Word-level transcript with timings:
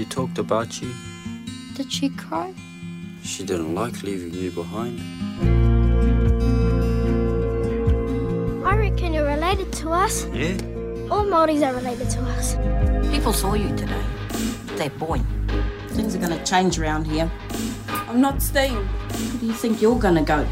She 0.00 0.06
talked 0.06 0.38
about 0.38 0.80
you. 0.80 0.90
Did 1.74 1.92
she 1.92 2.08
cry? 2.08 2.54
She 3.22 3.44
didn't 3.44 3.74
like 3.74 4.02
leaving 4.02 4.32
you 4.32 4.50
behind. 4.50 4.98
I 8.64 8.76
reckon 8.76 9.12
you're 9.12 9.26
related 9.26 9.70
to 9.74 9.90
us. 9.90 10.24
Yeah? 10.32 10.56
All 11.10 11.26
Māoris 11.26 11.60
are 11.62 11.74
related 11.74 12.08
to 12.16 12.20
us. 12.20 12.56
People 13.12 13.34
saw 13.34 13.52
you 13.52 13.76
today. 13.76 14.02
That 14.76 14.98
boy. 14.98 15.20
Things 15.88 16.16
are 16.16 16.18
going 16.18 16.32
to 16.32 16.42
change 16.46 16.78
around 16.78 17.06
here. 17.06 17.30
I'm 17.90 18.22
not 18.22 18.40
staying. 18.40 18.76
Where 18.76 19.38
do 19.40 19.46
you 19.48 19.52
think 19.52 19.82
you're 19.82 19.98
going 19.98 20.14
to 20.14 20.22
go? 20.22 20.44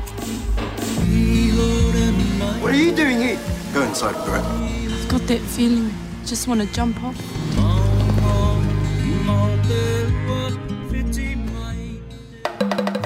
What 2.61 2.75
are 2.75 2.77
you 2.77 2.95
doing 2.95 3.17
here? 3.17 3.41
Go 3.73 3.81
inside, 3.81 4.23
Brett. 4.27 4.45
I've 4.45 5.09
got 5.09 5.23
that 5.23 5.41
feeling. 5.41 5.91
Just 6.27 6.49
want 6.49 6.61
to 6.61 6.67
jump 6.75 7.03
off. 7.03 7.38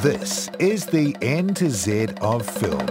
This 0.02 0.48
is 0.58 0.86
the 0.86 1.16
N 1.22 1.54
to 1.54 1.70
Z 1.70 2.08
of 2.20 2.44
film 2.48 2.86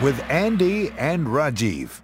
with 0.00 0.18
Andy 0.30 0.90
and 0.98 1.26
Rajeev. 1.26 2.00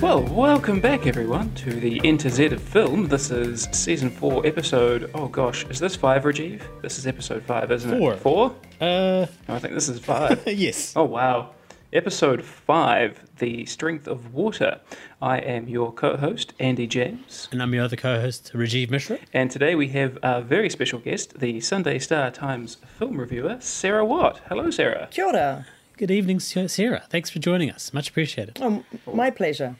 Well, 0.00 0.22
welcome 0.22 0.80
back 0.80 1.06
everyone 1.06 1.52
to 1.56 1.72
the 1.80 2.00
N 2.04 2.16
to 2.18 2.30
Z 2.30 2.46
of 2.46 2.62
Film. 2.62 3.08
This 3.08 3.30
is 3.30 3.68
season 3.72 4.08
four, 4.10 4.46
episode. 4.46 5.10
Oh 5.14 5.26
gosh, 5.28 5.64
is 5.66 5.78
this 5.80 5.96
five, 5.96 6.22
Rajeev? 6.22 6.62
This 6.82 6.98
is 6.98 7.06
episode 7.06 7.42
five, 7.42 7.72
isn't 7.72 7.98
Four. 7.98 8.12
it? 8.14 8.20
Four? 8.20 8.54
Uh, 8.80 9.26
No, 9.48 9.54
I 9.54 9.58
think 9.58 9.74
this 9.74 9.88
is 9.88 9.98
five. 9.98 10.42
yes. 10.46 10.92
oh 10.94 11.04
wow, 11.04 11.50
episode 11.92 12.42
five, 12.44 13.20
the 13.38 13.64
strength 13.66 14.06
of 14.06 14.34
water. 14.34 14.80
I 15.22 15.38
am 15.38 15.68
your 15.68 15.92
co-host 15.92 16.52
Andy 16.58 16.86
James, 16.86 17.48
And 17.52 17.62
I'm 17.62 17.72
your 17.74 17.84
other 17.84 17.96
co-host, 17.96 18.52
Rajeev 18.54 18.90
Mishra. 18.90 19.18
and 19.32 19.50
today 19.50 19.74
we 19.74 19.88
have 19.88 20.18
a 20.22 20.42
very 20.42 20.68
special 20.70 20.98
guest, 20.98 21.38
the 21.38 21.60
Sunday 21.60 21.98
Star 21.98 22.30
Times 22.30 22.76
film 22.98 23.18
reviewer, 23.18 23.56
Sarah 23.60 24.04
Watt. 24.04 24.40
Hello, 24.48 24.70
Sarah. 24.70 25.08
Kia 25.10 25.26
ora. 25.26 25.66
Good 25.96 26.10
evening, 26.10 26.40
Sarah. 26.40 27.04
Thanks 27.08 27.30
for 27.30 27.38
joining 27.38 27.70
us. 27.70 27.94
Much 27.94 28.10
appreciated. 28.10 28.58
Oh, 28.60 28.84
my 29.12 29.30
pleasure. 29.30 29.76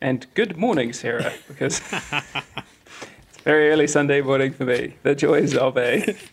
And 0.00 0.26
good 0.34 0.56
morning, 0.56 0.92
Sarah, 0.92 1.32
because 1.48 1.80
it's 1.92 3.38
very 3.44 3.70
early 3.70 3.86
Sunday 3.86 4.20
morning 4.20 4.52
for 4.52 4.64
me. 4.64 4.94
The 5.02 5.14
joys 5.14 5.54
of 5.56 5.76
a. 5.76 6.16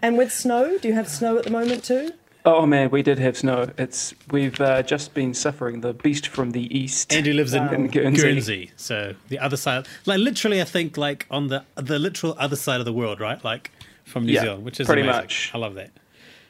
And 0.00 0.16
with 0.16 0.32
snow, 0.32 0.78
do 0.78 0.86
you 0.88 0.94
have 0.94 1.08
snow 1.08 1.38
at 1.38 1.44
the 1.44 1.50
moment 1.50 1.82
too? 1.82 2.12
Oh 2.44 2.66
man, 2.66 2.90
we 2.90 3.02
did 3.02 3.18
have 3.20 3.36
snow. 3.36 3.70
It's 3.78 4.14
we've 4.32 4.60
uh, 4.60 4.82
just 4.82 5.14
been 5.14 5.32
suffering 5.32 5.80
the 5.80 5.92
beast 5.94 6.26
from 6.26 6.50
the 6.50 6.76
east. 6.76 7.12
Andrew 7.12 7.32
lives 7.34 7.54
in 7.54 7.62
In 7.72 7.86
Guernsey. 7.86 8.20
Guernsey. 8.22 8.70
so 8.76 9.14
the 9.28 9.38
other 9.38 9.56
side, 9.56 9.86
like 10.06 10.18
literally, 10.18 10.60
I 10.60 10.64
think 10.64 10.96
like 10.96 11.26
on 11.30 11.48
the 11.48 11.64
the 11.76 11.98
literal 12.00 12.34
other 12.38 12.56
side 12.56 12.80
of 12.80 12.84
the 12.84 12.92
world, 12.92 13.20
right? 13.20 13.42
Like 13.44 13.70
from 14.04 14.26
New 14.26 14.32
Yeah, 14.32 14.40
Zealand, 14.42 14.64
which 14.64 14.80
is 14.80 14.86
pretty 14.88 15.02
amazing. 15.02 15.20
much. 15.22 15.50
I 15.54 15.58
love 15.58 15.74
that. 15.74 15.90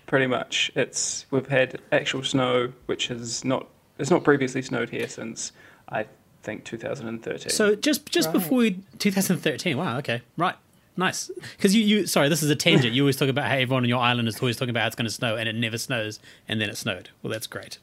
Pretty 0.06 0.26
much, 0.26 0.70
it's 0.74 1.26
we've 1.30 1.46
had 1.48 1.78
actual 1.90 2.22
snow, 2.22 2.72
which 2.86 3.10
is 3.10 3.44
not 3.44 3.66
it's 3.98 4.10
not 4.10 4.24
previously 4.24 4.62
snowed 4.62 4.88
here 4.88 5.08
since 5.08 5.52
I 5.90 6.06
think 6.42 6.64
2013. 6.64 7.50
So 7.50 7.74
just 7.74 8.06
just 8.06 8.28
Right. 8.28 8.32
before 8.32 8.58
we, 8.58 8.78
2013. 8.98 9.76
Wow. 9.76 9.98
Okay. 9.98 10.22
Right. 10.38 10.54
Nice. 10.96 11.30
Because 11.56 11.74
you 11.74 11.82
you 11.82 12.06
sorry, 12.06 12.28
this 12.28 12.42
is 12.42 12.50
a 12.50 12.56
tangent. 12.56 12.92
You 12.92 13.02
always 13.02 13.16
talk 13.16 13.28
about 13.28 13.48
how 13.48 13.54
everyone 13.54 13.84
on 13.84 13.88
your 13.88 14.00
island 14.00 14.28
is 14.28 14.40
always 14.40 14.56
talking 14.56 14.70
about 14.70 14.80
how 14.80 14.86
it's 14.88 14.96
going 14.96 15.06
to 15.06 15.12
snow, 15.12 15.36
and 15.36 15.48
it 15.48 15.54
never 15.54 15.78
snows, 15.78 16.20
and 16.48 16.60
then 16.60 16.68
it 16.68 16.76
snowed. 16.76 17.08
Well, 17.22 17.32
that's 17.32 17.46
great. 17.46 17.78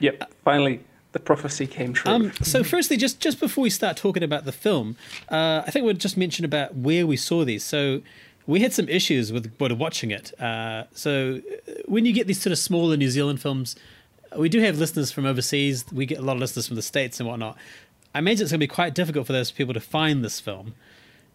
yep, 0.00 0.32
finally 0.44 0.80
the 1.12 1.20
prophecy 1.20 1.66
came 1.66 1.92
true. 1.92 2.10
Um, 2.10 2.32
so, 2.42 2.64
firstly, 2.64 2.96
just 2.96 3.20
just 3.20 3.38
before 3.38 3.62
we 3.62 3.70
start 3.70 3.96
talking 3.96 4.22
about 4.22 4.44
the 4.44 4.52
film, 4.52 4.96
uh, 5.28 5.62
I 5.66 5.70
think 5.70 5.84
we'll 5.84 5.94
just 5.94 6.16
mention 6.16 6.44
about 6.44 6.74
where 6.74 7.06
we 7.06 7.16
saw 7.16 7.44
these. 7.44 7.62
So, 7.62 8.02
we 8.46 8.60
had 8.60 8.72
some 8.72 8.88
issues 8.88 9.32
with 9.32 9.52
with 9.60 9.72
watching 9.72 10.10
it. 10.10 10.38
Uh, 10.40 10.84
so, 10.92 11.40
uh, 11.68 11.72
when 11.86 12.06
you 12.06 12.12
get 12.12 12.26
these 12.26 12.40
sort 12.40 12.52
of 12.52 12.58
smaller 12.58 12.96
New 12.96 13.10
Zealand 13.10 13.40
films, 13.40 13.76
we 14.36 14.48
do 14.48 14.60
have 14.60 14.78
listeners 14.78 15.12
from 15.12 15.26
overseas. 15.26 15.84
We 15.92 16.06
get 16.06 16.18
a 16.18 16.22
lot 16.22 16.36
of 16.36 16.40
listeners 16.40 16.66
from 16.66 16.76
the 16.76 16.82
states 16.82 17.20
and 17.20 17.28
whatnot. 17.28 17.56
I 18.14 18.18
imagine 18.18 18.42
it's 18.42 18.52
going 18.52 18.60
to 18.60 18.66
be 18.66 18.74
quite 18.74 18.94
difficult 18.94 19.26
for 19.26 19.32
those 19.32 19.50
people 19.50 19.74
to 19.74 19.80
find 19.80 20.24
this 20.24 20.40
film. 20.40 20.74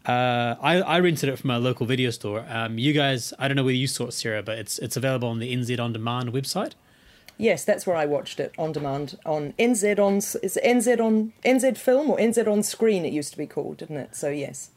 Uh, 0.07 0.55
I, 0.61 0.81
I 0.81 0.99
rented 0.99 1.27
it 1.29 1.37
from 1.37 1.49
a 1.51 1.59
local 1.59 1.85
video 1.85 2.09
store. 2.11 2.45
Um, 2.47 2.77
you 2.77 2.93
guys, 2.93 3.33
I 3.37 3.47
don't 3.47 3.57
know 3.57 3.63
whether 3.63 3.75
you 3.75 3.87
saw 3.87 4.05
it, 4.05 4.13
Sarah, 4.13 4.41
but 4.41 4.57
it's 4.57 4.79
it's 4.79 4.95
available 4.95 5.27
on 5.27 5.39
the 5.39 5.53
NZ 5.53 5.79
On 5.79 5.91
Demand 5.91 6.31
website. 6.31 6.73
Yes, 7.37 7.63
that's 7.65 7.85
where 7.85 7.95
I 7.95 8.05
watched 8.07 8.39
it 8.39 8.51
on 8.57 8.71
demand 8.71 9.19
on 9.25 9.53
NZ 9.59 9.99
on 9.99 10.15
is 10.17 10.57
NZ 10.63 10.99
on 10.99 11.33
NZ 11.45 11.77
film 11.77 12.09
or 12.09 12.17
NZ 12.17 12.47
on 12.47 12.63
screen. 12.63 13.05
It 13.05 13.13
used 13.13 13.31
to 13.33 13.37
be 13.37 13.45
called, 13.45 13.77
didn't 13.77 13.97
it? 13.97 14.15
So 14.15 14.29
yes. 14.29 14.71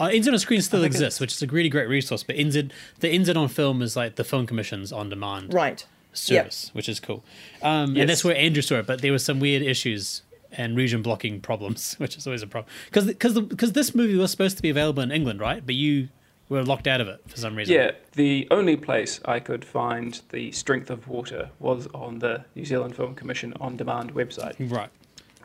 Uh, 0.00 0.06
NZ 0.06 0.32
on 0.32 0.38
Screen 0.38 0.60
still 0.62 0.82
exists, 0.82 1.20
which 1.20 1.32
is 1.34 1.42
a 1.42 1.46
really 1.46 1.68
great 1.68 1.88
resource. 1.88 2.24
But 2.24 2.36
NZ, 2.36 2.72
the 2.98 3.16
NZ 3.16 3.36
on 3.36 3.48
Film 3.48 3.80
is 3.82 3.94
like 3.94 4.16
the 4.16 4.24
Film 4.24 4.44
Commission's 4.46 4.92
on 4.92 5.08
demand 5.08 5.52
Right. 5.54 5.86
service, 6.12 6.70
which 6.72 6.88
is 6.88 6.98
cool. 6.98 7.22
Um, 7.62 7.94
Yes. 7.94 8.00
And 8.00 8.10
that's 8.10 8.24
where 8.24 8.36
Andrew 8.36 8.62
saw 8.62 8.76
it. 8.76 8.86
But 8.86 9.02
there 9.02 9.12
were 9.12 9.18
some 9.20 9.38
weird 9.38 9.62
issues 9.62 10.22
and 10.56 10.76
region 10.76 11.02
blocking 11.02 11.40
problems, 11.40 11.94
which 11.98 12.16
is 12.16 12.26
always 12.26 12.42
a 12.42 12.46
problem. 12.46 12.72
Because 12.86 13.06
because 13.06 13.38
because 13.40 13.72
this 13.72 13.94
movie 13.94 14.16
was 14.16 14.30
supposed 14.30 14.56
to 14.56 14.62
be 14.62 14.70
available 14.70 15.02
in 15.02 15.10
England, 15.10 15.40
right? 15.40 15.64
But 15.64 15.74
you 15.74 16.08
were 16.48 16.62
locked 16.62 16.86
out 16.86 17.00
of 17.00 17.08
it 17.08 17.20
for 17.26 17.36
some 17.38 17.56
reason. 17.56 17.74
Yeah, 17.74 17.92
the 18.12 18.46
only 18.50 18.76
place 18.76 19.20
I 19.24 19.40
could 19.40 19.64
find 19.64 20.20
the 20.30 20.52
strength 20.52 20.90
of 20.90 21.08
water 21.08 21.50
was 21.58 21.86
on 21.94 22.18
the 22.18 22.44
New 22.54 22.64
Zealand 22.64 22.94
Film 22.94 23.14
Commission 23.14 23.54
on 23.60 23.76
demand 23.76 24.14
website, 24.14 24.54
Right. 24.70 24.90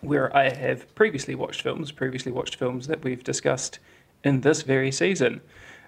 where 0.02 0.36
I 0.36 0.50
have 0.50 0.94
previously 0.96 1.36
watched 1.36 1.62
films, 1.62 1.92
previously 1.92 2.32
watched 2.34 2.56
films 2.58 2.88
that 2.88 3.02
we've 3.04 3.24
discussed 3.24 3.80
in 4.26 4.42
this 4.42 4.62
very 4.64 4.92
season, 4.92 5.40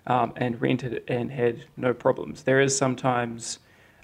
um, 0.07 0.31
and 0.37 0.59
rented 0.61 1.03
and 1.09 1.29
had 1.31 1.65
no 1.75 1.93
problems. 1.93 2.43
There 2.43 2.61
is 2.61 2.75
sometimes. 2.77 3.59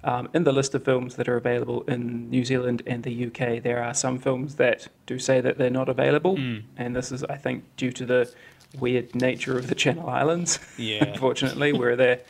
Um, 0.07 0.29
in 0.33 0.45
the 0.45 0.53
list 0.53 0.73
of 0.73 0.85
films 0.85 1.17
that 1.17 1.27
are 1.27 1.35
available 1.35 1.81
in 1.81 2.29
New 2.29 2.45
Zealand 2.45 2.81
and 2.87 3.03
the 3.03 3.25
UK, 3.25 3.61
there 3.61 3.83
are 3.83 3.93
some 3.93 4.19
films 4.19 4.55
that 4.55 4.87
do 5.05 5.19
say 5.19 5.41
that 5.41 5.57
they're 5.57 5.69
not 5.69 5.89
available, 5.89 6.37
and 6.77 6.95
this 6.95 7.11
is, 7.11 7.25
I 7.25 7.35
think, 7.35 7.65
due 7.75 7.91
to 7.91 8.05
the 8.05 8.33
weird 8.79 9.13
nature 9.13 9.57
of 9.57 9.67
the 9.67 9.75
Channel 9.75 10.07
Islands. 10.09 10.59
Yeah. 10.77 11.03
unfortunately, 11.13 11.73
where 11.73 11.97
they're 11.97 12.21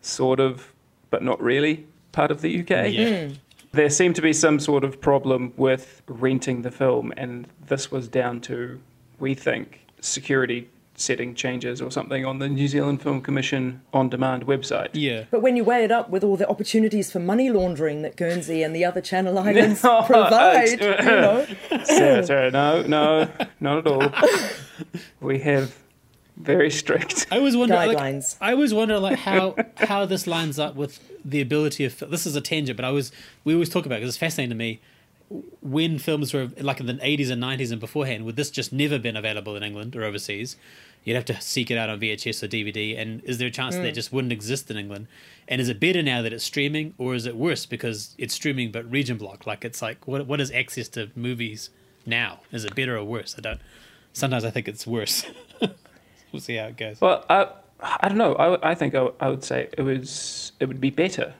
sort 0.00 0.40
of, 0.40 0.72
but 1.10 1.22
not 1.22 1.38
really, 1.42 1.86
part 2.12 2.30
of 2.30 2.40
the 2.40 2.60
UK. 2.60 2.90
Yeah. 2.92 3.28
There 3.72 3.90
seemed 3.90 4.16
to 4.16 4.22
be 4.22 4.32
some 4.32 4.58
sort 4.58 4.82
of 4.82 4.98
problem 4.98 5.52
with 5.58 6.00
renting 6.08 6.62
the 6.62 6.70
film, 6.70 7.12
and 7.18 7.46
this 7.66 7.90
was 7.90 8.08
down 8.08 8.40
to, 8.42 8.80
we 9.18 9.34
think, 9.34 9.86
security 10.00 10.70
setting 10.96 11.34
changes 11.34 11.80
or 11.80 11.90
something 11.90 12.24
on 12.24 12.38
the 12.38 12.48
New 12.48 12.68
Zealand 12.68 13.02
Film 13.02 13.20
Commission 13.20 13.82
on 13.92 14.08
demand 14.08 14.46
website. 14.46 14.88
Yeah. 14.92 15.24
But 15.30 15.42
when 15.42 15.56
you 15.56 15.64
weigh 15.64 15.84
it 15.84 15.92
up 15.92 16.10
with 16.10 16.24
all 16.24 16.36
the 16.36 16.48
opportunities 16.48 17.12
for 17.12 17.18
money 17.18 17.50
laundering 17.50 18.02
that 18.02 18.16
Guernsey 18.16 18.62
and 18.62 18.74
the 18.74 18.84
other 18.84 19.00
Channel 19.00 19.38
Islands 19.38 19.84
No, 19.84 20.02
provide, 20.02 20.70
you 20.70 20.78
know, 20.78 21.46
Sarah, 21.84 22.26
Sarah, 22.26 22.50
no, 22.50 22.82
no, 22.82 23.28
not 23.60 23.78
at 23.78 23.86
all. 23.86 24.12
We 25.20 25.38
have 25.40 25.76
very 26.36 26.70
strict. 26.70 27.26
I 27.30 27.38
always 27.38 27.56
wonder, 27.56 27.74
like, 27.74 27.96
I 28.40 28.52
always 28.52 28.74
wonder, 28.74 28.98
like 28.98 29.18
how 29.18 29.56
how 29.76 30.04
this 30.04 30.26
lines 30.26 30.58
up 30.58 30.76
with 30.76 31.00
the 31.24 31.40
ability 31.40 31.84
of. 31.84 31.98
This 32.10 32.26
is 32.26 32.36
a 32.36 32.40
tangent, 32.40 32.76
but 32.76 32.84
I 32.84 32.90
was 32.90 33.10
we 33.44 33.54
always 33.54 33.70
talk 33.70 33.86
about 33.86 33.96
because 33.96 34.10
it's 34.10 34.18
fascinating 34.18 34.50
to 34.50 34.56
me 34.56 34.80
when 35.60 35.98
films 35.98 36.32
were 36.32 36.48
like 36.60 36.78
in 36.80 36.86
the 36.86 36.98
eighties 37.02 37.30
and 37.30 37.40
nineties 37.40 37.70
and 37.70 37.80
beforehand. 37.80 38.24
Would 38.24 38.36
this 38.36 38.50
just 38.50 38.72
never 38.72 38.98
been 38.98 39.16
available 39.16 39.56
in 39.56 39.62
England 39.62 39.96
or 39.96 40.04
overseas? 40.04 40.56
You'd 41.04 41.14
have 41.14 41.24
to 41.26 41.40
seek 41.40 41.70
it 41.70 41.78
out 41.78 41.88
on 41.88 42.00
VHS 42.00 42.42
or 42.42 42.48
DVD. 42.48 42.98
And 42.98 43.22
is 43.24 43.38
there 43.38 43.46
a 43.46 43.50
chance 43.50 43.76
that 43.76 43.82
Mm. 43.84 43.88
it 43.88 43.92
just 43.92 44.12
wouldn't 44.12 44.32
exist 44.32 44.70
in 44.72 44.76
England? 44.76 45.06
And 45.46 45.60
is 45.60 45.68
it 45.68 45.78
better 45.78 46.02
now 46.02 46.20
that 46.22 46.32
it's 46.32 46.42
streaming, 46.42 46.94
or 46.98 47.14
is 47.14 47.26
it 47.26 47.36
worse 47.36 47.64
because 47.64 48.14
it's 48.18 48.34
streaming 48.34 48.72
but 48.72 48.90
region 48.90 49.16
block? 49.16 49.46
Like 49.46 49.64
it's 49.64 49.80
like 49.82 50.06
what 50.08 50.26
what 50.26 50.40
is 50.40 50.50
access 50.50 50.88
to 50.90 51.10
movies 51.14 51.70
now? 52.04 52.40
Is 52.52 52.64
it 52.64 52.74
better 52.74 52.96
or 52.96 53.04
worse? 53.04 53.34
I 53.38 53.40
don't. 53.40 53.60
Sometimes 54.12 54.44
I 54.44 54.50
think 54.50 54.66
it's 54.68 54.86
worse. 54.86 55.24
we'll 56.32 56.40
see 56.40 56.56
how 56.56 56.66
it 56.66 56.76
goes. 56.76 57.00
Well, 57.00 57.24
I, 57.28 57.48
I 57.80 58.08
don't 58.08 58.18
know. 58.18 58.34
I, 58.34 58.70
I 58.70 58.74
think 58.74 58.94
I, 58.94 59.08
I 59.20 59.28
would 59.28 59.44
say 59.44 59.68
it 59.76 59.82
was 59.82 60.52
it 60.60 60.66
would 60.66 60.80
be 60.80 60.90
better 60.90 61.34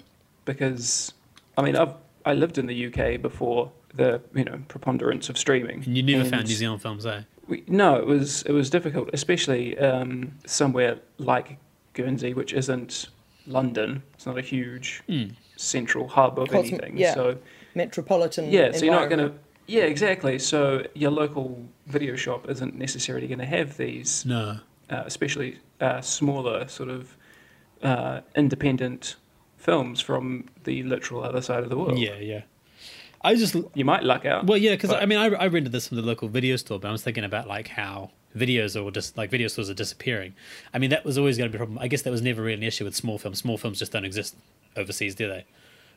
because 0.44 1.12
I 1.56 1.62
mean 1.62 1.76
I've 1.76 1.94
I 2.24 2.34
lived 2.34 2.58
in 2.58 2.66
the 2.66 2.86
UK 2.86 3.20
before 3.20 3.70
the 3.96 4.20
you 4.34 4.44
know 4.44 4.60
preponderance 4.68 5.28
of 5.28 5.36
streaming. 5.38 5.82
And 5.84 5.96
you 5.96 6.02
never 6.02 6.22
And 6.22 6.30
found 6.30 6.46
New 6.48 6.54
Zealand 6.54 6.82
films, 6.82 7.04
eh? 7.06 7.22
We, 7.48 7.62
no, 7.68 7.96
it 7.96 8.06
was 8.06 8.42
it 8.42 8.52
was 8.52 8.70
difficult, 8.70 9.10
especially 9.12 9.78
um, 9.78 10.32
somewhere 10.46 10.98
like 11.18 11.58
Guernsey, 11.94 12.34
which 12.34 12.52
isn't 12.52 13.08
London. 13.46 14.02
It's 14.14 14.26
not 14.26 14.38
a 14.38 14.42
huge 14.42 15.02
Mm. 15.08 15.32
central 15.56 16.08
hub 16.08 16.38
of 16.38 16.48
Cosm- 16.48 16.58
anything. 16.72 16.98
yeah. 16.98 17.14
So 17.14 17.38
metropolitan. 17.74 18.50
yeah, 18.50 18.72
so 18.72 18.84
you're 18.84 18.94
not 18.94 19.08
going 19.08 19.24
to. 19.30 19.32
Yeah, 19.68 19.84
exactly. 19.84 20.38
So 20.38 20.84
your 20.94 21.10
local 21.10 21.60
video 21.86 22.14
shop 22.16 22.48
isn't 22.48 22.76
necessarily 22.76 23.26
going 23.26 23.40
to 23.40 23.46
have 23.46 23.76
these, 23.76 24.24
No. 24.24 24.58
uh, 24.90 25.02
especially 25.06 25.58
uh, 25.80 26.00
smaller 26.00 26.68
sort 26.68 26.88
of 26.88 27.16
uh, 27.82 28.20
independent 28.36 29.16
films 29.56 30.00
from 30.00 30.44
the 30.64 30.82
literal 30.84 31.22
other 31.24 31.40
side 31.40 31.62
of 31.64 31.68
the 31.70 31.76
world. 31.76 31.98
Yeah, 31.98 32.18
yeah. 32.18 32.42
I 33.26 33.34
just 33.34 33.56
you 33.74 33.84
might 33.84 34.04
luck 34.04 34.24
out. 34.24 34.46
Well, 34.46 34.56
yeah, 34.56 34.70
because 34.70 34.92
I 34.92 35.04
mean, 35.04 35.18
I, 35.18 35.26
I 35.26 35.48
rented 35.48 35.72
this 35.72 35.88
from 35.88 35.96
the 35.96 36.02
local 36.02 36.28
video 36.28 36.54
store, 36.54 36.78
but 36.78 36.86
I 36.86 36.92
was 36.92 37.02
thinking 37.02 37.24
about 37.24 37.48
like 37.48 37.66
how 37.66 38.12
videos 38.36 38.80
or 38.80 38.90
just 38.92 39.16
like 39.16 39.30
video 39.30 39.48
stores 39.48 39.68
are 39.68 39.74
disappearing. 39.74 40.34
I 40.72 40.78
mean, 40.78 40.90
that 40.90 41.04
was 41.04 41.18
always 41.18 41.36
going 41.36 41.50
to 41.50 41.52
be 41.52 41.60
a 41.60 41.64
problem. 41.66 41.78
I 41.80 41.88
guess 41.88 42.02
that 42.02 42.12
was 42.12 42.22
never 42.22 42.42
really 42.42 42.54
an 42.54 42.62
issue 42.62 42.84
with 42.84 42.94
small 42.94 43.18
films. 43.18 43.38
Small 43.38 43.58
films 43.58 43.80
just 43.80 43.90
don't 43.90 44.04
exist 44.04 44.36
overseas, 44.76 45.16
do 45.16 45.26
they? 45.28 45.44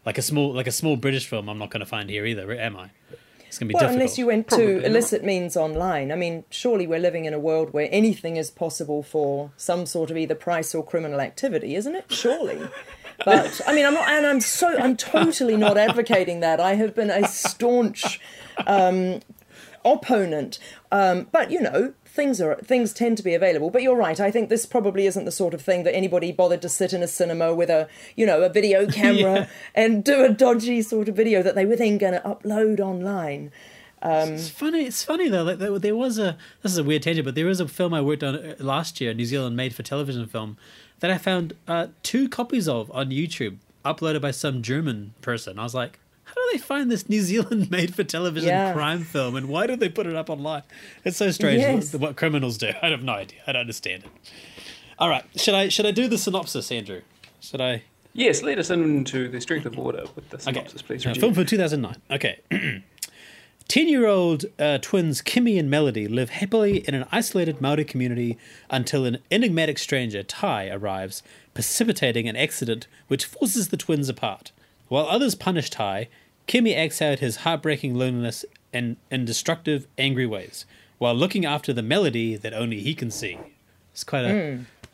Like 0.07 0.17
a 0.17 0.23
small, 0.23 0.53
like 0.53 0.65
a 0.65 0.71
small 0.71 0.95
British 0.95 1.27
film, 1.27 1.49
I'm 1.49 1.59
not 1.59 1.69
going 1.69 1.81
to 1.81 1.85
find 1.85 2.09
here 2.09 2.25
either, 2.25 2.51
am 2.51 2.75
I? 2.75 2.89
It's 3.45 3.59
going 3.59 3.67
to 3.67 3.69
be 3.69 3.73
well, 3.73 3.81
difficult. 3.81 4.01
unless 4.01 4.17
you 4.17 4.25
went 4.25 4.47
Probably 4.47 4.65
to 4.65 4.75
not. 4.75 4.85
illicit 4.85 5.23
means 5.23 5.57
online. 5.57 6.11
I 6.11 6.15
mean, 6.15 6.45
surely 6.49 6.87
we're 6.87 6.99
living 6.99 7.25
in 7.25 7.33
a 7.33 7.39
world 7.39 7.73
where 7.73 7.89
anything 7.91 8.37
is 8.37 8.49
possible 8.49 9.03
for 9.03 9.51
some 9.57 9.85
sort 9.85 10.09
of 10.09 10.17
either 10.17 10.35
price 10.35 10.73
or 10.73 10.83
criminal 10.83 11.19
activity, 11.19 11.75
isn't 11.75 11.95
it? 11.95 12.11
Surely. 12.11 12.59
But 13.25 13.61
I 13.67 13.73
mean, 13.73 13.85
I'm 13.85 13.93
not, 13.93 14.07
and 14.07 14.25
I'm 14.25 14.41
so, 14.41 14.77
I'm 14.77 14.95
totally 14.95 15.57
not 15.57 15.77
advocating 15.77 16.39
that. 16.39 16.59
I 16.59 16.75
have 16.75 16.95
been 16.95 17.09
a 17.09 17.27
staunch 17.27 18.19
um, 18.65 19.21
opponent. 19.85 20.59
Um, 20.91 21.27
but 21.31 21.51
you 21.51 21.61
know, 21.61 21.93
things 22.05 22.41
are 22.41 22.55
things 22.55 22.93
tend 22.93 23.17
to 23.17 23.23
be 23.23 23.33
available. 23.33 23.69
But 23.69 23.81
you're 23.81 23.95
right. 23.95 24.19
I 24.19 24.31
think 24.31 24.49
this 24.49 24.65
probably 24.65 25.05
isn't 25.05 25.25
the 25.25 25.31
sort 25.31 25.53
of 25.53 25.61
thing 25.61 25.83
that 25.83 25.95
anybody 25.95 26.31
bothered 26.31 26.61
to 26.63 26.69
sit 26.69 26.93
in 26.93 27.03
a 27.03 27.07
cinema 27.07 27.53
with 27.53 27.69
a 27.69 27.87
you 28.15 28.25
know 28.25 28.41
a 28.41 28.49
video 28.49 28.87
camera 28.91 29.47
and 29.75 30.03
do 30.03 30.23
a 30.23 30.29
dodgy 30.29 30.81
sort 30.81 31.09
of 31.09 31.15
video 31.15 31.41
that 31.43 31.55
they 31.55 31.65
were 31.65 31.75
then 31.75 31.97
going 31.97 32.13
to 32.13 32.21
upload 32.21 32.79
online. 32.79 33.51
Um, 34.01 34.33
It's 34.33 34.49
funny. 34.49 34.85
It's 34.85 35.03
funny 35.03 35.27
though. 35.29 35.43
Like 35.43 35.59
there, 35.59 35.77
there 35.77 35.95
was 35.95 36.17
a. 36.17 36.37
This 36.61 36.71
is 36.71 36.77
a 36.77 36.83
weird 36.83 37.03
tangent, 37.03 37.25
but 37.25 37.35
there 37.35 37.45
was 37.45 37.59
a 37.59 37.67
film 37.67 37.93
I 37.93 38.01
worked 38.01 38.23
on 38.23 38.35
uh, 38.35 38.55
last 38.59 39.01
year, 39.01 39.11
a 39.11 39.13
New 39.13 39.25
Zealand 39.25 39.55
made 39.55 39.75
for 39.75 39.83
television 39.83 40.25
film, 40.25 40.57
that 40.99 41.09
I 41.11 41.17
found 41.17 41.53
uh, 41.67 41.87
two 42.03 42.27
copies 42.29 42.67
of 42.67 42.91
on 42.91 43.09
YouTube, 43.09 43.57
uploaded 43.85 44.21
by 44.21 44.31
some 44.31 44.61
German 44.61 45.13
person. 45.21 45.57
I 45.59 45.63
was 45.63 45.73
like, 45.75 45.99
how 46.25 46.33
do 46.35 46.41
they 46.51 46.57
find 46.59 46.91
this 46.91 47.09
New 47.09 47.21
Zealand 47.21 47.71
made 47.77 47.95
for 47.95 48.03
television 48.03 48.49
Yeah. 48.49 48.73
crime 48.73 49.03
film, 49.03 49.35
and 49.35 49.47
why 49.49 49.65
do 49.67 49.75
they 49.75 49.89
put 49.89 50.05
it 50.07 50.15
up 50.15 50.29
online? 50.29 50.63
It's 51.03 51.17
so 51.17 51.31
strange 51.31 51.61
Yes. 51.61 51.93
what, 51.93 52.01
what 52.01 52.15
criminals 52.17 52.57
do. 52.57 52.71
I 52.81 52.87
have 52.89 53.03
no 53.03 53.13
idea. 53.13 53.39
I 53.47 53.53
don't 53.53 53.61
understand 53.61 54.03
it. 54.03 54.09
All 54.99 55.09
right, 55.09 55.23
should 55.35 55.53
I 55.55 55.69
should 55.69 55.85
I 55.85 55.91
do 55.91 56.07
the 56.07 56.17
synopsis, 56.17 56.71
Andrew? 56.71 57.01
Should 57.39 57.61
I? 57.61 57.83
yes, 58.13 58.41
lead 58.43 58.59
us 58.59 58.69
into 58.69 59.29
the 59.29 59.39
strength 59.39 59.65
of 59.65 59.77
water 59.77 60.03
with 60.15 60.29
the 60.29 60.39
synopsis, 60.39 60.81
please. 60.81 61.05
Uh, 61.05 61.13
film 61.13 61.33
from 61.33 61.45
2009. 61.45 61.95
Okay. 62.11 62.39
10 63.69 63.87
year 63.87 64.07
old 64.07 64.45
uh, 64.57 64.79
twins 64.79 65.21
Kimmy 65.21 65.59
and 65.59 65.69
Melody 65.69 66.07
live 66.07 66.31
happily 66.31 66.79
in 66.87 66.95
an 66.95 67.05
isolated 67.11 67.61
Maori 67.61 67.85
community 67.85 68.35
until 68.71 69.05
an 69.05 69.19
enigmatic 69.29 69.77
stranger, 69.77 70.23
Ty, 70.23 70.69
arrives, 70.69 71.21
precipitating 71.53 72.27
an 72.27 72.35
accident 72.35 72.87
which 73.09 73.25
forces 73.25 73.67
the 73.67 73.77
twins 73.77 74.09
apart. 74.09 74.51
While 74.87 75.05
others 75.05 75.35
punish 75.35 75.69
Ty, 75.69 76.09
Kimmy 76.47 76.75
acts 76.75 76.99
out 76.99 77.19
his 77.19 77.37
heartbreaking 77.37 77.93
loneliness 77.93 78.43
in, 78.73 78.97
in 79.11 79.23
destructive, 79.23 79.85
angry 79.99 80.25
ways, 80.25 80.65
while 80.97 81.13
looking 81.13 81.45
after 81.45 81.71
the 81.71 81.83
melody 81.83 82.35
that 82.37 82.53
only 82.55 82.79
he 82.79 82.95
can 82.95 83.11
see. 83.11 83.37
It's 83.93 84.03
quite 84.03 84.25
a. 84.25 84.29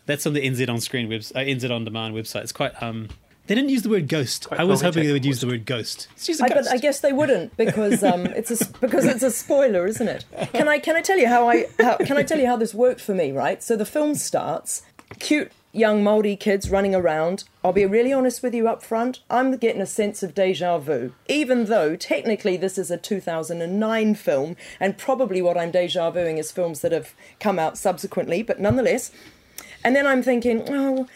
That's 0.05 0.27
on 0.27 0.33
the 0.33 0.45
NZ 0.45 0.67
on 0.67 0.81
screen 0.81 1.07
webs, 1.07 1.31
uh, 1.33 1.39
NZ 1.39 1.71
on 1.73 1.85
demand 1.85 2.13
website. 2.13 2.43
It's 2.43 2.51
quite. 2.51 2.73
um. 2.83 3.07
They 3.47 3.53
didn't 3.53 3.69
use 3.69 3.83
the 3.83 3.89
word 3.89 4.07
ghost. 4.07 4.47
Quite 4.47 4.59
I 4.59 4.63
was 4.63 4.81
hoping 4.81 5.05
they 5.05 5.13
would 5.13 5.25
use 5.25 5.41
the 5.41 5.47
word 5.47 5.65
ghost. 5.65 6.07
Let's 6.11 6.27
use 6.27 6.41
a 6.41 6.45
I, 6.45 6.49
but 6.49 6.67
I 6.67 6.77
guess 6.77 6.99
they 6.99 7.13
wouldn't 7.13 7.55
because 7.57 8.03
um, 8.03 8.25
it's 8.25 8.49
a 8.49 8.65
because 8.79 9.05
it's 9.05 9.23
a 9.23 9.31
spoiler, 9.31 9.85
isn't 9.85 10.07
it? 10.07 10.25
Can 10.53 10.67
I 10.67 10.79
can 10.79 10.95
I 10.95 11.01
tell 11.01 11.17
you 11.17 11.27
how 11.27 11.47
I 11.49 11.67
how, 11.79 11.97
can 11.97 12.17
I 12.17 12.23
tell 12.23 12.39
you 12.39 12.47
how 12.47 12.57
this 12.57 12.73
worked 12.73 13.01
for 13.01 13.13
me? 13.13 13.31
Right. 13.31 13.61
So 13.61 13.75
the 13.75 13.85
film 13.85 14.15
starts, 14.15 14.81
cute 15.19 15.51
young 15.75 16.03
Māori 16.03 16.39
kids 16.39 16.71
running 16.71 16.95
around. 16.95 17.43
I'll 17.63 17.73
be 17.73 17.85
really 17.85 18.13
honest 18.13 18.41
with 18.41 18.55
you 18.55 18.67
up 18.67 18.81
front. 18.81 19.19
I'm 19.29 19.55
getting 19.57 19.81
a 19.81 19.85
sense 19.85 20.23
of 20.23 20.33
deja 20.33 20.77
vu, 20.79 21.13
even 21.27 21.65
though 21.65 21.95
technically 21.95 22.57
this 22.57 22.77
is 22.77 22.89
a 22.89 22.97
2009 22.97 24.15
film, 24.15 24.55
and 24.79 24.97
probably 24.97 25.41
what 25.41 25.57
I'm 25.57 25.71
deja 25.71 26.11
vuing 26.11 26.39
is 26.39 26.51
films 26.51 26.79
that 26.81 26.93
have 26.93 27.13
come 27.39 27.59
out 27.59 27.77
subsequently. 27.77 28.41
But 28.41 28.59
nonetheless, 28.59 29.11
and 29.83 29.95
then 29.95 30.07
I'm 30.07 30.23
thinking, 30.23 30.63
oh. 30.67 31.07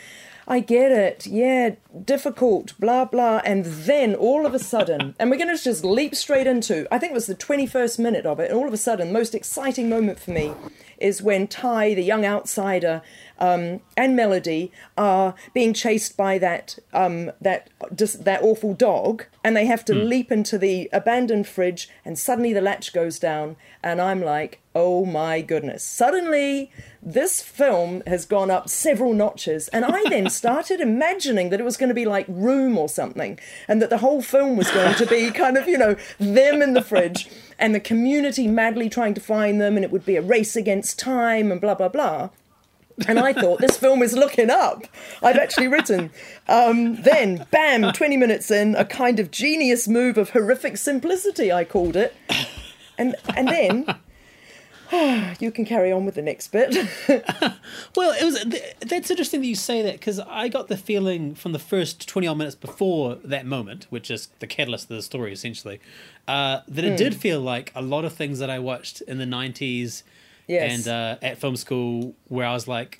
I 0.51 0.62
get 0.62 0.92
it. 0.92 1.28
Yeah, 1.28 1.75
difficult, 2.04 2.74
blah, 2.80 3.06
blah. 3.06 3.40
And 3.46 3.66
then 3.66 4.16
all 4.16 4.48
of 4.48 4.56
a 4.56 4.60
sudden, 4.60 5.13
and 5.19 5.30
we're 5.30 5.38
going 5.38 5.56
to 5.56 5.63
just 5.63 5.86
leap 5.86 6.16
straight 6.16 6.48
into, 6.48 6.88
I 6.92 6.98
think 6.98 7.12
it 7.12 7.13
was 7.13 7.28
the 7.28 7.36
21st 7.36 8.00
minute 8.00 8.25
of 8.25 8.40
it, 8.40 8.50
and 8.50 8.60
all 8.60 8.66
of 8.66 8.74
a 8.74 8.78
sudden, 8.78 9.10
the 9.10 9.13
most 9.13 9.36
exciting 9.36 9.90
moment 9.90 10.19
for 10.19 10.31
me 10.31 10.56
is 10.98 11.22
when 11.22 11.48
Ty, 11.48 11.94
the 11.94 12.04
young 12.04 12.25
outsider, 12.25 13.04
um, 13.38 13.81
and 13.96 14.16
Melody 14.16 14.72
are 14.98 15.36
being 15.54 15.74
chased 15.74 16.18
by 16.18 16.40
that 16.40 16.80
um, 16.94 17.31
that 17.40 17.69
just 17.96 18.25
that 18.25 18.42
awful 18.42 18.74
dog, 18.74 19.25
and 19.44 19.56
they 19.56 19.66
have 19.66 19.86
to 19.86 19.94
leap 19.94 20.31
into 20.31 20.57
the 20.57 20.90
abandoned 20.92 21.48
fridge, 21.48 21.90
and 22.04 22.18
suddenly 22.18 22.54
the 22.54 22.62
latch 22.62 22.92
goes 22.92 23.19
down, 23.19 23.56
and 23.84 24.01
I'm 24.01 24.22
like, 24.22 24.60
oh 24.79 25.05
my 25.05 25.41
goodness! 25.41 25.83
Suddenly, 25.83 26.71
this 27.03 27.41
film 27.41 28.01
has 28.07 28.25
gone 28.25 28.49
up 28.49 28.69
several 28.69 29.13
notches, 29.13 29.67
and 29.69 29.83
I 29.83 30.01
then 30.09 30.29
started 30.41 30.79
imagining 30.79 31.49
that 31.49 31.59
it 31.59 31.65
was 31.65 31.75
going 31.75 31.89
to 31.89 31.93
be 31.93 32.05
like 32.05 32.25
Room 32.29 32.77
or 32.77 32.87
something, 32.87 33.37
and 33.67 33.81
that 33.81 33.89
the 33.89 33.97
whole 33.97 34.21
film 34.21 34.55
was 34.55 34.71
going 34.71 34.95
to 34.95 35.05
be 35.05 35.31
kind 35.43 35.57
of 35.57 35.67
you 35.67 35.77
know 35.77 35.97
them 36.17 36.61
in 36.61 36.73
the 36.73 36.81
fridge 36.81 37.29
and 37.59 37.75
the 37.75 37.79
community 37.81 38.47
madly 38.47 38.89
trying 38.89 39.13
to 39.15 39.21
find 39.21 39.59
them, 39.59 39.75
and 39.75 39.83
it 39.83 39.91
would 39.91 40.05
be 40.05 40.15
a 40.15 40.21
race 40.21 40.55
against 40.55 40.97
time 40.97 41.51
and 41.51 41.59
blah 41.59 41.75
blah 41.75 41.89
blah. 41.89 42.29
And 43.07 43.19
I 43.19 43.33
thought 43.33 43.59
this 43.59 43.77
film 43.77 44.01
is 44.01 44.13
looking 44.13 44.49
up. 44.49 44.85
I've 45.21 45.37
actually 45.37 45.67
written. 45.67 46.11
Um, 46.49 47.01
then, 47.03 47.45
bam, 47.49 47.93
20 47.93 48.17
minutes 48.17 48.51
in, 48.51 48.75
a 48.75 48.83
kind 48.83 49.19
of 49.19 49.31
genius 49.31 49.87
move 49.87 50.17
of 50.17 50.31
horrific 50.31 50.75
simplicity, 50.75 51.51
I 51.51 51.63
called 51.63 51.95
it. 51.95 52.13
And 52.97 53.15
and 53.35 53.47
then 53.47 53.85
you 55.39 55.51
can 55.51 55.65
carry 55.65 55.91
on 55.91 56.06
with 56.06 56.15
the 56.15 56.21
next 56.21 56.47
bit. 56.51 56.75
Well, 57.95 58.12
it 58.12 58.24
was. 58.24 58.44
th- 58.44 58.75
That's 58.81 59.09
interesting 59.09 59.41
that 59.41 59.47
you 59.47 59.56
say 59.56 59.81
that 59.81 59.94
because 59.94 60.19
I 60.19 60.47
got 60.47 60.68
the 60.68 60.77
feeling 60.77 61.36
from 61.36 61.51
the 61.51 61.59
first 61.59 62.07
twenty 62.07 62.27
odd 62.27 62.38
minutes 62.38 62.56
before 62.56 63.15
that 63.24 63.45
moment, 63.45 63.88
which 63.89 64.09
is 64.12 64.30
the 64.39 64.47
catalyst 64.47 64.89
of 64.89 64.95
the 64.97 65.01
story, 65.01 65.33
essentially, 65.33 65.80
uh, 66.27 66.62
that 66.68 66.86
it 66.86 66.91
Hmm. 66.91 66.95
did 66.95 67.15
feel 67.15 67.41
like 67.41 67.71
a 67.75 67.81
lot 67.81 68.06
of 68.06 68.13
things 68.13 68.39
that 68.39 68.50
I 68.50 68.59
watched 68.59 69.01
in 69.01 69.18
the 69.18 69.25
nineties 69.25 70.03
Yes. 70.47 70.86
and 70.86 70.88
uh, 70.88 71.18
at 71.25 71.38
film 71.39 71.56
school, 71.56 72.15
where 72.27 72.45
I 72.47 72.53
was 72.53 72.68
like, 72.68 73.00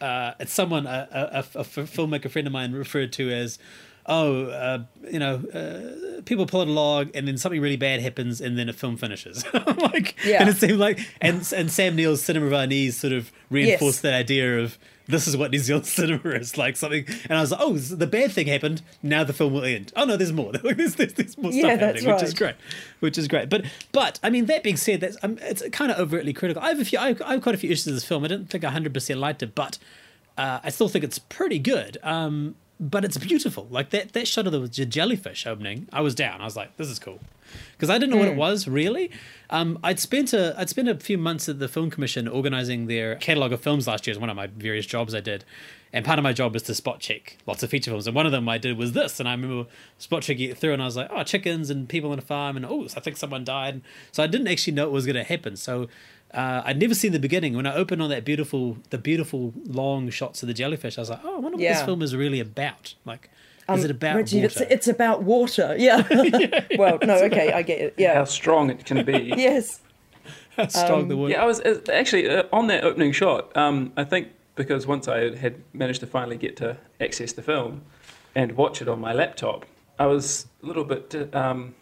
uh, 0.00 0.32
it's 0.40 0.52
someone 0.52 0.86
a, 0.86 1.08
a, 1.10 1.38
a, 1.38 1.60
a 1.60 1.64
filmmaker 1.64 2.30
friend 2.30 2.46
of 2.46 2.52
mine 2.52 2.72
referred 2.72 3.12
to 3.14 3.30
as. 3.32 3.58
Oh, 4.06 4.44
uh, 4.46 4.82
you 5.10 5.18
know, 5.18 5.36
uh, 5.54 6.20
people 6.22 6.44
pull 6.46 6.60
out 6.60 6.68
a 6.68 6.70
log, 6.70 7.10
and 7.14 7.26
then 7.26 7.38
something 7.38 7.60
really 7.60 7.76
bad 7.76 8.00
happens, 8.00 8.40
and 8.40 8.58
then 8.58 8.68
a 8.68 8.72
film 8.72 8.96
finishes. 8.96 9.44
like, 9.78 10.14
Yeah. 10.24 10.40
and 10.40 10.50
it 10.50 10.56
seemed 10.56 10.78
like, 10.78 10.98
and 11.22 11.36
and 11.56 11.70
Sam 11.70 11.96
Neill's 11.96 12.22
Cinema 12.22 12.46
of 12.46 12.52
Unease 12.52 12.96
sort 12.98 13.12
of 13.14 13.32
reinforced 13.50 14.02
that 14.02 14.12
idea 14.14 14.58
of 14.60 14.76
this 15.06 15.26
is 15.26 15.36
what 15.36 15.50
New 15.50 15.58
Zealand 15.58 15.86
cinema 15.98 16.30
is 16.30 16.56
like 16.56 16.76
something. 16.76 17.04
And 17.28 17.38
I 17.38 17.40
was 17.40 17.50
like, 17.50 17.60
oh, 17.62 17.74
the 17.76 18.06
bad 18.06 18.32
thing 18.32 18.46
happened. 18.46 18.82
Now 19.02 19.22
the 19.24 19.32
film 19.34 19.52
will 19.52 19.64
end. 19.64 19.92
Oh 19.96 20.04
no, 20.04 20.16
there's 20.16 20.32
more. 20.32 20.52
there's, 20.62 20.94
there's, 20.96 21.14
there's 21.14 21.38
more 21.38 21.52
Yeah, 21.52 21.60
stuff 21.74 21.80
happening, 21.80 22.12
which 22.14 22.22
is 22.22 22.34
great, 22.34 22.54
which 23.00 23.18
is 23.18 23.28
great. 23.28 23.48
But 23.48 23.64
but 23.92 24.18
I 24.22 24.30
mean, 24.30 24.46
that 24.46 24.62
being 24.62 24.76
said, 24.76 25.00
that's 25.00 25.16
um, 25.22 25.38
it's 25.42 25.62
kind 25.72 25.90
of 25.90 25.98
overtly 25.98 26.32
critical. 26.32 26.62
I 26.62 26.68
have 26.68 26.80
a 26.80 26.84
few. 26.84 26.98
I 26.98 27.08
have, 27.08 27.22
I 27.22 27.32
have 27.32 27.42
quite 27.42 27.54
a 27.54 27.58
few 27.58 27.70
issues 27.70 27.86
with 27.86 27.94
this 27.96 28.04
film. 28.04 28.24
I 28.24 28.28
didn't 28.28 28.50
think 28.50 28.64
I 28.64 28.70
hundred 28.70 28.92
percent 28.94 29.18
liked 29.20 29.42
it, 29.42 29.54
but 29.54 29.78
uh, 30.38 30.60
I 30.62 30.70
still 30.70 30.88
think 30.88 31.04
it's 31.04 31.18
pretty 31.18 31.58
good. 31.58 31.98
Um, 32.02 32.54
but 32.80 33.04
it's 33.04 33.16
beautiful. 33.16 33.66
Like 33.70 33.90
that 33.90 34.12
that 34.12 34.26
shot 34.26 34.46
of 34.46 34.52
the 34.52 34.68
jellyfish 34.68 35.46
opening, 35.46 35.88
I 35.92 36.00
was 36.00 36.14
down. 36.14 36.40
I 36.40 36.44
was 36.44 36.56
like, 36.56 36.76
this 36.76 36.88
is 36.88 36.98
cool, 36.98 37.20
because 37.72 37.90
I 37.90 37.98
didn't 37.98 38.10
know 38.10 38.18
what 38.18 38.28
it 38.28 38.36
was 38.36 38.66
really. 38.66 39.10
Um, 39.50 39.78
I'd 39.84 40.00
spent 40.00 40.32
a 40.32 40.54
I'd 40.58 40.68
spent 40.68 40.88
a 40.88 40.96
few 40.96 41.18
months 41.18 41.48
at 41.48 41.58
the 41.58 41.68
Film 41.68 41.90
Commission 41.90 42.26
organizing 42.26 42.86
their 42.86 43.16
catalog 43.16 43.52
of 43.52 43.60
films 43.60 43.86
last 43.86 44.06
year. 44.06 44.12
As 44.12 44.18
one 44.18 44.30
of 44.30 44.36
my 44.36 44.48
various 44.48 44.86
jobs 44.86 45.14
I 45.14 45.20
did, 45.20 45.44
and 45.94 46.04
part 46.04 46.18
of 46.18 46.24
my 46.24 46.32
job 46.32 46.52
was 46.52 46.64
to 46.64 46.74
spot 46.74 46.98
check 46.98 47.38
lots 47.46 47.62
of 47.62 47.70
feature 47.70 47.92
films. 47.92 48.08
And 48.08 48.16
one 48.16 48.26
of 48.26 48.32
them 48.32 48.48
I 48.48 48.58
did 48.58 48.76
was 48.76 48.92
this, 48.92 49.20
and 49.20 49.28
I 49.28 49.32
remember 49.32 49.66
spot 49.96 50.22
checking 50.22 50.50
it 50.50 50.58
through, 50.58 50.72
and 50.72 50.82
I 50.82 50.86
was 50.86 50.96
like, 50.96 51.08
oh, 51.10 51.22
chickens 51.22 51.70
and 51.70 51.88
people 51.88 52.10
on 52.10 52.18
a 52.18 52.22
farm, 52.22 52.56
and 52.56 52.66
oh, 52.66 52.84
I 52.96 53.00
think 53.00 53.16
someone 53.16 53.44
died. 53.44 53.80
So 54.10 54.20
I 54.20 54.26
didn't 54.26 54.48
actually 54.48 54.72
know 54.72 54.86
it 54.86 54.90
was 54.90 55.06
going 55.06 55.14
to 55.14 55.22
happen. 55.22 55.56
So 55.56 55.86
uh, 56.34 56.62
I'd 56.64 56.80
never 56.80 56.96
seen 56.96 57.12
the 57.12 57.20
beginning. 57.20 57.54
When 57.54 57.64
I 57.64 57.76
opened 57.76 58.02
on 58.02 58.10
that 58.10 58.24
beautiful, 58.24 58.76
the 58.90 58.98
beautiful 58.98 59.54
long 59.68 60.10
shots 60.10 60.42
of 60.42 60.48
the 60.48 60.52
jellyfish, 60.52 60.98
I 60.98 61.02
was 61.02 61.10
like, 61.10 61.20
oh, 61.22 61.36
I 61.36 61.38
wonder 61.38 61.58
what 61.58 61.58
this 61.58 61.82
film 61.82 62.02
is 62.02 62.16
really 62.16 62.40
about. 62.40 62.96
Like, 63.04 63.30
is 63.72 63.84
it 63.84 63.90
about 63.92 64.10
Um, 64.10 64.16
Reggie, 64.16 64.42
water? 64.42 64.62
It's, 64.64 64.72
it's 64.72 64.88
about 64.88 65.22
water. 65.22 65.76
Yeah. 65.78 66.02
well, 66.76 66.98
no, 67.04 67.14
okay, 67.26 67.52
I 67.52 67.62
get 67.62 67.80
it. 67.80 67.94
Yeah. 67.96 68.14
How 68.14 68.24
strong 68.24 68.68
it 68.70 68.84
can 68.84 69.04
be. 69.04 69.32
Yes. 69.36 69.80
How 70.56 70.66
strong 70.66 71.02
um, 71.02 71.08
the 71.08 71.16
water. 71.16 71.32
Yeah, 71.32 71.42
I 71.42 71.46
was 71.46 71.60
uh, 71.60 71.80
actually 71.92 72.28
uh, 72.28 72.44
on 72.52 72.66
that 72.66 72.82
opening 72.82 73.12
shot. 73.12 73.56
Um, 73.56 73.92
I 73.96 74.04
think 74.04 74.28
because 74.54 74.86
once 74.86 75.08
I 75.08 75.36
had 75.36 75.62
managed 75.72 76.00
to 76.00 76.06
finally 76.06 76.36
get 76.36 76.56
to 76.58 76.76
access 77.00 77.32
the 77.32 77.42
film 77.42 77.82
and 78.34 78.52
watch 78.52 78.82
it 78.82 78.88
on 78.88 79.00
my 79.00 79.12
laptop, 79.12 79.66
I 79.98 80.06
was 80.06 80.46
a 80.62 80.66
little 80.66 80.84
bit, 80.84 81.34
um, 81.34 81.74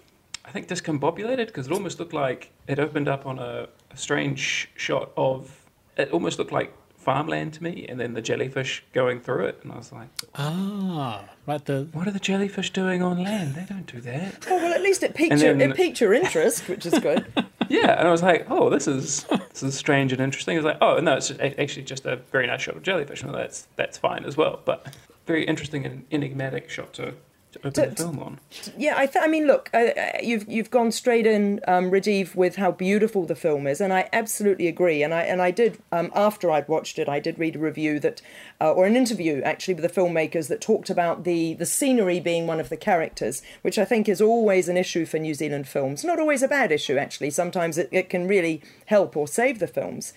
I 0.45 0.51
think, 0.51 0.69
discombobulated 0.69 1.47
because 1.47 1.67
it 1.67 1.73
almost 1.73 1.99
looked 1.99 2.13
like 2.13 2.51
it 2.67 2.79
opened 2.79 3.09
up 3.09 3.27
on 3.27 3.39
a, 3.39 3.69
a 3.91 3.97
strange 3.97 4.71
shot 4.77 5.13
of. 5.17 5.59
It 5.97 6.11
almost 6.11 6.39
looked 6.39 6.53
like 6.53 6.73
farmland 7.03 7.55
to 7.55 7.63
me, 7.63 7.87
and 7.89 7.99
then 7.99 8.15
the 8.15 8.23
jellyfish 8.23 8.83
going 8.93 9.21
through 9.21 9.47
it, 9.47 9.61
and 9.63 9.73
I 9.73 9.77
was 9.77 9.93
like, 9.93 10.09
Ah, 10.37 11.25
right. 11.47 11.65
The 11.65 11.89
what 11.93 12.07
are 12.07 12.13
the 12.13 12.21
jellyfish 12.21 12.71
doing 12.71 13.03
on 13.03 13.23
land? 13.23 13.55
They 13.55 13.65
don't 13.69 13.87
do 13.87 14.01
that. 14.03 14.47
Oh 14.49 14.57
well, 14.57 14.73
at 14.73 14.83
least 14.83 15.03
it 15.03 15.15
piqued 15.15 15.33
And 15.33 15.41
your, 15.41 15.59
it 15.61 15.77
piqued 15.77 16.01
your 16.01 16.13
interest, 16.15 16.69
which 16.69 16.87
is 16.87 16.99
good. 16.99 17.27
Yeah, 17.69 17.99
and 17.99 18.07
I 18.07 18.11
was 18.11 18.23
like, 18.23 18.45
oh, 18.51 18.69
this 18.69 18.87
is 18.87 19.25
this 19.51 19.63
is 19.63 19.75
strange 19.75 20.13
and 20.13 20.21
interesting. 20.21 20.59
It's 20.59 20.65
like, 20.65 20.77
oh 20.83 20.99
no, 20.99 21.17
it's 21.17 21.29
just, 21.29 21.41
actually 21.41 21.85
just 21.85 22.05
a 22.05 22.17
very 22.31 22.47
nice 22.47 22.61
shot 22.61 22.77
of 22.77 22.83
jellyfish, 22.83 23.23
and 23.23 23.33
that's 23.35 23.67
that's 23.77 23.97
fine 23.97 24.25
as 24.27 24.37
well. 24.37 24.61
But 24.67 24.95
very 25.27 25.45
interesting 25.47 25.87
and 25.87 26.05
enigmatic 26.11 26.69
shot 26.69 26.93
to, 26.95 27.15
to 27.53 27.59
open 27.61 27.73
To- 27.73 27.91
the 27.91 27.97
film 27.97 28.19
on. 28.19 28.41
Yeah, 28.77 28.95
I, 28.97 29.07
th- 29.07 29.25
I 29.25 29.29
mean, 29.29 29.47
look, 29.47 29.71
uh, 29.73 29.79
uh, 29.79 30.11
you've 30.23 30.49
you've 30.49 30.71
gone 30.71 30.91
straight 30.93 31.27
in, 31.27 31.61
um, 31.69 31.91
Rajeev, 31.91 32.35
with 32.35 32.57
how 32.57 32.73
beautiful 32.73 33.25
the 33.25 33.35
film 33.35 33.67
is, 33.67 33.81
and 33.81 33.93
I 33.93 34.09
absolutely 34.13 34.69
agree. 34.69 35.03
And 35.03 35.15
I 35.15 35.23
and 35.23 35.41
I 35.41 35.51
did 35.51 35.79
um, 35.93 36.11
after 36.15 36.51
I'd 36.51 36.69
watched 36.69 36.99
it, 36.99 37.09
I 37.09 37.21
did 37.21 37.39
read 37.39 37.57
a 37.57 37.59
review 37.59 38.01
that, 38.01 38.21
uh, 38.61 38.73
or 38.73 38.87
an 38.87 38.97
interview 38.97 39.43
actually 39.43 39.75
with 39.75 39.85
the 39.85 40.01
filmmakers 40.01 40.49
that 40.49 40.61
talked 40.61 40.91
about 40.91 41.25
the 41.25 41.55
the 41.55 41.67
scenery 41.67 42.21
being 42.21 42.47
one 42.47 42.61
of 42.61 42.69
the 42.69 42.77
characters, 42.77 43.43
which 43.63 43.79
I 43.79 43.85
think 43.85 44.09
is 44.09 44.21
always 44.21 44.69
an 44.69 44.77
issue 44.77 45.07
for 45.07 45.19
New 45.19 45.35
Zealand 45.35 45.69
films. 45.69 46.05
Not 46.05 46.19
always 46.19 46.43
a 46.43 46.49
bad 46.49 46.73
issue, 46.73 46.97
actually. 46.97 47.31
Sometimes 47.31 47.79
it, 47.79 47.89
it 47.93 48.09
can 48.09 48.27
really 48.27 48.63
help 48.87 49.17
or 49.17 49.29
save 49.29 49.59
the 49.59 49.67
films. 49.67 50.13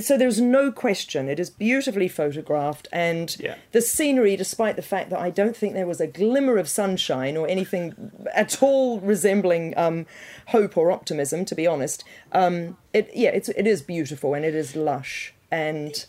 So 0.00 0.16
there's 0.18 0.40
no 0.40 0.72
question. 0.72 1.28
It 1.28 1.38
is 1.38 1.50
beautifully 1.50 2.08
photographed, 2.08 2.88
and 2.92 3.36
Yeah. 3.38 3.54
the 3.72 3.80
scenery, 3.82 4.36
despite 4.36 4.76
the 4.76 4.82
fact 4.82 5.10
that 5.10 5.18
I 5.18 5.30
don't 5.30 5.56
think 5.56 5.74
there 5.74 5.86
was 5.86 6.00
a 6.00 6.06
glimmer 6.06 6.56
of 6.58 6.68
sunshine 6.68 7.36
or 7.36 7.48
anything 7.48 7.94
at 8.34 8.62
all 8.62 9.00
resembling 9.00 9.76
um, 9.76 10.06
hope 10.48 10.76
or 10.76 10.90
optimism, 10.90 11.44
to 11.46 11.54
be 11.54 11.66
honest, 11.66 12.04
um, 12.32 12.76
it 12.92 13.10
yeah, 13.14 13.30
it's 13.30 13.48
it 13.50 13.66
is 13.66 13.82
beautiful 13.82 14.34
and 14.34 14.44
it 14.44 14.54
is 14.54 14.74
lush. 14.76 15.34
And 15.50 16.04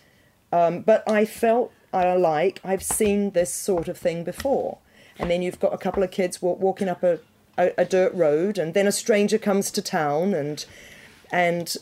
um, 0.51 0.81
but 0.81 1.03
I 1.09 1.25
felt 1.25 1.71
I 1.93 2.13
like 2.15 2.59
I've 2.63 2.83
seen 2.83 3.31
this 3.31 3.53
sort 3.53 3.87
of 3.87 3.97
thing 3.97 4.23
before. 4.23 4.77
And 5.19 5.29
then 5.29 5.41
you've 5.41 5.59
got 5.59 5.73
a 5.73 5.77
couple 5.77 6.01
of 6.03 6.09
kids 6.09 6.41
walk, 6.41 6.59
walking 6.59 6.89
up 6.89 7.03
a, 7.03 7.19
a, 7.57 7.71
a 7.77 7.85
dirt 7.85 8.11
road, 8.13 8.57
and 8.57 8.73
then 8.73 8.87
a 8.87 8.91
stranger 8.91 9.37
comes 9.37 9.69
to 9.71 9.81
town, 9.81 10.33
and 10.33 10.65
and 11.31 11.77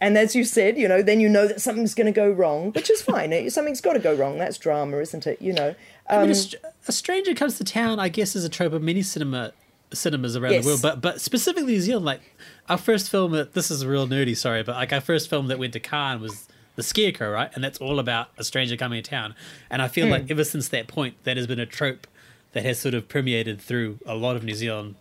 and 0.00 0.16
as 0.18 0.34
you 0.34 0.44
said, 0.44 0.78
you 0.78 0.88
know, 0.88 1.02
then 1.02 1.20
you 1.20 1.28
know 1.28 1.46
that 1.46 1.60
something's 1.60 1.94
going 1.94 2.06
to 2.06 2.12
go 2.12 2.30
wrong, 2.30 2.72
which 2.72 2.88
is 2.90 3.02
fine. 3.02 3.48
Something's 3.50 3.80
got 3.80 3.92
to 3.94 3.98
go 3.98 4.14
wrong. 4.14 4.38
That's 4.38 4.58
drama, 4.58 4.98
isn't 4.98 5.26
it? 5.26 5.40
You 5.42 5.52
know. 5.52 5.74
I 6.08 6.14
mean, 6.16 6.24
Um, 6.24 6.30
a, 6.30 6.34
str- 6.34 6.56
a 6.88 6.92
stranger 6.92 7.34
comes 7.34 7.56
to 7.58 7.64
town. 7.64 7.98
I 8.00 8.08
guess 8.08 8.34
is 8.34 8.44
a 8.44 8.48
trope 8.48 8.72
of 8.72 8.82
many 8.82 9.02
cinema 9.02 9.52
cinemas 9.92 10.36
around 10.36 10.52
Yes. 10.52 10.64
the 10.64 10.70
world, 10.70 10.82
but 10.82 11.00
but 11.00 11.20
specifically 11.20 11.72
New 11.72 11.80
Zealand. 11.80 12.04
Like 12.06 12.22
our 12.68 12.78
first 12.78 13.10
film 13.10 13.32
that 13.32 13.54
this 13.54 13.70
is 13.70 13.84
real 13.84 14.06
nerdy, 14.08 14.36
sorry, 14.36 14.62
but 14.62 14.76
like 14.76 14.92
our 14.92 15.00
first 15.00 15.28
film 15.28 15.48
that 15.48 15.58
went 15.58 15.72
to 15.74 15.80
Cannes 15.80 16.20
was 16.20 16.48
The 16.76 16.82
Scarecrow, 16.82 17.30
right? 17.30 17.50
And 17.54 17.62
that's 17.64 17.78
all 17.78 17.98
about 17.98 18.28
a 18.38 18.44
stranger 18.44 18.76
coming 18.76 19.02
to 19.02 19.10
town. 19.10 19.34
And 19.68 19.82
I 19.82 19.88
feel 19.88 20.06
Hmm. 20.06 20.12
like 20.12 20.30
ever 20.30 20.44
since 20.44 20.68
that 20.68 20.86
point, 20.86 21.14
that 21.24 21.36
has 21.36 21.46
been 21.46 21.58
a 21.60 21.66
trope 21.66 22.06
that 22.52 22.64
has 22.64 22.78
sort 22.78 22.94
of 22.94 23.08
permeated 23.08 23.60
through 23.60 23.98
a 24.06 24.14
lot 24.14 24.34
of 24.36 24.42
New 24.44 24.54
Zealand 24.54 24.94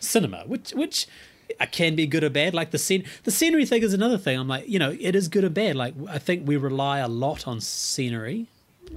cinema, 0.00 0.44
which 0.46 0.70
which 0.72 1.06
uh, 1.60 1.66
can 1.70 1.94
be 1.96 2.06
good 2.06 2.24
or 2.24 2.30
bad. 2.30 2.54
Like 2.54 2.70
the 2.70 2.78
scene, 2.78 3.04
the 3.24 3.30
scenery 3.30 3.66
thing 3.66 3.82
is 3.82 3.92
another 3.94 4.18
thing. 4.18 4.38
I'm 4.38 4.48
like, 4.48 4.68
you 4.68 4.78
know, 4.78 4.96
it 4.98 5.14
is 5.14 5.28
good 5.28 5.44
or 5.44 5.50
bad. 5.50 5.76
Like 5.76 5.94
I 6.08 6.18
think 6.18 6.46
we 6.46 6.56
rely 6.56 6.98
a 6.98 7.08
lot 7.08 7.46
on 7.46 7.60
scenery. 7.60 8.46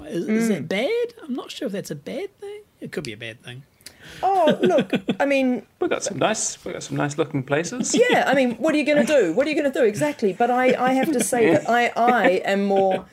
Is, 0.05 0.27
is 0.27 0.47
Hmm. 0.47 0.53
that 0.53 0.69
bad? 0.69 1.13
I'm 1.23 1.33
not 1.33 1.51
sure 1.51 1.65
if 1.65 1.71
that's 1.71 1.91
a 1.91 1.95
bad 1.95 2.35
thing. 2.39 2.61
It 2.79 2.91
could 2.91 3.03
be 3.03 3.13
a 3.13 3.17
bad 3.17 3.43
thing. 3.43 3.63
oh, 4.23 4.57
look. 4.61 4.91
I 5.19 5.25
mean, 5.25 5.65
We've 5.79 5.89
got 5.89 6.03
some 6.03 6.17
nice, 6.17 6.63
we've 6.63 6.73
got 6.73 6.83
some 6.83 6.97
nice 6.97 7.17
looking 7.17 7.43
places. 7.43 7.95
yeah. 8.09 8.23
I 8.27 8.33
mean, 8.35 8.55
what 8.55 8.73
are 8.73 8.77
you 8.77 8.85
going 8.85 9.05
to 9.05 9.13
do? 9.21 9.33
What 9.33 9.45
are 9.45 9.49
you 9.49 9.55
going 9.55 9.71
to 9.71 9.77
do 9.79 9.85
exactly? 9.85 10.33
But 10.33 10.49
I, 10.51 10.73
I 10.79 10.93
have 10.93 11.11
to 11.11 11.23
say 11.23 11.51
that 11.51 11.69
I, 11.69 11.91
I 11.95 12.27
am 12.45 12.63
more 12.65 13.05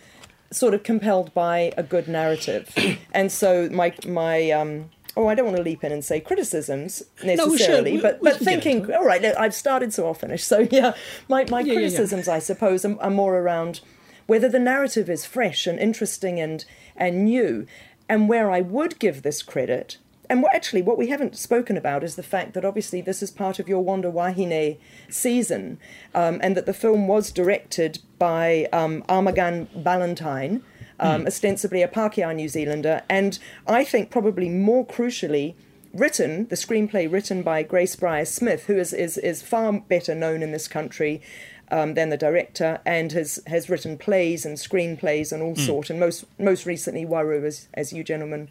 sort 0.53 0.75
of 0.75 0.83
compelled 0.85 1.35
by 1.35 1.73
a 1.77 1.83
good 1.83 2.07
narrative, 2.09 2.73
and 3.13 3.31
so 3.33 3.69
my, 3.71 3.93
my, 4.07 4.51
um. 4.53 4.91
Oh, 5.19 5.27
I 5.29 5.35
don't 5.35 5.47
want 5.47 5.57
to 5.57 5.63
leap 5.63 5.83
in 5.83 5.93
and 5.93 6.05
say 6.05 6.21
criticisms 6.21 7.03
necessarily, 7.25 7.93
We- 7.93 8.01
but 8.03 8.21
we 8.21 8.31
but 8.31 8.39
thinking, 8.41 8.93
all 8.93 9.05
right, 9.05 9.25
I've 9.25 9.55
started, 9.55 9.93
so 9.95 10.07
I'll 10.07 10.15
finish. 10.27 10.45
So 10.45 10.69
yeah, 10.71 10.93
my 11.29 11.45
my 11.51 11.61
Yeah, 11.61 11.67
yeah, 11.67 11.73
yeah. 11.73 11.79
criticisms, 11.79 12.29
I 12.29 12.39
suppose, 12.39 12.85
are, 12.85 13.01
are 13.01 13.11
more 13.11 13.37
around 13.39 13.81
whether 14.27 14.49
the 14.49 14.59
narrative 14.59 15.09
is 15.09 15.25
fresh 15.25 15.67
and 15.67 15.79
interesting 15.79 16.39
and 16.41 16.65
and 16.97 17.25
new, 17.25 17.67
and 18.09 18.29
where 18.29 18.51
I 18.51 18.61
would 18.61 18.99
give 18.99 19.23
this 19.23 19.43
credit. 19.43 19.99
And 20.29 20.43
what, 20.43 20.53
actually, 20.57 20.83
what 20.83 20.99
we 20.99 21.07
haven't 21.07 21.37
spoken 21.37 21.77
about 21.77 22.03
is 22.03 22.17
the 22.17 22.23
fact 22.25 22.55
that 22.55 22.65
obviously 22.65 23.01
this 23.01 23.23
is 23.23 23.31
part 23.31 23.61
of 23.61 23.69
your 23.69 23.81
Wanda 23.85 24.11
Wahine 24.11 24.77
season, 25.09 25.79
um, 26.17 26.41
and 26.43 26.57
that 26.57 26.67
the 26.67 26.75
film 26.75 27.07
was 27.07 27.31
directed 27.31 28.01
by 28.19 28.67
um, 28.73 29.03
Armagan 29.09 29.69
Ballantyne, 29.85 30.63
um, 30.99 31.27
ostensibly 31.27 31.83
a 31.83 31.89
Pākehā 31.89 32.35
New 32.35 32.49
Zealander, 32.49 33.03
and 33.09 33.39
I 33.67 33.85
think 33.85 34.11
probably 34.11 34.49
more 34.49 34.87
crucially, 34.87 35.55
written, 35.93 36.47
the 36.49 36.57
screenplay 36.57 37.11
written 37.11 37.43
by 37.43 37.63
Grace 37.63 37.97
Briar 37.97 38.25
Smith, 38.25 38.67
who 38.67 38.77
is, 38.77 38.93
is, 38.93 39.19
is 39.19 39.43
far 39.43 39.73
better 39.73 40.15
known 40.15 40.43
in 40.43 40.53
this 40.53 40.69
country 40.69 41.23
um, 41.71 41.95
than 41.95 42.11
the 42.11 42.17
director, 42.17 42.81
and 42.85 43.13
has, 43.13 43.41
has 43.47 43.69
written 43.69 43.99
plays 43.99 44.45
and 44.47 44.57
screenplays 44.57 45.33
and 45.33 45.43
all 45.43 45.57
sort, 45.57 45.91
and 45.91 45.99
most 45.99 46.25
most 46.39 46.67
recently 46.67 47.05
Waru, 47.05 47.45
as, 47.45 47.69
as 47.75 47.93
you 47.93 48.05
gentlemen 48.05 48.49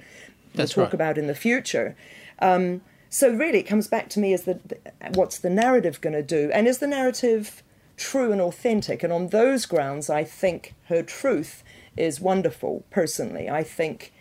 will 0.56 0.68
talk 0.68 0.86
right. 0.86 0.94
about 0.94 1.18
in 1.18 1.28
the 1.28 1.36
future. 1.36 1.96
Um, 2.40 2.82
so 3.10 3.30
really, 3.30 3.60
it 3.60 3.64
comes 3.64 3.88
back 3.88 4.10
to 4.10 4.20
me 4.20 4.34
as 4.34 4.44
the, 4.44 4.60
the 4.66 4.78
what's 5.14 5.40
the 5.40 5.50
narrative 5.50 6.02
going 6.02 6.14
to 6.14 6.24
do, 6.24 6.52
and 6.52 6.68
is 6.68 6.80
the 6.80 6.88
narrative 6.88 7.64
true 7.96 8.34
and 8.34 8.42
authentic? 8.42 9.04
And 9.04 9.14
on 9.14 9.30
those 9.30 9.66
grounds, 9.66 10.10
I 10.10 10.26
think 10.26 10.74
her 10.90 11.02
truth 11.02 11.64
is 11.98 12.20
wonderful. 12.20 12.84
Personally, 12.90 13.50
I 13.50 13.64
think 13.64 14.14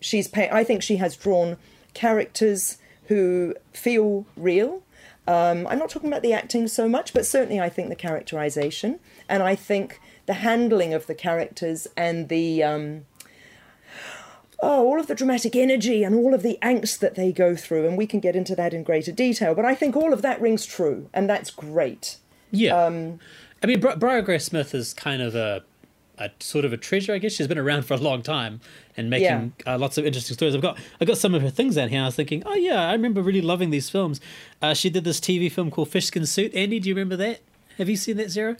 she's 0.00 0.28
pay- 0.28 0.50
I 0.50 0.64
think 0.64 0.82
she 0.82 0.96
has 0.96 1.16
drawn 1.16 1.56
characters 1.94 2.78
who 3.04 3.54
feel 3.72 4.26
real. 4.36 4.82
Um, 5.28 5.66
I'm 5.66 5.78
not 5.78 5.90
talking 5.90 6.08
about 6.08 6.22
the 6.22 6.32
acting 6.32 6.68
so 6.68 6.88
much, 6.88 7.12
but 7.12 7.26
certainly 7.26 7.60
I 7.60 7.68
think 7.68 7.88
the 7.88 7.96
characterization, 7.96 9.00
and 9.28 9.42
I 9.42 9.56
think 9.56 10.00
the 10.26 10.34
handling 10.34 10.94
of 10.94 11.06
the 11.06 11.14
characters 11.14 11.88
and 11.96 12.28
the 12.28 12.62
um, 12.62 13.06
oh, 14.60 14.84
all 14.86 15.00
of 15.00 15.06
the 15.06 15.14
dramatic 15.14 15.56
energy 15.56 16.04
and 16.04 16.14
all 16.14 16.34
of 16.34 16.42
the 16.42 16.58
angst 16.62 16.98
that 17.00 17.14
they 17.14 17.32
go 17.32 17.56
through, 17.56 17.86
and 17.86 17.96
we 17.96 18.06
can 18.06 18.20
get 18.20 18.36
into 18.36 18.54
that 18.56 18.72
in 18.72 18.82
greater 18.82 19.12
detail. 19.12 19.54
But 19.54 19.64
I 19.64 19.74
think 19.74 19.96
all 19.96 20.12
of 20.12 20.22
that 20.22 20.40
rings 20.40 20.64
true, 20.64 21.08
and 21.12 21.28
that's 21.28 21.50
great. 21.50 22.18
Yeah. 22.50 22.76
Um, 22.76 23.18
I 23.62 23.66
mean, 23.66 23.80
Bri- 23.80 23.96
Briar 23.96 24.22
Grace 24.22 24.44
Smith 24.44 24.74
is 24.74 24.94
kind 24.94 25.22
of 25.22 25.34
a, 25.34 25.64
a 26.18 26.30
sort 26.40 26.64
of 26.64 26.72
a 26.72 26.76
treasure, 26.76 27.12
I 27.12 27.18
guess. 27.18 27.32
She's 27.32 27.46
been 27.46 27.58
around 27.58 27.82
for 27.84 27.94
a 27.94 27.98
long 27.98 28.22
time 28.22 28.60
and 28.96 29.10
making 29.10 29.52
uh, 29.66 29.78
lots 29.78 29.98
of 29.98 30.06
interesting 30.06 30.34
stories. 30.34 30.54
I've 30.54 30.62
got 30.62 30.78
I 31.00 31.04
got 31.04 31.18
some 31.18 31.34
of 31.34 31.42
her 31.42 31.50
things 31.50 31.74
down 31.76 31.88
here. 31.90 32.02
I 32.02 32.06
was 32.06 32.14
thinking, 32.16 32.42
oh 32.46 32.54
yeah, 32.54 32.88
I 32.88 32.92
remember 32.92 33.22
really 33.22 33.42
loving 33.42 33.70
these 33.70 33.90
films. 33.90 34.20
Uh, 34.62 34.74
she 34.74 34.88
did 34.90 35.04
this 35.04 35.20
TV 35.20 35.50
film 35.52 35.70
called 35.70 35.90
Fishskin 35.90 36.26
Suit. 36.26 36.54
Andy, 36.54 36.80
do 36.80 36.88
you 36.88 36.94
remember 36.94 37.16
that? 37.16 37.40
Have 37.78 37.88
you 37.88 37.96
seen 37.96 38.16
that, 38.16 38.30
Sarah? 38.32 38.56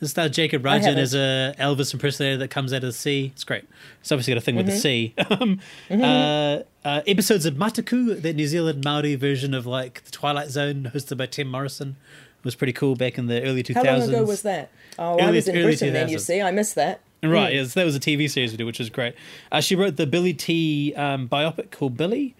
It 0.00 0.06
stars 0.06 0.30
Jacob 0.30 0.62
Rajan 0.62 0.96
as 0.96 1.12
a 1.12 1.54
Elvis 1.58 1.92
impersonator 1.92 2.38
that 2.38 2.48
comes 2.48 2.72
out 2.72 2.76
of 2.78 2.84
the 2.88 2.92
sea. 2.94 3.32
It's 3.34 3.44
great. 3.44 3.64
It's 4.00 4.10
obviously 4.10 4.32
got 4.32 4.38
a 4.38 4.40
thing 4.40 4.56
with 4.56 4.64
the 4.64 4.72
sea. 4.78 5.12
um, 5.30 5.60
Mm-hmm. 5.90 6.02
uh, 6.02 6.62
uh, 6.88 7.02
episodes 7.06 7.44
of 7.44 7.56
Mataku, 7.56 8.22
that 8.22 8.34
New 8.34 8.46
Zealand 8.46 8.82
Maori 8.82 9.14
version 9.16 9.52
of 9.52 9.66
like 9.66 10.02
the 10.04 10.10
Twilight 10.10 10.48
Zone, 10.48 10.90
hosted 10.94 11.18
by 11.18 11.26
Tem 11.26 11.46
Morrison, 11.48 11.96
was 12.44 12.54
pretty 12.54 12.72
cool 12.72 12.96
back 12.96 13.18
in 13.18 13.26
the 13.26 13.42
early 13.42 13.62
2000s. 13.62 13.84
How 13.84 13.96
long 13.98 14.08
ago 14.08 14.24
was 14.24 14.42
that? 14.42 14.70
Oh, 14.98 15.18
I 15.18 15.24
Early- 15.24 15.36
was 15.36 15.48
in 15.48 15.62
Britain 15.62 15.92
then. 15.92 16.08
You 16.08 16.18
see, 16.18 16.40
I 16.40 16.50
missed 16.50 16.74
that. 16.74 17.00
Right, 17.22 17.54
yes, 17.54 17.74
that 17.74 17.84
was 17.84 17.94
a 17.94 18.00
TV 18.00 18.30
series 18.30 18.50
we 18.52 18.56
did, 18.56 18.64
which 18.64 18.78
was 18.78 18.88
great. 18.88 19.14
Uh, 19.52 19.60
she 19.60 19.76
wrote 19.76 19.96
the 19.96 20.06
Billy 20.06 20.32
T 20.32 20.94
um, 20.94 21.28
biopic 21.28 21.70
called 21.70 21.96
Billy. 21.96 22.34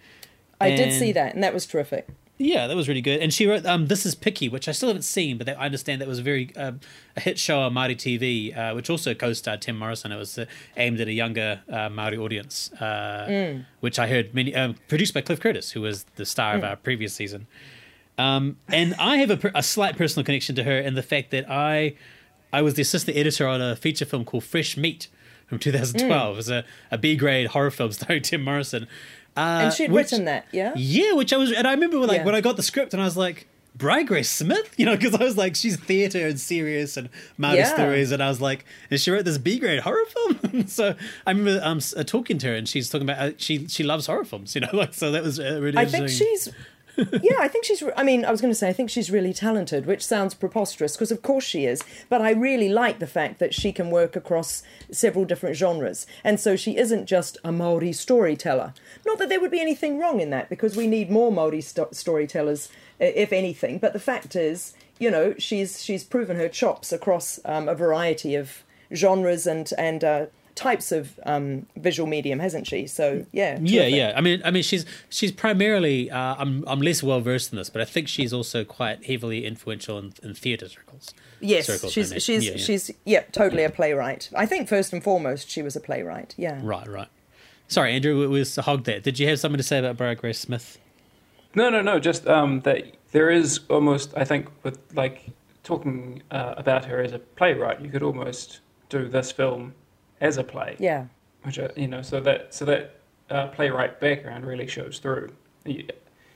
I 0.59 0.71
did 0.71 0.93
see 0.93 1.11
that, 1.11 1.33
and 1.33 1.43
that 1.43 1.53
was 1.53 1.65
terrific. 1.65 2.07
Yeah, 2.37 2.65
that 2.65 2.75
was 2.75 2.87
really 2.87 3.01
good. 3.01 3.21
And 3.21 3.31
she 3.31 3.45
wrote 3.45 3.65
um, 3.67 3.85
This 3.85 4.03
Is 4.03 4.15
Piki, 4.15 4.51
which 4.51 4.67
I 4.67 4.71
still 4.71 4.89
haven't 4.89 5.03
seen, 5.03 5.37
but 5.37 5.45
that, 5.45 5.59
I 5.59 5.65
understand 5.65 6.01
that 6.01 6.07
was 6.07 6.17
a 6.17 6.23
very 6.23 6.55
um, 6.55 6.79
a 7.15 7.19
hit 7.19 7.37
show 7.37 7.59
on 7.59 7.73
Māori 7.73 7.95
TV, 7.95 8.57
uh, 8.57 8.73
which 8.73 8.89
also 8.89 9.13
co-starred 9.13 9.61
Tem 9.61 9.77
Morrison. 9.77 10.11
It 10.11 10.17
was 10.17 10.39
uh, 10.39 10.45
aimed 10.75 10.99
at 10.99 11.07
a 11.07 11.13
younger 11.13 11.61
uh, 11.69 11.89
Māori 11.89 12.17
audience, 12.17 12.71
uh, 12.73 13.59
which 13.81 13.99
I 13.99 14.07
heard 14.07 14.33
many 14.33 14.55
um, 14.55 14.75
produced 14.87 15.13
by 15.13 15.21
Cliff 15.21 15.39
Curtis, 15.39 15.71
who 15.71 15.81
was 15.81 16.05
the 16.15 16.25
star 16.25 16.55
of 16.55 16.63
our 16.63 16.75
previous 16.75 17.13
season. 17.13 17.45
Um, 18.21 18.57
and 18.67 18.93
I 18.99 19.17
have 19.17 19.31
a, 19.31 19.51
a 19.55 19.63
slight 19.63 19.97
personal 19.97 20.23
connection 20.23 20.55
to 20.55 20.63
her 20.63 20.77
in 20.79 20.93
the 20.95 21.03
fact 21.03 21.31
that 21.31 21.49
I 21.49 21.95
I 22.53 22.61
was 22.61 22.73
the 22.75 22.81
assistant 22.81 23.17
editor 23.17 23.47
on 23.47 23.61
a 23.61 23.75
feature 23.75 24.05
film 24.05 24.25
called 24.25 24.43
Fresh 24.43 24.77
Meat 24.77 25.07
from 25.47 25.57
2012. 25.59 26.33
It 26.33 26.37
was 26.37 26.49
a, 26.49 26.65
a 26.91 26.97
B 26.97 27.15
grade 27.15 27.47
horror 27.47 27.71
film 27.71 27.91
starring 27.99 28.21
Tem 28.21 28.43
Morrison. 28.43 28.87
Uh, 29.37 29.39
and 29.63 29.73
she'd 29.73 29.91
which- 29.91 30.11
written 30.11 30.25
that, 30.25 30.45
yeah? 30.51 30.73
yeah, 30.75 31.13
which 31.13 31.31
I 31.33 31.37
was, 31.37 31.51
and 31.53 31.65
I 31.65 31.71
remember 31.71 31.97
like 31.99 32.19
Yeah. 32.19 32.25
when 32.25 32.35
I 32.35 32.41
got 32.41 32.57
the 32.57 32.63
script, 32.63 32.93
and 32.93 33.01
I 33.01 33.05
was 33.05 33.15
like, 33.15 33.47
Bri 33.73 34.03
Grace 34.03 34.29
Smith, 34.29 34.73
you 34.77 34.85
know, 34.85 34.97
because 34.97 35.15
I 35.15 35.23
was 35.23 35.37
like, 35.37 35.55
she's 35.55 35.77
theatre 35.77 36.27
and 36.27 36.37
serious 36.37 36.97
and 36.97 37.07
Maori 37.37 37.59
Yeah. 37.59 37.73
stories, 37.73 38.11
and 38.11 38.21
I 38.21 38.27
was 38.27 38.41
like, 38.41 38.65
and 38.89 38.99
she 38.99 39.09
wrote 39.09 39.23
this 39.23 39.37
B 39.37 39.57
grade 39.59 39.79
horror 39.79 40.03
film. 40.13 40.67
so 40.77 40.95
I 41.25 41.31
remember 41.31 41.61
um 41.63 41.79
uh, 41.95 42.03
talking 42.03 42.37
to 42.39 42.47
her, 42.47 42.55
and 42.55 42.67
she's 42.67 42.89
talking 42.89 43.09
about 43.09 43.19
uh, 43.19 43.31
she 43.37 43.67
she 43.69 43.83
loves 43.83 44.07
horror 44.07 44.25
films, 44.25 44.53
you 44.55 44.59
know, 44.61 44.69
like 44.73 44.93
so 44.93 45.11
that 45.11 45.23
was 45.23 45.39
uh, 45.39 45.59
really. 45.61 45.77
I 45.77 45.85
think 45.85 46.03
interesting. 46.03 46.27
she's 46.27 46.49
yeah, 46.97 47.37
I 47.39 47.47
think 47.47 47.65
she's. 47.65 47.83
I 47.95 48.03
mean, 48.03 48.25
I 48.25 48.31
was 48.31 48.41
going 48.41 48.51
to 48.51 48.57
say 48.57 48.69
I 48.69 48.73
think 48.73 48.89
she's 48.89 49.11
really 49.11 49.33
talented, 49.33 49.85
which 49.85 50.05
sounds 50.05 50.33
preposterous 50.33 50.95
because 50.95 51.11
of 51.11 51.21
course 51.21 51.43
she 51.43 51.65
is. 51.65 51.83
But 52.09 52.21
I 52.21 52.31
really 52.31 52.69
like 52.69 52.99
the 52.99 53.07
fact 53.07 53.39
that 53.39 53.53
she 53.53 53.71
can 53.71 53.89
work 53.89 54.15
across 54.15 54.63
several 54.91 55.25
different 55.25 55.55
genres, 55.55 56.05
and 56.23 56.39
so 56.39 56.55
she 56.55 56.77
isn't 56.77 57.05
just 57.05 57.37
a 57.43 57.51
Maori 57.51 57.93
storyteller. 57.93 58.73
Not 59.05 59.19
that 59.19 59.29
there 59.29 59.39
would 59.39 59.51
be 59.51 59.61
anything 59.61 59.99
wrong 59.99 60.19
in 60.19 60.29
that, 60.31 60.49
because 60.49 60.75
we 60.75 60.87
need 60.87 61.09
more 61.09 61.31
Maori 61.31 61.61
sto- 61.61 61.89
storytellers, 61.91 62.69
if 62.99 63.31
anything. 63.31 63.77
But 63.79 63.93
the 63.93 63.99
fact 63.99 64.35
is, 64.35 64.73
you 64.99 65.09
know, 65.09 65.33
she's 65.37 65.83
she's 65.83 66.03
proven 66.03 66.37
her 66.37 66.49
chops 66.49 66.91
across 66.91 67.39
um, 67.45 67.69
a 67.69 67.75
variety 67.75 68.35
of 68.35 68.63
genres 68.93 69.47
and 69.47 69.71
and. 69.77 70.03
Uh, 70.03 70.25
types 70.61 70.91
of 70.91 71.19
um, 71.25 71.65
visual 71.75 72.07
medium 72.07 72.37
hasn't 72.37 72.67
she 72.67 72.85
so 72.85 73.25
yeah 73.31 73.57
Yeah, 73.59 73.87
yeah. 73.87 74.13
I 74.15 74.21
mean, 74.21 74.43
I 74.45 74.51
mean, 74.51 74.61
she's 74.61 74.85
she's 75.09 75.31
primarily. 75.31 76.11
Uh, 76.11 76.35
I'm 76.37 76.63
I'm 76.67 76.81
less 76.81 77.01
well 77.01 77.19
versed 77.19 77.51
in 77.51 77.57
this, 77.57 77.69
but 77.71 77.81
I 77.81 77.85
think 77.85 78.07
she's 78.07 78.31
also 78.31 78.63
quite 78.63 79.05
heavily 79.05 79.43
influential 79.43 79.97
in, 79.97 80.13
in 80.21 80.35
theatre 80.35 80.69
circles. 80.69 81.15
Yes, 81.39 81.65
circles, 81.65 81.91
I 81.91 81.93
she's 81.93 82.11
mean. 82.11 82.19
she's 82.19 82.45
Yeah, 82.45 82.51
yeah. 82.51 82.57
she's 82.57 82.91
yeah, 83.05 83.23
totally 83.31 83.63
a 83.63 83.71
playwright. 83.71 84.29
I 84.35 84.45
think 84.45 84.69
first 84.69 84.93
and 84.93 85.03
foremost 85.03 85.49
she 85.49 85.63
was 85.63 85.75
a 85.75 85.79
playwright. 85.79 86.35
Yeah. 86.37 86.59
right, 86.61 86.87
right. 86.87 87.09
Sorry, 87.67 87.93
Andrew, 87.95 88.21
it 88.21 88.27
was 88.27 88.55
hog 88.57 88.83
that. 88.83 89.01
Did 89.01 89.17
you 89.17 89.27
have 89.29 89.39
something 89.39 89.57
to 89.57 89.63
say 89.63 89.79
about 89.79 89.97
Briar 89.97 90.13
Grace 90.13 90.39
Smith? 90.39 90.77
No, 91.55 91.71
no, 91.71 91.81
no. 91.81 91.99
Just 91.99 92.27
um, 92.27 92.59
that 92.61 92.83
there 93.13 93.31
is 93.31 93.61
almost, 93.69 94.13
I 94.15 94.25
think, 94.25 94.47
with 94.63 94.77
like 94.93 95.31
talking 95.63 96.21
uh, 96.29 96.53
about 96.57 96.85
her 96.85 97.01
as 97.01 97.13
a 97.13 97.19
playwright, 97.19 97.81
you 97.81 97.89
could 97.89 98.03
almost 98.03 98.59
do 98.89 99.07
this 99.07 99.31
film 99.31 99.73
as 100.21 100.37
a 100.37 100.43
play. 100.43 100.77
Yeah. 100.79 101.07
Which 101.43 101.59
uh, 101.59 101.69
you 101.75 101.87
know, 101.87 102.01
so 102.01 102.21
that 102.21 102.53
so 102.53 102.65
that 102.65 102.95
uh, 103.29 103.47
playwright 103.47 103.99
background 103.99 104.45
really 104.45 104.67
shows 104.67 104.99
through. 104.99 105.33
You, 105.65 105.85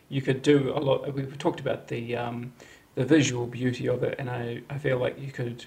you 0.10 0.22
could 0.22 0.42
do 0.42 0.72
a 0.76 0.80
lot. 0.80 1.14
We've 1.14 1.38
talked 1.38 1.60
about 1.60 1.88
the 1.88 2.16
um, 2.16 2.54
the 2.96 3.06
visual 3.06 3.46
beauty 3.46 3.88
of 3.88 4.04
it, 4.04 4.16
and 4.20 4.30
I, 4.30 4.62
I 4.70 4.78
feel 4.78 4.98
like 4.98 5.20
you 5.20 5.32
could 5.32 5.66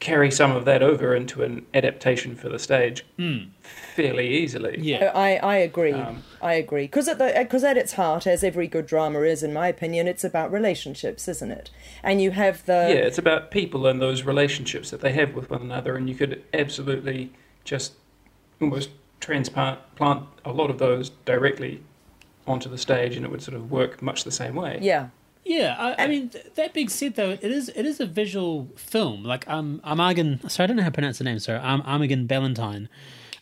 carry 0.00 0.30
some 0.30 0.52
of 0.52 0.64
that 0.64 0.80
over 0.80 1.12
into 1.12 1.42
an 1.42 1.66
adaptation 1.74 2.36
for 2.36 2.48
the 2.48 2.58
stage 2.58 3.04
fairly 3.96 4.28
easily. 4.28 4.78
Yeah. 4.80 5.10
I, 5.12 5.36
I 5.38 5.56
agree. 5.56 5.92
Um, 5.92 6.22
I 6.40 6.52
agree. 6.52 6.84
Because 6.84 7.08
at 7.08 7.18
the 7.18 7.32
because 7.36 7.64
at 7.64 7.76
its 7.76 7.94
heart, 7.94 8.26
as 8.26 8.44
every 8.44 8.68
good 8.68 8.86
drama 8.86 9.22
is, 9.22 9.42
in 9.42 9.52
my 9.52 9.66
opinion, 9.66 10.06
it's 10.06 10.22
about 10.22 10.52
relationships, 10.52 11.26
isn't 11.26 11.50
it? 11.50 11.70
And 12.02 12.22
you 12.22 12.30
have 12.30 12.64
the 12.66 12.86
yeah, 12.90 13.06
it's 13.06 13.18
about 13.18 13.50
people 13.50 13.86
and 13.86 14.00
those 14.00 14.22
relationships 14.22 14.90
that 14.90 15.00
they 15.00 15.12
have 15.12 15.34
with 15.34 15.50
one 15.50 15.62
another, 15.62 15.96
and 15.96 16.08
you 16.08 16.14
could 16.14 16.44
absolutely 16.54 17.32
just 17.68 17.92
almost 18.60 18.90
transplant 19.20 19.78
plant 19.96 20.24
a 20.44 20.52
lot 20.52 20.70
of 20.70 20.78
those 20.78 21.10
directly 21.24 21.82
onto 22.46 22.68
the 22.68 22.78
stage, 22.78 23.14
and 23.16 23.24
it 23.26 23.30
would 23.30 23.42
sort 23.42 23.56
of 23.56 23.70
work 23.70 24.00
much 24.02 24.24
the 24.24 24.32
same 24.32 24.54
way. 24.54 24.78
yeah. 24.80 25.08
Yeah, 25.44 25.76
I, 25.78 26.04
I 26.04 26.06
mean, 26.08 26.28
th- 26.28 26.44
that 26.56 26.74
being 26.74 26.90
said, 26.90 27.14
though, 27.14 27.30
it 27.30 27.42
is 27.42 27.70
it 27.70 27.86
is 27.86 28.00
a 28.00 28.06
visual 28.06 28.68
film. 28.76 29.24
Like 29.24 29.48
um, 29.48 29.80
Armagan, 29.82 30.50
sorry, 30.50 30.64
I 30.64 30.66
don't 30.66 30.76
know 30.76 30.82
how 30.82 30.90
to 30.90 30.92
pronounce 30.92 31.16
the 31.18 31.24
name. 31.24 31.38
Sorry, 31.38 31.58
um, 31.58 31.80
Armagan 31.84 32.26
Ballantyne. 32.26 32.90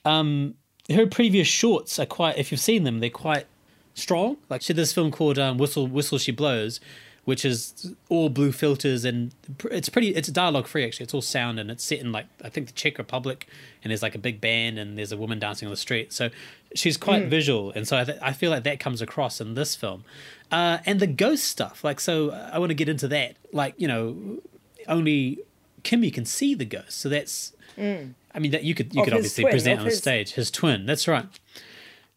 Um, 0.05 0.55
her 0.89 1.07
previous 1.07 1.49
shorts 1.49 1.99
are 1.99 2.07
quite. 2.07 2.39
If 2.39 2.53
you've 2.53 2.61
seen 2.61 2.85
them, 2.85 3.01
they're 3.01 3.11
quite 3.11 3.47
strong. 3.95 4.37
Like 4.49 4.63
she 4.63 4.73
did 4.73 4.83
this 4.83 4.93
film 4.93 5.11
called 5.11 5.37
um, 5.37 5.59
Whistle 5.59 5.89
Whistle 5.89 6.19
She 6.19 6.31
Blows, 6.31 6.79
which 7.27 7.45
is 7.45 7.93
all 8.09 8.29
blue 8.29 8.53
filters 8.53 9.05
and 9.05 9.33
it's 9.65 9.89
pretty. 9.89 10.15
It's 10.15 10.29
dialogue 10.29 10.69
free 10.69 10.85
actually. 10.87 11.05
It's 11.05 11.13
all 11.13 11.21
sound 11.21 11.59
and 11.59 11.73
it's 11.73 11.83
set 11.83 11.99
in 11.99 12.13
like 12.13 12.27
I 12.43 12.49
think 12.49 12.69
the 12.69 12.73
Czech 12.73 12.99
Republic, 12.99 13.49
and 13.83 13.91
there's 13.91 14.03
like 14.03 14.15
a 14.15 14.19
big 14.19 14.41
band 14.41 14.79
and 14.79 14.97
there's 14.97 15.11
a 15.11 15.17
woman 15.17 15.41
dancing 15.41 15.67
on 15.67 15.71
the 15.71 15.77
street. 15.77 16.13
So 16.13 16.31
she's 16.75 16.97
quite 16.97 17.25
hmm. 17.25 17.29
visual, 17.29 17.73
and 17.73 17.87
so 17.87 17.99
I, 17.99 18.05
th- 18.05 18.19
I 18.23 18.33
feel 18.33 18.53
like 18.53 18.63
that 18.63 18.79
comes 18.79 19.03
across 19.03 19.41
in 19.41 19.55
this 19.55 19.75
film. 19.75 20.05
Uh, 20.53 20.79
and 20.87 21.01
the 21.01 21.09
ghost 21.09 21.45
stuff, 21.45 21.83
like 21.83 21.99
so, 21.99 22.31
I 22.31 22.61
want 22.61 22.71
to 22.71 22.75
get 22.75 22.89
into 22.89 23.09
that. 23.09 23.35
Like 23.53 23.75
you 23.77 23.89
know, 23.89 24.39
only 24.87 25.41
Kimmy 25.83 26.15
can 26.15 26.25
see 26.25 26.55
the 26.55 26.65
ghost, 26.65 26.93
so 27.01 27.09
that's. 27.09 27.53
Hmm. 27.75 28.13
I 28.33 28.39
mean, 28.39 28.53
that 28.53 28.63
you 28.63 28.75
could 28.77 28.95
you 28.95 29.01
Of 29.01 29.07
could 29.07 29.15
obviously 29.15 29.43
twin, 29.43 29.53
present 29.53 29.79
on 29.81 29.85
the 29.85 29.91
his- 29.91 29.99
stage 29.99 30.33
his 30.35 30.53
twin. 30.53 30.87
That's 30.87 31.09
right. 31.09 31.27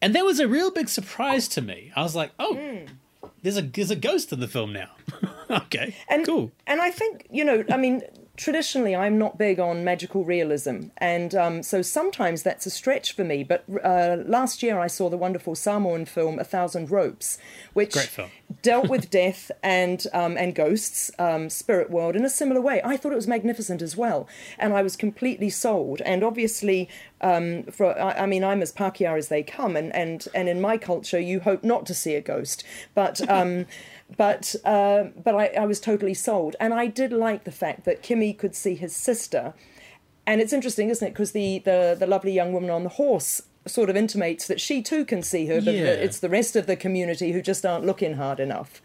And 0.02 0.14
that 0.14 0.24
was 0.24 0.40
a 0.40 0.48
real 0.48 0.70
big 0.70 0.88
surprise 0.88 1.48
to 1.50 1.62
me. 1.62 1.92
I 1.96 2.04
was 2.04 2.16
like, 2.16 2.32
oh, 2.38 2.56
hmm. 2.56 2.86
There's 3.42 3.58
a 3.58 3.62
there's 3.62 3.92
a 3.92 3.96
ghost 3.96 4.32
in 4.32 4.40
the 4.40 4.48
film 4.48 4.74
now. 4.74 4.90
okay, 5.50 5.96
And 6.08 6.26
cool. 6.26 6.52
And 6.68 6.82
I 6.82 6.92
think 6.92 7.28
you 7.32 7.44
know, 7.44 7.64
I 7.72 7.78
mean, 7.78 8.02
traditionally 8.40 8.96
I'm 8.96 9.18
not 9.18 9.38
big 9.38 9.60
on 9.60 9.84
magical 9.84 10.24
realism, 10.24 10.88
and 10.98 11.36
um, 11.36 11.62
so 11.62 11.82
sometimes 11.82 12.42
that's 12.42 12.66
a 12.66 12.70
stretch 12.70 13.12
for 13.12 13.26
me. 13.26 13.44
But 13.44 13.66
uh, 13.84 14.18
last 14.26 14.64
year 14.64 14.80
I 14.80 14.88
saw 14.88 15.10
the 15.10 15.18
wonderful 15.18 15.56
Samoan 15.56 16.06
film 16.06 16.40
A 16.40 16.46
Thousand 16.46 16.90
Ropes, 16.90 17.38
which 17.74 17.96
dealt 18.62 18.88
with 18.88 19.10
death 19.10 19.52
and 19.62 20.06
um, 20.14 20.38
and 20.38 20.56
ghosts, 20.56 21.12
um, 21.20 21.50
spirit 21.50 21.92
world 21.92 22.16
in 22.16 22.24
a 22.24 22.30
similar 22.30 22.62
way. 22.62 22.82
I 22.84 22.96
thought 22.96 23.12
it 23.12 23.16
was 23.16 23.28
magnificent 23.28 23.82
as 23.82 23.98
well, 23.98 24.28
and 24.58 24.74
I 24.74 24.82
was 24.84 24.96
completely 24.96 25.50
sold. 25.50 26.02
And 26.02 26.24
obviously, 26.24 26.88
um, 27.20 27.64
for 27.64 28.00
I, 28.00 28.24
I 28.24 28.26
mean, 28.26 28.46
I'm 28.46 28.62
as 28.62 28.72
Pākehā 28.72 29.18
as 29.18 29.28
they 29.28 29.44
come, 29.44 29.76
and 29.76 29.94
and 29.94 30.26
and 30.34 30.48
in 30.48 30.62
my 30.62 30.78
culture, 30.78 31.20
you 31.20 31.42
hope 31.42 31.66
not 31.66 31.86
to 31.88 31.94
see 31.94 32.16
a 32.16 32.22
ghost, 32.22 32.64
but. 32.96 33.22
But 34.18 34.56
uh, 34.66 35.06
but 35.24 35.36
I, 35.36 35.48
I 35.58 35.66
was 35.66 35.80
totally 35.80 36.14
sold, 36.14 36.56
and 36.60 36.74
I 36.74 36.88
did 36.88 37.12
like 37.14 37.44
the 37.44 37.52
fact 37.52 37.86
that 37.86 38.02
Kimmy 38.02 38.38
could 38.38 38.56
see 38.56 38.76
his 38.76 38.96
sister, 38.96 39.54
and 40.26 40.42
it's 40.42 40.52
interesting, 40.52 40.90
isn't 40.90 41.08
it? 41.08 41.12
Because 41.12 41.32
the, 41.32 41.60
the 41.60 41.96
the 41.98 42.08
lovely 42.08 42.32
young 42.32 42.52
woman 42.52 42.70
on 42.72 42.84
the 42.84 42.90
horse 42.90 43.42
sort 43.68 43.90
of 43.90 43.96
intimates 43.96 44.48
that 44.48 44.60
she 44.60 44.82
too 44.82 45.06
can 45.06 45.22
see 45.22 45.46
her, 45.46 45.62
but 45.62 45.76
Yeah. 45.76 45.86
it's 45.86 46.20
the 46.20 46.30
rest 46.30 46.56
of 46.56 46.66
the 46.66 46.76
community 46.76 47.34
who 47.34 47.42
just 47.42 47.66
aren't 47.66 47.86
looking 47.86 48.14
hard 48.16 48.40
enough. 48.40 48.82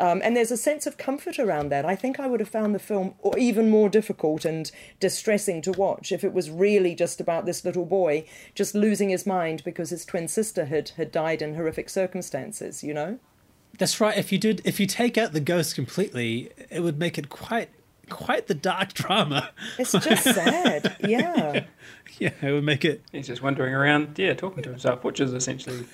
Um, 0.00 0.20
and 0.24 0.36
there's 0.36 0.50
a 0.52 0.56
sense 0.56 0.86
of 0.86 0.96
comfort 0.96 1.38
around 1.38 1.70
that. 1.70 1.84
I 1.84 1.96
think 1.96 2.20
I 2.20 2.26
would 2.28 2.40
have 2.40 2.48
found 2.48 2.74
the 2.74 2.78
film 2.78 3.14
even 3.36 3.68
more 3.68 3.88
difficult 3.88 4.44
and 4.44 4.70
distressing 5.00 5.60
to 5.62 5.72
watch 5.72 6.12
if 6.12 6.22
it 6.22 6.32
was 6.32 6.50
really 6.50 6.94
just 6.94 7.20
about 7.20 7.46
this 7.46 7.64
little 7.64 7.84
boy 7.84 8.24
just 8.54 8.74
losing 8.76 9.08
his 9.10 9.26
mind 9.26 9.62
because 9.64 9.90
his 9.90 10.04
twin 10.04 10.28
sister 10.28 10.66
had, 10.66 10.90
had 10.90 11.10
died 11.10 11.42
in 11.42 11.54
horrific 11.54 11.88
circumstances, 11.90 12.84
you 12.84 12.94
know? 12.94 13.18
That's 13.78 14.00
right. 14.00 14.16
If 14.18 14.32
you 14.32 14.38
did, 14.38 14.60
if 14.64 14.78
you 14.80 14.86
take 14.86 15.16
out 15.16 15.32
the 15.32 15.40
ghost 15.40 15.74
completely, 15.74 16.50
it 16.70 16.80
would 16.80 16.98
make 16.98 17.16
it 17.18 17.28
quite 17.28 17.70
quite 18.10 18.46
the 18.46 18.54
dark 18.54 18.92
drama. 18.94 19.50
It's 19.78 19.92
just 19.92 20.24
sad. 20.34 20.96
Yeah. 21.00 21.64
yeah, 22.18 22.30
it 22.42 22.52
would 22.52 22.64
make 22.64 22.84
it. 22.84 23.02
He's 23.12 23.26
just 23.26 23.42
wandering 23.42 23.74
around, 23.74 24.18
yeah, 24.18 24.34
talking 24.34 24.62
to 24.64 24.70
himself, 24.70 25.04
which 25.04 25.20
is 25.20 25.32
essentially, 25.32 25.84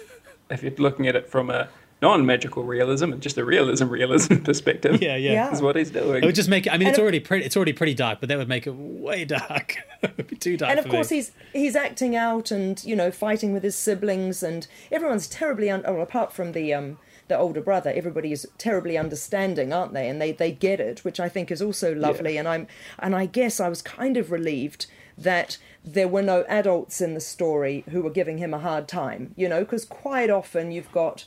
if 0.51 0.63
you're 0.63 0.73
looking 0.79 1.07
at 1.09 1.17
it 1.17 1.29
from 1.29 1.51
a 1.51 1.69
non-magical 2.03 2.65
realism 2.65 3.13
and 3.13 3.23
just 3.23 3.39
a 3.39 3.45
realism 3.45 3.89
realism 3.89 4.37
perspective, 4.39 5.01
Yeah, 5.03 5.17
yeah. 5.17 5.33
Yeah. 5.33 5.53
is 5.53 5.63
what 5.63 5.77
he's 5.77 5.91
doing. 5.91 6.23
It 6.23 6.27
would 6.27 6.35
just 6.35 6.49
make 6.49 6.67
it. 6.67 6.71
I 6.73 6.79
mean, 6.79 6.83
And 6.89 6.91
it's 6.91 6.99
it- 6.99 7.03
already 7.03 7.21
pretty. 7.21 7.45
It's 7.45 7.57
already 7.57 7.73
pretty 7.73 7.95
dark, 7.95 8.21
but 8.21 8.29
that 8.29 8.39
would 8.39 8.49
make 8.49 8.67
it 8.67 8.75
way 8.75 9.25
dark. 9.25 9.77
it 10.03 10.17
would 10.17 10.27
be 10.27 10.37
too 10.37 10.57
dark. 10.57 10.71
and 10.71 10.79
of 10.79 10.89
course 10.89 11.11
me. 11.11 11.17
he's 11.19 11.33
he's 11.53 11.77
acting 11.77 12.15
out 12.17 12.51
and 12.51 12.83
you 12.85 12.95
know 12.97 13.11
fighting 13.11 13.53
with 13.53 13.63
his 13.63 13.77
siblings 13.77 14.43
and 14.43 14.67
everyone's 14.93 15.27
terribly 15.29 15.71
un- 15.71 15.83
oh, 15.87 16.01
apart 16.01 16.33
from 16.33 16.53
the 16.53 16.73
um 16.75 16.99
the 17.29 17.39
older 17.39 17.61
brother 17.61 17.93
everybody 17.95 18.33
is 18.33 18.47
terribly 18.59 18.97
understanding 18.99 19.73
aren't 19.73 19.93
they? 19.93 20.09
And 20.09 20.21
they 20.21 20.33
they 20.33 20.53
get 20.53 20.81
it 20.81 21.05
which 21.05 21.21
i 21.21 21.29
think 21.29 21.51
is 21.51 21.63
also 21.63 21.95
lovely. 21.95 22.37
And 22.37 22.49
i'm 22.49 22.67
and 22.99 23.15
i 23.15 23.27
guess 23.27 23.61
i 23.61 23.69
was 23.69 23.83
kind 23.83 24.17
of 24.17 24.31
relieved 24.31 24.87
that 25.17 25.59
there 25.85 26.09
were 26.09 26.23
no 26.23 26.43
adults 26.49 27.01
in 27.01 27.15
the 27.15 27.21
story 27.21 27.85
who 27.91 28.03
were 28.03 28.11
giving 28.11 28.39
him 28.39 28.53
a 28.53 28.59
hard 28.59 28.89
time 28.89 29.33
you 29.37 29.49
know 29.49 29.61
because 29.61 29.85
quite 29.85 30.29
often 30.31 30.73
you've 30.73 30.91
got 30.91 31.27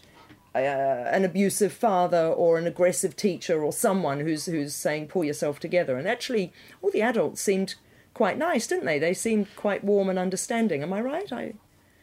uh, 0.57 1.09
an 1.11 1.23
abusive 1.23 1.71
father 1.71 2.27
or 2.27 2.57
an 2.57 2.67
aggressive 2.67 3.15
teacher 3.15 3.63
or 3.63 3.71
someone 3.71 4.21
who's 4.21 4.45
who's 4.47 4.73
saying 4.73 5.07
pull 5.07 5.23
yourself 5.23 5.59
together. 5.59 5.97
And 5.97 6.07
actually 6.07 6.51
all 6.81 6.91
the 6.91 7.01
adults 7.01 7.41
seemed 7.41 7.75
quite 8.13 8.37
nice 8.37 8.65
didn't 8.67 8.85
they? 8.85 8.99
They 8.99 9.13
seemed 9.13 9.55
quite 9.55 9.83
warm 9.83 10.09
and 10.09 10.17
understanding. 10.17 10.81
Am 10.81 10.93
i 10.93 11.01
right? 11.01 11.31
I 11.31 11.53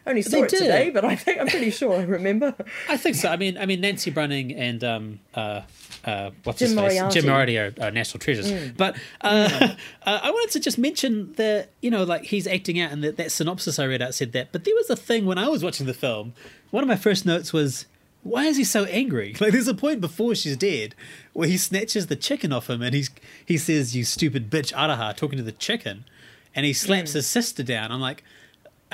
only 0.07 0.23
saw 0.23 0.43
it 0.43 0.51
did. 0.51 0.59
today 0.59 0.91
but 0.91 1.05
i 1.05 1.17
think 1.17 1.41
i'm 1.41 1.47
pretty 1.47 1.71
sure 1.71 1.95
i 1.95 2.03
remember 2.03 2.55
I 2.89 2.97
think 2.97 3.17
so. 3.17 3.29
I 3.29 3.37
mean, 3.37 3.57
I 3.59 3.67
mean, 3.67 3.81
Nancy 3.81 4.11
Brunning 4.11 4.53
and 4.53 4.83
um, 4.85 5.21
uh, 5.35 5.63
uh, 6.05 6.31
what's 6.45 6.59
Jim 6.59 6.69
his 6.71 6.77
face? 6.77 6.77
Moriarty. 6.77 7.21
Jim 7.21 7.29
Moriarty 7.29 7.59
are, 7.59 7.75
are 7.81 7.91
national 7.91 8.21
treasures. 8.21 8.73
But 8.77 8.97
uh, 9.21 9.75
uh, 10.07 10.21
I 10.23 10.31
wanted 10.31 10.53
to 10.53 10.61
just 10.61 10.79
mention 10.79 11.33
that 11.35 11.71
you 11.81 11.91
know, 11.91 12.05
like 12.05 12.25
he's 12.25 12.47
acting 12.47 12.81
out, 12.81 12.93
and 12.93 13.03
that, 13.05 13.17
that 13.17 13.33
synopsis 13.33 13.79
I 13.79 13.87
read 13.87 14.03
out 14.03 14.15
said 14.15 14.33
that. 14.33 14.53
But 14.53 14.65
there 14.65 14.75
was 14.75 14.91
a 14.91 14.97
thing 14.97 15.27
when 15.27 15.39
I 15.39 15.49
was 15.49 15.63
watching 15.65 15.87
the 15.87 15.95
film. 15.95 16.35
One 16.71 16.83
of 16.83 16.89
my 16.89 16.97
first 16.97 17.27
notes 17.27 17.53
was. 17.53 17.87
Why 18.23 18.47
is 18.47 18.57
he 18.57 18.65
so 18.65 18.85
angry? 18.87 19.37
Like, 19.41 19.53
there's 19.53 19.69
a 19.69 19.75
point 19.75 20.01
before 20.01 20.35
she's 20.35 20.57
dead 20.57 20.95
where 21.35 21.47
he 21.47 21.59
snatches 21.59 22.07
the 22.07 22.17
chicken 22.17 22.55
off 22.55 22.71
him 22.71 22.81
and 22.81 22.95
he's 22.95 23.11
he 23.45 23.59
says, 23.59 23.95
"You 23.95 24.03
stupid 24.05 24.49
bitch, 24.49 24.73
Araha," 24.73 25.15
talking 25.15 25.37
to 25.37 25.45
the 25.45 25.53
chicken, 25.53 26.07
and 26.55 26.65
he 26.65 26.73
slaps 26.73 27.13
his 27.13 27.27
sister 27.27 27.63
down. 27.63 27.93
I'm 27.93 28.01
like, 28.01 28.25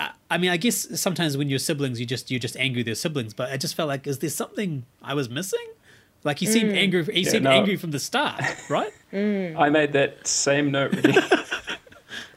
I- 0.01 0.11
I 0.33 0.39
mean, 0.39 0.51
I 0.51 0.57
guess 0.57 0.99
sometimes 1.01 1.37
when 1.37 1.49
you're 1.51 1.59
siblings, 1.59 2.01
you 2.01 2.07
just 2.07 2.31
you're 2.31 2.41
just 2.41 2.57
angry 2.57 2.81
with 2.81 2.87
your 2.87 2.97
siblings. 2.97 3.35
But 3.35 3.51
I 3.53 3.57
just 3.57 3.75
felt 3.75 3.89
like, 3.89 4.07
is 4.07 4.19
there 4.21 4.31
something 4.31 4.85
I 5.03 5.15
was 5.15 5.29
missing? 5.29 5.67
Like 6.25 6.39
he 6.39 6.47
seemed 6.47 6.73
angry. 6.73 7.05
He 7.05 7.25
seemed 7.25 7.45
no. 7.45 7.51
angry 7.51 7.77
from 7.77 7.91
the 7.93 7.99
start, 7.99 8.41
right? 8.69 8.93
I 9.13 9.69
made 9.71 9.93
that 9.95 10.27
same 10.27 10.71
note. 10.71 10.93
Really. 10.95 11.21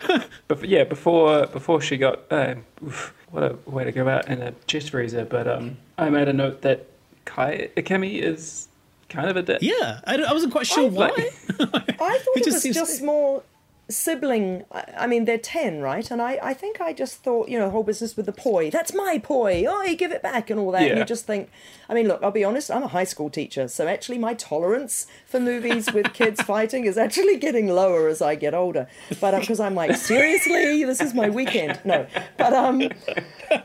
but 0.48 0.64
yeah, 0.68 0.84
before 0.84 1.48
before 1.48 1.82
she 1.82 1.98
got 1.98 2.20
uh, 2.32 2.56
oof, 2.86 3.14
what 3.32 3.44
a 3.44 3.70
way 3.70 3.84
to 3.84 3.92
go 3.92 4.08
out 4.08 4.28
in 4.28 4.42
a 4.42 4.52
chest 4.68 4.90
freezer. 4.92 5.26
But 5.26 5.48
um, 5.48 5.78
I 5.98 6.10
made 6.10 6.28
a 6.28 6.34
note 6.34 6.62
that 6.62 6.86
Kai 7.26 7.70
Akemi 7.78 8.20
is 8.22 8.68
kind 9.10 9.30
of 9.30 9.38
a 9.38 9.42
dick. 9.44 9.60
Yeah, 9.62 10.00
I, 10.06 10.16
I 10.18 10.34
wasn't 10.34 10.52
quite 10.52 10.68
sure 10.68 10.86
I- 10.86 10.90
why. 10.90 11.08
I 11.50 11.56
thought 11.56 11.90
It 11.90 11.98
it, 12.38 12.44
just 12.44 12.56
was 12.56 12.62
seems- 12.62 12.76
just 12.76 13.02
more 13.02 13.44
sibling. 13.90 14.64
I 14.72 15.08
mean, 15.08 15.26
they're 15.26 15.38
10, 15.38 15.82
right? 15.82 16.10
And 16.10 16.22
I, 16.22 16.40
I 16.42 16.54
think 16.54 16.80
I 16.80 16.94
just 16.94 17.24
thought, 17.24 17.50
you 17.50 17.60
know, 17.60 17.70
whole 17.70 17.84
business 17.84 18.16
with 18.16 18.26
the 18.26 18.32
poi. 18.32 18.70
That's 18.70 18.94
my 18.94 19.20
poi. 19.22 19.66
Oh, 19.68 19.84
you 19.84 19.96
give 19.96 20.12
it 20.12 20.24
back 20.24 20.50
and 20.50 20.60
all 20.60 20.72
that. 20.72 20.84
And 20.84 21.00
you 21.00 21.06
just 21.06 21.26
think, 21.26 21.50
I 21.90 21.94
mean, 21.94 22.08
look, 22.08 22.22
I'll 22.24 22.32
be 22.32 22.44
honest, 22.44 22.72
I'm 22.72 22.84
a 22.84 22.88
high 22.88 23.04
school 23.04 23.30
teacher. 23.30 23.68
So 23.68 23.88
actually, 23.88 24.18
my 24.18 24.34
tolerance 24.34 25.08
for 25.26 25.40
movies 25.40 25.92
with 25.92 26.14
kids 26.14 26.42
fighting 26.44 26.86
is 26.86 26.98
actually 26.98 27.38
getting 27.38 27.68
lower 27.68 28.08
as 28.08 28.22
I 28.22 28.36
get 28.36 28.54
older. 28.54 28.88
But 29.20 29.40
because 29.40 29.60
I'm 29.60 29.76
like, 29.76 29.96
seriously, 29.96 30.84
this 30.84 31.02
is 31.02 31.14
my 31.14 31.30
weekend. 31.30 31.80
No. 31.84 32.08
But, 32.38 32.54
um, 32.54 32.82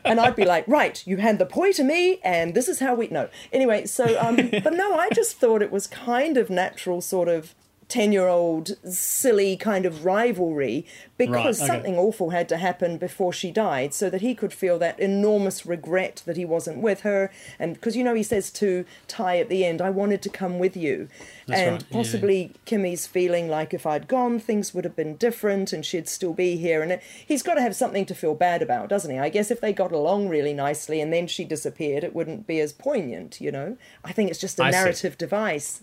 and 0.05 0.19
I'd 0.19 0.35
be 0.35 0.45
like, 0.45 0.67
right, 0.67 1.01
you 1.07 1.17
hand 1.17 1.39
the 1.39 1.45
poi 1.45 1.71
to 1.73 1.83
me, 1.83 2.19
and 2.23 2.53
this 2.53 2.67
is 2.67 2.79
how 2.79 2.95
we. 2.95 3.07
No. 3.07 3.29
Anyway, 3.51 3.85
so, 3.85 4.19
um, 4.19 4.35
but 4.35 4.73
no, 4.73 4.95
I 4.95 5.09
just 5.09 5.37
thought 5.37 5.61
it 5.61 5.71
was 5.71 5.87
kind 5.87 6.37
of 6.37 6.49
natural, 6.49 7.01
sort 7.01 7.27
of 7.27 7.55
10 7.89 8.11
year 8.11 8.27
old 8.27 8.77
silly 8.91 9.57
kind 9.57 9.85
of 9.85 10.05
rivalry 10.05 10.85
because 11.17 11.59
Right, 11.59 11.67
okay. 11.67 11.67
something 11.67 11.97
awful 11.97 12.29
had 12.29 12.47
to 12.49 12.57
happen 12.57 12.97
before 12.97 13.33
she 13.33 13.51
died 13.51 13.93
so 13.93 14.09
that 14.09 14.21
he 14.21 14.33
could 14.33 14.53
feel 14.53 14.79
that 14.79 14.99
enormous 14.99 15.65
regret 15.65 16.23
that 16.25 16.37
he 16.37 16.45
wasn't 16.45 16.77
with 16.77 17.01
her. 17.01 17.29
And 17.57 17.73
because 17.73 17.97
you 17.97 18.03
know 18.03 18.13
he 18.13 18.23
says 18.23 18.51
to 18.51 18.85
Ty 19.07 19.39
at 19.39 19.49
the 19.49 19.65
end 19.65 19.81
I 19.81 19.89
wanted 19.89 20.21
to 20.21 20.29
come 20.29 20.59
with 20.59 20.77
you. 20.77 21.09
That's 21.47 21.59
and 21.59 21.71
right, 21.73 21.85
yeah. 21.89 21.97
possibly 21.97 22.53
Kimmy's 22.65 23.07
feeling 23.07 23.49
like 23.49 23.73
if 23.73 23.85
I'd 23.85 24.07
gone 24.07 24.39
things 24.39 24.73
would 24.73 24.85
have 24.85 24.95
been 24.95 25.17
different 25.17 25.73
and 25.73 25.85
she'd 25.85 26.07
still 26.07 26.33
be 26.33 26.55
here. 26.55 26.81
And 26.81 26.93
it, 26.93 27.03
he's 27.25 27.43
got 27.43 27.55
to 27.55 27.61
have 27.61 27.75
something 27.75 28.05
to 28.05 28.15
feel 28.15 28.35
bad 28.35 28.61
about 28.61 28.87
doesn't 28.89 29.11
he? 29.11 29.17
I 29.19 29.29
guess 29.29 29.51
if 29.51 29.59
they 29.59 29.73
got 29.73 29.91
along 29.91 30.29
really 30.29 30.53
nicely 30.53 31.01
and 31.01 31.11
then 31.11 31.27
she 31.27 31.43
disappeared 31.43 32.03
it 32.03 32.15
wouldn't 32.15 32.47
be 32.47 32.59
as 32.59 32.71
poignant 32.71 33.41
you 33.41 33.51
know? 33.51 33.77
I 34.05 34.11
think 34.13 34.29
it's 34.29 34.39
just 34.39 34.59
a 34.59 34.63
I 34.63 34.71
see. 34.71 34.77
narrative 34.77 35.17
device 35.17 35.81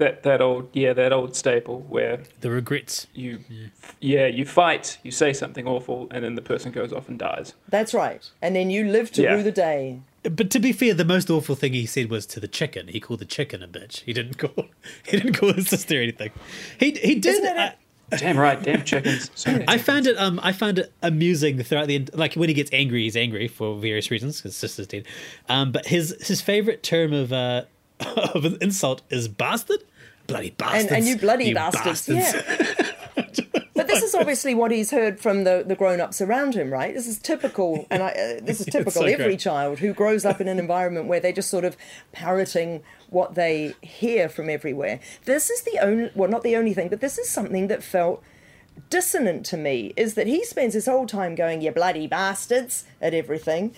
That 0.00 0.22
that 0.22 0.40
old 0.40 0.70
yeah 0.72 0.94
that 0.94 1.12
old 1.12 1.36
staple 1.36 1.80
where 1.82 2.20
the 2.40 2.50
regrets. 2.50 3.06
you 3.14 3.40
yeah. 4.00 4.26
you 4.26 4.46
fight 4.46 4.96
you 5.02 5.10
say 5.10 5.32
something 5.34 5.66
awful 5.68 6.08
and 6.10 6.24
then 6.24 6.34
the 6.36 6.42
person 6.42 6.72
goes 6.72 6.90
off 6.92 7.08
and 7.10 7.18
dies. 7.18 7.52
That's 7.68 7.92
right. 7.92 8.22
And 8.40 8.56
then 8.56 8.70
you 8.70 8.84
live 8.88 9.12
to 9.12 9.22
Yeah. 9.22 9.34
rue 9.34 9.42
the 9.42 9.52
day. 9.52 10.00
But 10.22 10.50
to 10.50 10.58
be 10.58 10.72
fair, 10.72 10.94
the 10.94 11.04
most 11.04 11.28
awful 11.30 11.54
thing 11.54 11.72
he 11.74 11.84
said 11.86 12.10
was 12.10 12.24
to 12.26 12.40
the 12.40 12.48
chicken. 12.48 12.88
He 12.88 12.98
called 12.98 13.20
the 13.20 13.24
chicken 13.26 13.62
a 13.62 13.68
bitch. 13.68 14.00
He 14.00 14.12
didn't 14.14 14.38
call. 14.38 14.66
He 15.06 15.18
didn't 15.18 15.34
call 15.34 15.52
his 15.52 15.68
sister 15.68 16.00
anything. 16.00 16.30
He 16.78 16.92
he 16.92 17.14
did. 17.16 17.34
Isn't 17.34 17.44
it 17.44 17.56
a- 17.56 17.60
I- 17.60 18.16
Damn 18.16 18.38
right, 18.38 18.60
damn 18.60 18.82
chickens. 18.84 19.30
So 19.34 19.52
many 19.52 19.66
I 19.68 19.76
found 19.78 20.06
it 20.06 20.16
um 20.18 20.40
I 20.42 20.52
found 20.52 20.78
it 20.78 20.92
amusing 21.02 21.62
throughout 21.62 21.88
the 21.88 21.94
end. 21.96 22.10
Like 22.14 22.34
when 22.34 22.48
he 22.48 22.54
gets 22.54 22.70
angry, 22.72 23.02
he's 23.04 23.16
angry 23.16 23.48
for 23.48 23.78
various 23.78 24.10
reasons 24.10 24.38
because 24.38 24.52
his 24.52 24.56
sister's 24.56 24.86
dead. 24.86 25.04
Um, 25.50 25.72
but 25.72 25.86
his 25.86 26.16
his 26.26 26.40
favorite 26.40 26.82
term 26.82 27.12
of 27.12 27.32
uh 27.34 27.64
of 28.34 28.44
an 28.44 28.58
insult 28.60 29.02
is 29.10 29.28
bastard, 29.28 29.84
bloody 30.26 30.50
bastards, 30.50 30.86
And, 30.86 30.96
and 30.96 31.06
you 31.06 31.16
bloody 31.16 31.52
bastards. 31.54 32.08
Yeah. 32.08 32.86
but 33.74 33.86
this 33.86 34.02
is 34.02 34.14
obviously 34.14 34.54
what 34.54 34.70
he's 34.70 34.90
heard 34.90 35.20
from 35.20 35.44
the, 35.44 35.64
the 35.66 35.74
grown 35.74 36.00
ups 36.00 36.20
around 36.20 36.54
him, 36.54 36.70
right? 36.70 36.94
This 36.94 37.06
is 37.06 37.18
typical, 37.18 37.86
and 37.90 38.02
I, 38.02 38.08
uh, 38.08 38.40
this 38.42 38.60
is 38.60 38.66
typical 38.66 38.92
so 38.92 39.04
every 39.04 39.24
great. 39.24 39.40
child 39.40 39.78
who 39.78 39.92
grows 39.92 40.24
up 40.24 40.40
in 40.40 40.48
an 40.48 40.58
environment 40.58 41.06
where 41.06 41.20
they're 41.20 41.32
just 41.32 41.50
sort 41.50 41.64
of 41.64 41.76
parroting 42.12 42.82
what 43.08 43.34
they 43.34 43.74
hear 43.82 44.28
from 44.28 44.48
everywhere. 44.48 45.00
This 45.24 45.50
is 45.50 45.62
the 45.62 45.78
only, 45.80 46.10
well, 46.14 46.30
not 46.30 46.42
the 46.42 46.56
only 46.56 46.74
thing, 46.74 46.88
but 46.88 47.00
this 47.00 47.18
is 47.18 47.28
something 47.28 47.68
that 47.68 47.82
felt 47.82 48.22
dissonant 48.88 49.44
to 49.46 49.56
me 49.56 49.92
is 49.96 50.14
that 50.14 50.26
he 50.26 50.44
spends 50.44 50.74
his 50.74 50.86
whole 50.86 51.06
time 51.06 51.34
going, 51.34 51.60
you 51.60 51.70
bloody 51.70 52.06
bastards, 52.06 52.84
at 53.00 53.14
everything, 53.14 53.74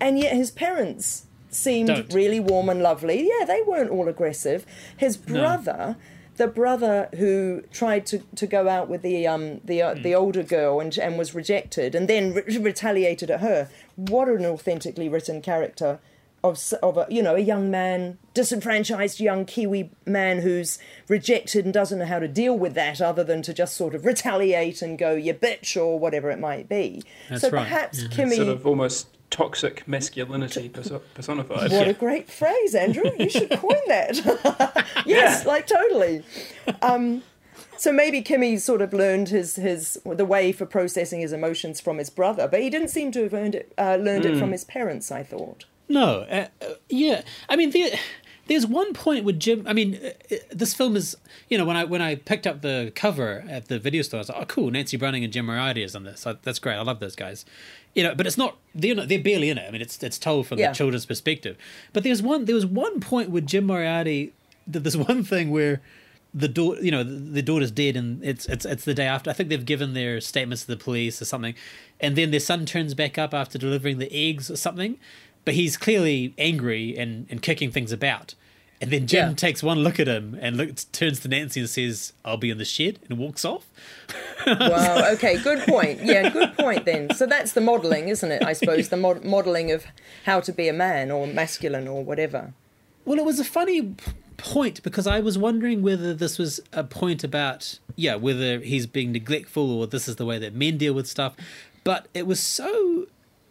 and 0.00 0.18
yet 0.18 0.34
his 0.34 0.50
parents 0.50 1.26
seemed 1.54 1.88
Don't. 1.88 2.12
really 2.12 2.40
warm 2.40 2.68
and 2.68 2.82
lovely. 2.82 3.28
Yeah, 3.28 3.44
they 3.44 3.62
weren't 3.62 3.90
all 3.90 4.08
aggressive. 4.08 4.66
His 4.96 5.16
brother. 5.16 5.96
The 6.36 6.48
brother 6.48 7.10
who 7.18 7.62
tried 7.70 8.06
to, 8.06 8.20
to 8.36 8.46
go 8.46 8.66
out 8.66 8.88
with 8.88 9.02
the 9.02 9.26
um 9.26 9.60
the 9.62 9.82
uh, 9.82 9.94
the 9.94 10.14
older 10.14 10.42
girl 10.42 10.80
and 10.80 10.96
and 10.96 11.18
was 11.18 11.34
rejected 11.34 11.94
and 11.94 12.08
then 12.08 12.32
re- 12.32 12.56
retaliated 12.56 13.30
at 13.30 13.40
her. 13.40 13.68
What 13.96 14.28
an 14.28 14.46
authentically 14.46 15.10
written 15.10 15.42
character 15.42 16.00
of 16.44 16.60
of 16.82 16.96
a 16.96 17.06
you 17.08 17.22
know 17.22 17.34
a 17.34 17.40
young 17.40 17.70
man, 17.70 18.18
disenfranchised 18.34 19.20
young 19.20 19.44
Kiwi 19.44 19.90
man 20.06 20.40
who's 20.40 20.78
rejected 21.08 21.64
and 21.64 21.72
doesn't 21.72 21.98
know 21.98 22.06
how 22.06 22.18
to 22.18 22.28
deal 22.28 22.58
with 22.58 22.74
that 22.74 23.00
other 23.00 23.22
than 23.22 23.42
to 23.42 23.54
just 23.54 23.76
sort 23.76 23.94
of 23.94 24.04
retaliate 24.04 24.82
and 24.82 24.98
go 24.98 25.14
you 25.14 25.34
bitch 25.34 25.76
or 25.76 25.98
whatever 25.98 26.30
it 26.30 26.38
might 26.38 26.68
be. 26.68 27.02
That's 27.28 27.42
so 27.42 27.50
right, 27.50 27.62
perhaps 27.62 28.02
yeah. 28.02 28.08
Kimmy 28.08 28.36
sort 28.36 28.48
of 28.48 28.66
almost 28.66 29.08
toxic 29.32 29.88
masculinity 29.88 30.68
personified. 30.68 31.72
what 31.72 31.88
a 31.88 31.94
great 31.94 32.30
phrase, 32.30 32.76
Andrew. 32.76 33.10
You 33.18 33.28
should 33.28 33.50
coin 33.58 33.80
that. 33.88 34.86
yes, 35.06 35.44
like 35.44 35.66
totally. 35.66 36.22
Um, 36.82 37.22
so 37.76 37.90
maybe 37.90 38.22
Kimmy 38.22 38.60
sort 38.60 38.80
of 38.80 38.92
learned 38.92 39.30
his, 39.30 39.56
his 39.56 40.00
the 40.04 40.24
way 40.24 40.52
for 40.52 40.66
processing 40.66 41.20
his 41.20 41.32
emotions 41.32 41.80
from 41.80 41.98
his 41.98 42.10
brother, 42.10 42.46
but 42.46 42.60
he 42.60 42.70
didn't 42.70 42.88
seem 42.88 43.10
to 43.12 43.24
have 43.24 43.34
earned 43.34 43.56
it, 43.56 43.72
uh, 43.76 43.96
learned 43.96 44.24
it 44.24 44.38
from 44.38 44.52
his 44.52 44.62
parents. 44.64 45.10
I 45.10 45.24
thought. 45.24 45.64
No, 45.88 46.20
uh, 46.20 46.48
uh, 46.60 46.74
yeah. 46.88 47.22
I 47.48 47.56
mean, 47.56 47.70
there, 47.70 47.90
there's 48.46 48.66
one 48.66 48.92
point 48.94 49.24
with 49.24 49.40
Jim. 49.40 49.64
I 49.66 49.72
mean, 49.72 49.98
uh, 50.02 50.34
uh, 50.34 50.38
this 50.50 50.74
film 50.74 50.94
is. 50.94 51.16
You 51.48 51.58
know, 51.58 51.64
when 51.64 51.76
I 51.76 51.84
when 51.84 52.00
I 52.00 52.14
picked 52.14 52.46
up 52.46 52.62
the 52.62 52.92
cover 52.94 53.44
at 53.48 53.68
the 53.68 53.78
video 53.78 54.02
store, 54.02 54.18
I 54.18 54.20
was 54.20 54.28
like, 54.28 54.38
"Oh, 54.40 54.44
cool! 54.46 54.70
Nancy 54.70 54.96
Brunning 54.96 55.24
and 55.24 55.32
Jim 55.32 55.46
Moriarty 55.46 55.82
is 55.82 55.96
on 55.96 56.04
this. 56.04 56.26
I, 56.26 56.34
that's 56.42 56.58
great. 56.58 56.76
I 56.76 56.82
love 56.82 57.00
those 57.00 57.16
guys." 57.16 57.44
You 57.94 58.02
know, 58.04 58.14
but 58.14 58.26
it's 58.26 58.38
not. 58.38 58.56
They're 58.74 58.94
not, 58.94 59.08
they're 59.08 59.22
barely 59.22 59.50
in 59.50 59.58
it. 59.58 59.66
I 59.68 59.70
mean, 59.70 59.82
it's 59.82 60.02
it's 60.02 60.18
told 60.18 60.46
from 60.46 60.58
Yeah. 60.58 60.68
the 60.70 60.74
children's 60.74 61.04
perspective. 61.06 61.56
But 61.92 62.04
there's 62.04 62.22
one. 62.22 62.46
There 62.46 62.54
was 62.54 62.64
one 62.66 63.00
point 63.00 63.30
with 63.30 63.46
Jim 63.46 63.64
Moriarty. 63.66 64.32
That 64.66 64.80
there's 64.80 64.96
one 65.10 65.24
thing 65.24 65.50
where 65.50 65.82
the 66.34 66.48
daughter, 66.48 66.82
you 66.82 66.90
know, 66.90 67.04
the, 67.04 67.10
the 67.16 67.42
daughter's 67.42 67.70
dead, 67.70 67.94
and 67.96 68.24
it's 68.24 68.46
it's 68.46 68.64
it's 68.64 68.84
the 68.86 68.94
day 68.94 69.04
after. 69.06 69.28
I 69.28 69.34
think 69.34 69.50
they've 69.50 69.64
given 69.66 69.92
their 69.92 70.20
statements 70.22 70.62
to 70.62 70.68
the 70.68 70.76
police 70.82 71.20
or 71.20 71.26
something, 71.26 71.54
and 72.00 72.16
then 72.16 72.30
their 72.30 72.40
son 72.40 72.64
turns 72.64 72.94
back 72.94 73.18
up 73.18 73.34
after 73.34 73.58
delivering 73.58 73.98
the 73.98 74.10
eggs 74.10 74.50
or 74.50 74.56
something, 74.56 74.96
but 75.44 75.52
he's 75.54 75.76
clearly 75.76 76.32
angry 76.38 76.96
and 76.96 77.26
and 77.28 77.42
kicking 77.42 77.70
things 77.70 77.92
about. 77.92 78.34
And 78.82 78.90
then 78.90 79.06
Jim 79.06 79.28
Yeah. 79.30 79.34
takes 79.34 79.62
one 79.62 79.78
look 79.78 79.98
at 80.00 80.08
him 80.08 80.36
and 80.40 80.56
looks, 80.56 80.84
turns 80.84 81.20
to 81.20 81.28
Nancy 81.28 81.60
and 81.60 81.68
says, 81.70 82.12
"I'll 82.24 82.36
be 82.36 82.50
in 82.50 82.58
the 82.58 82.64
shed," 82.64 82.98
and 83.08 83.16
walks 83.16 83.44
off. 83.44 83.64
Wow. 84.46 85.08
Okay. 85.12 85.38
Good 85.40 85.60
point. 85.68 86.00
Yeah. 86.04 86.28
Good 86.30 86.56
point. 86.58 86.84
Then. 86.84 87.14
So 87.14 87.24
that's 87.26 87.52
the 87.52 87.60
modelling, 87.60 88.08
isn't 88.08 88.30
it? 88.32 88.42
I 88.44 88.52
suppose 88.54 88.88
the 88.88 88.96
mod- 88.96 89.24
modelling 89.24 89.70
of 89.70 89.84
how 90.24 90.40
to 90.40 90.52
be 90.52 90.66
a 90.68 90.72
man 90.72 91.10
or 91.12 91.26
masculine 91.28 91.86
or 91.86 92.04
whatever. 92.04 92.52
Well, 93.04 93.18
it 93.18 93.24
was 93.24 93.38
a 93.38 93.44
funny 93.44 93.94
point 94.36 94.82
because 94.82 95.06
I 95.06 95.20
was 95.20 95.38
wondering 95.38 95.82
whether 95.82 96.12
this 96.14 96.38
was 96.38 96.60
a 96.72 96.82
point 96.82 97.22
about, 97.22 97.78
yeah, 97.94 98.16
whether 98.16 98.58
he's 98.58 98.86
being 98.86 99.12
neglectful 99.12 99.70
or 99.70 99.86
this 99.86 100.08
is 100.08 100.16
the 100.16 100.26
way 100.26 100.38
that 100.40 100.54
men 100.54 100.76
deal 100.78 100.92
with 100.94 101.06
stuff. 101.06 101.34
But 101.84 102.06
it 102.14 102.26
was 102.26 102.40
so 102.40 103.06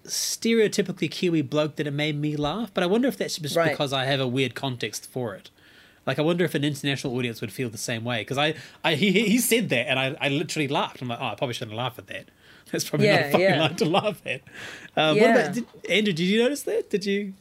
stereotypically 0.06 1.10
Kiwi 1.10 1.42
bloke 1.42 1.76
that 1.78 1.88
it 1.88 1.92
made 1.92 2.20
me 2.20 2.36
laugh. 2.36 2.72
But 2.74 2.84
I 2.84 2.88
wonder 2.88 3.08
if 3.08 3.18
that's 3.18 3.38
just 3.38 3.56
Right. 3.56 3.72
because 3.72 3.94
I 3.94 4.06
have 4.06 4.20
a 4.20 4.28
weird 4.28 4.56
context 4.56 5.10
for 5.10 5.36
it. 5.36 5.50
Like, 6.06 6.18
I 6.18 6.24
wonder 6.24 6.44
if 6.44 6.56
an 6.56 6.64
international 6.64 7.16
audience 7.16 7.42
would 7.42 7.52
feel 7.52 7.70
the 7.70 7.78
same 7.78 8.04
way. 8.04 8.22
Because 8.22 8.38
I, 8.38 8.56
I 8.84 8.96
he, 8.96 9.12
he 9.12 9.38
said 9.38 9.70
that 9.70 9.88
and 9.88 10.00
I, 10.00 10.16
I 10.20 10.30
literally 10.30 10.68
laughed. 10.68 11.02
I'm 11.02 11.08
like, 11.10 11.20
oh, 11.22 11.26
I 11.28 11.36
probably 11.36 11.54
shouldn't 11.54 11.78
laugh 11.78 12.00
at 12.00 12.08
that. 12.08 12.26
That's 12.72 12.90
probably 12.90 13.08
not 13.08 13.14
Yeah, 13.14 13.20
a 13.28 13.32
fucking 13.32 13.42
yeah. 13.42 13.62
line 13.62 13.76
to 13.76 13.86
laugh 13.86 14.22
at. 14.26 14.42
Uh, 14.96 15.14
What 15.16 15.30
about, 15.32 15.54
did, 15.54 15.66
Andrew, 15.90 16.14
did 16.14 16.20
you 16.24 16.42
notice 16.42 16.64
that? 16.64 16.90
Did 16.90 17.06
you? 17.06 17.34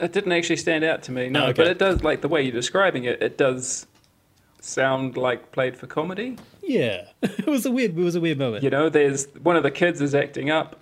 It 0.00 0.12
didn't 0.12 0.32
actually 0.32 0.56
stand 0.56 0.82
out 0.82 1.02
to 1.04 1.12
me, 1.12 1.28
no. 1.28 1.40
Oh, 1.40 1.48
okay. 1.48 1.62
But 1.62 1.66
it 1.68 1.78
does, 1.78 2.02
like 2.02 2.22
the 2.22 2.28
way 2.28 2.42
you're 2.42 2.52
describing 2.52 3.04
it, 3.04 3.22
it 3.22 3.36
does 3.36 3.86
sound 4.60 5.16
like 5.16 5.52
played 5.52 5.76
for 5.76 5.86
comedy. 5.86 6.38
Yeah. 6.62 7.04
it 7.22 7.46
was 7.46 7.66
a 7.66 7.70
weird, 7.70 7.96
it 7.98 8.02
was 8.02 8.14
a 8.16 8.20
weird 8.20 8.38
moment. 8.38 8.64
You 8.64 8.70
know, 8.70 8.88
there's 8.88 9.26
one 9.42 9.56
of 9.56 9.62
the 9.62 9.70
kids 9.70 10.00
is 10.00 10.14
acting 10.14 10.50
up, 10.50 10.80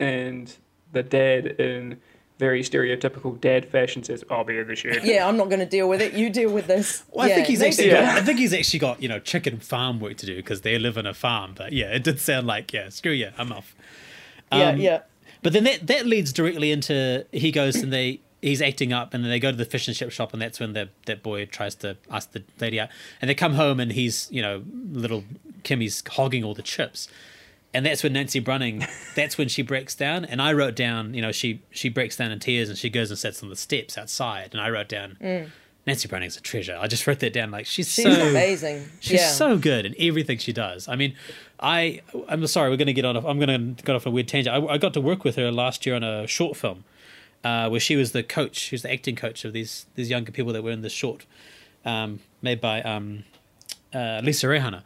and 0.00 0.52
the 0.92 1.02
dad, 1.02 1.46
in 1.60 1.98
very 2.38 2.62
stereotypical 2.62 3.40
dad 3.40 3.66
fashion, 3.68 4.02
says, 4.02 4.22
"I'll 4.30 4.44
be 4.44 4.58
in 4.58 4.66
the 4.68 4.76
shed." 4.76 5.00
Yeah. 5.04 5.26
I'm 5.26 5.36
not 5.36 5.48
going 5.48 5.60
to 5.60 5.66
deal 5.66 5.88
with 5.88 6.00
it. 6.02 6.12
You 6.12 6.28
deal 6.30 6.50
with 6.52 6.66
this. 6.66 7.04
Well, 7.10 7.24
I 7.26 7.28
yeah, 7.30 7.34
think 7.36 7.46
he's 7.48 7.60
maybe- 7.60 7.68
actually 7.70 7.88
Yeah. 7.88 8.04
got. 8.14 8.18
I 8.18 8.24
think 8.24 8.38
he's 8.38 8.52
actually 8.52 8.78
got 8.80 9.02
you 9.02 9.08
know 9.08 9.18
chicken 9.18 9.58
farm 9.58 10.00
work 10.00 10.16
to 10.18 10.26
do 10.26 10.36
because 10.36 10.60
they 10.62 10.78
live 10.78 10.98
on 10.98 11.06
a 11.06 11.14
farm. 11.14 11.54
But 11.56 11.72
yeah, 11.72 11.86
it 11.94 12.04
did 12.04 12.20
sound 12.20 12.46
like 12.46 12.72
yeah, 12.72 12.88
screw 12.90 13.12
you, 13.12 13.30
I'm 13.38 13.52
off. 13.52 13.74
Yeah. 14.52 14.68
Um, 14.70 14.78
Yeah. 14.78 15.00
But 15.42 15.52
then 15.52 15.64
that 15.64 15.86
that 15.86 16.06
leads 16.06 16.32
directly 16.32 16.72
into 16.72 17.24
he 17.32 17.52
goes 17.52 17.76
and 17.76 17.92
they 17.92 18.20
he's 18.42 18.60
acting 18.60 18.92
up 18.92 19.14
and 19.14 19.22
then 19.24 19.30
they 19.30 19.38
go 19.40 19.50
to 19.50 19.56
the 19.56 19.64
fish 19.64 19.86
and 19.88 19.96
chip 19.96 20.10
shop 20.12 20.32
and 20.32 20.42
that's 20.42 20.58
when 20.60 20.72
the 20.72 20.88
that 21.06 21.22
boy 21.22 21.46
tries 21.46 21.74
to 21.76 21.96
ask 22.10 22.32
the 22.32 22.42
lady 22.60 22.78
out 22.80 22.88
and 23.20 23.28
they 23.30 23.34
come 23.34 23.54
home 23.54 23.78
and 23.80 23.92
he's 23.92 24.28
you 24.30 24.42
know 24.42 24.62
little 24.92 25.24
Kimmy's 25.62 26.02
hogging 26.08 26.44
all 26.44 26.54
the 26.54 26.62
chips. 26.62 27.08
And 27.76 27.84
that's 27.84 28.02
when 28.02 28.14
Nancy 28.14 28.40
Brunning, 28.40 28.86
that's 29.14 29.36
when 29.36 29.48
she 29.48 29.60
breaks 29.60 29.94
down. 29.94 30.24
And 30.24 30.40
I 30.40 30.54
wrote 30.54 30.74
down, 30.74 31.12
you 31.12 31.20
know, 31.20 31.30
she 31.30 31.60
she 31.70 31.90
breaks 31.90 32.16
down 32.16 32.32
in 32.32 32.38
tears 32.38 32.70
and 32.70 32.78
she 32.78 32.88
goes 32.88 33.10
and 33.10 33.18
sits 33.18 33.42
on 33.42 33.50
the 33.50 33.56
steps 33.56 33.98
outside. 33.98 34.48
And 34.52 34.62
I 34.62 34.70
wrote 34.70 34.88
down, 34.88 35.18
Nancy 35.86 36.08
Brunning's 36.08 36.38
a 36.38 36.40
treasure. 36.40 36.78
I 36.80 36.86
just 36.86 37.06
wrote 37.06 37.18
that 37.20 37.34
down. 37.34 37.50
Like 37.50 37.66
she's, 37.66 37.92
She's 37.92 38.04
so 38.04 38.28
amazing. 38.28 38.88
She's 39.00 39.20
yeah. 39.20 39.28
so 39.28 39.58
good 39.58 39.84
in 39.84 39.94
everything 39.98 40.38
she 40.38 40.54
does. 40.54 40.88
I 40.88 40.96
mean, 40.96 41.16
I 41.60 42.00
I'm 42.30 42.46
sorry, 42.46 42.70
we're 42.70 42.78
going 42.78 42.86
to 42.86 42.94
get 42.94 43.04
on. 43.04 43.14
A, 43.14 43.28
I'm 43.28 43.38
going 43.38 43.76
to 43.76 43.82
get 43.82 43.94
off 43.94 44.06
on 44.06 44.12
a 44.12 44.14
weird 44.14 44.28
tangent. 44.28 44.56
I, 44.56 44.66
I 44.72 44.78
got 44.78 44.94
to 44.94 45.00
work 45.02 45.22
with 45.22 45.36
her 45.36 45.52
last 45.52 45.84
year 45.84 45.96
on 45.96 46.02
a 46.02 46.26
short 46.26 46.56
film, 46.56 46.84
uh, 47.44 47.68
where 47.68 47.78
she 47.78 47.94
was 47.94 48.12
the 48.12 48.22
coach. 48.22 48.56
She 48.56 48.74
was 48.74 48.82
the 48.82 48.92
acting 48.92 49.16
coach 49.16 49.44
of 49.44 49.52
these 49.52 49.84
these 49.96 50.08
younger 50.08 50.32
people 50.32 50.54
that 50.54 50.62
were 50.62 50.70
in 50.70 50.80
the 50.80 50.88
short 50.88 51.26
um, 51.84 52.20
made 52.40 52.58
by 52.58 52.80
um, 52.80 53.24
uh, 53.92 54.22
Lisa 54.24 54.46
Reihana. 54.46 54.82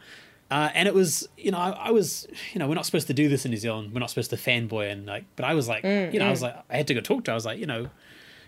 Uh, 0.51 0.69
and 0.73 0.85
it 0.87 0.93
was, 0.93 1.27
you 1.37 1.49
know, 1.49 1.57
I, 1.57 1.69
I, 1.69 1.91
was, 1.91 2.27
you 2.51 2.59
know, 2.59 2.67
we're 2.67 2.75
not 2.75 2.85
supposed 2.85 3.07
to 3.07 3.13
do 3.13 3.29
this 3.29 3.45
in 3.45 3.51
New 3.51 3.57
Zealand. 3.57 3.93
We're 3.93 4.01
not 4.01 4.09
supposed 4.09 4.31
to 4.31 4.35
fanboy 4.35 4.91
and 4.91 5.05
like, 5.05 5.23
but 5.37 5.45
I 5.45 5.53
was 5.53 5.69
like, 5.69 5.83
Mm, 5.85 6.11
you 6.13 6.19
know, 6.19 6.25
I 6.25 6.27
mm. 6.27 6.31
was 6.31 6.41
like, 6.41 6.55
I 6.69 6.75
had 6.75 6.87
to 6.87 6.93
go 6.93 6.99
talk 6.99 7.23
to 7.23 7.31
her. 7.31 7.33
I 7.33 7.35
was 7.35 7.45
like, 7.45 7.57
you 7.57 7.65
know, 7.65 7.89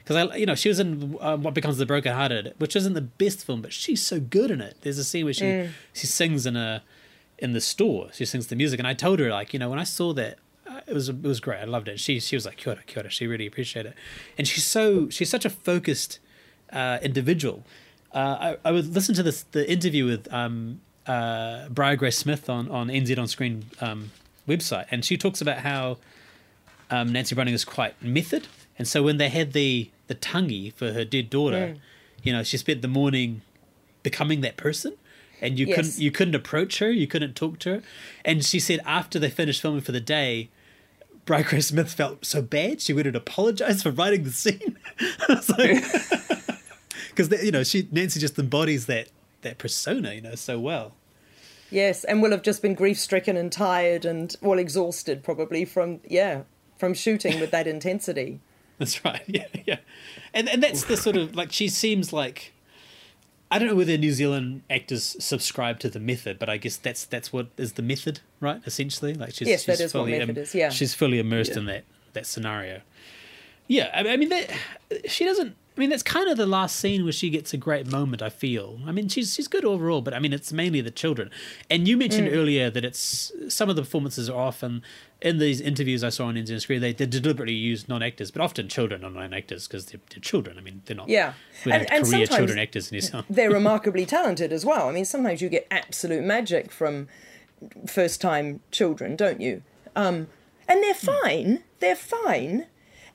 because 0.03 0.17
I, 0.17 0.35
you 0.35 0.45
know, 0.45 0.53
she 0.53 0.67
was 0.67 0.79
in 0.79 1.17
uh, 1.21 1.37
What 1.37 1.53
Becomes 1.53 1.77
the 1.77 1.85
Broken 1.85 2.11
Hearted, 2.13 2.55
which 2.57 2.75
isn't 2.75 2.93
the 2.93 3.01
best 3.01 3.45
film, 3.45 3.61
but 3.61 3.71
she's 3.71 4.05
so 4.05 4.19
good 4.19 4.51
in 4.51 4.59
it. 4.59 4.75
There's 4.81 4.97
a 4.97 5.03
scene 5.05 5.23
where 5.23 5.33
she 5.33 5.45
Mm. 5.45 5.69
she 5.93 6.05
sings 6.07 6.45
in 6.45 6.57
a 6.57 6.83
in 7.39 7.53
the 7.53 7.61
store. 7.61 8.09
She 8.11 8.25
sings 8.25 8.47
the 8.47 8.57
music, 8.57 8.79
and 8.79 8.87
I 8.87 8.93
told 8.93 9.19
her 9.19 9.29
like, 9.29 9.53
you 9.53 9.59
know, 9.59 9.69
when 9.69 9.79
I 9.79 9.85
saw 9.85 10.11
that, 10.13 10.39
uh, 10.67 10.81
it 10.85 10.93
was 10.93 11.07
it 11.07 11.21
was 11.23 11.39
great. 11.39 11.61
I 11.61 11.63
loved 11.63 11.87
it. 11.87 12.01
She 12.01 12.19
she 12.19 12.35
was 12.35 12.45
like, 12.45 12.57
kia 12.57 12.73
ora, 12.73 12.83
kia 12.85 13.01
ora. 13.03 13.09
She 13.09 13.27
really 13.27 13.47
appreciated 13.47 13.93
it, 13.93 13.97
and 14.37 14.45
she's 14.45 14.65
so 14.65 15.09
she's 15.09 15.29
such 15.29 15.45
a 15.45 15.49
focused 15.49 16.19
uh, 16.73 16.99
individual. 17.01 17.63
Uh, 18.13 18.55
I, 18.63 18.69
I 18.69 18.71
would 18.73 18.93
listen 18.93 19.15
to 19.15 19.23
this 19.23 19.43
the 19.51 19.71
interview 19.71 20.05
with 20.05 20.31
um, 20.33 20.81
uh, 21.07 21.67
Briar 21.69 21.95
Grace 21.95 22.17
Smith 22.17 22.49
on 22.49 22.69
on 22.69 22.87
NZ 22.87 23.17
on 23.19 23.27
Screen 23.27 23.65
um, 23.81 24.11
website, 24.47 24.85
and 24.91 25.03
she 25.03 25.17
talks 25.17 25.41
about 25.41 25.59
how 25.59 25.97
um, 26.89 27.11
Nancy 27.11 27.35
Brunning 27.35 27.53
is 27.53 27.65
quite 27.65 28.01
method, 28.01 28.47
and 28.77 28.87
so 28.87 29.03
when 29.03 29.17
they 29.17 29.29
had 29.29 29.53
the 29.53 29.89
the 30.07 30.15
tangi 30.15 30.69
for 30.73 30.91
her 30.93 31.05
dead 31.05 31.29
daughter, 31.29 31.75
Mm. 31.75 31.79
you 32.23 32.33
know, 32.33 32.43
she 32.43 32.57
spent 32.57 32.81
the 32.81 32.87
morning 32.87 33.41
becoming 34.03 34.41
that 34.41 34.57
person, 34.57 34.93
and 35.41 35.57
you 35.59 35.65
Yes. 35.67 35.75
couldn't 35.75 35.97
you 35.99 36.11
couldn't 36.11 36.35
approach 36.35 36.79
her, 36.79 36.91
you 36.91 37.07
couldn't 37.07 37.35
talk 37.35 37.59
to 37.59 37.69
her, 37.75 37.81
and 38.25 38.43
she 38.45 38.59
said 38.59 38.79
after 38.85 39.17
they 39.19 39.29
finished 39.29 39.61
filming 39.61 39.81
for 39.81 39.91
the 39.93 40.01
day. 40.01 40.49
Briar 41.25 41.43
Grace 41.43 41.67
Smith 41.67 41.93
felt 41.93 42.25
so 42.25 42.41
bad 42.41 42.81
she 42.81 42.91
went 42.91 43.07
and 43.07 43.15
apologized 43.15 43.83
for 43.83 43.91
writing 43.91 44.23
the 44.25 44.31
scene. 44.31 44.77
Because 47.15 47.31
you 47.43 47.51
know 47.51 47.63
she 47.63 47.87
Nancy 47.91 48.19
just 48.19 48.37
embodies 48.37 48.87
that 48.87 49.07
that 49.43 49.57
persona, 49.57 50.13
you 50.13 50.21
know, 50.21 50.35
so 50.35 50.59
well. 50.59 50.93
Yes, 51.69 52.03
and 52.03 52.21
will 52.21 52.31
have 52.31 52.43
just 52.43 52.61
been 52.61 52.75
grief 52.75 52.99
stricken 52.99 53.35
and 53.37 53.51
tired 53.51 54.05
and 54.05 54.35
well 54.41 54.59
exhausted 54.59 55.23
probably 55.23 55.65
from 55.65 55.99
yeah 56.07 56.43
from 56.77 56.93
shooting 56.93 57.39
with 57.39 57.51
that 57.51 57.67
intensity. 57.75 58.39
That's 58.77 59.03
right. 59.05 59.21
Yeah, 59.27 59.45
yeah. 59.65 59.77
And 60.33 60.49
and 60.49 60.61
that's 60.61 60.83
the 60.85 60.97
sort 60.97 61.15
of 61.17 61.35
like 61.35 61.51
she 61.51 61.67
seems 61.69 62.11
like 62.13 62.53
I 63.49 63.59
don't 63.59 63.67
know 63.67 63.75
whether 63.75 63.97
New 63.97 64.11
Zealand 64.13 64.63
actors 64.69 65.15
subscribe 65.19 65.79
to 65.81 65.89
the 65.89 65.99
method, 65.99 66.39
but 66.39 66.49
I 66.49 66.57
guess 66.57 66.75
that's 66.77 67.05
that's 67.05 67.31
what 67.33 67.47
is 67.57 67.73
the 67.73 67.81
method, 67.83 68.19
right? 68.39 68.61
Essentially, 68.65 69.13
like 69.13 69.33
she's 69.33 69.47
Yes, 69.47 69.65
that 69.65 69.73
she's 69.73 69.81
is 69.87 69.93
what 69.93 70.01
fully 70.01 70.17
method 70.19 70.37
is, 70.39 70.53
yeah. 70.55 70.69
she's 70.69 70.93
fully 70.93 71.19
immersed 71.19 71.51
Yeah. 71.53 71.59
in 71.59 71.65
that 71.65 71.83
that 72.13 72.25
scenario. 72.27 72.81
Yeah, 73.67 73.89
I, 73.93 74.07
I 74.13 74.17
mean 74.17 74.29
that 74.29 74.49
she 75.07 75.25
doesn't. 75.25 75.55
I 75.75 75.79
mean 75.79 75.89
that's 75.89 76.03
kind 76.03 76.29
of 76.29 76.37
the 76.37 76.45
last 76.45 76.75
scene 76.75 77.03
where 77.03 77.11
she 77.11 77.29
gets 77.31 77.51
a 77.53 77.57
great 77.57 77.87
moment. 77.87 78.21
I 78.21 78.29
feel. 78.29 78.79
I 78.85 78.91
mean 78.91 79.07
she's 79.09 79.33
she's 79.33 79.47
good 79.47 79.65
overall, 79.65 80.01
but 80.01 80.13
I 80.13 80.19
mean 80.19 80.31
it's 80.33 80.53
mainly 80.53 80.81
the 80.81 80.91
children. 80.91 81.31
And 81.69 81.87
you 81.87 81.97
mentioned 81.97 82.27
Mm. 82.27 82.35
earlier 82.35 82.69
that 82.69 82.85
it's 82.85 83.31
some 83.49 83.69
of 83.69 83.75
the 83.75 83.81
performances 83.81 84.29
are 84.29 84.39
often 84.39 84.83
in 85.21 85.39
these 85.39 85.59
interviews 85.61 86.03
I 86.03 86.09
saw 86.09 86.25
on 86.25 86.35
NZ 86.35 86.53
on 86.53 86.59
Screen, 86.59 86.81
they, 86.81 86.91
they 86.93 87.05
deliberately 87.05 87.53
use 87.55 87.87
non-actors, 87.87 88.29
but 88.29 88.41
often 88.41 88.67
children 88.67 89.03
are 89.05 89.09
non-actors 89.09 89.67
because 89.67 89.85
they're, 89.87 90.01
they're 90.11 90.19
children. 90.19 90.57
I 90.57 90.61
mean 90.61 90.81
they're 90.85 90.95
not. 90.97 91.09
Yeah. 91.09 91.33
And- 91.65 91.89
and 91.91 92.05
career 92.05 92.27
children 92.27 92.59
actors 92.59 92.91
in 92.91 92.95
New 92.95 93.01
Zealand. 93.01 93.25
They're 93.29 93.49
remarkably 93.61 94.05
talented 94.05 94.53
as 94.53 94.65
well. 94.65 94.87
I 94.89 94.91
mean, 94.91 95.05
sometimes 95.05 95.41
you 95.41 95.49
get 95.49 95.65
absolute 95.71 96.23
magic 96.23 96.71
from 96.71 97.07
first 97.87 98.21
time 98.21 98.59
children, 98.71 99.15
don't 99.15 99.41
you? 99.41 99.63
Um, 99.95 100.27
and 100.67 100.83
they're 100.83 100.93
fine. 100.93 101.63
They're 101.79 101.95
fine. 101.95 102.67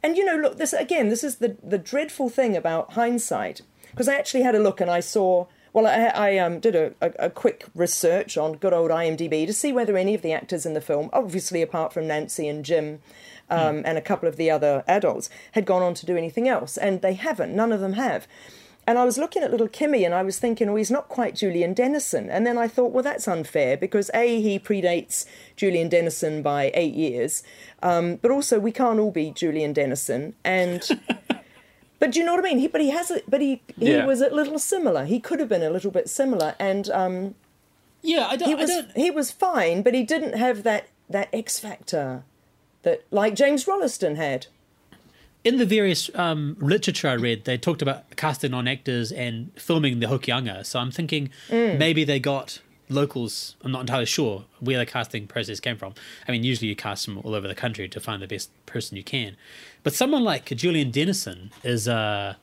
And 0.02 0.16
you 0.16 0.24
know, 0.24 0.36
look, 0.36 0.58
this 0.58 0.72
again, 0.72 1.08
this 1.08 1.24
is 1.24 1.36
the 1.36 1.56
the 1.62 1.78
dreadful 1.78 2.28
thing 2.28 2.56
about 2.56 2.92
hindsight. 2.92 3.62
Because 3.90 4.08
I 4.08 4.14
actually 4.14 4.42
had 4.42 4.54
a 4.54 4.60
look 4.60 4.80
and 4.80 4.90
I 4.90 5.00
saw. 5.00 5.46
Well, 5.74 5.86
I, 5.86 6.06
I 6.06 6.38
um, 6.38 6.60
did 6.60 6.74
a, 6.74 6.94
a, 7.00 7.26
a 7.26 7.30
quick 7.30 7.66
research 7.74 8.38
on 8.38 8.54
good 8.54 8.72
old 8.72 8.90
IMDb 8.90 9.46
to 9.46 9.52
see 9.52 9.70
whether 9.70 9.96
any 9.98 10.14
of 10.14 10.22
the 10.22 10.32
actors 10.32 10.64
in 10.64 10.72
the 10.72 10.80
film, 10.80 11.10
obviously 11.12 11.60
apart 11.60 11.92
from 11.92 12.06
Nancy 12.06 12.48
and 12.48 12.64
Jim, 12.64 13.00
um, 13.50 13.82
and 13.84 13.98
a 13.98 14.02
couple 14.02 14.28
of 14.28 14.36
the 14.36 14.50
other 14.50 14.82
adults, 14.88 15.28
had 15.52 15.66
gone 15.66 15.82
on 15.82 15.92
to 15.94 16.06
do 16.06 16.16
anything 16.16 16.48
else, 16.48 16.78
and 16.78 17.02
they 17.02 17.12
haven't. 17.12 17.54
None 17.54 17.70
of 17.70 17.80
them 17.80 17.92
have. 17.92 18.26
And 18.88 18.98
I 18.98 19.04
was 19.04 19.18
looking 19.18 19.42
at 19.42 19.50
little 19.50 19.68
Kimmy 19.68 20.04
and 20.06 20.14
I 20.14 20.22
was 20.22 20.38
thinking, 20.38 20.68
oh, 20.70 20.76
he's 20.76 20.90
not 20.90 21.08
quite 21.08 21.34
Julian 21.34 21.74
Dennison. 21.74 22.30
And 22.30 22.46
then 22.46 22.56
I 22.56 22.66
thought, 22.68 22.90
well, 22.92 23.02
that's 23.04 23.28
unfair 23.28 23.76
because 23.76 24.10
A, 24.14 24.40
he 24.40 24.58
predates 24.58 25.26
Julian 25.56 25.90
Dennison 25.90 26.40
by 26.40 26.70
eight 26.72 26.94
years. 26.94 27.42
Um, 27.82 28.16
but 28.16 28.30
also, 28.30 28.58
we 28.58 28.72
can't 28.72 28.98
all 28.98 29.10
be 29.10 29.30
Julian 29.30 29.72
Dennison. 29.74 30.34
And. 30.42 30.82
But 32.00 32.12
do 32.12 32.20
you 32.20 32.24
know 32.24 32.36
what 32.36 32.44
I 32.46 32.48
mean? 32.50 32.58
He, 32.60 32.68
but 32.68 32.80
he 32.80 32.90
has 32.90 33.10
it. 33.10 33.24
But 33.28 33.40
he 33.40 33.60
he 33.76 33.90
Yeah. 33.90 34.06
was 34.06 34.20
a 34.20 34.28
little 34.30 34.60
similar. 34.60 35.04
He 35.04 35.18
could 35.18 35.40
have 35.40 35.48
been 35.48 35.64
a 35.64 35.70
little 35.70 35.90
bit 35.90 36.08
similar, 36.08 36.54
and 36.60 36.88
um, 36.90 37.34
yeah, 38.02 38.28
I 38.30 38.36
don't. 38.36 38.48
He 38.48 38.54
was 38.54 38.70
don't- 38.70 38.96
he 38.96 39.10
was 39.10 39.32
fine, 39.32 39.82
but 39.82 39.94
he 39.94 40.04
didn't 40.04 40.34
have 40.36 40.62
that 40.62 40.86
that 41.10 41.28
X 41.32 41.58
factor 41.58 42.22
that 42.84 43.02
like 43.10 43.34
James 43.34 43.66
Rolleston 43.66 44.14
had. 44.14 44.46
In 45.48 45.56
the 45.56 45.64
various 45.78 46.02
um, 46.14 46.56
literature 46.60 47.08
I 47.08 47.14
read, 47.14 47.38
they 47.48 47.56
talked 47.58 47.82
about 47.86 48.00
casting 48.16 48.52
on 48.58 48.68
actors 48.68 49.10
and 49.24 49.50
filming 49.68 49.94
the 50.00 50.06
hokianga. 50.06 50.56
So 50.70 50.78
I'm 50.82 50.90
thinking 50.98 51.30
Mm. 51.50 51.78
maybe 51.78 52.02
they 52.04 52.20
got 52.20 52.48
locals. 53.00 53.34
I'm 53.64 53.72
not 53.72 53.82
entirely 53.86 54.06
sure 54.18 54.36
where 54.66 54.78
the 54.78 54.86
casting 54.96 55.26
process 55.26 55.58
came 55.66 55.76
from. 55.82 55.92
I 56.26 56.32
mean, 56.32 56.42
usually 56.52 56.68
you 56.68 56.76
cast 56.76 57.04
from 57.06 57.18
all 57.24 57.34
over 57.34 57.48
the 57.48 57.54
country 57.64 57.86
to 57.88 57.98
find 58.00 58.18
the 58.22 58.26
best 58.34 58.48
person 58.66 58.96
you 59.00 59.04
can. 59.04 59.30
But 59.84 59.92
someone 59.94 60.22
like 60.32 60.44
Julian 60.64 60.90
Dennison 60.90 61.50
is, 61.62 61.88
uh, 61.88 62.34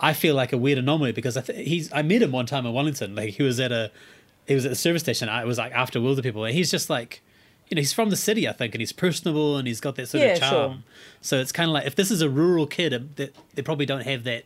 I 0.00 0.12
feel 0.22 0.34
like 0.34 0.52
a 0.52 0.58
weird 0.64 0.78
anomaly 0.78 1.12
because 1.12 1.36
I 1.36 1.42
th- 1.42 1.68
he's. 1.72 1.92
I 1.92 2.02
met 2.02 2.22
him 2.22 2.32
one 2.32 2.46
time 2.46 2.64
in 2.66 2.72
Wellington. 2.72 3.14
Like 3.14 3.30
he 3.38 3.42
was 3.42 3.58
at 3.60 3.72
a, 3.72 3.90
he 4.48 4.54
was 4.54 4.64
at 4.64 4.70
the 4.70 4.80
service 4.86 5.02
station. 5.02 5.28
I 5.28 5.44
was 5.44 5.58
like 5.58 5.72
after 5.72 5.98
Wilderpeople, 6.00 6.46
and 6.48 6.54
he's 6.58 6.70
just 6.70 6.88
like. 6.98 7.12
You 7.72 7.76
know, 7.76 7.80
he's 7.80 7.94
from 7.94 8.10
the 8.10 8.18
city, 8.18 8.46
I 8.46 8.52
think, 8.52 8.74
and 8.74 8.82
he's 8.82 8.92
personable 8.92 9.56
and 9.56 9.66
he's 9.66 9.80
got 9.80 9.96
that 9.96 10.06
sort 10.06 10.22
Yeah, 10.22 10.32
of 10.32 10.38
sure. 10.40 10.48
charm. 10.50 10.84
So 11.22 11.40
it's 11.40 11.52
kind 11.52 11.70
of 11.70 11.72
like 11.72 11.86
if 11.86 11.94
this 11.94 12.10
is 12.10 12.20
a 12.20 12.28
rural 12.28 12.66
kid, 12.66 13.16
they, 13.16 13.30
they 13.54 13.62
probably 13.62 13.86
don't 13.86 14.04
have 14.04 14.24
that. 14.24 14.44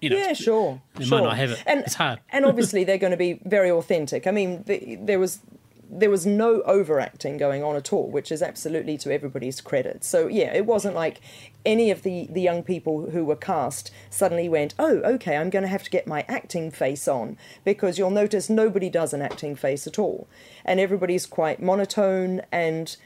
You 0.00 0.08
know, 0.08 0.16
yeah, 0.16 0.32
sure. 0.32 0.80
they 0.94 1.04
sure. 1.04 1.18
might 1.18 1.24
not 1.24 1.36
have 1.36 1.50
it. 1.50 1.62
And, 1.66 1.80
it's 1.80 1.92
hard. 1.96 2.20
and 2.30 2.46
obviously 2.46 2.82
they're 2.82 2.96
going 2.96 3.10
to 3.10 3.18
be 3.18 3.40
very 3.44 3.70
authentic. 3.70 4.26
I 4.26 4.30
mean, 4.30 4.62
the, 4.62 4.96
there 5.02 5.18
was 5.18 5.40
there 5.88 6.10
was 6.10 6.26
no 6.26 6.62
overacting 6.62 7.36
going 7.36 7.62
on 7.62 7.76
at 7.76 7.92
all, 7.92 8.10
which 8.10 8.32
is 8.32 8.42
absolutely 8.42 8.98
to 8.98 9.12
everybody's 9.12 9.60
credit. 9.60 10.04
So 10.04 10.26
yeah, 10.26 10.54
it 10.54 10.66
wasn't 10.66 10.94
like 10.94 11.20
any 11.64 11.90
of 11.90 12.02
the 12.02 12.26
the 12.30 12.40
young 12.40 12.62
people 12.62 13.10
who 13.10 13.24
were 13.24 13.36
cast 13.36 13.90
suddenly 14.10 14.48
went, 14.48 14.74
"Oh, 14.78 14.98
okay, 14.98 15.36
I'm 15.36 15.50
going 15.50 15.62
to 15.62 15.68
have 15.68 15.84
to 15.84 15.90
get 15.90 16.06
my 16.06 16.24
acting 16.28 16.70
face 16.70 17.06
on," 17.06 17.36
because 17.64 17.98
you'll 17.98 18.10
notice 18.10 18.50
nobody 18.50 18.90
does 18.90 19.12
an 19.12 19.22
acting 19.22 19.54
face 19.54 19.86
at 19.86 19.98
all, 19.98 20.28
and 20.64 20.80
everybody's 20.80 21.26
quite 21.26 21.62
monotone 21.62 22.42
and. 22.50 22.96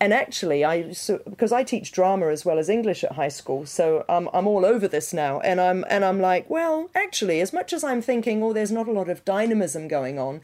And 0.00 0.12
actually, 0.12 0.64
I 0.64 0.90
so, 0.90 1.20
because 1.24 1.52
I 1.52 1.62
teach 1.62 1.92
drama 1.92 2.26
as 2.26 2.44
well 2.44 2.58
as 2.58 2.68
English 2.68 3.04
at 3.04 3.12
high 3.12 3.28
school, 3.28 3.64
so 3.64 4.04
I'm 4.08 4.28
I'm 4.34 4.46
all 4.46 4.66
over 4.66 4.88
this 4.88 5.14
now, 5.14 5.38
and 5.40 5.60
I'm 5.60 5.84
and 5.88 6.04
I'm 6.04 6.20
like, 6.20 6.50
well, 6.50 6.90
actually, 6.96 7.40
as 7.40 7.52
much 7.52 7.72
as 7.72 7.84
I'm 7.84 8.02
thinking, 8.02 8.42
oh, 8.42 8.52
there's 8.52 8.72
not 8.72 8.88
a 8.88 8.92
lot 8.92 9.08
of 9.08 9.24
dynamism 9.24 9.86
going 9.86 10.18
on, 10.18 10.40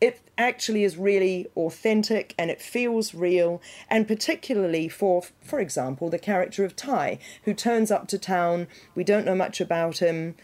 it 0.00 0.20
actually 0.36 0.84
is 0.84 0.96
really 0.96 1.48
authentic 1.56 2.34
and 2.38 2.50
it 2.50 2.62
feels 2.62 3.14
real, 3.14 3.60
and 3.90 4.06
particularly 4.06 4.88
for, 4.88 5.22
for 5.42 5.58
example, 5.58 6.08
the 6.08 6.18
character 6.18 6.64
of 6.64 6.76
Ty, 6.76 7.18
who 7.44 7.54
turns 7.54 7.90
up 7.90 8.06
to 8.08 8.18
town. 8.18 8.68
We 8.94 9.04
don't 9.04 9.26
know 9.26 9.34
much 9.34 9.60
about 9.60 9.98
him. 9.98 10.36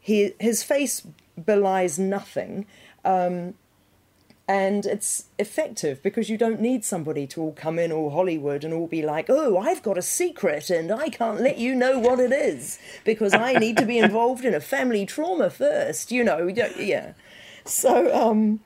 He 0.00 0.34
his 0.40 0.62
face 0.62 1.06
belies 1.38 1.98
nothing. 1.98 2.66
Um, 3.04 3.54
and 4.48 4.86
it's 4.86 5.24
effective 5.40 6.02
because 6.04 6.30
you 6.30 6.38
don't 6.38 6.60
need 6.60 6.84
somebody 6.84 7.26
to 7.26 7.42
all 7.42 7.52
come 7.52 7.80
in 7.80 7.90
all 7.90 8.10
Hollywood 8.10 8.62
and 8.62 8.72
all 8.72 8.86
be 8.86 9.02
like, 9.02 9.26
"Oh, 9.28 9.58
I've 9.58 9.82
got 9.82 9.98
a 9.98 10.02
secret 10.02 10.70
and 10.70 10.92
I 10.92 11.08
can't 11.08 11.40
let 11.40 11.58
you 11.58 11.74
know 11.74 11.98
what 11.98 12.20
it 12.20 12.32
is 12.32 12.78
because 13.04 13.34
I 13.34 13.54
need 13.54 13.76
to 13.78 13.84
be 13.84 13.98
involved 13.98 14.44
in 14.44 14.54
a 14.54 14.60
family 14.60 15.04
trauma 15.04 15.50
first. 15.50 16.12
You 16.12 16.22
know, 16.22 16.46
yeah. 16.46 17.12
So, 17.64 18.14
um, 18.14 18.60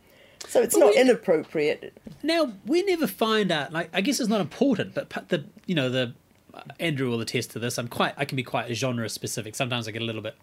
so 0.48 0.60
it's 0.62 0.76
not 0.76 0.94
inappropriate. 0.94 1.92
Now 2.22 2.52
we 2.66 2.82
never 2.82 3.06
find 3.06 3.50
out. 3.52 3.72
Like 3.72 3.90
I 3.92 4.00
guess 4.00 4.20
it's 4.20 4.28
not 4.28 4.40
important, 4.40 4.94
but 4.94 5.10
the 5.28 5.44
you 5.66 5.74
know 5.74 5.88
the 5.88 6.14
uh, 6.54 6.62
Andrew 6.78 7.10
will 7.10 7.20
attest 7.20 7.50
to 7.52 7.58
this. 7.58 7.78
I'm 7.78 7.88
quite. 7.88 8.14
I 8.16 8.24
can 8.24 8.36
be 8.36 8.42
quite 8.42 8.72
genre 8.74 9.08
specific. 9.08 9.54
Sometimes 9.54 9.86
I 9.86 9.90
get 9.90 10.02
a 10.02 10.04
little 10.04 10.22
bit. 10.22 10.36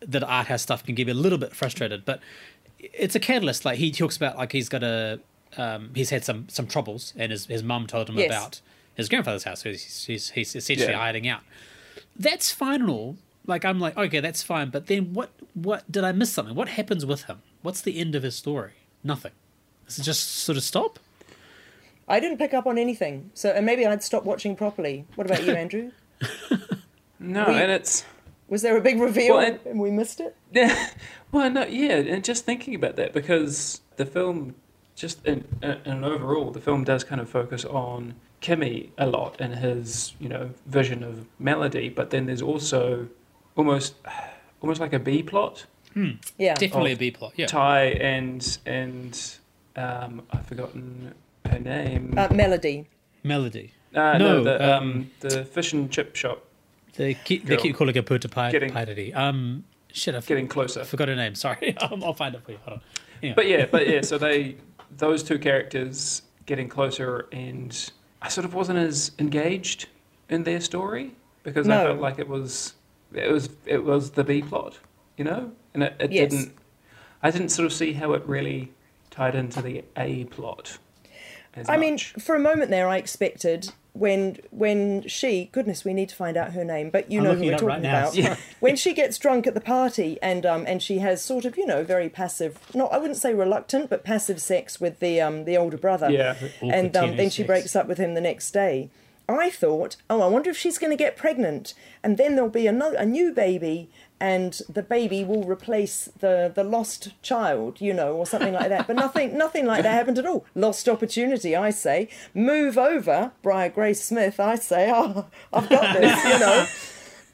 That 0.00 0.22
art 0.22 0.46
house 0.46 0.62
stuff 0.62 0.84
can 0.84 0.94
get 0.94 1.06
me 1.06 1.12
a 1.12 1.16
little 1.16 1.38
bit 1.38 1.54
frustrated, 1.54 2.04
but 2.04 2.20
it's 2.78 3.14
a 3.16 3.20
catalyst. 3.20 3.64
Like 3.64 3.78
he 3.78 3.90
talks 3.90 4.16
about, 4.16 4.36
like 4.38 4.52
he's 4.52 4.68
got 4.68 4.82
a. 4.82 5.20
Um, 5.56 5.90
he's 5.94 6.10
had 6.10 6.24
some 6.24 6.46
some 6.48 6.66
troubles, 6.66 7.12
and 7.16 7.32
his 7.32 7.46
his 7.46 7.62
mum 7.62 7.86
told 7.86 8.08
him 8.08 8.16
Yes. 8.18 8.26
about 8.28 8.60
his 8.94 9.08
grandfather's 9.08 9.44
house. 9.44 9.62
So 9.62 9.70
he's 9.70 10.04
he's, 10.04 10.30
he's 10.30 10.54
essentially 10.54 10.92
Yeah. 10.92 10.98
hiding 10.98 11.26
out. 11.26 11.40
That's 12.16 12.50
fine 12.52 12.82
and 12.82 12.90
all. 12.90 13.16
Like 13.46 13.64
I'm 13.64 13.80
like 13.80 13.96
okay, 13.96 14.20
that's 14.20 14.42
fine. 14.42 14.70
But 14.70 14.86
then 14.86 15.12
what? 15.14 15.30
What 15.54 15.90
did 15.90 16.04
I 16.04 16.12
miss 16.12 16.30
something? 16.32 16.54
What 16.54 16.68
happens 16.68 17.04
with 17.04 17.24
him? 17.24 17.42
What's 17.62 17.80
the 17.80 17.98
end 17.98 18.14
of 18.14 18.22
his 18.22 18.36
story? 18.36 18.72
Nothing. 19.04 19.32
Does 19.86 19.98
it 19.98 20.02
just 20.02 20.28
sort 20.40 20.56
of 20.58 20.64
stop? 20.64 20.98
I 22.08 22.20
didn't 22.20 22.38
pick 22.38 22.54
up 22.54 22.66
on 22.66 22.78
anything. 22.78 23.30
So, 23.34 23.50
and 23.50 23.64
maybe 23.66 23.86
I'd 23.86 24.02
stop 24.02 24.24
watching 24.24 24.56
properly. 24.56 25.04
What 25.14 25.26
about 25.26 25.44
you, 25.44 25.52
Andrew? 25.52 25.90
No, 27.20 27.46
We- 27.48 27.54
and 27.54 27.72
it's 27.72 28.04
Was 28.48 28.62
there 28.62 28.76
a 28.76 28.80
big 28.80 29.00
reveal 29.00 29.36
Well, 29.36 29.44
and- 29.46 29.60
and 29.66 29.80
we 29.80 29.90
missed 29.90 30.20
it? 30.20 30.36
Yeah, 30.52 30.88
well, 31.32 31.50
no, 31.50 31.66
yeah, 31.66 31.96
and 31.96 32.24
just 32.24 32.44
thinking 32.46 32.74
about 32.74 32.96
that 32.96 33.12
because 33.12 33.80
the 33.96 34.06
film, 34.06 34.54
just 34.94 35.26
in, 35.26 35.44
in, 35.62 35.78
in 35.84 36.04
overall, 36.04 36.50
the 36.52 36.60
film 36.60 36.84
does 36.84 37.04
kind 37.04 37.20
of 37.20 37.28
focus 37.28 37.64
on 37.66 38.14
Kimmy 38.40 38.90
a 38.98 39.06
lot 39.06 39.40
and 39.40 39.54
his, 39.54 40.14
you 40.20 40.28
know, 40.28 40.50
vision 40.66 41.02
of 41.02 41.26
melody, 41.38 41.88
but 41.88 42.10
then 42.10 42.26
there's 42.26 42.40
also 42.40 43.08
almost, 43.56 43.94
almost 44.62 44.80
like 44.80 44.92
a 44.92 44.98
B 45.00 45.22
plot. 45.22 45.66
Yeah. 46.38 46.54
Definitely 46.54 46.92
a 46.92 46.96
B 46.96 47.10
plot. 47.10 47.32
Yeah. 47.36 47.46
Ty 47.46 47.84
and 48.00 48.58
and 48.66 49.38
um, 49.76 50.22
I've 50.30 50.46
forgotten 50.46 51.14
her 51.50 51.58
name. 51.58 52.14
Uh, 52.16 52.28
Melody. 52.32 52.86
Melody. 53.24 53.72
Uh, 53.94 54.18
no, 54.18 54.18
no, 54.18 54.44
the 54.44 54.76
um, 54.76 54.82
um, 54.82 55.10
the 55.20 55.44
fish 55.44 55.72
and 55.72 55.90
chip 55.90 56.14
shop. 56.14 56.44
They 56.96 57.14
keep, 57.14 57.44
they 57.44 57.54
Girl. 57.54 57.62
keep 57.62 57.76
calling 57.76 57.94
her 57.94 58.02
Puta 58.02 58.28
Pi- 58.28 58.50
Getting- 58.50 58.72
Piety. 58.72 59.14
Um, 59.14 59.64
shit, 59.92 60.14
I 60.14 60.20
Getting 60.20 60.48
closer. 60.48 60.80
I 60.80 60.84
forgot 60.84 61.08
her 61.08 61.16
name. 61.16 61.34
Sorry, 61.46 61.76
I'll 61.80 62.04
I'll 62.04 62.14
find 62.14 62.34
it 62.34 62.42
for 62.44 62.52
you. 62.52 62.58
Hold 62.64 62.78
on. 62.78 62.84
Anyway. 63.22 63.34
But 63.34 63.46
yeah, 63.46 63.66
but 63.66 63.88
yeah, 63.88 64.02
so 64.02 64.18
they 64.18 64.56
those 64.96 65.22
two 65.22 65.38
characters 65.38 66.22
getting 66.46 66.68
closer, 66.68 67.28
and 67.32 67.90
I 68.22 68.28
sort 68.28 68.44
of 68.44 68.54
wasn't 68.54 68.78
as 68.78 69.12
engaged 69.18 69.86
in 70.28 70.44
their 70.44 70.60
story 70.60 71.14
because 71.42 71.68
I 71.68 71.84
felt 71.84 72.00
like 72.00 72.18
it 72.18 72.28
was 72.28 72.74
it 73.14 73.30
was 73.30 73.50
it 73.64 73.82
was 73.82 74.10
the 74.10 74.24
B 74.24 74.42
plot, 74.42 74.78
you 75.16 75.24
know, 75.24 75.50
and 75.74 75.82
it, 75.82 75.96
it 75.98 76.12
Yes. 76.12 76.30
didn't. 76.30 76.54
I 77.22 77.30
didn't 77.30 77.48
sort 77.50 77.66
of 77.66 77.72
see 77.72 77.94
how 77.94 78.12
it 78.12 78.22
really 78.26 78.72
tied 79.10 79.34
into 79.34 79.60
the 79.60 79.84
A 79.96 80.24
plot. 80.24 80.78
As 81.54 81.68
I 81.68 81.76
mean, 81.76 81.98
for 81.98 82.36
a 82.36 82.38
moment 82.40 82.70
there, 82.70 82.88
I 82.88 82.96
expected 82.98 83.72
when 83.92 84.38
when 84.50 85.06
she 85.08 85.48
goodness, 85.50 85.84
we 85.84 85.92
need 85.92 86.08
to 86.10 86.14
find 86.14 86.36
out 86.36 86.52
her 86.52 86.64
name, 86.64 86.90
but 86.90 87.10
you 87.10 87.18
I'm 87.18 87.24
know 87.24 87.34
who 87.34 87.46
we're 87.46 87.54
up 87.54 87.60
talking 87.60 87.68
right 87.68 87.78
about. 87.80 88.14
Yeah. 88.14 88.36
when 88.60 88.76
she 88.76 88.94
gets 88.94 89.18
drunk 89.18 89.46
at 89.48 89.54
the 89.54 89.60
party 89.60 90.18
and 90.22 90.46
um 90.46 90.64
and 90.68 90.80
she 90.80 90.98
has 90.98 91.20
sort 91.20 91.44
of 91.44 91.56
you 91.56 91.66
know 91.66 91.82
very 91.82 92.08
passive, 92.08 92.58
not 92.74 92.92
I 92.92 92.98
wouldn't 92.98 93.16
say 93.18 93.34
reluctant, 93.34 93.90
but 93.90 94.04
passive 94.04 94.40
sex 94.40 94.80
with 94.80 95.00
the 95.00 95.20
um 95.20 95.44
the 95.46 95.56
older 95.56 95.78
brother. 95.78 96.10
Yeah. 96.10 96.36
And 96.62 96.96
um, 96.96 97.16
then 97.16 97.30
she 97.30 97.42
sex. 97.42 97.46
breaks 97.48 97.74
up 97.76 97.88
with 97.88 97.98
him 97.98 98.14
the 98.14 98.20
next 98.20 98.52
day. 98.52 98.90
I 99.30 99.50
thought, 99.50 99.96
oh, 100.08 100.22
I 100.22 100.26
wonder 100.26 100.48
if 100.48 100.56
she's 100.56 100.78
going 100.78 100.90
to 100.90 100.96
get 100.96 101.14
pregnant, 101.14 101.74
and 102.02 102.16
then 102.16 102.34
there'll 102.34 102.48
be 102.48 102.66
another 102.66 102.96
a 102.96 103.04
new 103.04 103.30
baby, 103.32 103.90
and 104.20 104.60
the 104.68 104.82
baby 104.82 105.24
will 105.24 105.44
replace 105.44 106.06
the 106.18 106.50
the 106.54 106.64
lost 106.64 107.12
child, 107.22 107.80
you 107.80 107.94
know, 107.94 108.14
or 108.14 108.26
something 108.26 108.52
like 108.54 108.68
that. 108.68 108.86
But 108.86 108.96
nothing, 108.96 109.36
nothing 109.38 109.64
like 109.66 109.82
that 109.84 109.92
happened 109.94 110.18
at 110.18 110.26
all. 110.26 110.44
Lost 110.54 110.88
opportunity, 110.88 111.54
I 111.54 111.70
say. 111.70 112.08
Move 112.34 112.76
over, 112.76 113.32
Briar 113.42 113.68
Grace 113.68 114.02
Smith. 114.02 114.40
I 114.40 114.56
say, 114.56 114.90
oh, 114.92 115.26
I've 115.52 115.68
got 115.68 115.96
this, 116.00 116.24
you 116.24 116.38
know. 116.40 116.66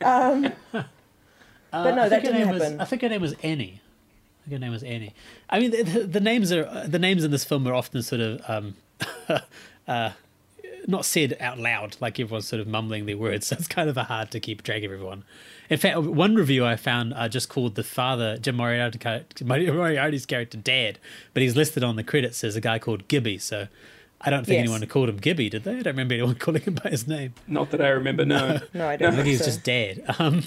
Um, 0.06 0.52
but 0.72 1.94
no, 1.94 2.02
Uh, 2.02 2.08
that 2.08 2.22
didn't 2.22 2.38
name 2.38 2.48
was- 2.50 2.62
happen. 2.62 2.80
I 2.80 2.84
think 2.84 3.02
her 3.02 3.08
name 3.08 3.20
was 3.22 3.34
Annie. 3.42 3.80
I 3.80 4.50
think 4.50 4.52
her 4.52 4.58
name 4.66 4.72
was 4.72 4.82
Annie. 4.82 5.14
I 5.48 5.58
mean, 5.60 5.70
the, 5.70 5.82
the, 5.82 6.00
the 6.00 6.20
names 6.20 6.52
are 6.52 6.66
uh, 6.66 6.86
the 6.86 6.98
names 6.98 7.24
in 7.24 7.30
this 7.30 7.44
film 7.44 7.66
are 7.66 7.72
often 7.74 8.02
sort 8.02 8.20
of 8.20 8.42
um, 8.46 8.74
uh, 9.88 10.10
not 10.86 11.06
said 11.06 11.36
out 11.40 11.58
loud, 11.58 11.96
like 12.00 12.20
everyone's 12.20 12.46
sort 12.46 12.60
of 12.60 12.68
mumbling 12.68 13.06
their 13.06 13.16
words. 13.16 13.46
So 13.48 13.56
it's 13.58 13.68
kind 13.68 13.88
of 13.88 13.96
hard 13.96 14.30
to 14.32 14.40
keep 14.40 14.62
track 14.62 14.82
of 14.82 14.92
everyone. 14.92 15.24
In 15.70 15.78
fact, 15.78 15.98
one 15.98 16.34
review 16.34 16.64
I 16.64 16.76
found 16.76 17.14
uh, 17.14 17.28
just 17.28 17.48
called 17.48 17.74
the 17.74 17.82
father 17.84 18.36
Jim 18.38 18.56
Moriarty, 18.56 18.98
Moriarty's 19.44 20.26
character 20.26 20.58
Dad, 20.58 20.98
but 21.32 21.42
he's 21.42 21.56
listed 21.56 21.82
on 21.82 21.96
the 21.96 22.04
credits 22.04 22.44
as 22.44 22.54
a 22.56 22.60
guy 22.60 22.78
called 22.78 23.08
Gibby. 23.08 23.38
So 23.38 23.68
I 24.20 24.30
don't 24.30 24.44
think 24.46 24.56
Yes. 24.58 24.68
anyone 24.68 24.86
called 24.88 25.08
him 25.08 25.16
Gibby, 25.16 25.48
did 25.48 25.64
they? 25.64 25.72
I 25.72 25.82
don't 25.82 25.86
remember 25.94 26.14
anyone 26.14 26.34
calling 26.44 26.62
him 26.62 26.74
by 26.74 26.90
his 26.90 27.06
name. 27.08 27.34
Not 27.48 27.70
that 27.70 27.80
I 27.80 27.88
remember. 27.88 28.24
No. 28.24 28.60
no, 28.74 28.86
I 28.88 28.92
I 28.92 28.96
don't 28.96 29.12
I 29.12 29.16
think 29.16 29.26
he's 29.28 29.38
so. 29.40 29.46
just 29.46 29.62
dead. 29.64 30.04
Um, 30.18 30.42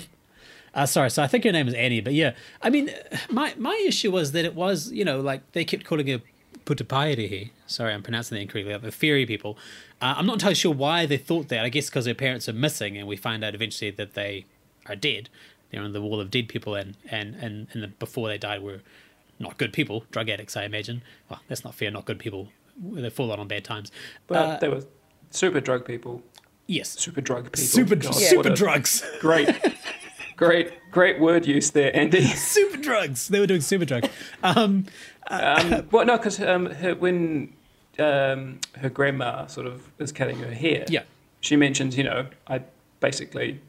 uh, 0.75 0.85
sorry, 0.85 1.09
so 1.09 1.23
I 1.23 1.27
think 1.27 1.43
her 1.45 1.51
name 1.51 1.67
is 1.67 1.73
Annie, 1.73 2.01
but 2.01 2.13
yeah, 2.13 2.33
I 2.61 2.69
mean, 2.69 2.91
my 3.31 3.53
my 3.57 3.83
issue 3.87 4.11
was 4.11 4.31
that 4.33 4.45
it 4.45 4.53
was, 4.53 4.91
you 4.91 5.03
know, 5.03 5.19
like 5.21 5.51
they 5.53 5.65
kept 5.65 5.83
calling 5.85 6.05
her 6.07 6.21
Putapairi. 6.65 7.49
Sorry, 7.65 7.93
I'm 7.93 8.03
pronouncing 8.03 8.35
that 8.35 8.41
incorrectly. 8.43 8.73
like 8.73 8.81
The 8.83 8.91
fairy 8.91 9.25
people. 9.25 9.57
Uh, 10.01 10.13
I'm 10.17 10.25
not 10.27 10.33
entirely 10.33 10.55
sure 10.55 10.73
why 10.73 11.05
they 11.07 11.17
thought 11.17 11.47
that. 11.49 11.65
I 11.65 11.69
guess 11.69 11.89
because 11.89 12.05
her 12.05 12.13
parents 12.13 12.47
are 12.47 12.53
missing, 12.53 12.95
and 12.97 13.07
we 13.07 13.15
find 13.15 13.43
out 13.43 13.55
eventually 13.55 13.89
that 13.91 14.13
they 14.13 14.45
are 14.89 14.95
dead. 14.95 15.29
They're 15.71 15.81
on 15.81 15.93
the 15.93 16.01
wall 16.01 16.19
of 16.21 16.31
dead 16.31 16.47
people, 16.49 16.75
and 16.75 16.95
and 17.09 17.35
and, 17.35 17.67
and 17.73 17.83
the, 17.83 17.87
before 17.87 18.27
they 18.29 18.37
died 18.37 18.61
were 18.61 18.79
not 19.39 19.57
good 19.57 19.71
people, 19.73 20.03
drug 20.11 20.29
addicts, 20.29 20.55
I 20.57 20.63
imagine. 20.63 21.03
Well, 21.29 21.39
that's 21.47 21.63
not 21.63 21.75
fair. 21.75 21.91
Not 21.91 22.05
good 22.05 22.19
people. 22.19 22.49
They 22.81 23.09
fall 23.09 23.31
out 23.31 23.39
on 23.39 23.47
bad 23.47 23.63
times. 23.63 23.91
But 24.27 24.37
Uh, 24.37 24.57
they 24.59 24.69
were 24.69 24.83
super 25.31 25.59
drug 25.59 25.85
people. 25.85 26.23
yes, 26.67 26.89
Super 26.99 27.21
drug 27.21 27.45
people. 27.45 27.57
super 27.63 27.95
God, 27.95 28.13
super 28.15 28.49
drugs. 28.49 29.03
Great, 29.19 29.49
great, 30.35 30.71
great 30.91 31.19
word 31.19 31.45
use 31.45 31.71
there, 31.71 31.95
Andy. 31.95 32.21
super 32.25 32.77
drugs. 32.77 33.27
They 33.27 33.39
were 33.39 33.47
doing 33.47 33.61
super 33.61 33.85
drugs. 33.85 34.09
Um, 34.43 34.85
Um, 35.29 35.87
well, 35.91 36.05
no, 36.05 36.15
because 36.17 36.39
um, 36.39 36.67
her, 36.67 36.95
when 36.95 37.53
um, 37.99 38.59
her 38.77 38.89
grandma 38.89 39.45
sort 39.47 39.67
of 39.67 39.89
is 39.99 40.11
cutting 40.13 40.37
her 40.39 40.51
hair, 40.53 40.85
Yeah. 40.87 41.03
she 41.41 41.55
mentions, 41.57 41.97
you 41.97 42.03
know, 42.05 42.27
I 42.47 42.61
basically 43.01 43.59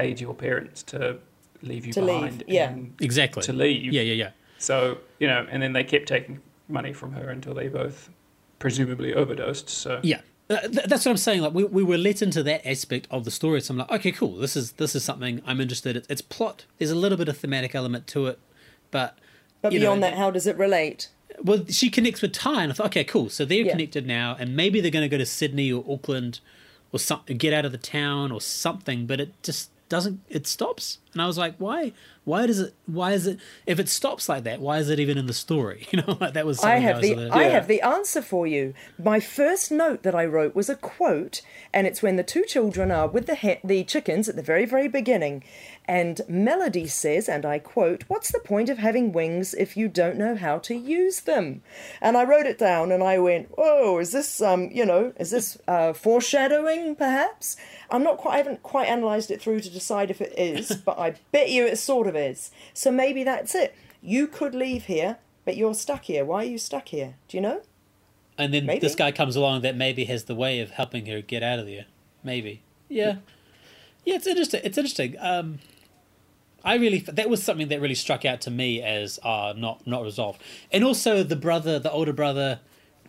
paid 0.00 0.20
your 0.20 0.34
parents 0.34 0.82
to 0.92 1.18
leave 1.62 1.86
you 1.86 1.92
To 1.94 2.00
leave, 2.02 2.20
behind, 2.20 2.44
yeah. 2.48 2.70
and 2.70 2.94
exactly. 3.00 3.42
to 3.44 3.52
leave. 3.52 3.92
Yeah, 3.92 4.02
yeah, 4.02 4.14
yeah. 4.24 4.30
So 4.58 4.98
you 5.20 5.26
know, 5.28 5.46
and 5.50 5.62
then 5.62 5.72
they 5.72 5.84
kept 5.84 6.06
taking 6.08 6.40
money 6.68 6.92
from 6.92 7.12
her 7.12 7.28
until 7.30 7.54
they 7.54 7.68
both 7.68 8.10
presumably 8.58 9.12
overdosed. 9.14 9.68
So 9.68 10.00
Yeah, 10.02 10.20
uh, 10.50 10.60
th- 10.60 10.86
that's 10.86 11.04
what 11.04 11.12
I'm 11.12 11.16
saying. 11.16 11.42
Like 11.42 11.54
we, 11.54 11.64
we 11.64 11.82
were 11.82 11.98
let 11.98 12.22
into 12.22 12.42
that 12.44 12.66
aspect 12.68 13.06
of 13.10 13.24
the 13.24 13.30
story, 13.30 13.60
so 13.60 13.72
I'm 13.72 13.78
like, 13.78 13.90
okay, 13.98 14.12
cool. 14.12 14.36
This 14.36 14.56
is 14.56 14.72
this 14.72 14.94
is 14.94 15.04
something 15.04 15.42
I'm 15.46 15.60
interested. 15.60 15.96
in. 15.96 16.02
It's 16.08 16.22
plot. 16.22 16.64
There's 16.78 16.90
a 16.90 16.94
little 17.04 17.18
bit 17.18 17.28
of 17.28 17.36
thematic 17.38 17.74
element 17.74 18.06
to 18.08 18.26
it, 18.26 18.38
but 18.90 19.18
But 19.62 19.72
you 19.72 19.78
know, 19.78 19.84
beyond 19.86 20.02
that, 20.02 20.14
how 20.14 20.30
does 20.30 20.46
it 20.46 20.56
relate? 20.56 21.08
well, 21.42 21.64
she 21.68 21.90
connects 21.90 22.22
with 22.22 22.32
Ty, 22.32 22.62
and 22.62 22.72
I 22.72 22.74
thought, 22.74 22.86
okay, 22.86 23.04
cool. 23.04 23.28
So 23.28 23.44
they're 23.44 23.64
Yeah. 23.66 23.72
connected 23.72 24.06
now, 24.06 24.36
and 24.38 24.54
maybe 24.56 24.80
they're 24.80 24.90
going 24.98 25.08
to 25.10 25.14
go 25.16 25.18
to 25.18 25.26
Sydney 25.26 25.72
or 25.72 25.84
Auckland 25.88 26.40
or 26.92 26.98
something, 27.00 27.36
get 27.36 27.52
out 27.52 27.64
of 27.64 27.72
the 27.72 27.78
town 27.78 28.30
or 28.30 28.40
something. 28.40 29.06
But 29.06 29.20
it 29.20 29.42
just 29.42 29.70
doesn't. 29.94 30.20
It 30.28 30.46
stops, 30.46 30.98
and 31.12 31.22
I 31.22 31.26
was 31.26 31.38
like, 31.38 31.54
why? 31.58 31.92
Why 32.24 32.46
does 32.46 32.58
it? 32.58 32.74
Why 32.86 33.12
is 33.12 33.26
it? 33.26 33.38
If 33.66 33.78
it 33.78 33.88
stops 33.88 34.28
like 34.28 34.42
that, 34.44 34.60
why 34.60 34.78
is 34.78 34.88
it 34.90 34.98
even 34.98 35.16
in 35.18 35.26
the 35.26 35.32
story? 35.32 35.86
You 35.92 36.02
know, 36.02 36.18
like 36.20 36.32
that 36.34 36.44
was. 36.46 36.58
I 36.58 36.62
something 36.80 36.82
have 36.82 36.96
was 36.96 37.08
the 37.10 37.28
I 37.32 37.42
Yeah. 37.42 37.48
have 37.50 37.68
the 37.68 37.80
answer 37.82 38.20
for 38.22 38.46
you. 38.46 38.74
My 38.98 39.20
first 39.20 39.70
note 39.70 40.02
that 40.02 40.14
I 40.14 40.24
wrote 40.24 40.54
was 40.56 40.68
a 40.68 40.74
quote, 40.74 41.42
and 41.72 41.86
it's 41.86 42.02
when 42.02 42.16
the 42.16 42.24
two 42.24 42.42
children 42.44 42.90
are 42.90 43.06
with 43.06 43.26
the 43.26 43.36
he- 43.36 43.60
the 43.62 43.84
chickens 43.84 44.28
at 44.28 44.34
the 44.36 44.42
very 44.42 44.64
very 44.64 44.88
beginning, 44.88 45.44
and 45.86 46.20
Melody 46.28 46.86
says, 46.86 47.28
and 47.28 47.44
I 47.44 47.58
quote, 47.58 48.04
"What's 48.08 48.32
the 48.32 48.38
point 48.38 48.68
of 48.68 48.78
having 48.78 49.12
wings 49.12 49.54
if 49.54 49.76
you 49.76 49.88
don't 49.88 50.16
know 50.16 50.34
how 50.34 50.58
to 50.58 50.74
use 50.74 51.20
them?" 51.20 51.62
And 52.00 52.16
I 52.16 52.24
wrote 52.24 52.46
it 52.46 52.58
down, 52.58 52.90
and 52.92 53.02
I 53.02 53.18
went, 53.18 53.52
"Oh, 53.58 53.98
is 53.98 54.12
this 54.12 54.40
um, 54.40 54.70
you 54.72 54.86
know, 54.86 55.12
is 55.18 55.30
this 55.30 55.58
uh, 55.68 55.92
foreshadowing? 55.92 56.96
Perhaps 56.96 57.56
I'm 57.90 58.02
not 58.02 58.18
quite. 58.18 58.34
I 58.34 58.36
haven't 58.38 58.62
quite 58.62 58.88
analysed 58.88 59.30
it 59.30 59.40
through 59.40 59.60
to 59.60 59.70
decide 59.70 60.10
if 60.10 60.20
it 60.20 60.32
is, 60.38 60.76
but 60.84 60.98
I 60.98 61.16
bet 61.32 61.50
you 61.50 61.66
it 61.66 61.78
sort 61.78 62.06
of 62.06 62.16
is. 62.16 62.50
So 62.72 62.90
maybe 62.90 63.24
that's 63.24 63.54
it. 63.54 63.74
You 64.02 64.26
could 64.26 64.54
leave 64.54 64.84
here." 64.84 65.18
But 65.44 65.58
you're 65.58 65.74
stuck 65.74 66.04
here. 66.04 66.24
Why 66.24 66.38
are 66.38 66.48
you 66.48 66.56
stuck 66.56 66.88
here? 66.88 67.16
Do 67.28 67.36
you 67.36 67.42
know? 67.42 67.60
And 68.36 68.52
then 68.52 68.66
Maybe. 68.66 68.80
this 68.80 68.94
guy 68.94 69.12
comes 69.12 69.36
along 69.36 69.60
that 69.60 69.76
maybe 69.76 70.04
has 70.04 70.24
the 70.24 70.34
way 70.34 70.60
of 70.60 70.70
helping 70.70 71.06
her 71.06 71.20
get 71.20 71.42
out 71.42 71.58
of 71.58 71.66
there. 71.66 71.84
Maybe. 72.22 72.62
Yeah. 72.88 73.16
Yeah, 74.04 74.16
it's 74.16 74.26
interesting. 74.26 74.60
It's 74.64 74.78
interesting. 74.78 75.16
Um, 75.20 75.58
I 76.64 76.76
really 76.76 76.98
that 77.00 77.28
was 77.28 77.42
something 77.42 77.68
that 77.68 77.80
really 77.80 77.94
struck 77.94 78.24
out 78.24 78.40
to 78.42 78.50
me 78.50 78.82
as 78.82 79.18
uh, 79.22 79.52
not 79.56 79.86
not 79.86 80.02
resolved, 80.02 80.40
and 80.72 80.82
also 80.82 81.22
the 81.22 81.36
brother, 81.36 81.78
the 81.78 81.90
older 81.90 82.12
brother, 82.12 82.60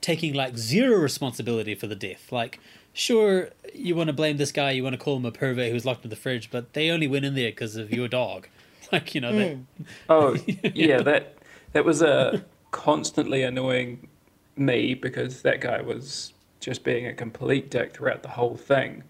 taking 0.01 0.33
like 0.33 0.57
zero 0.57 0.97
responsibility 0.97 1.73
for 1.73 1.87
the 1.87 1.95
death. 1.95 2.31
Like, 2.31 2.59
sure, 2.93 3.49
you 3.73 3.95
want 3.95 4.07
to 4.07 4.13
blame 4.13 4.37
this 4.37 4.51
guy, 4.51 4.71
you 4.71 4.83
want 4.83 4.93
to 4.93 4.99
call 4.99 5.17
him 5.17 5.25
a 5.25 5.31
pervert 5.31 5.69
who 5.69 5.73
was 5.73 5.85
locked 5.85 6.03
in 6.03 6.09
the 6.09 6.15
fridge, 6.15 6.51
but 6.51 6.73
they 6.73 6.89
only 6.89 7.07
went 7.07 7.23
in 7.23 7.33
there 7.33 7.49
because 7.49 7.75
of 7.75 7.91
your 7.91 8.07
dog. 8.07 8.47
Like, 8.91 9.15
you 9.15 9.19
know, 9.21 9.35
that, 9.35 9.57
Oh, 10.09 10.37
yeah, 10.75 11.01
that 11.01 11.37
that 11.73 11.83
was 11.83 12.03
a 12.03 12.45
constantly 12.69 13.41
annoying 13.41 14.07
me 14.55 14.93
because 14.93 15.41
that 15.41 15.59
guy 15.59 15.81
was 15.81 16.33
just 16.59 16.83
being 16.83 17.07
a 17.07 17.13
complete 17.13 17.71
dick 17.71 17.95
throughout 17.95 18.21
the 18.21 18.29
whole 18.29 18.55
thing. 18.55 19.03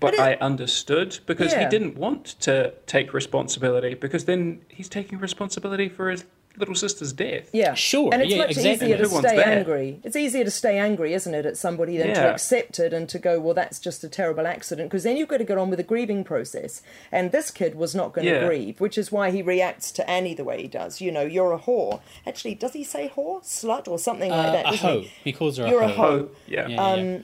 But 0.00 0.14
it- 0.14 0.20
I 0.20 0.34
understood 0.34 1.18
because 1.26 1.54
he 1.54 1.64
didn't 1.66 1.96
want 1.96 2.24
to 2.40 2.72
take 2.86 3.12
responsibility 3.12 3.94
because 3.94 4.24
then 4.26 4.60
he's 4.68 4.88
taking 4.88 5.18
responsibility 5.18 5.88
for 5.88 6.10
his 6.10 6.24
little 6.56 6.74
sister's 6.74 7.12
death. 7.12 7.48
Yeah, 7.52 7.74
Sure, 7.74 8.10
And 8.12 8.20
it's 8.20 8.32
yeah, 8.32 8.38
much 8.38 8.50
exactly. 8.50 8.72
easier 8.72 8.96
to 8.98 9.06
stay 9.08 9.36
that? 9.36 9.46
angry. 9.46 10.00
It's 10.02 10.16
easier 10.16 10.42
to 10.42 10.50
stay 10.50 10.76
angry, 10.76 11.14
isn't 11.14 11.32
it, 11.32 11.46
at 11.46 11.56
somebody 11.56 11.96
than 11.98 12.08
to 12.14 12.32
accept 12.32 12.80
it 12.80 12.92
and 12.92 13.08
to 13.10 13.18
go, 13.20 13.38
well, 13.38 13.54
that's 13.54 13.78
just 13.78 14.02
a 14.02 14.08
terrible 14.08 14.44
accident. 14.44 14.90
Because 14.90 15.04
then 15.04 15.16
you've 15.16 15.28
got 15.28 15.36
to 15.36 15.44
get 15.44 15.56
on 15.56 15.70
with 15.70 15.76
the 15.76 15.84
grieving 15.84 16.24
process. 16.24 16.82
And 17.12 17.30
this 17.30 17.52
kid 17.52 17.76
was 17.76 17.94
not 17.94 18.12
going 18.12 18.26
to 18.26 18.32
Yeah. 18.32 18.46
grieve, 18.48 18.80
which 18.80 18.98
is 18.98 19.12
why 19.12 19.30
he 19.30 19.40
reacts 19.40 19.92
to 19.92 20.10
Annie 20.10 20.34
the 20.34 20.42
way 20.42 20.60
he 20.60 20.66
does. 20.66 21.00
You 21.00 21.12
know, 21.12 21.22
you're 21.22 21.52
a 21.52 21.60
whore. 21.60 22.00
Actually, 22.26 22.56
does 22.56 22.72
he 22.72 22.82
say 22.82 23.12
whore, 23.14 23.40
slut, 23.44 23.86
or 23.86 23.96
something 23.96 24.30
like 24.32 24.48
uh, 24.48 24.52
that? 24.52 24.74
a 24.74 24.76
hoe. 24.78 25.00
he? 25.02 25.10
He 25.22 25.32
calls 25.32 25.58
her 25.58 25.68
You're 25.68 25.82
a 25.82 25.84
a 25.84 25.88
hoe. 25.90 25.94
hoe. 26.18 26.28
Oh, 26.32 26.36
yeah. 26.48 26.66
Yeah, 26.66 26.94
yeah. 26.96 27.18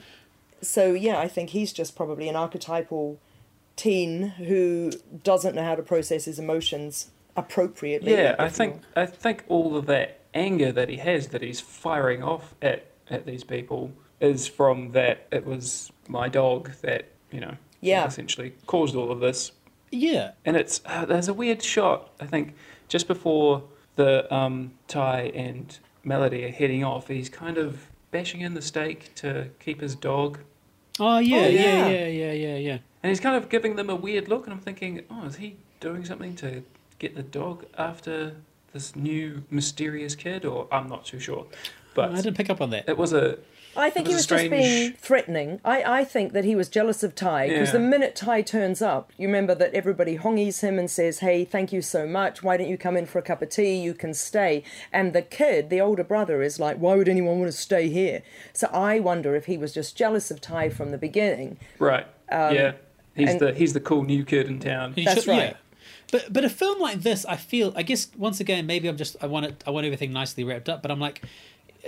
So 0.65 0.93
yeah, 0.93 1.19
I 1.19 1.27
think 1.27 1.51
he's 1.51 1.71
just 1.73 1.95
probably 1.95 2.27
an 2.29 2.35
archetypal 2.35 3.19
teen 3.75 4.27
who 4.37 4.91
doesn't 5.23 5.55
know 5.55 5.63
how 5.63 5.75
to 5.75 5.83
process 5.83 6.25
his 6.25 6.39
emotions 6.39 7.11
appropriately. 7.35 8.11
Yeah, 8.13 8.35
I 8.39 8.49
think 8.49 8.81
I 8.95 9.05
think 9.05 9.43
all 9.47 9.75
of 9.75 9.85
that 9.87 10.19
anger 10.33 10.71
that 10.71 10.89
he 10.89 10.97
has 10.97 11.27
that 11.29 11.41
he's 11.41 11.59
firing 11.61 12.23
off 12.23 12.55
at 12.61 12.87
at 13.09 13.25
these 13.25 13.43
people 13.43 13.91
is 14.19 14.47
from 14.47 14.91
that 14.93 15.27
it 15.31 15.45
was 15.45 15.91
my 16.07 16.29
dog 16.29 16.71
that 16.81 17.05
you 17.31 17.39
know 17.39 17.55
Yeah. 17.81 18.05
essentially 18.07 18.53
caused 18.65 18.95
all 18.95 19.11
of 19.11 19.19
this. 19.19 19.51
Yeah. 19.91 20.31
And 20.45 20.55
it's 20.57 20.81
uh, 20.85 21.05
there's 21.05 21.27
a 21.27 21.33
weird 21.33 21.61
shot 21.61 22.11
I 22.19 22.25
think 22.25 22.55
just 22.87 23.07
before 23.07 23.63
the 23.95 24.33
um, 24.33 24.71
Ty 24.87 25.31
and 25.35 25.77
Melody 26.03 26.45
are 26.45 26.51
heading 26.51 26.83
off. 26.83 27.07
He's 27.07 27.29
kind 27.29 27.57
of 27.57 27.87
bashing 28.11 28.41
in 28.41 28.53
the 28.53 28.61
stake 28.61 29.13
to 29.15 29.49
keep 29.59 29.81
his 29.81 29.95
dog, 29.95 30.39
Oh 30.99 31.17
yeah, 31.19 31.37
Oh, 31.37 31.47
yeah, 31.47 31.49
yeah. 31.49 31.87
yeah, 31.87 32.07
yeah, 32.07 32.31
yeah, 32.31 32.57
yeah. 32.57 32.77
and 33.03 33.09
he's 33.09 33.19
kind 33.19 33.35
of 33.35 33.49
giving 33.49 33.75
them 33.75 33.89
a 33.89 33.95
weird 33.95 34.27
look. 34.27 34.45
And 34.45 34.53
I'm 34.53 34.59
thinking, 34.61 35.03
oh, 35.09 35.25
is 35.25 35.35
he 35.37 35.57
doing 35.79 36.05
something 36.05 36.35
to 36.37 36.63
get 36.99 37.15
the 37.15 37.23
dog 37.23 37.65
after 37.77 38.35
this 38.73 38.95
new 38.95 39.43
mysterious 39.49 40.15
kid? 40.15 40.45
Or 40.45 40.67
I'm 40.71 40.87
not 40.87 41.05
too 41.05 41.19
sure, 41.19 41.45
but 41.93 42.11
I 42.11 42.15
didn't 42.21 42.37
pick 42.37 42.49
up 42.49 42.61
on 42.61 42.69
that. 42.71 42.87
it 42.87 42.97
was 42.97 43.13
a 43.13 43.37
I 43.77 43.89
think 43.89 44.07
It 44.07 44.09
he 44.11 44.15
was 44.15 44.29
was 44.29 44.41
a 44.41 44.47
just 44.47 44.49
being 44.51 44.93
threatening. 44.93 45.59
I, 45.65 45.99
I 45.99 46.03
think 46.03 46.33
that 46.33 46.43
he 46.45 46.55
was 46.55 46.69
jealous 46.69 47.03
of 47.03 47.15
Ty 47.15 47.47
because 47.49 47.67
Yeah. 47.69 47.73
the 47.73 47.79
minute 47.79 48.15
Ty 48.15 48.41
turns 48.41 48.81
up, 48.81 49.11
you 49.17 49.27
remember 49.27 49.53
that 49.55 49.73
everybody 49.73 50.17
hongies 50.17 50.61
him 50.61 50.79
and 50.79 50.89
says, 50.89 51.19
Hey, 51.19 51.45
thank 51.45 51.73
you 51.73 51.81
so 51.81 52.05
much. 52.07 52.41
Why 52.43 52.57
don't 52.57 52.69
you 52.69 52.77
come 52.77 52.95
in 52.97 53.05
for 53.05 53.19
a 53.19 53.21
cup 53.21 53.41
of 53.41 53.49
tea? 53.49 53.75
You 53.81 53.93
can 53.93 54.13
stay. 54.13 54.63
And 54.93 55.13
the 55.13 55.21
kid, 55.21 55.69
the 55.69 55.81
older 55.81 56.03
brother, 56.03 56.41
is 56.41 56.59
like, 56.59 56.77
Why 56.77 56.95
would 56.95 57.09
anyone 57.09 57.39
want 57.39 57.51
to 57.51 57.57
stay 57.57 57.89
here? 57.89 58.21
So 58.53 58.67
I 58.73 58.99
wonder 58.99 59.35
if 59.35 59.45
he 59.45 59.57
was 59.57 59.73
just 59.73 59.95
jealous 59.97 60.31
of 60.31 60.41
Ty 60.41 60.69
from 60.69 60.91
the 60.91 60.97
beginning. 60.97 61.57
right. 61.79 62.07
yeah, 62.31 62.73
he's 63.15 63.27
Um, 63.29 63.31
and- 63.33 63.39
the 63.41 63.53
he's 63.53 63.73
the 63.73 63.79
cool 63.79 64.03
new 64.03 64.23
kid 64.25 64.47
in 64.47 64.59
town. 64.59 64.93
You 64.95 65.05
That's 65.05 65.23
should- 65.23 65.29
right. 65.31 65.39
yeah. 65.51 65.53
But 66.11 66.31
but 66.31 66.45
a 66.45 66.49
film 66.49 66.79
like 66.79 67.01
this, 67.01 67.25
I 67.25 67.35
feel, 67.35 67.73
I 67.75 67.81
guess 67.81 68.07
once 68.17 68.39
again, 68.39 68.67
maybe 68.67 68.87
I'm 68.87 68.95
just 68.95 69.15
I 69.21 69.25
want 69.27 69.47
it, 69.47 69.63
I 69.65 69.71
want 69.71 69.85
everything 69.87 70.13
nicely 70.13 70.43
wrapped 70.43 70.69
up. 70.69 70.81
But 70.83 70.91
I'm 70.91 70.99
like, 70.99 71.21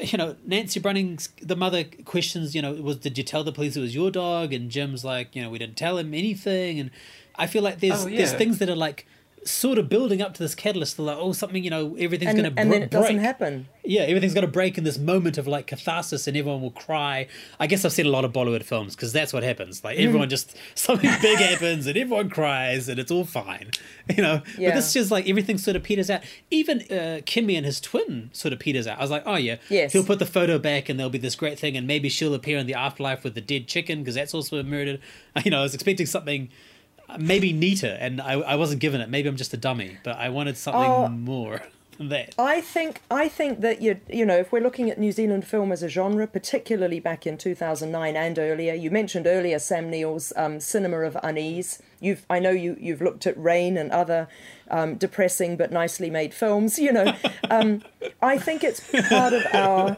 you 0.01 0.17
know, 0.17 0.35
Nancy 0.45 0.79
Brunning's 0.79 1.29
the 1.41 1.55
mother 1.55 1.83
questions, 2.05 2.55
you 2.55 2.61
know, 2.61 2.73
was 2.73 2.97
did 2.97 3.17
you 3.17 3.23
tell 3.23 3.43
the 3.43 3.51
police 3.51 3.75
it 3.75 3.81
was 3.81 3.95
your 3.95 4.11
dog? 4.11 4.53
And 4.53 4.69
Jim's 4.69 5.03
like, 5.03 5.35
you 5.35 5.41
know, 5.41 5.49
we 5.49 5.57
didn't 5.57 5.77
tell 5.77 5.97
him 5.97 6.13
anything. 6.13 6.79
And 6.79 6.91
I 7.35 7.47
feel 7.47 7.63
like 7.63 7.79
there's 7.79 8.05
Oh, 8.05 8.09
there's 8.09 8.33
things 8.33 8.59
that 8.59 8.69
are 8.69 8.75
like 8.75 9.07
sort 9.47 9.77
of 9.77 9.87
building 9.89 10.21
up 10.21 10.33
to 10.33 10.39
this 10.43 10.53
catalyst. 10.55 10.97
They're 10.97 11.05
like, 11.05 11.17
oh, 11.19 11.31
something, 11.31 11.63
you 11.63 11.69
know, 11.69 11.95
everything's 11.97 12.33
going 12.33 12.43
to 12.43 12.49
and 12.49 12.71
then 12.71 12.79
break. 12.79 12.83
it 12.83 12.91
doesn't 12.91 13.19
happen. 13.19 13.67
Yeah, 13.83 14.01
everything's 14.01 14.33
going 14.33 14.45
to 14.45 14.51
break 14.51 14.77
in 14.77 14.83
this 14.83 14.97
moment 14.97 15.37
of 15.37 15.47
like 15.47 15.67
catharsis, 15.67 16.27
and 16.27 16.35
everyone 16.35 16.61
will 16.61 16.71
cry. 16.71 17.27
I 17.59 17.67
guess 17.67 17.85
I've 17.85 17.93
seen 17.93 18.05
a 18.05 18.09
lot 18.09 18.25
of 18.25 18.33
Bollywood 18.33 18.63
films 18.63 18.95
because 18.95 19.13
that's 19.13 19.31
what 19.31 19.43
happens. 19.43 19.83
Like 19.83 19.97
Mm. 19.97 20.05
everyone 20.07 20.29
just 20.29 20.57
something 20.75 21.09
big 21.21 21.39
happens, 21.39 21.87
and 21.87 21.97
everyone 21.97 22.29
cries, 22.29 22.89
and 22.89 22.99
it's 22.99 23.11
all 23.11 23.23
fine, 23.25 23.71
you 24.15 24.21
know. 24.21 24.41
Yeah. 24.57 24.69
But 24.69 24.75
this 24.75 24.87
is 24.87 24.93
just 24.93 25.11
like 25.11 25.29
everything 25.29 25.57
sort 25.57 25.75
of 25.77 25.83
peters 25.83 26.09
out. 26.09 26.21
Even 26.51 26.81
uh, 26.81 27.21
Kimmy 27.25 27.55
and 27.55 27.65
his 27.65 27.79
twin 27.79 28.29
sort 28.33 28.53
of 28.53 28.59
peters 28.59 28.87
out. 28.87 28.97
I 28.99 29.01
was 29.01 29.11
like, 29.11 29.23
oh 29.25 29.35
yeah, 29.37 29.55
Yes. 29.69 29.93
He'll 29.93 30.03
put 30.03 30.19
the 30.19 30.25
photo 30.25 30.59
back, 30.59 30.89
and 30.89 30.99
there'll 30.99 31.09
be 31.09 31.17
this 31.17 31.35
great 31.35 31.57
thing, 31.57 31.77
and 31.77 31.87
maybe 31.87 32.09
she'll 32.09 32.33
appear 32.33 32.57
in 32.57 32.67
the 32.67 32.73
afterlife 32.73 33.23
with 33.23 33.35
the 33.35 33.41
dead 33.41 33.67
chicken 33.67 33.99
because 33.99 34.15
that's 34.15 34.33
also 34.33 34.61
murdered. 34.63 34.99
You 35.45 35.51
know, 35.51 35.59
I 35.59 35.63
was 35.63 35.73
expecting 35.75 36.07
something. 36.07 36.49
Uh, 37.10 37.18
Maybe 37.20 37.53
neater, 37.53 37.97
and 37.99 38.22
I, 38.22 38.34
I 38.34 38.55
wasn't 38.55 38.82
given 38.82 39.01
it. 39.01 39.10
Maybe 39.10 39.28
I'm 39.30 39.38
just 39.38 39.53
a 39.53 39.58
dummy, 39.58 39.97
but 40.03 40.18
I 40.18 40.30
wanted 40.30 40.58
something 40.58 40.82
Oh. 40.82 41.08
more 41.10 41.62
than 41.97 42.10
that. 42.10 42.36
I 42.38 42.62
think 42.62 43.01
I 43.10 43.28
think 43.28 43.62
that 43.62 43.82
you 43.82 43.99
you 44.10 44.26
know 44.26 44.38
if 44.38 44.51
we're 44.51 44.62
looking 44.62 44.89
at 44.89 44.99
New 44.99 45.12
Zealand 45.12 45.45
film 45.47 45.72
as 45.72 45.82
a 45.84 45.89
genre, 45.89 46.28
particularly 46.28 46.99
back 46.99 47.26
in 47.26 47.38
2009 47.38 48.16
and 48.16 48.38
earlier, 48.39 48.74
you 48.74 48.91
mentioned 48.91 49.26
earlier 49.28 49.58
Sam 49.60 49.89
Neill's 49.89 50.32
um, 50.36 50.60
Cinema 50.60 50.99
of 51.01 51.18
Unease. 51.24 51.82
You've 51.99 52.26
I 52.30 52.39
know 52.39 52.51
you 52.51 52.78
you've 52.80 53.01
looked 53.01 53.26
at 53.26 53.36
Rain 53.38 53.78
and 53.78 53.91
other 53.91 54.28
um, 54.70 54.95
depressing 54.95 55.58
but 55.58 55.72
nicely 55.72 56.10
made 56.12 56.34
films. 56.34 56.78
You 56.78 56.91
know, 56.91 57.14
um, 57.49 57.82
I 58.22 58.38
think 58.38 58.64
it's 58.64 58.82
part 59.10 59.34
of 59.34 59.43
our. 59.53 59.97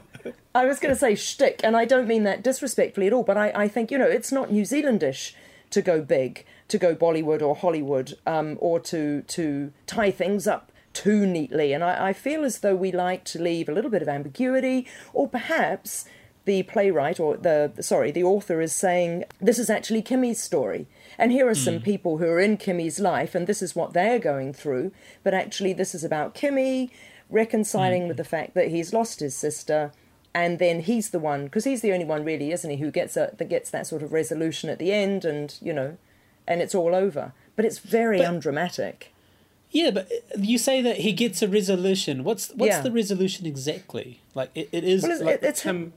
I 0.56 0.66
was 0.66 0.80
going 0.80 0.94
to 0.94 1.00
say 1.00 1.16
shtick, 1.16 1.62
and 1.64 1.76
I 1.78 1.86
don't 1.86 2.08
mean 2.08 2.24
that 2.24 2.44
disrespectfully 2.44 3.08
at 3.08 3.14
all, 3.14 3.24
but 3.24 3.38
I, 3.38 3.52
I 3.56 3.68
think 3.68 3.92
you 3.92 3.98
know 3.98 4.08
it's 4.08 4.32
not 4.32 4.52
New 4.52 4.64
Zealandish 4.64 5.34
to 5.72 5.82
go 5.82 6.02
big, 6.02 6.46
to 6.70 6.78
go 6.78 6.96
Bollywood 6.96 7.42
or 7.42 7.56
Hollywood, 7.56 8.18
um, 8.26 8.58
or 8.60 8.80
to 8.80 9.22
to 9.24 9.74
tie 9.86 10.12
things 10.12 10.48
up 10.48 10.72
too 10.94 11.26
neatly. 11.26 11.74
And 11.74 11.84
I, 11.84 12.10
I 12.10 12.14
feel 12.14 12.44
as 12.44 12.60
though 12.60 12.76
we 12.76 12.92
like 12.92 13.24
to 13.26 13.42
leave 13.42 13.70
a 13.70 13.74
little 13.74 13.92
bit 13.92 14.02
of 14.02 14.10
ambiguity, 14.10 14.88
or 15.14 15.28
perhaps 15.28 16.06
the 16.46 16.64
playwright 16.64 17.20
or 17.20 17.38
the 17.38 17.72
sorry, 17.80 18.12
the 18.12 18.24
author 18.24 18.60
is 18.62 18.74
saying 18.74 19.24
this 19.40 19.60
is 19.60 19.70
actually 19.70 20.02
Kimmy's 20.02 20.42
story. 20.42 20.88
And 21.18 21.32
here 21.32 21.48
are 21.48 21.56
some 21.56 21.82
people 21.82 22.18
who 22.18 22.26
are 22.26 22.40
in 22.40 22.58
Kimmy's 22.58 23.00
life, 23.00 23.36
and 23.36 23.46
this 23.46 23.62
is 23.62 23.76
what 23.76 23.94
they're 23.94 24.20
going 24.20 24.54
through. 24.54 24.92
But 25.24 25.34
actually, 25.34 25.74
this 25.74 25.94
is 25.94 26.04
about 26.04 26.34
Kimmy 26.34 26.92
reconciling 27.30 28.08
with 28.08 28.18
the 28.18 28.24
fact 28.24 28.54
that 28.56 28.70
he's 28.70 28.94
lost 28.94 29.20
his 29.20 29.36
sister, 29.36 29.92
and 30.34 30.60
then 30.60 30.80
he's 30.82 31.10
the 31.10 31.20
one 31.20 31.44
because 31.44 31.66
he's 31.66 31.82
the 31.82 31.92
only 31.92 32.06
one 32.06 32.24
really, 32.24 32.52
isn't 32.52 32.70
he, 32.70 32.78
who 32.78 32.90
gets 32.90 33.18
a, 33.18 33.36
that 33.38 33.50
gets 33.50 33.70
that 33.70 33.86
sort 33.86 34.02
of 34.02 34.14
resolution 34.14 34.70
at 34.70 34.80
the 34.80 34.92
end, 34.92 35.26
and 35.26 35.56
you 35.62 35.74
know, 35.74 35.98
and 36.50 36.62
it's 36.62 36.76
all 36.76 36.94
over. 36.96 37.32
But 37.56 37.64
it's 37.66 37.80
very 37.80 38.18
But- 38.18 38.28
undramatic. 38.28 39.14
Yeah, 39.72 39.92
but 39.92 40.10
you 40.38 40.58
say 40.58 40.82
that 40.82 40.98
he 40.98 41.14
gets 41.14 41.44
a 41.44 41.48
resolution. 41.48 42.24
What's 42.24 42.50
what's 42.56 42.70
Yeah. 42.78 42.82
the 42.82 42.92
resolution 42.92 43.46
exactly? 43.46 44.20
Like 44.34 44.50
it, 44.56 44.68
it 44.72 44.84
is 44.84 45.04
Well, 45.04 45.12
it's, 45.12 45.22
like, 45.22 45.44
it's 45.44 45.62
him. 45.62 45.94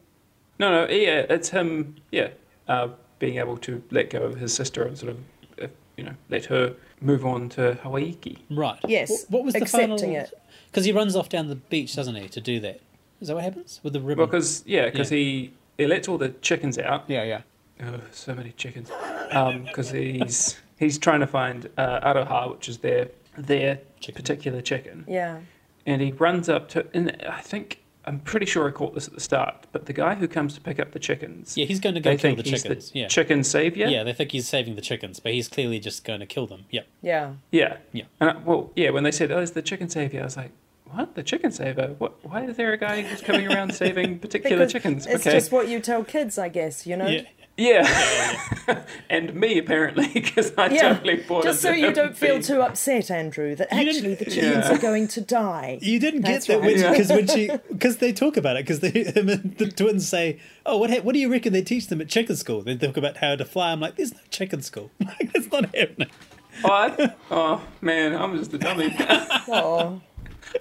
No, 0.59 0.71
no, 0.71 0.93
yeah, 0.93 1.25
it's 1.31 1.49
him. 1.49 1.97
Yeah, 2.11 2.29
uh, 2.69 2.89
being 3.19 3.39
able 3.39 3.57
to 3.59 3.83
let 3.91 4.11
go 4.11 4.23
of 4.25 4.39
his 4.39 4.53
sister 4.55 4.83
and 4.83 4.99
sort 4.99 5.13
of, 5.13 5.19
uh, 5.63 5.69
you 5.97 6.05
know, 6.05 6.13
let 6.29 6.45
her 6.47 6.75
move 7.01 7.25
on 7.25 7.49
to 7.51 7.79
Hawaiki. 7.83 8.37
right. 8.51 8.79
Yes, 8.87 9.09
What, 9.11 9.31
what 9.31 9.45
was 9.45 9.55
the 9.55 9.63
accepting 9.63 9.99
final? 9.99 10.17
it. 10.17 10.35
Because 10.71 10.85
he 10.85 10.93
runs 10.93 11.17
off 11.17 11.29
down 11.31 11.49
the 11.49 11.57
beach, 11.57 11.97
doesn't 11.97 12.15
he, 12.15 12.29
to 12.29 12.41
do 12.43 12.61
that? 12.61 12.81
Is 13.23 13.29
that 13.29 13.35
what 13.37 13.45
happens 13.45 13.81
with 13.83 13.95
the 13.95 14.01
ribbon? 14.01 14.27
Because 14.27 14.63
yeah, 14.67 14.85
because 14.91 15.11
Yeah. 15.11 15.17
he 15.19 15.53
he 15.79 15.87
lets 15.87 16.09
all 16.09 16.19
the 16.19 16.29
chickens 16.43 16.77
out. 16.79 17.05
yeah, 17.09 17.23
yeah. 17.25 17.41
Oh, 17.85 18.01
so 18.13 18.35
many 18.35 18.53
chickens. 18.53 18.91
Because 19.67 19.91
he's 19.91 20.61
he's 20.79 20.99
trying 20.99 21.21
to 21.21 21.27
find 21.27 21.69
uh, 21.77 22.01
aroha, 22.15 22.51
which 22.53 22.69
is 22.69 22.79
their 22.79 23.09
their 23.37 23.81
Chicken. 24.01 24.15
particular 24.15 24.61
chicken, 24.61 25.05
Yeah. 25.09 25.39
and 25.87 26.03
he 26.03 26.13
runs 26.13 26.49
up 26.49 26.69
to. 26.71 26.87
And 26.93 27.17
I 27.29 27.41
think 27.41 27.81
I'm 28.05 28.19
pretty 28.21 28.47
sure 28.47 28.69
I 28.69 28.73
caught 28.73 28.95
this 28.95 29.07
at 29.09 29.15
the 29.15 29.21
start, 29.21 29.67
but 29.73 29.87
the 29.87 29.93
guy 29.93 30.15
who 30.17 30.27
comes 30.29 30.55
to 30.55 30.61
pick 30.61 30.79
up 30.81 30.91
the 30.93 30.99
chickens, 30.99 31.57
Yeah, 31.57 31.65
he's 31.67 31.81
going 31.81 31.95
to 31.95 32.01
go 32.01 32.11
they 32.11 32.17
kill 32.17 32.31
think 32.35 32.45
the 32.45 32.51
he's 32.51 32.63
chickens. 32.63 32.91
the 32.91 32.99
yeah. 33.01 33.09
chicken 33.09 33.43
savior. 33.45 33.87
yeah, 33.87 34.03
they 34.05 34.13
think 34.13 34.33
he's 34.33 34.49
saving 34.49 34.75
the 34.75 34.83
chickens, 34.83 35.19
but 35.21 35.33
he's 35.33 35.49
clearly 35.49 35.79
just 35.79 36.05
going 36.05 36.21
to 36.21 36.27
kill 36.27 36.47
them. 36.47 36.65
Yep. 36.71 36.87
Yeah. 37.01 37.33
Yeah. 37.53 37.77
Yeah. 37.93 38.05
And 38.21 38.31
I, 38.31 38.37
well, 38.39 38.71
yeah, 38.77 38.91
when 38.91 39.05
they 39.05 39.13
said, 39.13 39.31
"Oh, 39.33 39.39
it's 39.41 39.53
the 39.53 39.63
chicken 39.63 39.89
savior," 39.89 40.21
I 40.21 40.25
was 40.25 40.37
like, 40.37 40.51
"What? 40.91 41.15
The 41.15 41.23
chicken 41.23 41.53
savior? 41.53 41.95
What? 41.99 42.25
Why 42.25 42.45
is 42.45 42.57
there 42.57 42.73
a 42.73 42.77
guy 42.77 43.03
who's 43.03 43.21
coming 43.23 43.47
around 43.51 43.73
saving 43.83 44.19
particular 44.19 44.57
Because 44.59 44.73
chickens?" 44.73 45.07
It's 45.07 45.27
okay. 45.27 45.37
just 45.39 45.53
what 45.53 45.69
you 45.69 45.79
tell 45.81 46.05
kids, 46.05 46.39
I 46.39 46.49
guess. 46.49 46.87
You 46.87 46.97
know. 46.97 47.07
Yeah. 47.07 47.23
Yeah. 47.63 48.85
and 49.11 49.35
me 49.35 49.59
apparently, 49.59 50.09
because 50.15 50.53
I 50.59 50.69
Yeah, 50.69 50.95
totally 50.95 51.17
bought 51.17 51.45
it. 51.45 51.49
Just 51.49 51.63
so 51.63 51.71
you 51.71 51.93
don't 51.93 52.17
feel 52.17 52.41
too 52.41 52.61
upset, 52.63 53.11
Andrew, 53.11 53.55
that 53.57 53.73
You 53.73 53.89
actually 53.89 54.15
the 54.15 54.25
chickens 54.25 54.67
Yeah. 54.67 54.75
are 54.75 54.79
going 54.79 55.09
to 55.09 55.21
die. 55.21 55.79
You 55.81 55.99
didn't 56.01 56.23
That's 56.23 56.47
get 56.47 56.61
that 56.61 56.67
right. 56.67 56.77
when 56.83 56.93
because 56.93 57.09
when 57.11 57.27
she 57.29 57.51
because 57.73 57.99
they 57.99 58.13
talk 58.13 58.37
about 58.37 58.57
it 58.57 58.65
because 58.67 58.81
they 58.81 58.91
the 58.91 59.73
twins 59.77 60.09
say, 60.09 60.41
"Oh, 60.67 60.79
what 60.79 60.91
what 61.05 61.13
do 61.13 61.19
you 61.21 61.31
reckon 61.31 61.53
they 61.53 61.63
teach 61.63 61.87
them 61.89 62.01
at 62.01 62.09
chicken 62.09 62.37
school?" 62.37 62.63
They 62.63 62.77
talk 62.77 62.97
about 62.97 63.19
how 63.19 63.37
to 63.37 63.45
fly. 63.45 63.73
I'm 63.73 63.81
like, 63.81 63.97
"There's 63.97 64.13
no 64.13 64.21
chicken 64.31 64.63
school. 64.63 64.91
Like, 65.01 65.33
that's 65.33 65.51
not 65.53 65.75
happening." 65.75 66.11
Oh, 66.65 66.71
I- 66.71 67.15
oh, 67.31 67.61
man, 67.81 68.15
I'm 68.15 68.37
just 68.37 68.53
a 68.55 68.59
dummy. 68.59 68.95
Oh, 69.49 70.01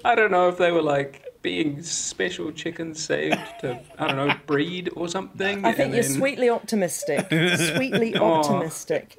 I 0.06 0.16
don't 0.16 0.32
know 0.32 0.48
if 0.50 0.58
they 0.58 0.72
were 0.72 0.82
like 0.82 1.26
being 1.42 1.82
special 1.82 2.52
chickens 2.52 3.04
saved 3.04 3.40
to 3.62 3.80
I 3.98 4.08
don't 4.08 4.28
know 4.28 4.36
breed 4.46 4.90
or 4.96 5.08
something. 5.08 5.66
I 5.66 5.72
think 5.74 5.94
you're 5.94 6.04
then, 6.04 6.12
sweetly 6.14 6.50
optimistic. 6.50 7.26
sweetly 7.76 8.16
Oh. 8.16 8.34
optimistic. 8.36 9.18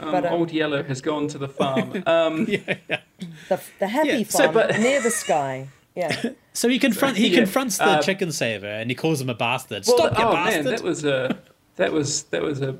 um, 0.00 0.12
but, 0.12 0.26
um, 0.26 0.32
old 0.34 0.52
yellow 0.52 0.82
has 0.82 1.00
gone 1.00 1.28
to 1.28 1.38
the 1.38 1.48
farm. 1.48 2.02
Um, 2.06 2.44
yeah, 2.48 2.76
yeah. 2.88 3.00
The, 3.48 3.60
the 3.80 3.88
happy 3.88 4.08
Yeah, 4.08 4.14
farm 4.24 4.26
so, 4.26 4.52
but- 4.52 4.78
near 4.78 5.00
the 5.02 5.10
sky. 5.10 5.68
Yeah. 5.96 6.22
So 6.52 6.68
he 6.68 6.78
confront 6.78 7.16
he 7.16 7.28
Yeah, 7.28 7.38
confronts 7.40 7.78
the 7.78 7.84
uh, 7.84 8.02
chicken 8.02 8.30
saver 8.30 8.66
and 8.68 8.88
he 8.90 8.94
calls 8.94 9.20
him 9.20 9.28
a 9.28 9.34
bastard. 9.34 9.84
well, 9.86 9.96
Stop, 9.98 10.18
you 10.18 10.24
oh 10.24 10.32
bastard! 10.32 10.64
man, 10.66 10.74
that 10.74 10.82
was 10.84 11.04
a 11.04 11.36
that 11.76 11.92
was 11.92 12.22
that 12.24 12.42
was 12.42 12.60
a. 12.62 12.78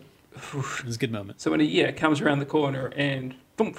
It 0.54 0.84
was 0.86 0.94
a 0.94 0.98
good 0.98 1.10
moment. 1.12 1.40
So 1.40 1.50
when 1.50 1.58
he 1.60 1.66
yeah 1.66 1.90
comes 1.90 2.20
around 2.20 2.38
the 2.38 2.46
corner 2.46 2.92
and 2.96 3.34
boom, 3.56 3.74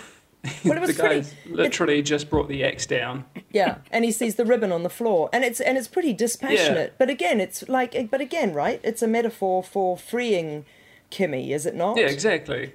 Well, 0.66 0.76
it 0.78 0.82
was 0.82 0.96
the 0.96 1.02
guy's 1.04 1.34
pretty- 1.34 1.56
literally 1.56 2.02
just 2.02 2.30
brought 2.30 2.48
the 2.48 2.64
axe 2.64 2.86
down. 2.88 3.26
Yeah, 3.52 3.78
and 3.92 4.04
he 4.04 4.12
sees 4.12 4.36
the 4.36 4.46
ribbon 4.46 4.72
on 4.72 4.82
the 4.84 4.90
floor, 4.90 5.30
and 5.32 5.44
it's 5.44 5.60
and 5.60 5.78
it's 5.78 5.88
pretty 5.88 6.14
dispassionate. 6.14 6.96
But 6.98 7.10
again, 7.12 7.40
it's 7.40 7.68
like, 7.70 8.10
but 8.10 8.22
again, 8.22 8.54
right? 8.54 8.80
It's 8.84 9.02
a 9.04 9.08
metaphor 9.08 9.62
for 9.64 9.96
freeing 9.98 10.66
Kimmy, 11.12 11.52
is 11.52 11.66
it 11.66 11.76
not? 11.76 11.98
Yeah, 11.98 12.06
exactly. 12.08 12.74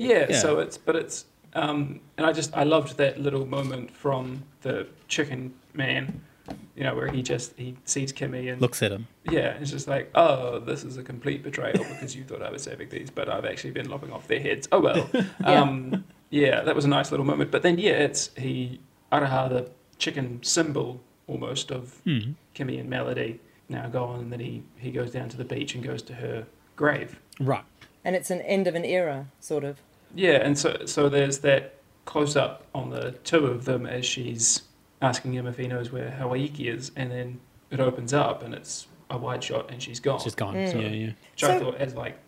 Yeah, 0.00 0.26
Yeah. 0.30 0.38
so 0.38 0.58
it's 0.58 0.76
but 0.78 0.96
it's 0.96 1.26
um 1.54 2.00
and 2.16 2.26
I 2.26 2.32
just 2.32 2.56
I 2.56 2.64
loved 2.64 2.96
that 2.96 3.20
little 3.20 3.46
moment 3.46 3.90
from 3.90 4.42
the 4.62 4.86
chicken 5.06 5.52
man 5.74 6.20
You 6.74 6.82
know, 6.84 6.94
where 6.96 7.08
he 7.08 7.22
just 7.22 7.52
he 7.56 7.76
sees 7.84 8.12
Kimmy 8.12 8.50
and 8.50 8.60
Looks 8.60 8.82
at 8.82 8.90
him. 8.90 9.06
yeah, 9.30 9.50
it's 9.60 9.70
just 9.70 9.86
like, 9.86 10.10
oh, 10.14 10.58
this 10.58 10.82
is 10.82 10.96
a 10.96 11.02
complete 11.02 11.42
betrayal 11.44 11.78
because 11.84 12.16
you 12.16 12.24
thought 12.24 12.42
I 12.42 12.50
was 12.50 12.62
saving 12.62 12.88
these, 12.88 13.10
but 13.10 13.28
I've 13.28 13.44
actually 13.44 13.70
been 13.72 13.88
lopping 13.88 14.10
off 14.12 14.26
their 14.26 14.40
heads. 14.40 14.66
Oh 14.72 14.80
well. 14.80 15.08
Yeah. 15.40 15.60
Um, 15.60 16.04
yeah, 16.32 16.62
that 16.62 16.74
was 16.74 16.84
a 16.84 16.88
nice 16.88 17.10
little 17.12 17.24
moment. 17.26 17.50
But 17.52 17.62
then, 17.62 17.78
yeah, 17.78 17.92
it's 17.92 18.30
he 18.36 18.80
Aroha, 19.12 19.48
the 19.48 19.70
chicken 19.98 20.40
symbol 20.42 21.00
almost 21.28 21.70
of 21.70 22.00
Hmm. 22.04 22.32
Kimmy 22.56 22.80
and 22.80 22.90
Melody, 22.90 23.38
now 23.68 23.88
gone, 23.88 24.18
and 24.20 24.32
then 24.32 24.40
he 24.40 24.64
he 24.76 24.90
goes 24.90 25.12
down 25.12 25.28
to 25.28 25.36
the 25.36 25.44
beach 25.44 25.74
and 25.76 25.84
goes 25.84 26.02
to 26.02 26.14
her 26.14 26.46
grave. 26.74 27.20
Right. 27.38 27.64
And 28.04 28.16
it's 28.16 28.30
an 28.32 28.40
end 28.40 28.66
of 28.66 28.74
an 28.74 28.84
era, 28.84 29.26
sort 29.38 29.62
of. 29.62 29.80
Yeah, 30.14 30.38
and 30.44 30.58
so 30.58 30.84
so 30.86 31.08
there's 31.08 31.38
that 31.38 31.74
close 32.04 32.34
up 32.34 32.66
on 32.74 32.90
the 32.90 33.12
two 33.22 33.46
of 33.46 33.64
them 33.64 33.86
as 33.86 34.04
she's 34.04 34.62
asking 35.00 35.34
him 35.34 35.46
if 35.46 35.56
he 35.56 35.68
knows 35.68 35.92
where 35.92 36.10
Hawaiki 36.20 36.66
is, 36.74 36.90
and 36.96 37.10
then 37.12 37.40
it 37.70 37.78
opens 37.80 38.12
up 38.12 38.42
and 38.42 38.54
it's 38.54 38.86
a 39.10 39.16
wide 39.18 39.44
shot 39.44 39.70
and 39.70 39.82
she's 39.82 40.00
gone. 40.00 40.20
She's 40.20 40.34
gone. 40.34 40.54
Mm. 40.54 40.72
Yeah, 40.82 40.88
yeah. 40.88 41.06
Which 41.32 41.44
I 41.44 41.58
So- 41.58 41.64
thought 41.64 41.76
as 41.76 41.94
like 41.94 42.18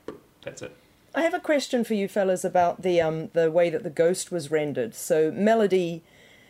that's 0.42 0.62
it. 0.62 0.76
I 1.14 1.22
have 1.22 1.34
a 1.34 1.40
question 1.40 1.84
for 1.84 1.94
you 1.94 2.08
fellas 2.08 2.44
about 2.44 2.82
the 2.82 3.00
um 3.00 3.28
the 3.32 3.50
way 3.50 3.70
that 3.70 3.82
the 3.84 3.90
ghost 3.90 4.32
was 4.32 4.50
rendered. 4.50 4.94
So 4.94 5.30
Melody 5.30 6.02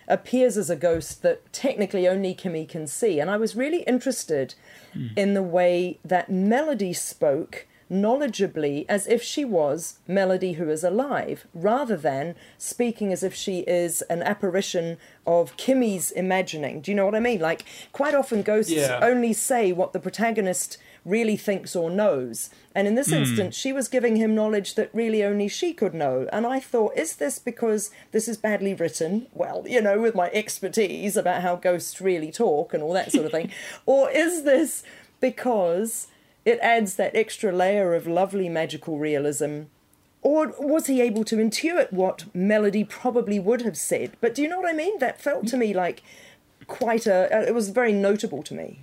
appears 0.08 0.56
as 0.58 0.68
a 0.68 0.76
ghost 0.76 1.22
that 1.22 1.50
technically 1.52 2.06
only 2.06 2.34
Kimmy 2.34 2.68
can 2.68 2.86
see, 2.86 3.18
and 3.20 3.30
I 3.30 3.36
was 3.38 3.56
really 3.56 3.82
interested 3.82 4.54
in 5.16 5.34
the 5.34 5.42
way 5.42 5.98
that 6.04 6.30
Melody 6.30 6.92
spoke 6.92 7.66
knowledgeably 7.90 8.84
as 8.88 9.06
if 9.06 9.22
she 9.22 9.44
was 9.44 9.98
Melody 10.06 10.52
who 10.54 10.68
is 10.70 10.84
alive, 10.84 11.46
rather 11.54 11.96
than 11.96 12.34
speaking 12.58 13.12
as 13.12 13.22
if 13.22 13.34
she 13.34 13.60
is 13.60 14.02
an 14.02 14.22
apparition 14.22 14.98
of 15.26 15.56
Kimmy's 15.56 16.10
imagining. 16.10 16.80
Do 16.80 16.90
you 16.90 16.94
know 16.96 17.04
what 17.06 17.14
I 17.14 17.20
mean? 17.20 17.40
Like 17.40 17.64
quite 17.92 18.14
often 18.14 18.42
ghosts 18.42 18.72
Yeah. 18.72 18.98
only 19.02 19.32
say 19.32 19.72
what 19.72 19.92
the 19.92 20.00
protagonist 20.00 20.76
really 21.04 21.36
thinks 21.36 21.76
or 21.76 21.90
knows. 21.90 22.48
And 22.74 22.88
in 22.88 22.94
this 22.94 23.08
Hmm. 23.10 23.16
instance, 23.18 23.54
she 23.56 23.72
was 23.72 23.88
giving 23.88 24.16
him 24.16 24.34
knowledge 24.34 24.74
that 24.74 24.88
really 24.94 25.22
only 25.22 25.48
she 25.48 25.72
could 25.74 25.92
know. 25.94 26.26
And 26.32 26.46
I 26.46 26.60
thought, 26.60 26.96
is 26.96 27.16
this 27.16 27.38
because 27.38 27.90
this 28.12 28.26
is 28.28 28.36
badly 28.38 28.72
written? 28.74 29.26
Well, 29.34 29.64
you 29.68 29.80
know, 29.82 30.00
with 30.00 30.14
my 30.14 30.30
expertise 30.32 31.16
about 31.16 31.42
how 31.42 31.56
ghosts 31.56 32.00
really 32.00 32.32
talk 32.32 32.72
and 32.72 32.82
all 32.82 32.92
that 32.94 33.12
sort 33.12 33.26
of 33.26 33.32
thing. 33.32 33.50
or 33.86 34.10
is 34.10 34.44
this 34.44 34.82
because 35.20 36.06
it 36.44 36.58
adds 36.60 36.96
that 36.96 37.14
extra 37.14 37.52
layer 37.52 37.94
of 37.94 38.06
lovely 38.06 38.48
magical 38.48 38.98
realism? 38.98 39.62
Or 40.22 40.54
was 40.58 40.86
he 40.86 41.02
able 41.02 41.24
to 41.24 41.36
intuit 41.36 41.92
what 41.92 42.24
Melody 42.34 42.82
probably 42.82 43.38
would 43.38 43.60
have 43.62 43.76
said? 43.76 44.12
But 44.22 44.34
do 44.34 44.40
you 44.40 44.48
know 44.48 44.58
what 44.60 44.70
I 44.70 44.72
mean? 44.76 44.98
That 44.98 45.20
felt 45.20 45.46
to 45.48 45.58
me 45.58 45.74
like 45.74 46.02
quite 46.66 47.06
a. 47.06 47.34
uh, 47.36 47.40
It 47.42 47.54
was 47.54 47.68
very 47.68 47.92
notable 47.92 48.42
to 48.44 48.54
me. 48.54 48.80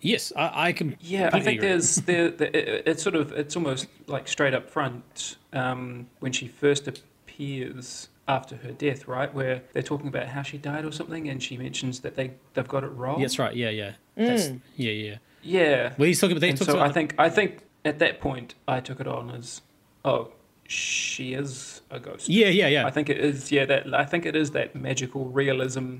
Yes, 0.00 0.32
I, 0.36 0.68
I 0.68 0.72
can. 0.72 0.96
Yeah, 1.00 1.30
I 1.32 1.40
think 1.40 1.60
there's 1.60 1.96
there, 1.96 2.30
there 2.30 2.48
it, 2.54 2.84
it's 2.86 3.02
sort 3.02 3.16
of 3.16 3.32
it's 3.32 3.56
almost 3.56 3.86
like 4.06 4.28
straight 4.28 4.54
up 4.54 4.70
front 4.70 5.36
um, 5.52 6.06
when 6.20 6.32
she 6.32 6.46
first 6.48 6.86
appears 6.88 8.08
after 8.26 8.56
her 8.56 8.72
death, 8.72 9.08
right? 9.08 9.32
Where 9.34 9.62
they're 9.72 9.82
talking 9.82 10.08
about 10.08 10.28
how 10.28 10.42
she 10.42 10.58
died 10.58 10.84
or 10.84 10.92
something, 10.92 11.28
and 11.28 11.42
she 11.42 11.56
mentions 11.56 12.00
that 12.00 12.14
they 12.14 12.32
they've 12.54 12.68
got 12.68 12.84
it 12.84 12.88
wrong. 12.88 13.20
That's 13.20 13.38
right. 13.38 13.54
Yeah, 13.54 13.70
yeah. 13.70 13.92
That's, 14.16 14.48
Mm. 14.48 14.60
yeah, 14.76 14.92
yeah. 14.92 15.16
Yeah. 15.42 15.94
Well, 15.98 16.06
he's 16.06 16.20
talking 16.20 16.32
about. 16.36 16.40
They 16.42 16.50
And 16.50 16.58
so 16.58 16.74
about 16.74 16.88
I 16.88 16.92
think 16.92 17.14
I 17.18 17.28
think 17.30 17.60
at 17.84 17.98
that 18.00 18.20
point 18.20 18.54
I 18.66 18.80
took 18.80 19.00
it 19.00 19.06
on 19.08 19.30
as 19.30 19.62
oh 20.04 20.30
she 20.66 21.32
is 21.32 21.80
a 21.90 21.98
ghost. 21.98 22.28
Yeah, 22.28 22.48
yeah, 22.48 22.68
yeah. 22.68 22.86
I 22.86 22.90
think 22.90 23.08
it 23.08 23.18
is. 23.18 23.50
Yeah, 23.50 23.64
that 23.64 23.94
I 23.94 24.04
think 24.04 24.26
it 24.26 24.36
is 24.36 24.50
that 24.52 24.74
magical 24.76 25.24
realism. 25.26 25.98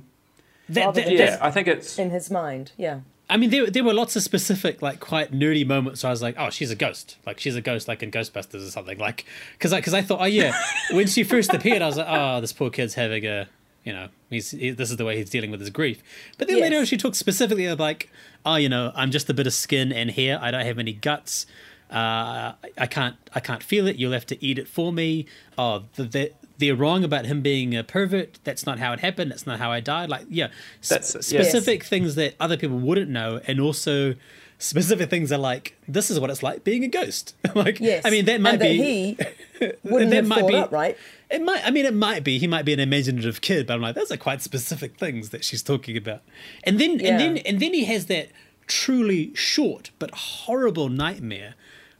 That- 0.68 0.92
that- 0.94 1.10
Yeah, 1.10 1.26
just 1.26 1.42
I 1.42 1.50
think 1.50 1.66
it's 1.66 1.98
in 1.98 2.10
his 2.10 2.30
mind. 2.30 2.72
Yeah. 2.76 3.00
I 3.30 3.36
mean, 3.36 3.50
there 3.50 3.66
there 3.68 3.84
were 3.84 3.92
lots 3.92 4.16
of 4.16 4.22
specific, 4.22 4.80
like, 4.80 5.00
quite 5.00 5.32
nerdy 5.32 5.66
moments. 5.66 6.02
Where 6.02 6.08
I 6.08 6.12
was 6.12 6.22
like, 6.22 6.36
"Oh, 6.38 6.50
she's 6.50 6.70
a 6.70 6.74
ghost. 6.76 7.16
Like, 7.26 7.38
she's 7.40 7.56
a 7.56 7.60
ghost, 7.60 7.86
like 7.88 8.02
in 8.02 8.10
Ghostbusters 8.10 8.66
or 8.66 8.70
something." 8.70 8.98
Like, 8.98 9.26
because 9.52 9.72
I 9.72 9.80
because 9.80 9.94
I 9.94 10.02
thought, 10.02 10.20
oh 10.20 10.24
yeah, 10.24 10.52
when 10.92 11.06
she 11.06 11.24
first 11.24 11.52
appeared, 11.52 11.82
I 11.82 11.86
was 11.86 11.96
like, 11.98 12.06
"Oh, 12.08 12.40
this 12.40 12.52
poor 12.52 12.70
kid's 12.70 12.94
having 12.94 13.26
a, 13.26 13.46
you 13.84 13.92
know, 13.92 14.08
he's 14.30 14.52
he, 14.52 14.70
this 14.70 14.90
is 14.90 14.96
the 14.96 15.04
way 15.04 15.16
he's 15.18 15.30
dealing 15.30 15.50
with 15.50 15.60
his 15.60 15.70
grief." 15.70 16.02
But 16.38 16.48
then 16.48 16.56
Yes. 16.58 16.70
later, 16.70 16.86
she 16.86 16.96
talked 16.96 17.16
specifically 17.16 17.66
of 17.66 17.78
like, 17.78 18.10
"Oh, 18.46 18.56
you 18.56 18.68
know, 18.70 18.92
I'm 18.94 19.10
just 19.10 19.28
a 19.28 19.34
bit 19.34 19.46
of 19.46 19.52
skin 19.52 19.92
and 19.92 20.10
hair. 20.10 20.38
I 20.40 20.50
don't 20.50 20.64
have 20.64 20.78
any 20.78 20.94
guts. 20.94 21.46
Uh, 21.90 22.52
I 22.76 22.86
can't 22.86 23.16
I 23.34 23.40
can't 23.40 23.62
feel 23.62 23.86
it. 23.86 23.96
You'll 23.96 24.12
have 24.12 24.26
to 24.26 24.42
eat 24.44 24.58
it 24.58 24.68
for 24.68 24.92
me. 24.92 25.26
Oh, 25.56 25.84
the, 25.96 26.04
the, 26.04 26.32
they're 26.58 26.76
wrong 26.76 27.04
about 27.04 27.26
him 27.26 27.40
being 27.40 27.74
a 27.76 27.82
pervert. 27.84 28.38
That's 28.44 28.66
not 28.66 28.78
how 28.78 28.92
it 28.92 29.00
happened. 29.00 29.30
That's 29.30 29.46
not 29.46 29.58
how 29.58 29.70
I 29.70 29.80
died. 29.80 30.08
Like, 30.08 30.26
yeah, 30.28 30.48
s- 30.80 30.88
That's 30.88 31.14
it, 31.14 31.32
yeah. 31.32 31.42
specific 31.42 31.84
things 31.84 32.14
that 32.16 32.34
other 32.40 32.56
people 32.56 32.78
wouldn't 32.78 33.10
know, 33.10 33.40
and 33.46 33.60
also 33.60 34.14
specific 34.58 35.08
things 35.08 35.30
are 35.30 35.38
like, 35.38 35.76
this 35.86 36.10
is 36.10 36.18
what 36.18 36.30
it's 36.30 36.42
like 36.42 36.64
being 36.64 36.82
a 36.84 36.88
ghost. 36.88 37.34
like, 37.54 37.78
Yes. 37.80 38.04
I 38.04 38.10
mean, 38.10 38.24
that 38.24 38.40
might 38.40 38.54
and 38.54 38.60
that 38.62 38.64
be. 38.68 38.76
he 38.76 39.18
wouldn't 39.84 40.10
that 40.10 40.16
have 40.16 40.26
might 40.26 40.40
thought 40.40 40.48
be- 40.48 40.56
up, 40.56 40.72
right? 40.72 40.96
It 41.30 41.42
might. 41.42 41.64
I 41.66 41.70
mean, 41.70 41.84
it 41.86 41.94
might 41.94 42.24
be. 42.24 42.38
He 42.38 42.46
might 42.46 42.64
be 42.64 42.72
an 42.72 42.80
imaginative 42.80 43.40
kid, 43.42 43.66
but 43.66 43.74
I'm 43.74 43.82
like, 43.82 43.94
those 43.94 44.10
are 44.10 44.16
quite 44.16 44.40
specific 44.42 44.98
things 44.98 45.28
that 45.28 45.44
she's 45.44 45.62
talking 45.62 45.96
about. 45.96 46.22
And 46.64 46.80
then, 46.80 46.98
Yeah. 46.98 47.10
and 47.10 47.20
then, 47.20 47.36
and 47.38 47.60
then 47.60 47.74
he 47.74 47.84
has 47.84 48.06
that 48.06 48.30
truly 48.66 49.32
short 49.34 49.90
but 49.98 50.10
horrible 50.10 50.88
nightmare 50.90 51.54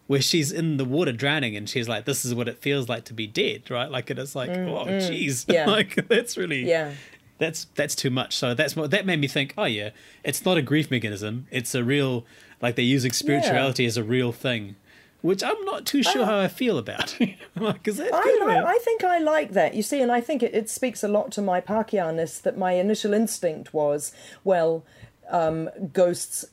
where 0.09 0.21
she's 0.21 0.51
in 0.51 0.77
the 0.79 0.85
water 0.85 1.13
drowning, 1.13 1.55
and 1.55 1.69
she's 1.71 1.89
like, 1.89 2.05
"This 2.05 2.25
is 2.25 2.35
what 2.35 2.49
it 2.49 2.59
feels 2.59 2.89
like 2.89 3.05
to 3.05 3.15
be 3.15 3.27
dead," 3.29 3.71
right? 3.71 3.89
Like, 3.91 4.11
and 4.11 4.19
it's 4.19 4.35
like, 4.35 4.51
oh, 4.51 4.85
jeez, 4.87 5.47
Mm, 5.47 5.53
yeah. 5.55 5.67
like 5.67 6.09
that's 6.09 6.37
really, 6.37 6.69
Yeah. 6.69 6.93
that's 7.39 7.67
that's 7.77 7.95
too 7.95 8.11
much. 8.11 8.35
So 8.37 8.53
that's 8.55 8.75
what 8.75 8.91
that 8.91 9.07
made 9.07 9.21
me 9.21 9.29
think. 9.29 9.55
Oh 9.57 9.65
yeah, 9.67 9.91
it's 10.25 10.45
not 10.45 10.57
a 10.57 10.63
grief 10.63 10.91
mechanism. 10.91 11.47
It's 11.53 11.75
a 11.75 11.85
real 11.85 12.27
like 12.61 12.75
they're 12.75 12.85
using 12.85 13.13
spirituality 13.13 13.87
as 13.87 13.97
a 13.97 14.03
real 14.03 14.33
thing, 14.33 14.75
which 15.21 15.45
I'm 15.45 15.63
not 15.65 15.85
too 15.87 16.03
sure 16.03 16.25
how 16.25 16.39
I 16.41 16.49
feel 16.49 16.77
about. 16.79 17.17
like, 17.57 17.87
is 17.87 17.99
that 17.99 18.13
I, 18.13 18.23
good? 18.23 18.41
like, 18.47 18.65
I 18.65 18.79
think 18.79 19.05
I 19.05 19.19
like 19.19 19.53
that. 19.53 19.75
You 19.75 19.83
see, 19.85 20.01
and 20.01 20.11
I 20.11 20.21
think 20.21 20.43
it, 20.43 20.55
it 20.55 20.69
speaks 20.69 21.05
a 21.05 21.09
lot 21.09 21.31
to 21.33 21.43
my 21.43 21.61
Pākehāness 21.61 22.43
that 22.43 22.57
my 22.59 22.73
initial 22.73 23.13
instinct 23.15 23.73
was, 23.73 24.11
well, 24.43 24.85
um, 25.31 25.69
ghosts 25.93 26.47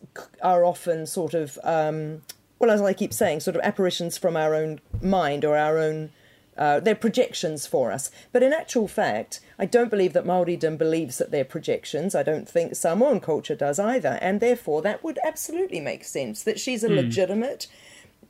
are 0.43 0.63
often 0.65 1.07
sort 1.07 1.33
of, 1.33 1.57
um, 1.63 2.21
well, 2.59 2.71
as 2.71 2.81
I 2.81 2.93
keep 2.93 3.13
saying, 3.13 3.41
sort 3.41 3.55
of 3.55 3.61
apparitions 3.63 4.17
from 4.17 4.35
our 4.37 4.53
own 4.55 4.79
mind 5.01 5.43
or 5.45 5.57
our 5.57 5.77
own. 5.77 6.11
Uh, 6.57 6.79
they're 6.79 6.95
projections 6.95 7.67
for 7.67 7.91
us. 7.91 8.09
But 8.31 8.41
in 8.41 8.53
actual 8.53 8.87
fact, 8.87 9.41
I 9.59 9.65
don't 9.65 9.89
believe 9.89 10.13
that 10.13 10.23
Maoridom 10.23 10.77
believes 10.77 11.17
that 11.17 11.29
they're 11.29 11.43
projections. 11.43 12.15
I 12.15 12.23
don't 12.23 12.47
think 12.47 12.77
Samoan 12.77 13.19
culture 13.19 13.55
does 13.55 13.77
either. 13.77 14.17
And 14.21 14.39
therefore, 14.39 14.81
that 14.83 15.03
would 15.03 15.19
absolutely 15.25 15.81
make 15.81 16.05
sense 16.05 16.43
that 16.43 16.57
she's 16.57 16.81
a 16.85 16.87
legitimate, 16.87 17.67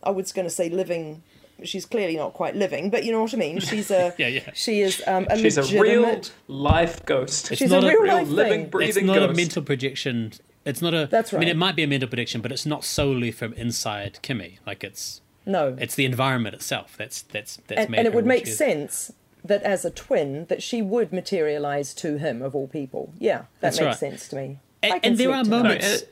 I 0.01 0.09
was 0.09 0.31
going 0.31 0.47
to 0.47 0.49
say 0.49 0.69
living. 0.69 1.21
She's 1.63 1.85
clearly 1.85 2.17
not 2.17 2.33
quite 2.33 2.55
living, 2.55 2.89
but 2.89 3.03
you 3.03 3.11
know 3.11 3.21
what 3.21 3.33
I 3.35 3.37
mean. 3.37 3.59
She's 3.59 3.91
a 3.91 4.15
Yeah, 4.17 4.27
yeah. 4.29 4.49
She 4.55 4.81
is 4.81 5.03
um, 5.05 5.27
a 5.29 5.37
she's 5.37 5.59
a 5.59 5.79
real 5.79 6.19
life 6.47 7.05
ghost. 7.05 7.51
It's 7.51 7.59
She's 7.59 7.69
not 7.69 7.83
a 7.83 7.87
a 7.87 7.89
real 7.91 8.01
real 8.01 8.15
life 8.15 8.27
living, 8.29 8.61
thing. 8.61 8.69
breathing 8.71 9.03
it's 9.03 9.07
not 9.07 9.19
ghost. 9.19 9.33
a 9.33 9.35
mental 9.35 9.61
projection. 9.61 10.33
It's 10.65 10.81
not 10.81 10.93
a. 10.93 11.07
That's 11.09 11.31
right. 11.31 11.37
I 11.37 11.41
mean, 11.41 11.49
it 11.49 11.57
might 11.57 11.75
be 11.75 11.83
a 11.83 11.87
mental 11.87 12.09
prediction, 12.09 12.41
but 12.41 12.51
it's 12.51 12.65
not 12.65 12.83
solely 12.83 13.31
from 13.31 13.53
inside 13.53 14.19
Kimmy. 14.23 14.57
Like 14.65 14.83
it's 14.83 15.21
No, 15.45 15.75
it's 15.79 15.95
the 15.95 16.05
environment 16.05 16.55
itself. 16.55 16.95
That's 16.97 17.21
that's 17.21 17.57
that's 17.67 17.81
and, 17.81 17.89
made 17.91 17.97
and 17.99 18.07
it 18.07 18.13
would 18.13 18.25
make 18.25 18.47
sense 18.47 19.11
that 19.43 19.61
as 19.61 19.85
a 19.85 19.91
twin, 19.91 20.45
that 20.47 20.63
she 20.63 20.81
would 20.81 21.13
materialize 21.13 21.93
to 21.93 22.17
him 22.17 22.41
of 22.41 22.55
all 22.55 22.67
people. 22.67 23.13
Yeah, 23.19 23.37
that 23.37 23.47
That's 23.61 23.79
makes 23.79 23.85
right. 23.85 23.97
sense 23.97 24.27
to 24.29 24.35
me. 24.37 24.59
And- 24.81 24.99
and 25.05 25.17
there 25.19 25.31
are 25.31 25.43
tonight. 25.43 25.49
No, 25.49 25.63
moments- 25.63 26.03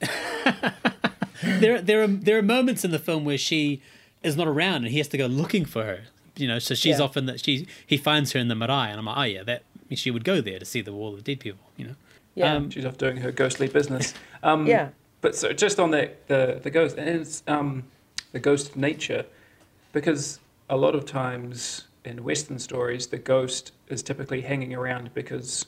there 1.42 1.80
there 1.80 2.02
are 2.02 2.06
there 2.08 2.38
are 2.38 2.42
moments 2.42 2.84
in 2.84 2.90
the 2.90 2.98
film 2.98 3.24
where 3.24 3.38
she 3.38 3.80
is 4.22 4.36
not 4.36 4.46
around 4.48 4.76
and 4.84 4.88
he 4.88 4.98
has 4.98 5.08
to 5.08 5.16
go 5.18 5.26
looking 5.26 5.64
for 5.64 5.84
her. 5.84 6.00
You 6.36 6.48
know, 6.48 6.58
so 6.58 6.74
she's 6.74 6.98
Yeah. 6.98 7.04
often 7.04 7.26
that 7.26 7.44
she 7.44 7.66
he 7.86 7.96
finds 7.96 8.32
her 8.32 8.40
in 8.40 8.48
the 8.48 8.54
marae, 8.54 8.90
and 8.90 8.98
I'm 8.98 9.04
like, 9.04 9.18
oh 9.18 9.22
yeah, 9.22 9.42
that 9.44 9.62
she 9.94 10.10
would 10.10 10.24
go 10.24 10.40
there 10.40 10.58
to 10.58 10.64
see 10.64 10.80
the 10.80 10.92
wall 10.92 11.14
of 11.14 11.22
dead 11.24 11.40
people. 11.40 11.66
You 11.76 11.86
know. 11.88 11.94
Yeah. 12.34 12.54
Um, 12.54 12.70
she's 12.70 12.84
off 12.84 12.98
doing 12.98 13.18
her 13.18 13.32
ghostly 13.32 13.68
business. 13.68 14.14
Um, 14.44 14.66
Yeah. 14.66 14.88
But 15.20 15.36
so 15.36 15.52
just 15.52 15.78
on 15.78 15.92
that, 15.92 16.26
the 16.26 16.58
the 16.60 16.70
ghost 16.70 16.96
and 16.98 17.08
it's 17.08 17.44
um, 17.46 17.84
the 18.32 18.40
ghost 18.40 18.74
nature, 18.76 19.24
because 19.92 20.40
a 20.68 20.76
lot 20.76 20.96
of 20.96 21.04
times 21.04 21.86
in 22.04 22.24
Western 22.24 22.58
stories, 22.58 23.06
the 23.06 23.18
ghost 23.18 23.70
is 23.86 24.02
typically 24.02 24.40
hanging 24.40 24.74
around 24.74 25.14
because 25.14 25.66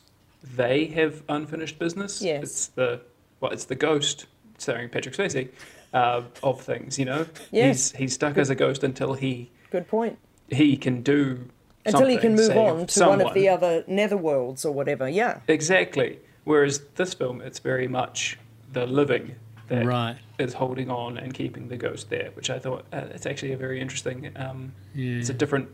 they 0.57 0.87
have 0.87 1.23
unfinished 1.29 1.79
business. 1.79 2.21
Yes. 2.21 2.43
It's 2.43 2.67
the 2.69 3.01
well, 3.39 3.53
it's 3.53 3.67
the 3.67 3.77
ghost 3.77 4.27
starring 4.59 4.89
Patrick 4.89 5.15
Swayze 5.15 5.51
uh, 5.93 6.23
of 6.43 6.61
things. 6.61 6.99
You 6.99 7.05
know. 7.05 7.27
Yes. 7.53 7.93
He's 7.93 7.99
he's 8.01 8.15
stuck 8.15 8.37
as 8.37 8.51
a 8.51 8.57
ghost 8.57 8.83
until 8.83 9.15
he 9.15 9.53
Good 9.71 9.87
point. 9.87 10.19
he 10.51 10.77
can 10.77 11.03
do. 11.03 11.49
Until 11.87 12.09
he 12.09 12.17
can 12.17 12.35
move 12.35 12.57
on 12.57 12.87
to 12.87 13.07
one 13.07 13.21
of 13.21 13.35
the 13.35 13.49
other 13.49 13.83
netherworlds 13.83 14.65
or 14.65 14.73
whatever. 14.73 15.09
Yeah. 15.09 15.41
Exactly. 15.47 16.19
Whereas 16.45 16.81
this 16.97 17.15
film, 17.15 17.41
it's 17.41 17.59
very 17.59 17.89
much 17.89 18.39
the 18.73 18.87
living 18.87 19.37
that 19.69 19.83
is 19.83 19.87
Right. 19.87 20.17
holding 20.55 20.91
on 20.91 21.17
and 21.17 21.33
keeping 21.33 21.69
the 21.69 21.77
ghost 21.77 22.11
there, 22.11 22.31
which 22.35 22.51
I 22.51 22.59
thought 22.59 22.85
uh, 22.93 23.07
it's 23.15 23.27
actually 23.27 23.53
a 23.53 23.57
very 23.57 23.81
interesting. 23.81 24.31
Um, 24.37 24.73
Yeah. 24.95 25.19
It's 25.19 25.31
a 25.31 25.35
different 25.35 25.69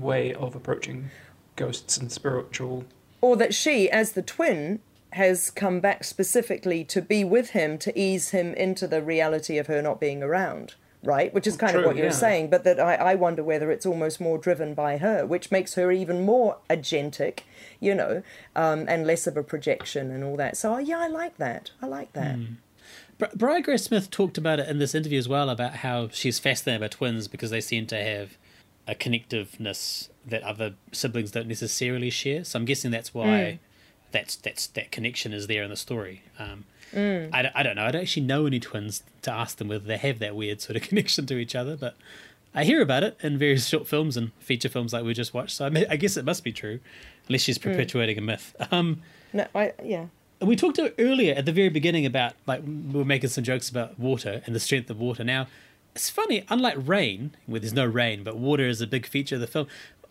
way 0.00 0.32
of 0.34 0.54
approaching 0.54 1.10
ghosts 1.56 1.96
and 1.98 2.10
spiritual. 2.10 2.84
Or 3.20 3.36
that 3.36 3.54
she, 3.54 3.90
as 3.90 4.12
the 4.12 4.22
twin, 4.22 4.80
has 5.10 5.50
come 5.50 5.80
back 5.80 6.04
specifically 6.04 6.84
to 6.84 7.00
be 7.00 7.24
with 7.24 7.50
him 7.50 7.78
to 7.78 7.98
ease 7.98 8.30
him 8.30 8.52
into 8.54 8.86
the 8.86 9.02
reality 9.02 9.56
of 9.58 9.66
her 9.66 9.80
not 9.80 10.00
being 10.00 10.22
around. 10.22 10.74
Right, 11.02 11.32
which 11.32 11.46
is 11.46 11.56
kind 11.56 11.72
True, 11.72 11.80
of 11.80 11.86
what 11.86 11.96
you're 11.96 12.06
yeah. 12.06 12.10
saying, 12.12 12.50
but 12.50 12.64
that 12.64 12.80
I, 12.80 12.94
I 12.94 13.14
wonder 13.14 13.44
whether 13.44 13.70
it's 13.70 13.86
almost 13.86 14.20
more 14.20 14.38
driven 14.38 14.74
by 14.74 14.96
her, 14.98 15.24
which 15.24 15.52
makes 15.52 15.74
her 15.74 15.92
even 15.92 16.24
more 16.24 16.58
agentic, 16.68 17.40
you 17.78 17.94
know, 17.94 18.22
um, 18.56 18.86
and 18.88 19.06
less 19.06 19.26
of 19.26 19.36
a 19.36 19.42
projection 19.42 20.10
and 20.10 20.24
all 20.24 20.36
that. 20.36 20.56
So 20.56 20.78
yeah, 20.78 20.98
I 20.98 21.06
like 21.06 21.36
that. 21.36 21.70
I 21.80 21.86
like 21.86 22.12
that. 22.14 22.38
Bri- 23.18 23.28
Briar 23.34 23.60
Grace 23.60 23.84
Smith 23.84 24.10
talked 24.10 24.36
about 24.36 24.58
it 24.58 24.68
in 24.68 24.78
this 24.78 24.94
interview 24.94 25.18
as 25.18 25.28
well 25.28 25.48
about 25.48 25.76
how 25.76 26.08
she's 26.08 26.38
fascinated 26.38 26.80
by 26.80 26.88
twins 26.88 27.28
because 27.28 27.50
they 27.50 27.60
seem 27.60 27.86
to 27.86 28.02
have 28.02 28.36
a 28.88 28.94
connectiveness 28.94 30.08
that 30.26 30.42
other 30.42 30.74
siblings 30.92 31.30
don't 31.30 31.48
necessarily 31.48 32.10
share. 32.10 32.44
So 32.44 32.58
I'm 32.58 32.64
guessing 32.64 32.90
that's 32.90 33.14
why 33.14 33.58
that's 34.12 34.36
that's 34.36 34.66
that 34.68 34.90
connection 34.92 35.32
is 35.32 35.46
there 35.46 35.62
in 35.62 35.70
the 35.70 35.76
story. 35.76 36.22
Um, 36.38 36.64
I, 36.94 37.42
don't- 37.42 37.56
I 37.56 37.62
don't 37.62 37.76
know. 37.76 37.84
I 37.84 37.90
don't 37.90 38.02
actually 38.02 38.26
know 38.26 38.46
any 38.46 38.60
twins 38.60 39.02
to 39.22 39.30
ask 39.32 39.58
them 39.58 39.68
whether 39.68 39.84
they 39.84 39.96
have 39.98 40.18
that 40.20 40.34
weird 40.36 40.60
sort 40.60 40.76
of 40.76 40.82
connection 40.88 41.26
to 41.26 41.36
each 41.36 41.54
other, 41.54 41.76
but 41.76 41.96
I 42.54 42.64
hear 42.64 42.80
about 42.80 43.02
it 43.04 43.18
in 43.22 43.36
various 43.38 43.66
short 43.66 43.86
films 43.86 44.16
and 44.16 44.32
feature 44.38 44.68
films 44.68 44.92
like 44.92 45.04
we 45.04 45.12
just 45.14 45.34
watched. 45.34 45.52
So 45.56 45.66
I, 45.66 45.68
mean, 45.68 45.84
I 45.90 45.96
guess 45.96 46.16
it 46.16 46.24
must 46.24 46.42
be 46.44 46.52
true, 46.52 46.80
unless 47.28 47.42
she's 47.42 47.58
perpetuating 47.58 48.18
a 48.18 48.22
myth. 48.22 48.54
Um, 48.70 49.02
No, 49.32 49.46
I 49.54 49.72
yeah. 49.84 50.06
we 50.40 50.56
talked 50.56 50.76
to 50.76 50.94
earlier 50.98 51.34
at 51.34 51.44
the 51.44 51.52
very 51.52 51.68
beginning 51.68 52.06
about 52.06 52.32
like 52.46 52.62
we 52.64 52.98
were 52.98 53.04
making 53.04 53.28
some 53.30 53.44
jokes 53.44 53.68
about 53.68 53.98
water 53.98 54.42
and 54.46 54.54
the 54.54 54.60
strength 54.60 54.88
of 54.88 54.98
water. 54.98 55.22
Now, 55.24 55.48
it's 55.94 56.08
funny, 56.10 56.44
unlike 56.50 56.76
rain, 56.78 57.34
where 57.46 57.58
there's 57.60 57.72
no 57.72 57.86
rain, 57.86 58.22
but 58.22 58.36
water 58.36 58.66
is 58.68 58.80
a 58.82 58.86
big 58.86 59.06
feature 59.06 59.34
of 59.36 59.40
the 59.40 59.46
film. 59.46 59.66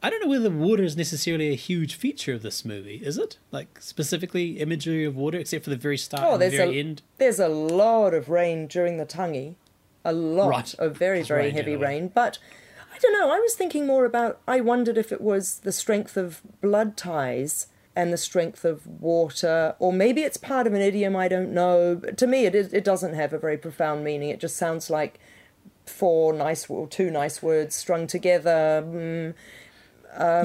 I 0.05 0.09
don't 0.11 0.21
know 0.21 0.29
whether 0.29 0.51
water 0.51 0.83
is 0.83 0.95
necessarily 0.95 1.49
a 1.49 1.55
huge 1.55 1.95
feature 1.95 2.33
of 2.33 2.43
this 2.43 2.63
movie, 2.63 2.97
is 3.03 3.17
it? 3.17 3.37
Like 3.51 3.81
specifically 3.81 4.59
imagery 4.59 5.03
of 5.03 5.15
water, 5.15 5.39
except 5.39 5.63
for 5.63 5.71
the 5.71 5.75
very 5.77 5.97
start 5.97 6.23
Oh, 6.23 6.33
and 6.33 6.41
the 6.41 6.45
there's 6.49 6.57
very 6.57 6.77
a 6.77 6.79
end. 6.79 7.01
there's 7.17 7.39
a 7.39 7.47
lot 7.47 8.13
of 8.13 8.29
rain 8.29 8.67
during 8.67 8.97
the 8.97 9.05
Tangi, 9.05 9.55
a 10.03 10.13
lot 10.13 10.49
Right. 10.49 10.75
of 10.77 10.95
very 10.95 11.23
very 11.23 11.45
rain 11.45 11.55
heavy 11.55 11.75
rain. 11.75 12.11
But 12.13 12.37
I 12.93 12.99
don't 12.99 13.13
know. 13.13 13.31
I 13.31 13.39
was 13.39 13.55
thinking 13.55 13.87
more 13.87 14.05
about. 14.05 14.39
I 14.47 14.61
wondered 14.61 14.97
if 14.97 15.11
it 15.11 15.21
was 15.21 15.59
the 15.61 15.71
strength 15.71 16.15
of 16.17 16.41
blood 16.61 16.95
ties 16.95 17.67
and 17.95 18.13
the 18.13 18.17
strength 18.17 18.63
of 18.63 18.85
water, 19.01 19.75
or 19.79 19.91
maybe 19.91 20.21
it's 20.21 20.37
part 20.37 20.67
of 20.67 20.73
an 20.75 20.81
idiom. 20.81 21.15
I 21.15 21.27
don't 21.27 21.51
know. 21.51 21.95
But 21.95 22.15
to 22.19 22.27
me, 22.27 22.45
it 22.45 22.53
is, 22.53 22.71
it 22.73 22.83
doesn't 22.83 23.15
have 23.15 23.33
a 23.33 23.39
very 23.39 23.57
profound 23.57 24.03
meaning. 24.03 24.29
It 24.29 24.39
just 24.39 24.55
sounds 24.55 24.89
like 24.91 25.19
four 25.85 26.31
nice 26.33 26.69
or 26.69 26.87
two 26.87 27.09
nice 27.09 27.41
words 27.41 27.73
strung 27.75 28.05
together. 28.07 28.83
Mm, 28.85 29.33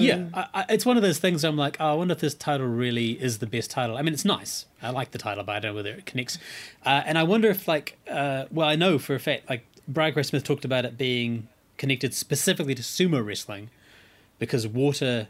yeah, 0.00 0.28
I, 0.34 0.46
I, 0.54 0.64
it's 0.68 0.84
one 0.84 0.96
of 0.96 1.02
those 1.02 1.18
things. 1.18 1.44
I'm 1.44 1.56
like, 1.56 1.76
oh, 1.80 1.92
I 1.92 1.94
wonder 1.94 2.12
if 2.12 2.20
this 2.20 2.34
title 2.34 2.66
really 2.66 3.12
is 3.12 3.38
the 3.38 3.46
best 3.46 3.70
title. 3.70 3.96
I 3.96 4.02
mean, 4.02 4.12
it's 4.14 4.24
nice. 4.24 4.66
I 4.82 4.90
like 4.90 5.10
the 5.12 5.18
title, 5.18 5.44
but 5.44 5.56
I 5.56 5.60
don't 5.60 5.72
know 5.72 5.76
whether 5.76 5.90
it 5.90 6.06
connects. 6.06 6.38
Uh, 6.84 7.02
and 7.04 7.18
I 7.18 7.22
wonder 7.22 7.48
if, 7.48 7.68
like, 7.68 7.98
uh, 8.08 8.46
well, 8.50 8.68
I 8.68 8.76
know 8.76 8.98
for 8.98 9.14
a 9.14 9.20
fact, 9.20 9.48
like, 9.48 9.66
Briar 9.86 10.10
Grace 10.10 10.28
Smith 10.28 10.44
talked 10.44 10.64
about 10.64 10.84
it 10.84 10.96
being 10.96 11.48
connected 11.76 12.14
specifically 12.14 12.74
to 12.74 12.82
sumo 12.82 13.24
wrestling 13.24 13.70
because 14.38 14.66
water 14.66 15.28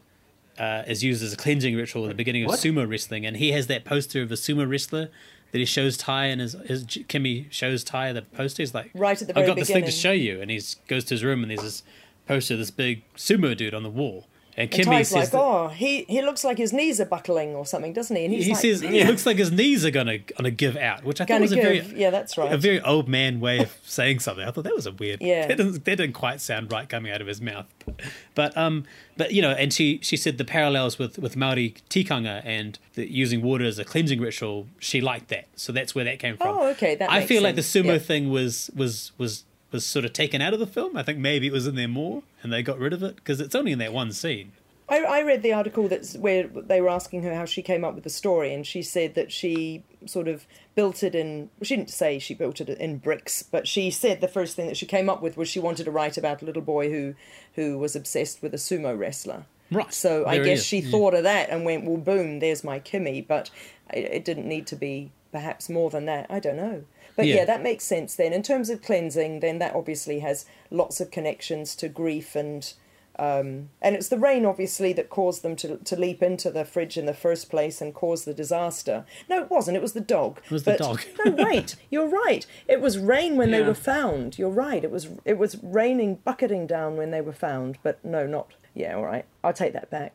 uh, 0.59 0.82
is 0.86 1.03
used 1.03 1.22
as 1.22 1.32
a 1.32 1.36
cleansing 1.36 1.76
ritual 1.76 2.05
at 2.05 2.09
the 2.09 2.14
beginning 2.14 2.45
of 2.45 2.49
What? 2.49 2.59
sumo 2.59 2.88
wrestling, 2.88 3.24
and 3.24 3.36
he 3.36 3.53
has 3.53 3.66
that 3.68 3.84
poster 3.84 4.22
of 4.22 4.30
a 4.30 4.34
sumo 4.34 4.68
wrestler 4.68 5.09
that 5.53 5.59
he 5.59 5.64
shows 5.64 5.97
Ty 5.97 6.26
and 6.26 6.41
his, 6.41 6.53
his 6.66 6.84
Kimmy 6.84 7.51
shows 7.51 7.82
Ty 7.82 8.12
the 8.12 8.22
poster. 8.22 8.62
He's 8.62 8.74
like, 8.74 8.91
Right 8.95 9.20
at 9.20 9.28
the 9.28 9.38
I've 9.38 9.47
got 9.47 9.57
this 9.57 9.68
thing 9.68 9.84
to 9.84 9.91
show 9.91 10.12
you, 10.12 10.41
and 10.41 10.51
he 10.51 10.61
goes 10.86 11.05
to 11.07 11.14
his 11.14 11.24
room 11.24 11.43
and 11.43 11.51
there's 11.51 11.62
this 11.62 11.82
poster 12.27 12.57
this 12.57 12.71
big 12.71 13.03
sumo 13.16 13.57
dude 13.57 13.75
on 13.75 13.83
the 13.83 13.91
wall, 13.91 14.27
and 14.57 14.73
and 14.75 14.87
Kimmy 14.87 15.07
says 15.07 15.33
like, 15.33 15.35
"Oh, 15.35 15.68
he 15.68 16.03
he 16.09 16.23
looks 16.23 16.45
like 16.45 16.59
his 16.59 16.73
knees 16.73 17.01
are 17.01 17.05
buckling 17.07 17.55
or 17.55 17.64
something, 17.64 17.93
doesn't 17.93 18.14
he?" 18.14 18.25
And 18.25 18.35
he's 18.35 18.45
he 18.47 18.53
like, 18.53 18.61
says 18.61 18.83
it 18.83 19.07
looks 19.07 19.25
like 19.25 19.39
his 19.39 19.51
knees 19.53 19.85
are 19.85 19.91
gonna 19.91 20.18
gonna 20.18 20.51
give 20.51 20.77
out, 20.77 21.05
which 21.05 21.21
I 21.21 21.25
thought 21.25 21.29
Gonna 21.29 21.43
was 21.43 21.53
a 21.53 21.57
very 21.57 21.81
Yeah, 21.95 22.11
that's 22.11 22.37
right. 22.37 22.53
a 22.53 22.59
very 22.59 22.81
old 22.83 23.09
man 23.09 23.41
way 23.41 23.59
of 23.61 23.77
saying 23.85 24.18
something. 24.18 24.47
I 24.47 24.51
thought 24.51 24.64
that 24.64 24.75
was 24.75 24.87
a 24.87 24.93
weird. 24.93 25.23
Yeah. 25.23 25.47
that 25.47 25.57
didn't, 25.57 25.73
that 25.85 25.97
didn't 25.97 26.12
quite 26.12 26.41
sound 26.41 26.71
right 26.73 26.89
coming 26.89 27.12
out 27.12 27.21
of 27.21 27.27
his 27.27 27.41
mouth. 27.41 27.66
But 28.35 28.57
um, 28.57 28.85
but 29.18 29.33
you 29.33 29.43
know, 29.43 29.51
and 29.51 29.73
she 29.73 29.99
she 30.03 30.16
said 30.16 30.39
the 30.39 30.45
parallels 30.45 30.99
with 30.99 31.18
with 31.18 31.37
Maori 31.37 31.75
tikanga 31.91 32.41
and 32.45 32.79
the, 32.95 33.11
using 33.11 33.43
water 33.43 33.64
as 33.64 33.79
a 33.79 33.85
cleansing 33.85 34.21
ritual. 34.21 34.66
She 34.79 35.01
liked 35.01 35.29
that, 35.29 35.47
so 35.57 35.73
that's 35.73 35.95
where 35.95 36.05
that 36.05 36.18
came 36.18 36.37
from. 36.39 36.57
Oh, 36.57 36.66
okay, 36.68 36.95
that 36.95 37.11
I 37.11 37.27
feel 37.27 37.43
like 37.43 37.57
the 37.57 37.61
sumo 37.61 37.85
Yeah. 37.95 37.99
thing 37.99 38.31
was 38.31 38.71
was 38.75 39.12
was 39.18 39.45
was 39.73 39.85
sort 39.87 40.05
of 40.05 40.12
taken 40.12 40.41
out 40.41 40.53
of 40.55 40.61
the 40.61 40.66
film. 40.66 40.97
I 40.97 41.03
think 41.03 41.18
maybe 41.18 41.47
it 41.47 41.53
was 41.53 41.66
in 41.66 41.75
there 41.77 41.89
more, 41.89 42.23
and 42.43 42.53
they 42.53 42.62
got 42.62 42.79
rid 42.79 42.93
of 42.93 43.03
it 43.03 43.16
because 43.16 43.41
it's 43.41 43.55
only 43.55 43.73
in 43.73 43.79
that 43.79 43.93
one 43.93 44.12
scene. 44.12 44.53
I, 44.89 44.99
I 45.05 45.23
read 45.23 45.43
the 45.43 45.53
article 45.53 45.87
that's 45.87 46.16
where 46.16 46.49
they 46.49 46.81
were 46.81 46.89
asking 46.89 47.23
her 47.23 47.33
how 47.35 47.45
she 47.45 47.62
came 47.62 47.85
up 47.85 47.95
with 47.95 48.03
the 48.03 48.11
story, 48.11 48.53
and 48.53 48.66
she 48.66 48.83
said 48.83 49.14
that 49.14 49.31
she 49.31 49.85
sort 50.07 50.27
of 50.27 50.47
built 50.75 51.05
it 51.05 51.14
in. 51.14 51.49
Well, 51.59 51.64
she 51.64 51.77
didn't 51.77 51.91
say 51.91 52.18
she 52.18 52.35
built 52.35 52.61
it 52.61 52.68
in 52.68 52.99
bricks, 52.99 53.45
but 53.45 53.68
she 53.68 53.91
said 53.93 54.21
the 54.21 54.27
first 54.29 54.57
thing 54.57 54.66
that 54.66 54.77
she 54.77 54.87
came 54.87 55.09
up 55.09 55.23
with 55.23 55.37
was 55.37 55.49
she 55.49 55.61
wanted 55.61 55.85
to 55.85 55.93
write 55.93 56.18
about 56.18 56.43
a 56.43 56.45
little 56.45 56.62
boy 56.62 56.91
who 56.91 57.14
who 57.55 57.79
was 57.79 57.95
obsessed 57.95 58.43
with 58.43 58.53
a 58.53 58.57
sumo 58.57 58.99
wrestler. 58.99 59.45
Right. 59.71 59.95
So 59.95 60.27
I 60.27 60.39
guess 60.39 60.61
is. 60.61 60.66
she 60.66 60.79
Yeah. 60.81 60.91
thought 60.91 61.14
of 61.14 61.23
that 61.23 61.51
and 61.51 61.64
went, 61.64 61.85
"Well, 61.85 61.97
boom, 61.99 62.41
there's 62.41 62.64
my 62.64 62.81
Kimmy." 62.81 63.25
But 63.25 63.51
it, 63.95 64.05
it 64.07 64.25
didn't 64.25 64.49
need 64.49 64.66
to 64.68 64.77
be 64.77 65.12
perhaps 65.31 65.68
more 65.68 65.91
than 65.91 66.07
that. 66.07 66.27
I 66.29 66.41
don't 66.41 66.57
know. 66.57 66.83
But 67.21 67.27
Yeah. 67.29 67.37
yeah, 67.37 67.45
that 67.45 67.62
makes 67.62 67.85
sense 67.85 68.14
then. 68.16 68.33
In 68.33 68.43
terms 68.43 68.71
of 68.71 68.81
cleansing, 68.83 69.41
then 69.41 69.59
that 69.59 69.75
obviously 69.75 70.21
has 70.21 70.47
lots 70.71 71.01
of 71.01 71.11
connections 71.11 71.77
to 71.77 71.89
grief 71.89 72.35
and 72.35 72.73
um, 73.18 73.68
and 73.83 73.95
it's 73.95 74.09
the 74.09 74.16
rain 74.18 74.47
obviously 74.47 74.95
that 74.95 75.11
caused 75.11 75.43
them 75.43 75.55
to 75.57 75.77
to 75.77 75.95
leap 75.97 76.23
into 76.23 76.51
the 76.51 76.64
fridge 76.64 76.97
in 76.97 77.05
the 77.05 77.12
first 77.12 77.51
place 77.51 77.83
and 77.83 77.93
cause 77.93 78.25
the 78.25 78.33
disaster. 78.33 79.05
No, 79.29 79.43
it 79.43 79.51
wasn't. 79.51 79.77
It 79.77 79.83
was 79.83 79.93
the 79.93 80.01
dog. 80.01 80.41
It 80.47 80.51
was 80.51 80.62
the 80.64 80.77
dog. 80.79 81.03
no, 81.27 81.33
wait. 81.45 81.77
You're 81.91 82.09
right. 82.09 82.47
It 82.66 82.81
was 82.81 82.97
rain 82.99 83.37
when 83.37 83.51
they 83.51 83.61
were 83.61 83.75
found. 83.75 84.39
You're 84.39 84.49
right. 84.49 84.83
It 84.83 84.91
was 84.91 85.09
it 85.27 85.37
was 85.37 85.59
raining, 85.62 86.14
bucketing 86.25 86.66
down 86.66 86.97
when 86.97 87.11
they 87.11 87.21
were 87.21 87.35
found. 87.35 87.77
But 87.83 88.03
no, 88.03 88.27
not. 88.27 88.55
Yeah, 88.75 88.95
all 88.97 89.05
right. 89.05 89.27
I'll 89.45 89.53
take 89.53 89.75
that 89.75 89.91
back. 89.91 90.14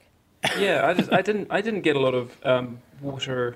yeah, 0.57 0.87
I 0.87 0.93
just 0.95 1.11
I 1.13 1.21
didn't 1.21 1.47
I 1.51 1.61
didn't 1.61 1.81
get 1.81 1.95
a 1.95 1.99
lot 1.99 2.15
of 2.15 2.35
um, 2.43 2.79
water 3.01 3.55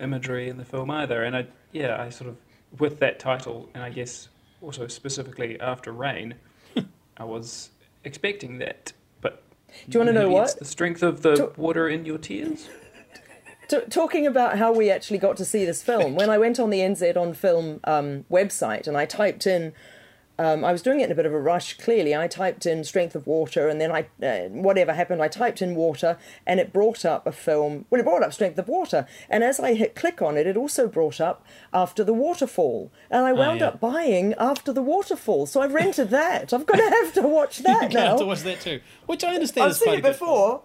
imagery 0.00 0.48
in 0.48 0.56
the 0.56 0.64
film 0.64 0.90
either, 0.90 1.22
and 1.22 1.36
I 1.36 1.46
yeah 1.72 2.02
I 2.02 2.08
sort 2.08 2.30
of 2.30 2.36
with 2.78 2.98
that 3.00 3.18
title, 3.18 3.68
and 3.74 3.82
I 3.82 3.90
guess 3.90 4.28
also 4.60 4.86
specifically 4.86 5.58
after 5.60 5.92
rain, 5.92 6.34
I 7.16 7.24
was 7.24 7.70
expecting 8.04 8.58
that, 8.58 8.92
but 9.20 9.42
Do 9.88 9.98
you 9.98 10.00
wanna 10.00 10.12
know 10.12 10.22
maybe 10.24 10.34
what? 10.34 10.58
the 10.58 10.64
strength 10.64 11.02
of 11.02 11.22
the 11.22 11.34
To- 11.36 11.52
water 11.56 11.88
in 11.88 12.04
your 12.04 12.18
tears? 12.18 12.68
T- 13.68 13.80
talking 13.90 14.26
about 14.26 14.58
how 14.58 14.72
we 14.72 14.90
actually 14.90 15.18
got 15.18 15.36
to 15.38 15.44
see 15.44 15.64
this 15.64 15.82
film, 15.82 16.14
when 16.14 16.30
I 16.30 16.38
went 16.38 16.58
on 16.58 16.70
the 16.70 16.78
NZ 16.80 17.16
on 17.16 17.34
Film 17.34 17.80
um, 17.84 18.24
website 18.30 18.86
and 18.86 18.96
I 18.96 19.04
typed 19.04 19.46
in, 19.46 19.74
um, 20.38 20.64
I 20.64 20.72
was 20.72 20.82
doing 20.82 21.00
it 21.00 21.04
in 21.04 21.12
a 21.12 21.14
bit 21.14 21.26
of 21.26 21.32
a 21.32 21.40
rush. 21.40 21.76
Clearly, 21.78 22.14
I 22.14 22.28
typed 22.28 22.64
in 22.66 22.84
"strength 22.84 23.14
of 23.14 23.26
water" 23.26 23.68
and 23.68 23.80
then 23.80 23.90
I, 23.90 24.06
uh, 24.24 24.48
whatever 24.48 24.94
happened, 24.94 25.22
I 25.22 25.28
typed 25.28 25.60
in 25.60 25.74
water 25.74 26.16
and 26.46 26.60
it 26.60 26.72
brought 26.72 27.04
up 27.04 27.26
a 27.26 27.32
film. 27.32 27.86
Well, 27.90 28.00
it 28.00 28.04
brought 28.04 28.22
up 28.22 28.32
"strength 28.32 28.58
of 28.58 28.68
water," 28.68 29.06
and 29.28 29.42
as 29.42 29.58
I 29.58 29.74
hit 29.74 29.94
click 29.94 30.22
on 30.22 30.36
it, 30.36 30.46
it 30.46 30.56
also 30.56 30.86
brought 30.86 31.20
up 31.20 31.44
"After 31.72 32.04
the 32.04 32.14
Waterfall," 32.14 32.92
and 33.10 33.26
I 33.26 33.32
wound 33.32 33.60
yeah. 33.60 33.68
up 33.68 33.80
buying 33.80 34.34
"After 34.34 34.72
the 34.72 34.82
Waterfall." 34.82 35.46
So 35.46 35.60
I've 35.60 35.74
rented 35.74 36.10
that. 36.10 36.52
I'm 36.52 36.64
going 36.64 36.80
to 36.80 36.96
have 36.96 37.12
to 37.14 37.22
watch 37.22 37.58
that 37.64 37.84
I 37.84 37.88
now. 37.88 38.10
have 38.10 38.18
to 38.20 38.26
watch 38.26 38.42
that 38.42 38.60
too, 38.60 38.80
which 39.06 39.24
I 39.24 39.34
understand. 39.34 39.64
I've 39.64 39.70
is 39.72 39.78
seen 39.80 39.94
it 39.94 40.02
before. 40.02 40.62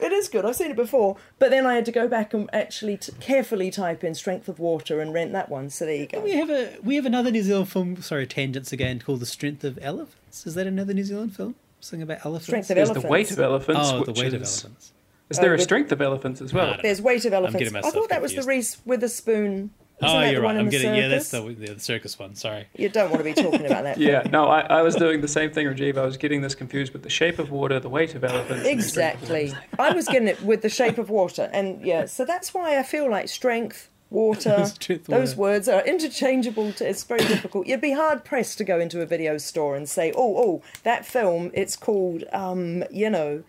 It 0.00 0.12
is 0.12 0.28
good. 0.28 0.44
I've 0.44 0.56
seen 0.56 0.70
it 0.70 0.76
before, 0.76 1.16
but 1.38 1.50
then 1.50 1.66
I 1.66 1.74
had 1.74 1.84
to 1.86 1.92
go 1.92 2.08
back 2.08 2.34
and 2.34 2.50
actually 2.52 2.96
t- 2.96 3.12
carefully 3.20 3.70
type 3.70 4.02
in 4.02 4.14
"strength 4.14 4.48
of 4.48 4.58
water" 4.58 5.00
and 5.00 5.12
rent 5.14 5.32
that 5.32 5.48
one. 5.48 5.70
So 5.70 5.86
there 5.86 5.94
you 5.94 6.06
go. 6.06 6.20
We 6.20 6.32
have 6.32 6.50
a 6.50 6.76
we 6.82 6.96
have 6.96 7.06
another 7.06 7.30
New 7.30 7.42
Zealand 7.42 7.70
film. 7.70 8.00
Sorry, 8.02 8.26
tangents 8.26 8.72
again. 8.72 9.00
Called 9.00 9.20
The 9.20 9.26
Strength 9.26 9.62
of 9.64 9.78
Elephants. 9.80 10.46
Is 10.46 10.54
that 10.56 10.66
another 10.66 10.92
New 10.94 11.04
Zealand 11.04 11.36
film? 11.36 11.54
Something 11.80 12.02
about 12.02 12.24
elephants. 12.24 12.46
Strength 12.46 12.70
of 12.70 12.74
There's 12.76 12.88
elephants. 12.88 13.04
the 13.06 13.10
weight 13.12 13.30
of 13.30 13.38
elephants. 13.38 13.80
Oh, 13.84 14.04
the 14.04 14.12
which 14.12 14.20
weight 14.20 14.34
of 14.34 14.42
is, 14.42 14.62
elephants. 14.64 14.92
Is 15.30 15.38
there 15.38 15.52
Oh, 15.52 15.56
a 15.56 15.58
uh, 15.58 15.62
strength 15.62 15.92
of 15.92 16.00
elephants 16.02 16.40
as 16.42 16.52
well? 16.52 16.66
No, 16.70 16.76
no. 16.76 16.82
There's 16.82 17.00
weight 17.00 17.24
of 17.24 17.32
elephants. 17.32 17.58
getting 17.70 17.76
I 17.76 17.90
thought 17.90 18.08
that 18.10 18.20
was 18.20 18.32
the 18.32 18.42
confused. 18.42 18.48
Reese 18.48 18.86
Witherspoon. 18.86 19.70
Isn't 20.02 20.16
Oh, 20.16 20.22
you're 20.28 20.42
right. 20.42 20.56
I'm 20.56 20.64
the 20.66 20.70
getting 20.72 20.94
yeah. 20.94 21.08
That's 21.08 21.30
the, 21.30 21.40
the 21.40 21.74
the 21.74 21.80
circus 21.80 22.18
one. 22.18 22.34
Sorry. 22.34 22.66
You 22.76 22.88
don't 22.88 23.10
want 23.10 23.18
to 23.18 23.24
be 23.24 23.32
talking 23.34 23.64
about 23.64 23.84
that. 23.84 23.96
Yeah, 23.98 24.22
no, 24.30 24.46
I, 24.46 24.60
I 24.62 24.82
was 24.82 24.96
doing 24.96 25.20
the 25.20 25.28
same 25.28 25.50
thing, 25.52 25.66
Rajiv. 25.66 25.96
I 25.96 26.04
was 26.04 26.16
getting 26.16 26.40
this 26.42 26.54
confused 26.54 26.92
with 26.92 27.02
the 27.04 27.10
shape 27.10 27.38
of 27.38 27.50
water, 27.50 27.78
the 27.78 27.88
weight 27.88 28.14
of 28.14 28.24
elephants. 28.24 28.50
and 28.50 28.60
of 28.66 28.66
Exactly. 28.66 29.54
I 29.78 29.92
was 29.92 30.06
getting 30.06 30.28
it 30.28 30.42
with 30.42 30.62
the 30.62 30.68
shape 30.68 30.98
of 30.98 31.10
water, 31.10 31.48
and 31.52 31.80
yeah, 31.86 32.06
so 32.06 32.24
that's 32.24 32.52
why 32.52 32.76
I 32.78 32.82
feel 32.82 33.08
like 33.08 33.28
strength, 33.28 33.88
water, 34.10 34.66
Strength, 34.66 35.06
those 35.08 35.36
water. 35.36 35.40
words 35.52 35.68
are 35.68 35.84
interchangeable. 35.86 36.72
To, 36.72 36.88
it's 36.88 37.04
very 37.04 37.24
difficult. 37.24 37.66
You'd 37.68 37.80
be 37.80 37.92
hard 37.92 38.24
pressed 38.24 38.58
to 38.58 38.64
go 38.64 38.80
into 38.80 39.00
a 39.00 39.06
video 39.06 39.38
store 39.38 39.76
and 39.76 39.88
say, 39.88 40.12
"Oh, 40.16 40.36
oh, 40.36 40.62
that 40.82 41.06
film, 41.06 41.50
it's 41.54 41.76
called, 41.76 42.24
um, 42.32 42.82
you 42.90 43.08
know," 43.10 43.44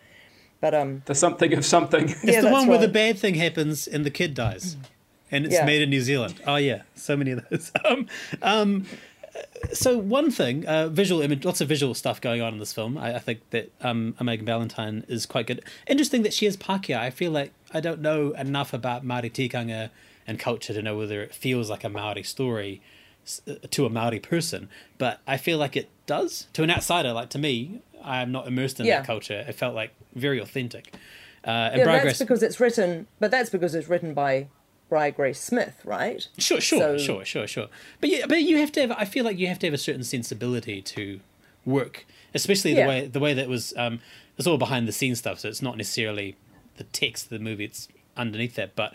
but 0.61 0.75
um, 0.75 1.01
The 1.05 1.15
something 1.15 1.53
of 1.53 1.65
something. 1.65 2.09
It's 2.09 2.23
Yeah, 2.23 2.35
the 2.41 2.41
that's 2.43 2.53
one 2.53 2.67
where 2.67 2.77
the 2.77 2.87
bad 2.87 3.17
thing 3.17 3.33
happens 3.35 3.87
and 3.87 4.05
the 4.05 4.11
kid 4.11 4.35
dies, 4.35 4.77
and 5.31 5.45
it's 5.45 5.53
Yeah. 5.55 5.65
made 5.65 5.81
in 5.81 5.89
New 5.89 6.01
Zealand. 6.01 6.35
Oh 6.47 6.55
yeah, 6.57 6.83
so 6.95 7.15
many 7.17 7.31
of 7.31 7.47
those. 7.49 7.71
Um, 7.85 8.07
um, 8.41 8.85
so 9.73 9.97
one 9.97 10.31
thing, 10.31 10.65
uh, 10.65 10.87
visual 10.87 11.21
image, 11.21 11.43
lots 11.43 11.59
of 11.61 11.67
visual 11.67 11.93
stuff 11.93 12.21
going 12.21 12.41
on 12.41 12.53
in 12.53 12.59
this 12.59 12.71
film. 12.73 12.97
I, 12.97 13.15
I 13.15 13.19
think 13.19 13.41
that 13.49 13.69
um, 13.81 14.15
Megan 14.21 14.45
Ballantyne 14.45 15.03
is 15.07 15.25
quite 15.25 15.47
good. 15.47 15.61
Interesting 15.87 16.23
that 16.23 16.33
she 16.33 16.45
is 16.45 16.55
Pākehā. 16.55 16.97
I 16.97 17.09
feel 17.09 17.31
like 17.31 17.51
I 17.73 17.79
don't 17.81 18.01
know 18.01 18.31
enough 18.31 18.73
about 18.73 19.05
Māori 19.05 19.31
tikanga 19.31 19.89
and 20.27 20.39
culture 20.39 20.73
to 20.73 20.81
know 20.81 20.97
whether 20.97 21.21
it 21.21 21.35
feels 21.35 21.69
like 21.69 21.83
a 21.83 21.89
Maori 21.89 22.23
story 22.23 22.81
uh, 23.47 23.55
to 23.71 23.85
a 23.85 23.89
Maori 23.89 24.19
person. 24.19 24.69
But 24.97 25.19
I 25.27 25.35
feel 25.37 25.57
like 25.57 25.75
it 25.75 25.89
does 26.05 26.47
to 26.53 26.63
an 26.63 26.71
outsider. 26.71 27.11
Like 27.11 27.29
to 27.31 27.37
me, 27.39 27.81
I'm 28.03 28.31
not 28.31 28.47
immersed 28.47 28.79
in 28.79 28.85
Yeah. 28.85 28.99
that 28.99 29.07
culture. 29.07 29.43
It 29.47 29.53
felt 29.55 29.75
like 29.75 29.91
very 30.15 30.39
authentic. 30.39 30.93
Uh, 31.45 31.49
and 31.73 31.79
Yeah, 31.79 32.03
that's 32.03 32.19
because 32.19 32.41
it's 32.41 32.59
written, 32.59 33.05
but 33.19 33.31
that's 33.31 33.49
because 33.49 33.75
it's 33.75 33.87
written 33.89 34.13
by 34.13 34.47
Briar 34.89 35.11
Grace 35.11 35.39
Smith, 35.39 35.81
right? 35.83 36.27
Sure, 36.37 36.61
sure, 36.61 36.79
So- 36.79 36.97
sure, 36.97 37.25
sure, 37.25 37.47
sure. 37.47 37.67
But 37.99 38.09
yeah, 38.09 38.25
but 38.27 38.41
you 38.43 38.57
have 38.57 38.71
to 38.73 38.81
have. 38.81 38.91
I 38.91 39.05
feel 39.05 39.25
like 39.25 39.37
you 39.39 39.47
have 39.47 39.59
to 39.59 39.67
have 39.67 39.73
a 39.73 39.77
certain 39.79 40.03
sensibility 40.03 40.81
to 40.81 41.19
work, 41.65 42.05
especially 42.33 42.73
the 42.73 42.79
Yeah. 42.81 42.87
way 42.87 43.07
the 43.07 43.19
way 43.19 43.33
that 43.33 43.47
was. 43.49 43.73
Um, 43.77 43.99
it's 44.37 44.47
all 44.47 44.57
behind 44.57 44.87
the 44.87 44.91
scenes 44.91 45.19
stuff, 45.19 45.39
so 45.39 45.47
it's 45.47 45.61
not 45.61 45.77
necessarily 45.77 46.35
the 46.77 46.83
text 46.85 47.25
of 47.25 47.29
the 47.31 47.39
movie. 47.39 47.63
It's 47.65 47.87
underneath 48.17 48.55
that, 48.55 48.75
but 48.75 48.93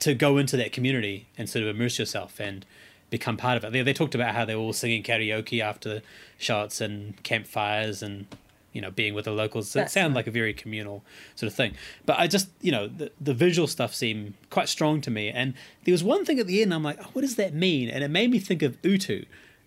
to 0.00 0.14
go 0.14 0.36
into 0.38 0.56
that 0.58 0.72
community 0.72 1.26
and 1.38 1.48
sort 1.48 1.62
of 1.64 1.74
immerse 1.74 1.98
yourself 1.98 2.38
and 2.40 2.64
become 3.10 3.36
part 3.36 3.56
of 3.56 3.64
it. 3.64 3.72
They, 3.72 3.82
they 3.82 3.92
talked 3.92 4.14
about 4.14 4.34
how 4.34 4.44
they 4.44 4.54
were 4.54 4.60
all 4.62 4.72
singing 4.72 5.02
karaoke 5.02 5.60
after 5.60 6.02
shots 6.38 6.80
and 6.80 7.20
campfires 7.22 8.02
and 8.02 8.26
you 8.72 8.80
know 8.80 8.90
being 8.90 9.14
with 9.14 9.24
the 9.26 9.30
locals. 9.32 9.70
So 9.70 9.78
it 9.78 9.82
That's 9.82 9.92
sounded 9.94 10.14
like 10.16 10.26
a 10.26 10.30
very 10.30 10.52
communal 10.54 11.04
sort 11.34 11.48
of 11.50 11.54
thing. 11.54 11.74
But 12.06 12.18
I 12.18 12.26
just 12.26 12.48
you 12.60 12.72
know 12.72 12.88
the 12.88 13.10
the 13.20 13.34
visual 13.34 13.66
stuff 13.68 13.94
seemed 13.94 14.34
quite 14.50 14.68
strong 14.68 15.00
to 15.02 15.10
me. 15.10 15.28
And 15.30 15.54
there 15.84 15.92
was 15.92 16.04
one 16.04 16.24
thing 16.24 16.38
at 16.40 16.46
the 16.46 16.62
end. 16.62 16.72
I'm 16.74 16.82
like, 16.82 16.98
oh, 17.00 17.08
what 17.12 17.22
does 17.22 17.36
that 17.36 17.54
mean? 17.54 17.88
And 17.88 18.02
it 18.04 18.08
made 18.08 18.30
me 18.30 18.38
think 18.38 18.62
of 18.62 18.76
Utu. 18.82 19.24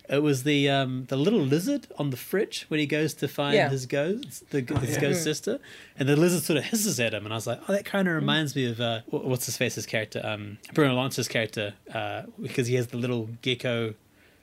It 0.08 0.22
was 0.22 0.44
the 0.44 0.70
um, 0.70 1.06
the 1.08 1.16
little 1.16 1.40
lizard 1.40 1.88
on 1.98 2.10
the 2.10 2.16
fridge 2.16 2.64
when 2.68 2.78
he 2.78 2.86
goes 2.86 3.12
to 3.14 3.26
find 3.26 3.56
Yeah. 3.56 3.68
his 3.70 3.86
ghost, 3.86 4.48
the, 4.50 4.60
his 4.60 4.94
yeah. 4.94 5.00
ghost 5.00 5.20
Mm. 5.22 5.24
sister, 5.24 5.58
and 5.98 6.08
the 6.08 6.14
lizard 6.14 6.44
sort 6.44 6.58
of 6.58 6.64
hisses 6.66 7.00
at 7.00 7.12
him, 7.12 7.24
and 7.24 7.32
I 7.32 7.36
was 7.36 7.46
like, 7.48 7.60
oh, 7.68 7.72
that 7.72 7.84
kind 7.84 8.06
of 8.06 8.14
reminds 8.14 8.54
me 8.54 8.66
of 8.70 8.80
uh, 8.80 9.00
what's 9.10 9.46
his 9.46 9.56
face's 9.56 9.84
character, 9.84 10.20
um, 10.22 10.58
Bruno 10.74 10.94
Lawrence's 10.94 11.26
character, 11.26 11.74
uh, 11.92 12.22
because 12.40 12.68
he 12.68 12.76
has 12.76 12.86
the 12.86 12.98
little 12.98 13.30
gecko 13.42 13.94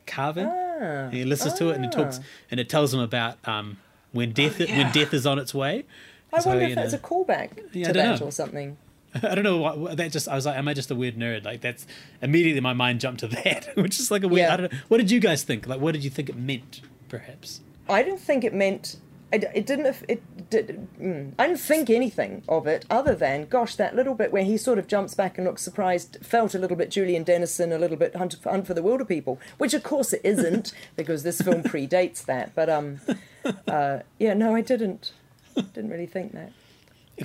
carving, 0.06 0.48
Ah. 0.48 1.06
and 1.08 1.14
he 1.14 1.24
listens 1.24 1.54
to 1.54 1.70
it, 1.70 1.76
and 1.78 1.86
he 1.86 1.90
talks, 1.92 2.20
Ah. 2.20 2.26
and 2.52 2.60
it 2.60 2.68
tells 2.68 2.94
him 2.94 3.00
about 3.00 3.38
um, 3.48 3.78
when 4.14 4.30
oh, 4.30 4.34
death 4.34 4.62
Oh, 4.62 4.66
when 4.66 4.92
death 4.94 5.14
is 5.14 5.26
on 5.28 5.38
its 5.40 5.54
way. 5.54 5.84
I 6.32 6.40
So, 6.40 6.50
wonder 6.52 6.66
if 6.66 6.76
that's 6.76 6.94
know- 6.94 6.98
a 7.00 7.02
callback 7.02 7.50
Yeah, 7.74 7.88
to 7.88 7.94
that 7.94 8.20
know. 8.22 8.28
or 8.28 8.32
something. 8.32 8.78
I 9.22 9.36
don't 9.36 9.44
know 9.44 9.58
what, 9.58 9.78
what 9.78 9.98
that 9.98 10.12
just. 10.12 10.28
I 10.28 10.34
was 10.36 10.46
like, 10.48 10.58
am 10.58 10.68
I 10.68 10.74
just 10.74 10.90
a 10.90 10.96
weird 10.96 11.16
nerd? 11.18 11.46
Like 11.46 11.62
that's 11.62 11.86
immediately 12.22 12.62
my 12.62 12.74
mind 12.74 13.00
jumped 13.02 13.20
to 13.20 13.28
that, 13.44 13.70
which 13.76 14.00
is 14.00 14.10
like 14.10 14.24
a 14.24 14.28
weird. 14.28 14.48
Yeah. 14.48 14.54
I 14.54 14.58
don't 14.58 14.72
know. 14.74 14.80
What 14.88 14.98
did 14.98 15.12
you 15.12 15.20
guys 15.20 15.44
think? 15.44 15.68
Like, 15.68 15.80
what 15.82 15.92
did 15.92 16.04
you 16.04 16.10
think 16.10 16.30
it 16.30 16.36
meant? 16.36 16.82
Perhaps. 17.10 17.62
I 17.90 18.02
didn't 18.02 18.22
think 18.22 18.44
it 18.44 18.54
meant. 18.56 18.96
It, 19.34 19.46
it 19.56 19.66
didn't. 19.66 19.96
It 20.08 20.50
did. 20.52 20.88
Mm, 21.02 21.34
I 21.40 21.48
didn't 21.48 21.60
think 21.60 21.90
anything 21.90 22.44
of 22.48 22.68
it 22.68 22.86
other 22.92 23.16
than, 23.16 23.48
gosh, 23.48 23.76
that 23.78 23.96
little 23.96 24.14
bit 24.14 24.32
where 24.32 24.44
he 24.44 24.58
sort 24.58 24.78
of 24.78 24.86
jumps 24.88 25.16
back 25.16 25.40
and 25.40 25.48
looks 25.48 25.64
surprised, 25.64 26.20
felt 26.22 26.54
a 26.54 26.60
little 26.60 26.78
bit 26.78 26.92
Julian 26.92 27.24
Dennison, 27.24 27.72
a 27.72 27.80
little 27.80 27.98
bit 27.98 28.16
Hunt 28.16 28.36
for, 28.40 28.52
Hunt 28.52 28.68
for 28.68 28.76
the 28.76 28.82
Wilderpeople, 28.82 29.40
which 29.58 29.74
of 29.74 29.82
course 29.82 30.14
it 30.14 30.22
isn't 30.24 30.72
because 30.96 31.24
this 31.24 31.42
film 31.42 31.64
predates 31.64 32.24
that. 32.26 32.54
But 32.54 32.70
um, 32.70 33.02
uh, 33.68 34.00
yeah, 34.20 34.36
no, 34.36 34.54
I 34.54 34.62
didn't. 34.62 35.14
Didn't 35.56 35.90
really 35.90 36.08
think 36.08 36.34
that. 36.34 36.52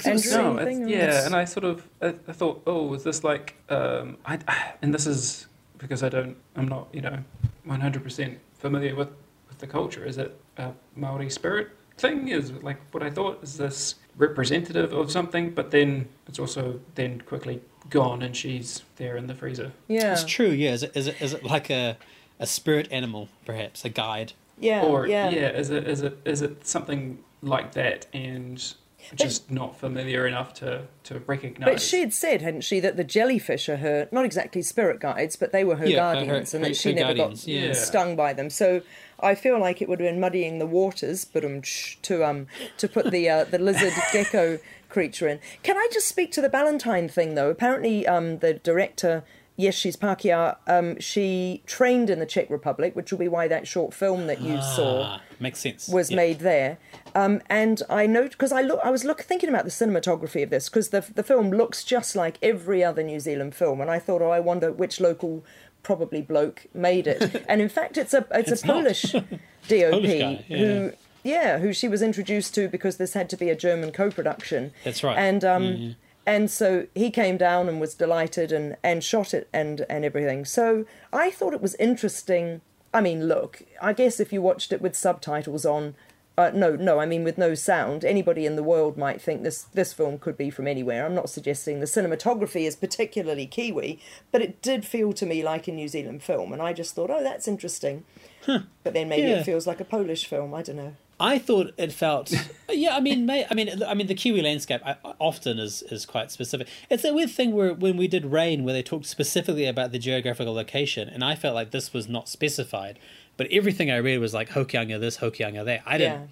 Andrew, 0.04 0.30
no, 0.32 0.56
anything, 0.56 0.88
yeah, 0.88 1.24
and 1.24 1.34
I 1.34 1.44
sort 1.44 1.64
of 1.64 1.88
I, 2.00 2.14
I 2.26 2.32
thought, 2.32 2.62
oh, 2.66 2.92
is 2.94 3.04
this 3.04 3.22
like 3.22 3.54
um, 3.68 4.16
I 4.24 4.38
and 4.82 4.94
this 4.94 5.06
is 5.06 5.46
because 5.76 6.02
I 6.02 6.08
don't, 6.08 6.36
I'm 6.56 6.68
not, 6.68 6.88
you 6.92 7.02
know, 7.02 7.18
one 7.64 7.80
hundred 7.80 8.02
percent 8.02 8.38
familiar 8.54 8.94
with 8.94 9.08
with 9.48 9.58
the 9.58 9.66
culture. 9.66 10.04
Is 10.06 10.16
it 10.16 10.38
a 10.56 10.72
Maori 10.94 11.30
spirit 11.30 11.70
thing? 11.98 12.28
Is 12.28 12.52
like 12.52 12.78
what 12.92 13.02
I 13.02 13.10
thought? 13.10 13.42
Is 13.42 13.56
this 13.56 13.96
representative 14.16 14.92
of 14.92 15.10
something? 15.10 15.50
But 15.50 15.70
then 15.70 16.08
it's 16.26 16.38
also 16.38 16.80
then 16.94 17.20
quickly 17.22 17.60
gone, 17.90 18.22
and 18.22 18.36
she's 18.36 18.82
there 18.96 19.16
in 19.16 19.26
the 19.26 19.34
freezer. 19.34 19.72
Yeah. 19.86 20.12
It's 20.12 20.24
true. 20.24 20.50
Yeah. 20.50 20.72
Is 20.72 20.82
it 20.82 20.96
is 20.96 21.06
it 21.06 21.20
is 21.20 21.32
it 21.32 21.44
like 21.44 21.70
a 21.70 21.96
a 22.38 22.46
spirit 22.46 22.88
animal, 22.90 23.28
perhaps 23.44 23.84
a 23.84 23.88
guide? 23.88 24.32
Yeah, 24.60 24.82
or 24.82 25.06
yeah. 25.06 25.30
is 25.30 25.70
it 25.70 25.86
is 25.86 26.02
it 26.02 26.18
is 26.24 26.42
it 26.42 26.66
something 26.66 27.18
like 27.42 27.72
that 27.72 28.06
and 28.12 28.74
just 29.14 29.50
not 29.50 29.78
familiar 29.78 30.26
enough 30.26 30.52
to 30.54 30.82
to 31.04 31.20
recognize? 31.26 31.68
But 31.68 31.80
she 31.80 32.00
had 32.00 32.12
said, 32.12 32.42
hadn't 32.42 32.62
she, 32.62 32.80
that 32.80 32.96
the 32.96 33.04
jellyfish 33.04 33.68
are 33.68 33.76
her, 33.76 34.08
not 34.10 34.24
exactly 34.24 34.62
spirit 34.62 35.00
guides, 35.00 35.36
but 35.36 35.52
they 35.52 35.64
were 35.64 35.76
her 35.76 35.86
Yeah, 35.86 36.08
her- 36.08 36.14
guardians, 36.26 36.54
and 36.54 36.64
that 36.64 36.76
she 36.76 36.92
never 36.92 37.14
guardians, 37.14 37.44
got 37.44 37.52
yeah. 37.52 37.72
stung 37.72 38.16
by 38.16 38.32
them. 38.32 38.50
So 38.50 38.82
I 39.20 39.34
feel 39.34 39.58
like 39.58 39.82
it 39.82 39.88
would 39.88 40.00
have 40.00 40.08
been 40.08 40.20
muddying 40.20 40.58
the 40.58 40.66
waters, 40.66 41.24
but 41.24 41.44
um, 41.44 41.62
to 42.02 42.24
um 42.24 42.46
to 42.78 42.88
put 42.88 43.10
the 43.10 43.28
uh, 43.28 43.44
the 43.44 43.58
lizard 43.58 43.92
gecko 44.12 44.58
creature 44.88 45.28
in. 45.28 45.40
Can 45.62 45.76
I 45.76 45.88
just 45.92 46.08
speak 46.08 46.32
to 46.32 46.40
the 46.40 46.48
Ballantyne 46.48 47.08
thing 47.08 47.34
though? 47.34 47.50
Apparently, 47.50 48.06
um, 48.06 48.38
the 48.38 48.54
director. 48.54 49.24
Yes, 49.60 49.74
she's 49.74 49.96
Pākehā. 49.96 50.56
Um, 50.68 51.00
she 51.00 51.64
trained 51.66 52.10
in 52.10 52.20
the 52.20 52.26
Czech 52.26 52.48
Republic, 52.48 52.94
which 52.94 53.10
will 53.10 53.18
be 53.18 53.26
why 53.26 53.48
that 53.48 53.66
short 53.66 53.92
film 53.92 54.28
that 54.28 54.40
you 54.40 54.62
saw 54.62 55.02
Ah, 55.02 55.22
makes 55.40 55.58
sense. 55.58 55.88
was 55.88 56.10
Yeah. 56.12 56.16
made 56.16 56.38
there. 56.38 56.78
Um, 57.12 57.42
and 57.50 57.82
I 57.90 58.06
know 58.06 58.28
because 58.28 58.52
I 58.52 58.62
look, 58.62 58.78
I 58.84 58.90
was 58.90 59.04
look, 59.04 59.22
thinking 59.22 59.48
about 59.48 59.64
the 59.64 59.72
cinematography 59.72 60.44
of 60.44 60.50
this 60.50 60.68
because 60.68 60.90
the 60.90 61.04
the 61.12 61.24
film 61.24 61.50
looks 61.50 61.82
just 61.82 62.14
like 62.14 62.38
every 62.40 62.84
other 62.84 63.02
New 63.02 63.18
Zealand 63.18 63.56
film, 63.56 63.80
and 63.80 63.90
I 63.90 63.98
thought, 63.98 64.22
oh, 64.22 64.30
I 64.30 64.38
wonder 64.38 64.70
which 64.70 65.00
local 65.00 65.44
probably 65.88 66.20
bloke 66.20 66.66
made 66.74 67.06
it. 67.06 67.44
and 67.48 67.60
in 67.62 67.68
fact, 67.70 67.96
it's 67.96 68.12
a 68.12 68.26
it's, 68.30 68.52
It's 68.52 68.62
a. 68.62 68.66
Polish 68.66 69.02
DOP 69.12 69.24
Polish 69.90 70.20
guy, 70.20 70.44
yeah. 70.48 70.58
who. 70.58 70.92
Yeah, 71.24 71.58
who 71.58 71.72
she 71.72 71.88
was 71.88 72.00
introduced 72.00 72.54
to 72.54 72.68
because 72.68 72.96
this 72.96 73.12
had 73.14 73.28
to 73.30 73.36
be 73.36 73.48
a 73.50 73.56
German 73.56 73.90
co-production. 73.90 74.72
That's 74.84 75.02
right. 75.02 75.18
And 75.18 75.44
um, 75.44 75.62
Mhm. 75.64 75.96
and 76.26 76.50
so 76.50 76.86
he 76.94 77.10
came 77.10 77.36
down 77.38 77.68
and 77.68 77.80
was 77.80 77.94
delighted 77.94 78.52
and 78.52 78.76
and 78.84 79.02
shot 79.02 79.34
it 79.34 79.48
and 79.52 79.84
and 79.90 80.04
everything. 80.04 80.44
So 80.44 80.84
I 81.12 81.30
thought 81.30 81.54
it 81.54 81.60
was 81.62 81.74
interesting. 81.76 82.60
I 82.94 83.00
mean, 83.00 83.26
look, 83.28 83.62
I 83.82 83.92
guess 83.94 84.20
if 84.20 84.32
you 84.32 84.40
watched 84.42 84.72
it 84.72 84.80
with 84.80 84.94
subtitles 84.96 85.64
on, 85.66 85.94
uh, 86.38 86.50
no, 86.54 86.76
no, 86.76 86.98
I 87.00 87.06
mean 87.06 87.24
with 87.24 87.36
no 87.36 87.54
sound, 87.54 88.04
anybody 88.04 88.46
in 88.46 88.56
the 88.56 88.62
world 88.62 88.96
might 88.96 89.20
think 89.20 89.42
this 89.42 89.62
this 89.74 89.92
film 89.92 90.18
could 90.18 90.36
be 90.38 90.50
from 90.50 90.66
anywhere. 90.68 91.04
I'm 91.04 91.14
not 91.14 91.28
suggesting 91.28 91.80
the 91.80 91.86
cinematography 91.86 92.62
is 92.66 92.76
particularly 92.76 93.46
Kiwi, 93.46 93.98
but 94.32 94.40
it 94.40 94.62
did 94.62 94.84
feel 94.86 95.12
to 95.14 95.26
me 95.26 95.42
like 95.42 95.66
a 95.68 95.72
New 95.72 95.88
Zealand 95.88 96.22
film, 96.22 96.52
and 96.52 96.62
I 96.62 96.72
just 96.72 96.94
thought, 96.94 97.10
oh, 97.10 97.22
that's 97.22 97.48
interesting. 97.48 98.04
But 98.46 98.94
then 98.94 99.08
maybe 99.10 99.28
Yeah. 99.28 99.40
it 99.40 99.44
feels 99.44 99.66
like 99.66 99.78
a 99.80 99.84
Polish 99.84 100.24
film. 100.26 100.54
I 100.54 100.62
don't 100.62 100.76
know. 100.76 100.94
I 101.20 101.38
thought 101.38 101.72
it 101.76 101.92
felt, 101.92 102.32
yeah. 102.70 102.94
I 102.96 103.00
mean, 103.00 103.26
may, 103.26 103.44
I 103.50 103.54
mean, 103.54 103.82
I 103.82 103.92
mean, 103.94 104.06
the 104.06 104.14
Kiwi 104.14 104.40
landscape 104.40 104.80
often 105.18 105.58
is 105.58 105.82
is 105.82 106.06
quite 106.06 106.30
specific. 106.30 106.68
It's 106.88 107.04
a 107.04 107.12
weird 107.12 107.30
thing 107.30 107.50
where 107.52 107.74
when 107.74 107.96
we 107.96 108.06
did 108.06 108.24
Rain, 108.26 108.62
where 108.64 108.72
they 108.72 108.82
talked 108.84 109.06
specifically 109.06 109.66
about 109.66 109.90
the 109.92 109.98
geographical 109.98 110.54
location, 110.54 111.08
and 111.08 111.24
I 111.24 111.34
felt 111.34 111.54
like 111.56 111.72
this 111.72 111.92
was 111.92 112.08
not 112.08 112.28
specified, 112.28 112.98
but 113.38 113.46
everything 113.50 113.90
I 113.90 113.96
read 113.96 114.18
was 114.18 114.34
like 114.34 114.50
Hokianga 114.50 115.00
this, 115.00 115.16
Hokianga 115.16 115.64
that. 115.64 115.82
I 115.86 115.96
didn't. 115.96 116.20
Yeah. 116.20 116.26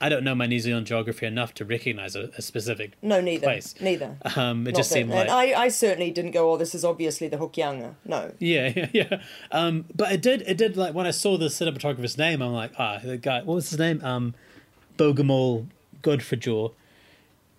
I 0.00 0.08
don't 0.08 0.24
know 0.24 0.34
my 0.34 0.46
New 0.46 0.58
Zealand 0.58 0.86
geography 0.88 1.26
enough 1.26 1.54
to 1.54 1.64
recognize 1.64 2.16
a, 2.16 2.30
a 2.36 2.42
specific 2.42 2.94
No, 3.02 3.20
neither. 3.20 3.44
place. 3.44 3.76
Neither. 3.80 4.16
Um, 4.34 4.66
it 4.66 4.70
Not 4.72 4.76
just 4.78 4.90
that- 4.90 4.94
seemed 4.94 5.10
like 5.10 5.28
I, 5.28 5.52
I 5.54 5.68
certainly 5.68 6.10
didn't 6.10 6.32
go. 6.32 6.50
Oh, 6.50 6.56
this 6.56 6.74
is 6.74 6.84
obviously 6.84 7.28
the 7.28 7.36
Hokianga. 7.36 7.94
No. 8.04 8.32
Yeah, 8.40 8.72
yeah, 8.74 8.88
yeah. 8.92 9.20
Um, 9.52 9.84
but 9.94 10.10
it 10.10 10.20
did, 10.20 10.42
it 10.42 10.56
did 10.56 10.76
like 10.76 10.92
when 10.92 11.06
I 11.06 11.12
saw 11.12 11.36
the 11.38 11.46
cinematographer's 11.46 12.18
name, 12.18 12.42
I'm 12.42 12.52
like, 12.52 12.72
ah, 12.80 12.98
the 13.04 13.16
guy, 13.16 13.42
what 13.42 13.54
was 13.54 13.70
his 13.70 13.78
name? 13.78 14.02
Um, 14.04 14.34
Bogumil 14.98 15.66
Godfrejow. 16.02 16.72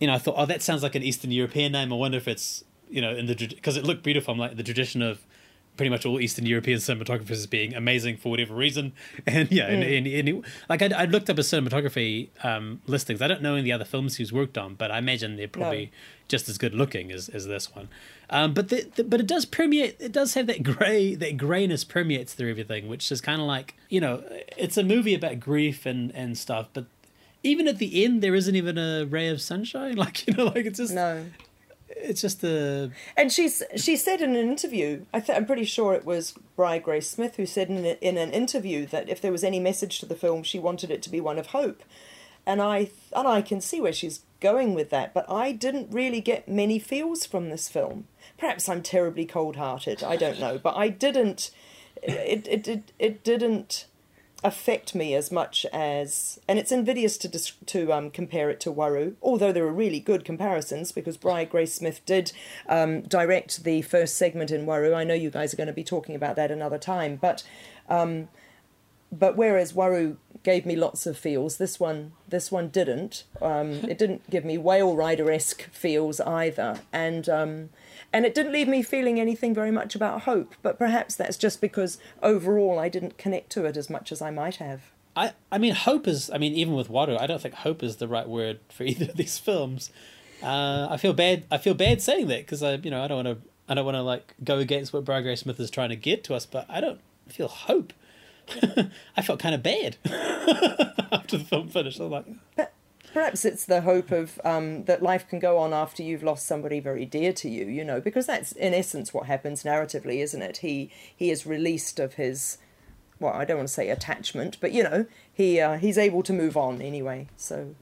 You 0.01 0.07
know, 0.07 0.13
I 0.13 0.17
thought, 0.17 0.35
oh, 0.37 0.45
that 0.45 0.61
sounds 0.61 0.83
like 0.83 0.95
an 0.95 1.03
Eastern 1.03 1.31
European 1.31 1.71
name. 1.71 1.93
I 1.93 1.95
wonder 1.95 2.17
if 2.17 2.27
it's, 2.27 2.65
you 2.89 3.01
know, 3.01 3.15
in 3.15 3.25
the 3.27 3.35
because 3.35 3.77
it 3.77 3.85
looked 3.85 4.03
beautiful. 4.03 4.33
I'm 4.33 4.39
like 4.39 4.57
the 4.57 4.63
tradition 4.63 5.01
of 5.01 5.21
pretty 5.75 5.89
much 5.89 6.05
all 6.05 6.19
Eastern 6.19 6.45
European 6.45 6.77
cinematographers 6.79 7.31
as 7.31 7.47
being 7.47 7.73
amazing 7.73 8.17
for 8.17 8.29
whatever 8.29 8.53
reason. 8.53 8.93
And 9.25 9.51
yeah, 9.51 9.67
and, 9.67 9.83
Mm. 9.83 9.97
and, 9.97 10.07
and 10.07 10.29
it- 10.29 10.45
like 10.69 10.81
I, 10.81 10.89
I 10.95 11.05
looked 11.05 11.29
up 11.29 11.37
his 11.37 11.47
cinematography 11.47 12.29
um, 12.43 12.81
listings. 12.87 13.21
I 13.21 13.27
don't 13.27 13.41
know 13.41 13.53
any 13.55 13.63
the 13.63 13.71
other 13.71 13.85
films 13.85 14.17
he's 14.17 14.31
worked 14.31 14.57
on, 14.57 14.75
but 14.75 14.91
I 14.91 14.99
imagine 14.99 15.35
they're 15.35 15.47
probably 15.47 15.91
just 16.27 16.47
as 16.49 16.57
good 16.57 16.73
looking 16.75 17.11
as, 17.11 17.27
as 17.29 17.45
this 17.47 17.73
one. 17.75 17.89
Um, 18.29 18.53
but 18.53 18.69
the, 18.69 18.89
the, 18.95 19.03
but 19.03 19.19
it 19.19 19.27
does 19.27 19.45
permeate. 19.45 19.97
It 19.99 20.11
does 20.11 20.33
have 20.35 20.47
that 20.47 20.63
grey 20.63 21.15
that 21.15 21.37
greyness 21.37 21.83
permeates 21.83 22.33
through 22.33 22.51
everything, 22.51 22.87
which 22.87 23.11
is 23.11 23.19
kind 23.21 23.41
of 23.41 23.47
like 23.47 23.75
you 23.89 23.99
know, 24.01 24.23
it's 24.57 24.77
a 24.77 24.83
movie 24.83 25.13
about 25.13 25.39
grief 25.39 25.85
and 25.85 26.11
and 26.15 26.37
stuff. 26.37 26.67
But 26.73 26.85
even 27.43 27.67
at 27.67 27.77
the 27.77 28.03
end, 28.05 28.21
there 28.23 28.33
isn't 28.35 28.55
even 28.55 28.77
a 28.77 29.05
ray 29.05 29.27
of 29.27 29.41
sunshine. 29.41 29.95
Like 30.03 30.25
you 30.27 30.33
know, 30.33 30.45
like 30.45 30.65
it's 30.65 30.77
just 30.79 30.93
no. 30.93 31.25
It's 31.95 32.21
just 32.21 32.43
a 32.43 32.91
And 33.15 33.31
she's 33.31 33.63
she 33.75 33.95
said 33.95 34.21
in 34.21 34.35
an 34.35 34.49
interview, 34.49 35.05
I 35.13 35.23
I'm 35.29 35.45
pretty 35.45 35.65
sure 35.65 35.93
it 35.93 36.05
was 36.05 36.33
Bri 36.55 36.79
Grace 36.79 37.09
Smith 37.09 37.35
who 37.35 37.45
said 37.45 37.69
in, 37.69 37.85
a, 37.85 37.97
in 38.01 38.17
an 38.17 38.31
interview 38.31 38.85
that 38.87 39.09
if 39.09 39.21
there 39.21 39.31
was 39.31 39.43
any 39.43 39.59
message 39.59 39.99
to 39.99 40.05
the 40.05 40.15
film, 40.15 40.43
she 40.43 40.59
wanted 40.59 40.91
it 40.91 41.01
to 41.03 41.09
be 41.09 41.21
one 41.21 41.39
of 41.39 41.47
hope. 41.47 41.83
And 42.45 42.61
I 42.61 42.89
and 43.15 43.27
I 43.27 43.41
can 43.41 43.61
see 43.61 43.79
where 43.79 43.93
she's 43.93 44.21
going 44.41 44.73
with 44.73 44.89
that, 44.89 45.13
but 45.13 45.29
I 45.29 45.53
didn't 45.53 45.93
really 45.93 46.19
get 46.19 46.47
many 46.47 46.77
feels 46.77 47.25
from 47.25 47.49
this 47.49 47.69
film. 47.69 48.07
Perhaps 48.37 48.67
I'm 48.67 48.81
terribly 48.81 49.25
cold-hearted. 49.25 50.03
I 50.03 50.17
don't 50.17 50.39
know, 50.39 50.57
but 50.57 50.75
I 50.75 50.89
didn't. 50.89 51.51
It 52.01 52.47
it 52.47 52.67
it, 52.67 52.91
it 52.99 53.23
didn't. 53.23 53.85
Affect 54.43 54.93
me 54.93 55.15
as 55.15 55.31
much 55.31 55.65
as, 55.71 56.39
and 56.47 56.59
it's 56.59 56.71
invidious 56.71 57.17
to 57.17 57.27
dis- 57.27 57.53
to 57.67 57.91
um, 57.93 58.09
compare 58.09 58.49
it 58.49 58.59
to 58.61 58.71
Waru, 58.71 59.15
although 59.21 59.51
there 59.51 59.65
are 59.65 59.73
really 59.73 59.99
good 59.99 60.25
comparisons 60.25 60.91
because 60.91 61.17
Bri 61.17 61.45
Grace 61.45 61.73
Smith 61.73 62.01
did 62.05 62.31
um, 62.67 63.01
direct 63.01 63.63
the 63.63 63.81
first 63.81 64.17
segment 64.17 64.51
in 64.51 64.65
Waru. 64.65 64.95
I 64.95 65.03
know 65.03 65.13
you 65.13 65.29
guys 65.29 65.53
are 65.53 65.57
going 65.57 65.67
to 65.67 65.73
be 65.73 65.83
talking 65.83 66.15
about 66.15 66.35
that 66.35 66.51
another 66.51 66.77
time, 66.77 67.15
but 67.15 67.43
um, 67.89 68.27
but 69.11 69.37
whereas 69.37 69.73
Waru 69.73 70.17
gave 70.43 70.65
me 70.65 70.75
lots 70.75 71.05
of 71.05 71.17
feels, 71.17 71.57
this 71.57 71.79
one 71.79 72.13
this 72.27 72.51
one 72.51 72.69
didn't. 72.69 73.23
Um, 73.41 73.71
it 73.85 73.97
didn't 73.97 74.29
give 74.29 74.43
me 74.43 74.57
Whale 74.57 74.95
Rider 74.95 75.31
esque 75.31 75.63
feels 75.71 76.19
either, 76.21 76.81
and 76.91 77.29
um, 77.29 77.69
and 78.13 78.25
it 78.25 78.35
didn't 78.35 78.53
leave 78.53 78.67
me 78.67 78.83
feeling 78.83 79.19
anything 79.19 79.53
very 79.53 79.71
much 79.71 79.95
about 79.95 80.21
hope. 80.21 80.53
But 80.61 80.77
perhaps 80.77 81.15
that's 81.15 81.35
just 81.35 81.59
because 81.59 81.97
overall 82.21 82.77
I 82.77 82.87
didn't 82.87 83.17
connect 83.17 83.49
to 83.51 83.65
it 83.65 83.75
as 83.75 83.89
much 83.89 84.11
as 84.11 84.21
I 84.21 84.29
might 84.29 84.57
have. 84.57 84.91
I, 85.15 85.33
I 85.51 85.57
mean, 85.57 85.73
hope 85.73 86.07
is. 86.07 86.29
I 86.31 86.37
mean, 86.37 86.53
even 86.53 86.75
with 86.75 86.89
Waru, 86.89 87.19
I 87.19 87.27
don't 87.27 87.41
think 87.41 87.55
hope 87.55 87.83
is 87.83 87.97
the 87.97 88.07
right 88.07 88.27
word 88.27 88.59
for 88.69 88.83
either 88.91 89.05
of 89.05 89.17
these 89.17 89.37
films. 89.37 89.91
Uh, 90.41 90.87
I 90.89 90.97
feel 90.97 91.13
bad. 91.13 91.45
I 91.49 91.57
feel 91.57 91.73
bad 91.73 92.01
saying 92.01 92.27
that 92.27 92.39
because 92.39 92.61
I, 92.61 92.75
you 92.75 92.91
know, 92.91 93.03
I 93.03 93.07
don't 93.07 93.25
want 93.25 93.41
to. 93.41 93.49
I 93.67 93.75
don't 93.75 93.85
want 93.85 93.95
to 93.95 94.01
like 94.01 94.35
go 94.43 94.59
against 94.59 94.91
what 94.91 95.05
Bri 95.05 95.21
Grace 95.21 95.41
Smith 95.41 95.59
is 95.59 95.71
trying 95.71 95.89
to 95.89 95.95
get 95.95 96.23
to 96.25 96.35
us, 96.35 96.45
but 96.45 96.65
I 96.69 96.81
don't 96.81 96.99
feel 97.29 97.47
hope. 97.47 97.93
I 99.17 99.21
felt 99.21 99.39
kind 99.39 99.55
of 99.55 99.63
bad 99.63 99.95
after 101.11 101.37
the 101.37 101.45
film 101.45 101.69
finished. 101.69 101.99
I'm 101.99 102.09
like, 102.09 102.25
Perhaps 103.13 103.45
it's 103.45 103.65
the 103.65 103.81
hope 103.81 104.11
of 104.11 104.41
um, 104.43 104.85
that 104.85 105.03
life 105.03 105.27
can 105.27 105.37
go 105.37 105.59
on 105.59 105.71
after 105.71 106.01
you've 106.01 106.23
lost 106.23 106.47
somebody 106.47 106.79
very 106.79 107.05
dear 107.05 107.31
to 107.33 107.47
you, 107.47 107.65
you 107.65 107.85
know, 107.85 108.01
because 108.01 108.25
that's 108.25 108.51
in 108.53 108.73
essence 108.73 109.13
what 109.13 109.27
happens 109.27 109.63
narratively, 109.63 110.17
isn't 110.23 110.41
it? 110.41 110.57
He 110.57 110.91
he 111.15 111.29
is 111.29 111.45
released 111.45 111.99
of 111.99 112.15
his, 112.15 112.57
well, 113.19 113.33
I 113.33 113.45
don't 113.45 113.57
want 113.57 113.69
to 113.69 113.73
say 113.73 113.89
attachment, 113.89 114.57
but 114.59 114.71
you 114.71 114.81
know, 114.81 115.05
he 115.31 115.59
uh, 115.61 115.77
he's 115.77 115.97
able 115.99 116.23
to 116.23 116.33
move 116.33 116.57
on 116.57 116.81
anyway. 116.81 117.27
So 117.37 117.75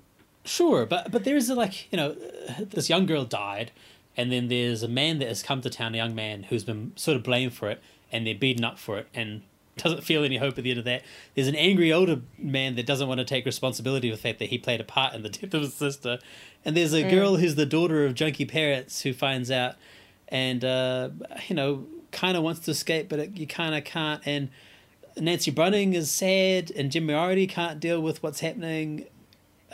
Sure, 0.43 0.86
but 0.86 1.11
but 1.11 1.23
there 1.23 1.38
is 1.38 1.49
a, 1.49 1.55
like 1.55 1.91
you 1.91 1.97
know, 1.97 2.15
this 2.59 2.89
young 2.89 3.05
girl 3.05 3.25
died, 3.25 3.71
and 4.17 4.32
then 4.32 4.47
there's 4.47 4.84
a 4.84 4.88
man 4.88 5.19
that 5.19 5.27
has 5.27 5.43
come 5.43 5.61
to 5.61 5.69
town, 5.69 5.93
a 5.93 5.97
young 5.97 6.15
man 6.15 6.43
who's 6.43 6.63
been 6.63 6.93
sort 6.95 7.15
of 7.15 7.23
blamed 7.23 7.53
for 7.53 7.69
it, 7.69 7.82
and 8.11 8.25
they're 8.25 8.36
beaten 8.36 8.65
up 8.65 8.79
for 8.79 8.97
it, 8.97 9.07
and 9.13 9.43
doesn't 9.84 10.03
feel 10.03 10.23
any 10.23 10.38
hope 10.38 10.57
at 10.57 10.63
the 10.63 10.69
end 10.71 10.79
of 10.79 10.86
that. 10.86 11.03
There's 11.36 11.47
an 11.47 11.55
angry 11.55 11.91
older 11.91 12.21
man 12.38 12.75
that 12.75 12.86
doesn't 12.86 13.07
want 13.07 13.19
to 13.19 13.25
take 13.25 13.45
responsibility 13.45 14.09
for 14.09 14.15
the 14.15 14.21
fact 14.21 14.39
that 14.39 14.49
he 14.49 14.57
played 14.57 14.82
a 14.82 14.84
part 14.84 15.13
in 15.13 15.23
the 15.23 15.29
death 15.38 15.53
of 15.53 15.61
his 15.61 15.73
sister, 15.73 16.19
and 16.65 16.75
there's 16.75 16.93
a 16.93 17.03
Mm. 17.03 17.09
girl 17.09 17.36
who's 17.38 17.55
the 17.55 17.65
daughter 17.65 18.05
of 18.05 18.13
junkie 18.13 18.45
parrots 18.45 19.01
who 19.01 19.13
finds 19.13 19.49
out, 19.51 19.75
and 20.27 20.63
uh, 20.65 21.09
you 21.47 21.55
know, 21.55 21.86
kind 22.11 22.36
of 22.38 22.43
wants 22.43 22.61
to 22.61 22.71
escape, 22.71 23.09
but 23.09 23.19
it, 23.19 23.38
you 23.38 23.47
kind 23.47 23.75
of 23.75 23.84
can't, 23.84 24.21
and. 24.25 24.49
Nancy 25.17 25.51
Brunning 25.51 25.93
is 25.93 26.09
sad, 26.09 26.71
and 26.71 26.89
Jim 26.89 27.05
Moriarty 27.05 27.45
can't 27.45 27.82
deal 27.82 27.99
with 28.01 28.23
what's 28.23 28.39
happening 28.39 29.07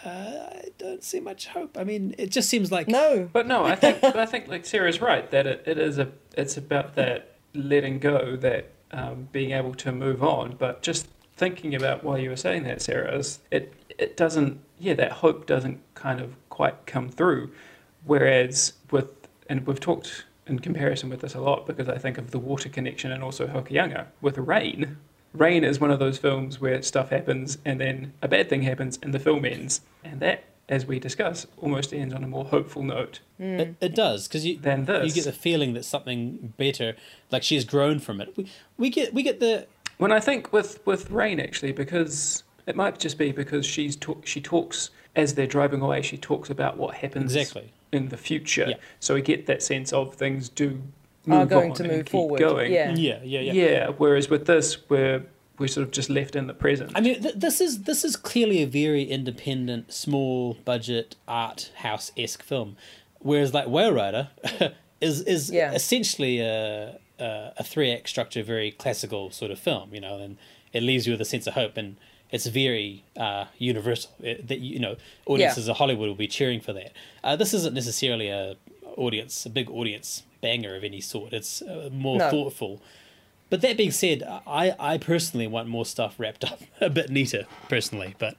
uh, 0.04 0.10
I 0.10 0.70
don't 0.80 1.04
see 1.04 1.20
much 1.20 1.48
hope. 1.48 1.78
I 1.78 1.84
mean, 1.84 2.16
it 2.18 2.32
just 2.32 2.50
seems 2.50 2.72
like 2.72 2.88
no. 2.88 3.30
But 3.32 3.46
no, 3.48 3.64
I 3.64 3.76
think 3.76 4.04
I 4.04 4.26
think 4.26 4.48
like 4.48 4.66
Sarah's 4.66 5.00
right 5.02 5.30
that 5.32 5.46
it, 5.48 5.64
it 5.68 5.78
is 5.78 5.98
a 6.00 6.10
it's 6.36 6.58
about 6.58 6.96
that 6.96 7.36
letting 7.54 8.00
go, 8.00 8.36
that 8.38 8.72
um, 8.92 9.28
being 9.32 9.52
able 9.52 9.74
to 9.76 9.92
move 9.92 10.24
on. 10.24 10.56
But 10.58 10.82
just 10.82 11.08
thinking 11.36 11.76
about 11.76 12.04
while 12.04 12.18
you 12.18 12.30
were 12.30 12.36
saying 12.36 12.64
that, 12.64 12.82
Sarah, 12.82 13.18
is 13.18 13.40
it 13.52 13.74
it 13.98 14.18
doesn't 14.18 14.60
yeah 14.80 14.94
that 14.96 15.12
hope 15.12 15.46
doesn't 15.46 15.80
kind 15.96 16.20
of 16.20 16.36
quite 16.50 16.86
come 16.86 17.10
through. 17.10 17.52
Whereas 18.06 18.74
with 18.92 19.28
and 19.50 19.66
we've 19.66 19.80
talked 19.80 20.26
in 20.46 20.60
comparison 20.60 21.10
with 21.10 21.22
this 21.22 21.36
a 21.36 21.42
lot 21.42 21.66
because 21.68 21.90
I 21.90 21.98
think 21.98 22.18
of 22.18 22.32
the 22.32 22.40
water 22.40 22.70
connection 22.70 23.12
and 23.12 23.24
also 23.24 23.48
Hokianga 23.48 24.08
with 24.22 24.38
Rain. 24.38 24.98
Rain 25.34 25.64
is 25.64 25.80
one 25.80 25.92
of 25.92 26.00
those 26.00 26.18
films 26.18 26.60
where 26.60 26.82
stuff 26.82 27.10
happens 27.10 27.58
and 27.66 27.80
then 27.80 28.14
a 28.22 28.28
bad 28.28 28.50
thing 28.50 28.64
happens 28.64 28.98
and 29.04 29.14
the 29.14 29.20
film 29.20 29.46
ends, 29.46 29.82
and 30.04 30.20
that, 30.22 30.46
as 30.70 30.86
we 30.86 31.00
discuss, 31.00 31.48
almost 31.58 31.94
ends 31.94 32.14
on 32.14 32.24
a 32.24 32.28
more 32.28 32.46
hopeful 32.46 32.84
note. 32.84 33.22
It, 33.40 33.44
mm. 33.44 33.76
it 33.80 33.96
does 33.96 34.28
because 34.28 34.46
you 34.46 34.58
Than 34.58 34.86
this. 34.86 35.08
you 35.08 35.14
get 35.14 35.26
the 35.26 35.38
feeling 35.38 35.74
that 35.74 35.86
something 35.86 36.54
better, 36.58 36.96
like 37.32 37.44
she's 37.44 37.64
grown 37.64 38.00
from 38.00 38.20
it. 38.22 38.36
We, 38.36 38.52
we 38.78 38.90
get 38.90 39.14
we 39.14 39.24
get 39.24 39.40
the 39.40 39.68
When 39.98 40.12
I 40.12 40.20
think 40.20 40.52
with 40.52 40.86
with 40.86 41.10
Rain 41.10 41.40
actually, 41.40 41.72
because 41.72 42.44
it 42.66 42.76
might 42.76 43.00
just 43.00 43.18
be 43.18 43.32
because 43.32 43.66
she's 43.66 43.96
talk, 43.96 44.26
she 44.28 44.42
talks 44.42 44.90
as 45.16 45.36
they're 45.36 45.48
driving 45.48 45.82
away. 45.82 46.02
She 46.02 46.18
talks 46.18 46.50
about 46.50 46.78
what 46.78 46.96
happens 46.96 47.34
Exactly. 47.36 47.72
in 47.94 48.10
the 48.10 48.18
future. 48.18 48.66
Yeah. 48.70 48.76
So 49.00 49.14
we 49.14 49.22
get 49.22 49.46
that 49.48 49.64
sense 49.64 49.94
of 49.94 50.14
things 50.16 50.50
do 50.50 50.82
Are 51.32 51.46
going 51.46 51.72
on 51.72 51.78
to 51.78 51.84
and 51.84 51.92
move 51.94 52.06
keep 52.06 52.12
forward, 52.12 52.40
Going. 52.40 52.72
yeah. 52.74 52.94
yeah 52.94 53.20
yeah 53.24 53.40
yeah. 53.40 53.54
Yeah. 53.54 53.88
Whereas 53.98 54.30
with 54.30 54.46
this, 54.48 54.90
we're 54.90 55.24
we're 55.60 55.68
sort 55.68 55.86
of 55.88 55.92
just 55.92 56.10
left 56.10 56.36
in 56.36 56.48
the 56.48 56.54
present. 56.54 56.92
I 56.96 57.02
mean, 57.02 57.22
th- 57.22 57.36
this 57.36 57.60
is 57.62 57.84
this 57.84 58.04
is 58.04 58.16
clearly 58.16 58.62
a 58.64 58.68
very 58.68 59.04
independent, 59.04 59.92
small 59.94 60.54
budget 60.66 61.16
art 61.28 61.72
house 61.78 62.12
esque 62.18 62.44
film, 62.44 62.78
whereas 63.20 63.54
like 63.54 63.68
Whale 63.68 63.92
Rider 63.94 64.30
is 65.02 65.22
is 65.22 65.50
Yeah. 65.52 65.74
essentially 65.74 66.40
a 66.40 67.00
a, 67.20 67.54
a 67.58 67.64
three 67.64 67.92
act 67.92 68.08
structure, 68.10 68.44
very 68.44 68.72
classical 68.72 69.32
sort 69.32 69.52
of 69.52 69.60
film, 69.60 69.94
you 69.94 70.00
know, 70.02 70.20
and 70.20 70.38
it 70.74 70.84
leaves 70.84 71.08
you 71.08 71.14
with 71.14 71.22
a 71.22 71.26
sense 71.26 71.48
of 71.48 71.54
hope, 71.56 71.76
and 71.78 71.96
it's 72.30 72.46
very 72.46 73.04
uh, 73.16 73.46
universal. 73.58 74.12
It, 74.22 74.48
that 74.50 74.60
you 74.60 74.80
know, 74.80 74.96
audiences 75.26 75.68
of 75.68 75.78
Hollywood 75.78 76.08
will 76.10 76.16
be 76.16 76.28
cheering 76.28 76.60
for 76.62 76.74
that. 76.74 76.92
Uh, 77.24 77.36
this 77.36 77.54
isn't 77.54 77.74
necessarily 77.74 78.28
a 78.30 78.56
audience, 78.96 79.46
a 79.46 79.50
big 79.50 79.70
audience 79.70 80.24
banger 80.42 80.76
of 80.76 80.84
any 80.84 81.02
sort. 81.02 81.34
It's 81.34 81.62
uh, 81.62 81.90
more 81.92 82.18
No. 82.20 82.30
thoughtful. 82.30 82.82
But 83.50 83.62
that 83.62 83.78
being 83.78 83.92
said, 83.92 84.24
I, 84.46 84.76
I 84.80 84.98
personally 84.98 85.48
want 85.48 85.68
more 85.70 85.86
stuff 85.86 86.16
wrapped 86.20 86.44
up 86.44 86.60
a 86.82 86.90
bit 86.90 87.10
neater, 87.10 87.46
personally. 87.70 88.16
But 88.18 88.36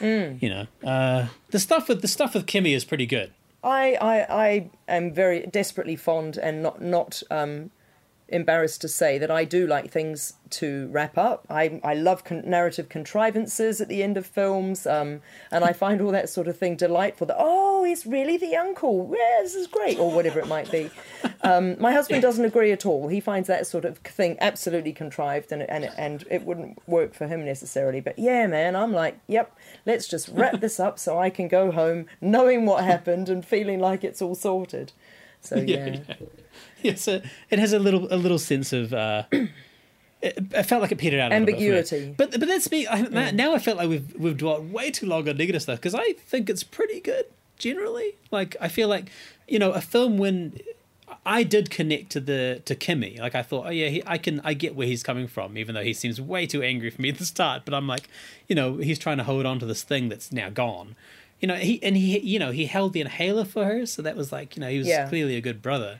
Mm. 0.00 0.40
you 0.40 0.48
know, 0.48 0.66
uh, 0.82 1.26
the 1.50 1.58
stuff 1.58 1.86
with 1.88 2.00
the 2.00 2.08
stuff 2.08 2.32
with 2.34 2.46
Kimmy 2.46 2.74
is 2.74 2.84
pretty 2.86 3.04
good. 3.04 3.32
I, 3.62 3.94
I, 4.00 4.44
I 4.46 4.70
am 4.88 5.12
very 5.12 5.46
desperately 5.46 5.94
fond 5.96 6.38
and 6.38 6.62
not 6.62 6.80
not 6.80 7.22
um, 7.30 7.70
embarrassed 8.30 8.80
to 8.80 8.88
say 8.88 9.18
that 9.18 9.30
I 9.30 9.44
do 9.44 9.66
like 9.66 9.90
things 9.90 10.34
to 10.50 10.88
wrap 10.88 11.18
up. 11.18 11.46
I, 11.48 11.80
I 11.84 11.94
love 11.94 12.24
con- 12.24 12.42
narrative 12.44 12.88
contrivances 12.88 13.80
at 13.80 13.88
the 13.88 14.02
end 14.02 14.16
of 14.16 14.26
films, 14.26 14.86
um, 14.86 15.20
and 15.50 15.64
I 15.64 15.72
find 15.72 16.00
all 16.00 16.10
that 16.12 16.28
sort 16.28 16.48
of 16.48 16.56
thing 16.56 16.76
delightful. 16.76 17.26
That 17.26 17.36
oh, 17.38 17.84
he's 17.84 18.06
really 18.06 18.36
the 18.36 18.56
uncle. 18.56 19.08
Yeah, 19.12 19.42
this 19.42 19.54
is 19.54 19.66
great, 19.66 19.98
or 19.98 20.10
whatever 20.12 20.38
it 20.40 20.48
might 20.48 20.70
be. 20.70 20.90
Um, 21.42 21.80
my 21.80 21.92
husband 21.92 22.22
doesn't 22.22 22.44
agree 22.44 22.72
at 22.72 22.86
all. 22.86 23.08
He 23.08 23.20
finds 23.20 23.48
that 23.48 23.66
sort 23.66 23.84
of 23.84 23.98
thing 23.98 24.36
absolutely 24.40 24.92
contrived, 24.92 25.52
and 25.52 25.62
and 25.62 25.90
and 25.96 26.24
it 26.30 26.44
wouldn't 26.44 26.78
work 26.88 27.14
for 27.14 27.26
him 27.26 27.44
necessarily. 27.44 28.00
But 28.00 28.18
yeah, 28.18 28.46
man, 28.46 28.76
I'm 28.76 28.92
like, 28.92 29.18
yep, 29.26 29.56
let's 29.86 30.08
just 30.08 30.28
wrap 30.28 30.60
this 30.60 30.80
up 30.80 30.98
so 30.98 31.18
I 31.18 31.30
can 31.30 31.48
go 31.48 31.70
home 31.70 32.06
knowing 32.20 32.66
what 32.66 32.84
happened 32.84 33.28
and 33.28 33.44
feeling 33.44 33.80
like 33.80 34.04
it's 34.04 34.22
all 34.22 34.34
sorted. 34.34 34.92
So 35.40 35.56
yeah. 35.66 36.00
Yes, 36.84 37.06
it 37.08 37.24
has 37.50 37.72
a 37.72 37.78
little 37.78 38.12
a 38.12 38.16
little 38.16 38.38
sense 38.38 38.72
of. 38.72 38.92
Uh, 38.92 39.24
it, 39.32 39.48
it 40.52 40.62
felt 40.64 40.82
like 40.82 40.92
it 40.92 40.98
petered 40.98 41.20
out 41.20 41.32
a 41.32 41.34
little 41.38 41.46
bit. 41.46 41.54
Ambiguity. 41.54 42.14
But 42.16 42.32
but 42.32 42.46
that's 42.48 42.70
me. 42.70 42.86
I, 42.86 43.30
Now 43.32 43.54
I 43.54 43.58
felt 43.58 43.78
like 43.78 43.88
we've 43.88 44.14
we've 44.16 44.36
dwelt 44.36 44.64
way 44.64 44.90
too 44.90 45.06
long 45.06 45.28
on 45.28 45.36
negative 45.36 45.62
stuff 45.62 45.78
because 45.78 45.94
I 45.94 46.12
think 46.26 46.50
it's 46.50 46.62
pretty 46.62 47.00
good 47.00 47.26
generally. 47.58 48.14
Like 48.30 48.56
I 48.60 48.68
feel 48.68 48.88
like 48.88 49.10
you 49.48 49.58
know 49.58 49.72
a 49.72 49.80
film 49.80 50.18
when 50.18 50.58
I 51.26 51.42
did 51.42 51.70
connect 51.70 52.10
to 52.12 52.20
the 52.20 52.62
to 52.64 52.74
Kimmy. 52.74 53.18
Like 53.18 53.34
I 53.34 53.42
thought, 53.42 53.66
oh 53.66 53.70
yeah, 53.70 53.88
he, 53.88 54.02
I 54.06 54.18
can 54.18 54.40
I 54.44 54.54
get 54.54 54.74
where 54.74 54.86
he's 54.86 55.02
coming 55.02 55.26
from, 55.28 55.56
even 55.58 55.74
though 55.74 55.82
he 55.82 55.92
seems 55.92 56.20
way 56.20 56.46
too 56.46 56.62
angry 56.62 56.90
for 56.90 57.00
me 57.02 57.08
at 57.10 57.18
the 57.18 57.26
start. 57.26 57.62
But 57.64 57.74
I'm 57.74 57.86
like, 57.86 58.08
you 58.48 58.54
know, 58.54 58.76
he's 58.76 58.98
trying 58.98 59.18
to 59.18 59.24
hold 59.24 59.46
on 59.46 59.58
to 59.60 59.66
this 59.66 59.82
thing 59.82 60.08
that's 60.08 60.32
now 60.32 60.50
gone. 60.50 60.96
You 61.40 61.48
know, 61.48 61.54
he 61.54 61.82
and 61.82 61.96
he 61.96 62.18
you 62.18 62.38
know 62.38 62.50
he 62.50 62.66
held 62.66 62.92
the 62.92 63.00
inhaler 63.00 63.44
for 63.44 63.64
her, 63.64 63.86
so 63.86 64.02
that 64.02 64.16
was 64.16 64.30
like 64.32 64.56
you 64.56 64.60
know 64.60 64.68
he 64.68 64.78
was 64.78 64.86
Yeah. 64.88 65.08
clearly 65.08 65.36
a 65.36 65.40
good 65.40 65.62
brother. 65.62 65.98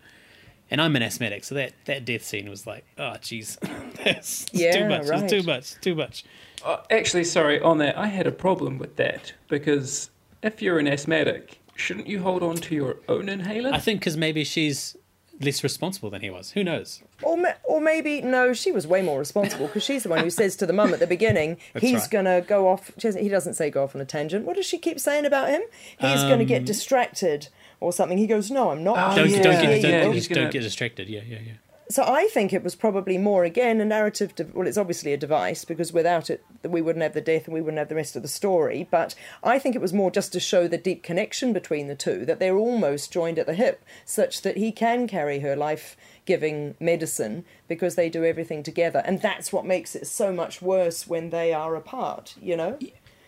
And 0.71 0.81
I'm 0.81 0.95
an 0.97 1.03
asthmatic, 1.03 1.43
so 1.45 1.55
that 1.57 1.73
that 1.87 2.05
death 2.05 2.23
scene 2.25 2.49
was 2.49 2.67
like, 2.67 2.85
oh 2.99 3.15
jeez, 3.21 3.59
that's 4.05 4.47
Yeah, 4.53 4.73
too 4.73 4.89
much. 4.89 5.07
right. 5.09 5.23
It's 5.25 5.33
too 5.33 5.43
much. 5.43 5.75
Too 5.81 5.95
much. 5.95 6.25
Uh, 6.65 6.77
actually, 6.91 7.25
sorry, 7.25 7.61
on 7.61 7.79
that, 7.79 7.97
I 7.99 8.07
had 8.07 8.27
a 8.27 8.33
problem 8.33 8.79
with 8.79 8.97
that 8.97 9.33
because 9.49 10.11
if 10.43 10.61
you're 10.63 10.79
an 10.79 10.87
asthmatic, 10.87 11.59
shouldn't 11.75 12.07
you 12.07 12.21
hold 12.23 12.43
on 12.43 12.57
to 12.57 12.75
your 12.75 12.97
own 13.09 13.29
inhaler? 13.29 13.71
I 13.73 13.79
think 13.79 14.01
because 14.01 14.17
maybe 14.17 14.45
she's 14.45 14.97
less 15.41 15.65
responsible 15.65 16.11
than 16.11 16.21
he 16.21 16.29
was. 16.29 16.51
Who 16.51 16.63
knows? 16.63 17.03
Or, 17.23 17.35
ma- 17.39 17.55
or 17.65 17.81
maybe 17.81 18.21
no, 18.21 18.53
she 18.53 18.71
was 18.73 18.87
way 18.87 19.01
more 19.01 19.19
responsible 19.19 19.69
because 19.69 19.83
she's 19.83 20.03
the 20.03 20.11
one 20.11 20.19
who 20.23 20.29
says 20.29 20.55
to 20.57 20.67
the 20.67 20.75
mum 20.75 20.93
at 20.93 21.01
the 21.01 21.07
beginning, 21.07 21.57
he's 21.81 22.03
right. 22.03 22.11
gonna 22.11 22.41
go 22.43 22.69
off. 22.69 22.91
She 22.99 23.09
doesn't, 23.09 23.23
he 23.23 23.29
doesn't 23.31 23.55
say 23.55 23.71
go 23.71 23.83
off 23.85 23.95
on 23.95 24.03
a 24.03 24.05
tangent. 24.05 24.45
What 24.45 24.57
does 24.57 24.67
she 24.67 24.77
keep 24.77 25.01
saying 25.01 25.25
about 25.25 25.49
him? 25.49 25.63
He's 25.99 26.23
gonna 26.25 26.45
get 26.45 26.59
Um, 26.61 26.65
distracted 26.67 27.49
or 27.81 27.93
something. 27.93 28.19
He 28.19 28.27
goes, 28.27 28.51
no, 28.51 28.71
I'm 28.71 28.85
not. 28.85 29.13
Oh, 29.13 29.17
don't 29.17 29.31
yeah, 29.31 29.43
don't 29.43 29.63
get 29.63 29.83
don't, 29.83 29.91
yeah. 29.91 30.03
don't, 30.03 30.15
He's 30.15 30.29
don't 30.29 30.51
get 30.53 30.63
distracted. 30.63 31.09
Yeah, 31.09 31.23
yeah, 31.27 31.39
yeah. 31.45 31.53
so 31.91 32.05
I 32.05 32.29
think 32.29 32.53
it 32.53 32.63
was 32.63 32.77
probably 32.77 33.19
more 33.19 33.45
again 33.45 33.81
a 33.81 33.85
narrative. 33.85 34.35
De- 34.35 34.45
well, 34.53 34.67
it's 34.67 34.79
obviously 34.79 35.13
a 35.13 35.17
device 35.17 35.65
because 35.65 35.93
without 35.93 36.31
it, 36.31 36.45
we 36.63 36.81
wouldn't 36.81 37.03
have 37.03 37.15
the 37.15 37.21
death 37.21 37.47
and 37.47 37.55
we 37.55 37.61
wouldn't 37.61 37.79
have 37.79 37.89
the 37.89 37.97
rest 37.97 38.15
of 38.15 38.23
the 38.23 38.29
story. 38.29 38.87
But 38.91 39.15
I 39.43 39.59
think 39.59 39.75
it 39.75 39.81
was 39.81 39.93
more 39.93 40.11
just 40.11 40.33
to 40.35 40.41
show 40.41 40.69
the 40.69 40.79
deep 40.79 41.03
connection 41.03 41.53
between 41.53 41.89
the 41.89 41.97
two, 41.97 42.25
that 42.27 42.39
they're 42.39 42.57
almost 42.57 43.13
joined 43.13 43.39
at 43.39 43.47
the 43.47 43.55
hip, 43.55 43.85
such 44.05 44.43
that 44.43 44.57
he 44.57 44.71
can 44.71 45.09
carry 45.09 45.41
her 45.41 45.57
life-giving 45.57 46.77
medicine 46.79 47.45
because 47.67 47.97
they 47.97 48.09
do 48.09 48.25
everything 48.25 48.63
together, 48.63 49.03
and 49.05 49.21
that's 49.21 49.53
what 49.53 49.65
makes 49.67 49.97
it 49.97 50.07
so 50.07 50.33
much 50.33 50.63
worse 50.63 51.09
when 51.09 51.31
they 51.31 51.53
are 51.53 51.75
apart. 51.75 52.37
You 52.41 52.57
know. 52.57 52.79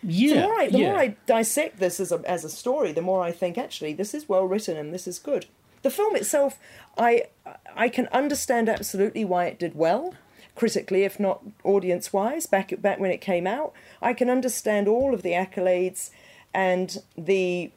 Yeah, 0.03 0.33
the 0.33 0.41
more 0.41 0.59
I, 0.59 0.69
the 0.69 0.79
yeah. 0.79 0.89
more 0.89 0.99
I 0.99 1.15
dissect 1.25 1.79
this 1.79 1.99
as 1.99 2.11
a, 2.11 2.21
as 2.25 2.43
a 2.43 2.49
story, 2.49 2.91
the 2.91 3.01
more 3.01 3.23
I 3.23 3.31
think 3.31 3.57
actually 3.57 3.93
this 3.93 4.13
is 4.13 4.27
well 4.29 4.45
written 4.45 4.77
and 4.77 4.93
this 4.93 5.07
is 5.07 5.19
good. 5.19 5.45
The 5.81 5.89
film 5.89 6.15
itself, 6.15 6.59
I 6.97 7.27
I 7.75 7.89
can 7.89 8.07
understand 8.07 8.69
absolutely 8.69 9.25
why 9.25 9.45
it 9.45 9.59
did 9.59 9.75
well 9.75 10.13
critically, 10.55 11.03
if 11.03 11.19
not 11.19 11.43
audience 11.63 12.13
wise, 12.13 12.45
back 12.45 12.73
back 12.81 12.99
when 12.99 13.11
it 13.11 13.21
came 13.21 13.47
out. 13.47 13.73
I 14.01 14.13
can 14.13 14.29
understand 14.29 14.87
all 14.87 15.13
of 15.13 15.23
the 15.23 15.31
accolades 15.31 16.11
and 16.53 17.01
the 17.17 17.71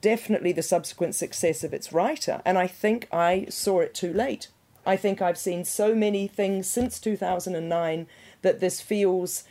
definitely 0.00 0.52
the 0.52 0.62
subsequent 0.62 1.14
success 1.14 1.64
of 1.64 1.74
its 1.74 1.92
writer. 1.92 2.40
And 2.44 2.56
I 2.56 2.66
think 2.66 3.08
I 3.12 3.46
saw 3.48 3.80
it 3.80 3.94
too 3.94 4.12
late. 4.12 4.48
I 4.86 4.96
think 4.96 5.20
I've 5.20 5.38
seen 5.38 5.64
so 5.64 5.94
many 5.94 6.26
things 6.28 6.66
since 6.68 7.00
2009 7.00 8.06
that 8.42 8.60
this 8.60 8.80
feels 8.80 9.44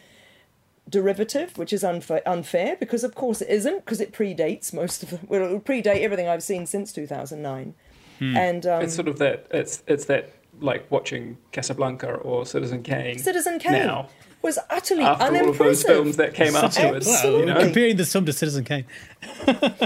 derivative, 0.90 1.58
which 1.58 1.72
is 1.72 1.84
unfair, 1.84 2.22
unfair 2.26 2.76
because 2.80 3.04
of 3.04 3.16
course 3.16 3.42
it 3.42 3.50
isn't, 3.50 3.86
because 3.86 4.02
it 4.02 4.12
predates 4.12 4.74
most 4.74 5.04
of 5.04 5.10
the, 5.12 5.20
well, 5.28 5.46
it 5.46 5.52
will 5.52 5.60
predate 5.62 6.02
everything 6.02 6.28
I've 6.28 6.44
seen 6.44 6.66
since 6.66 6.92
2009. 6.94 7.76
And 8.22 8.66
um, 8.66 8.82
it's 8.82 8.96
sort 8.96 9.08
of 9.08 9.18
that. 9.20 9.48
It's 9.50 9.82
it's 9.88 10.06
that 10.06 10.34
like 10.60 10.90
watching 10.92 11.38
Casablanca 11.54 12.16
or 12.16 12.46
Citizen 12.46 12.84
Kane. 12.84 13.18
Citizen 13.18 13.60
Kane 13.60 13.72
now 13.74 14.10
was 14.42 14.58
utterly 14.70 15.04
after 15.04 15.26
all 15.26 15.50
of 15.50 15.58
those 15.58 15.84
films 15.84 16.16
that 16.18 16.34
came 16.34 16.54
Such 16.54 16.78
a- 16.78 16.82
afterwards. 16.82 17.08
Absolutely. 17.08 17.40
You 17.48 17.54
know? 17.54 17.60
Comparing 17.60 17.98
this 17.98 18.12
film 18.14 18.26
to 18.26 18.34
Citizen 18.34 18.64
Kane. 18.64 18.86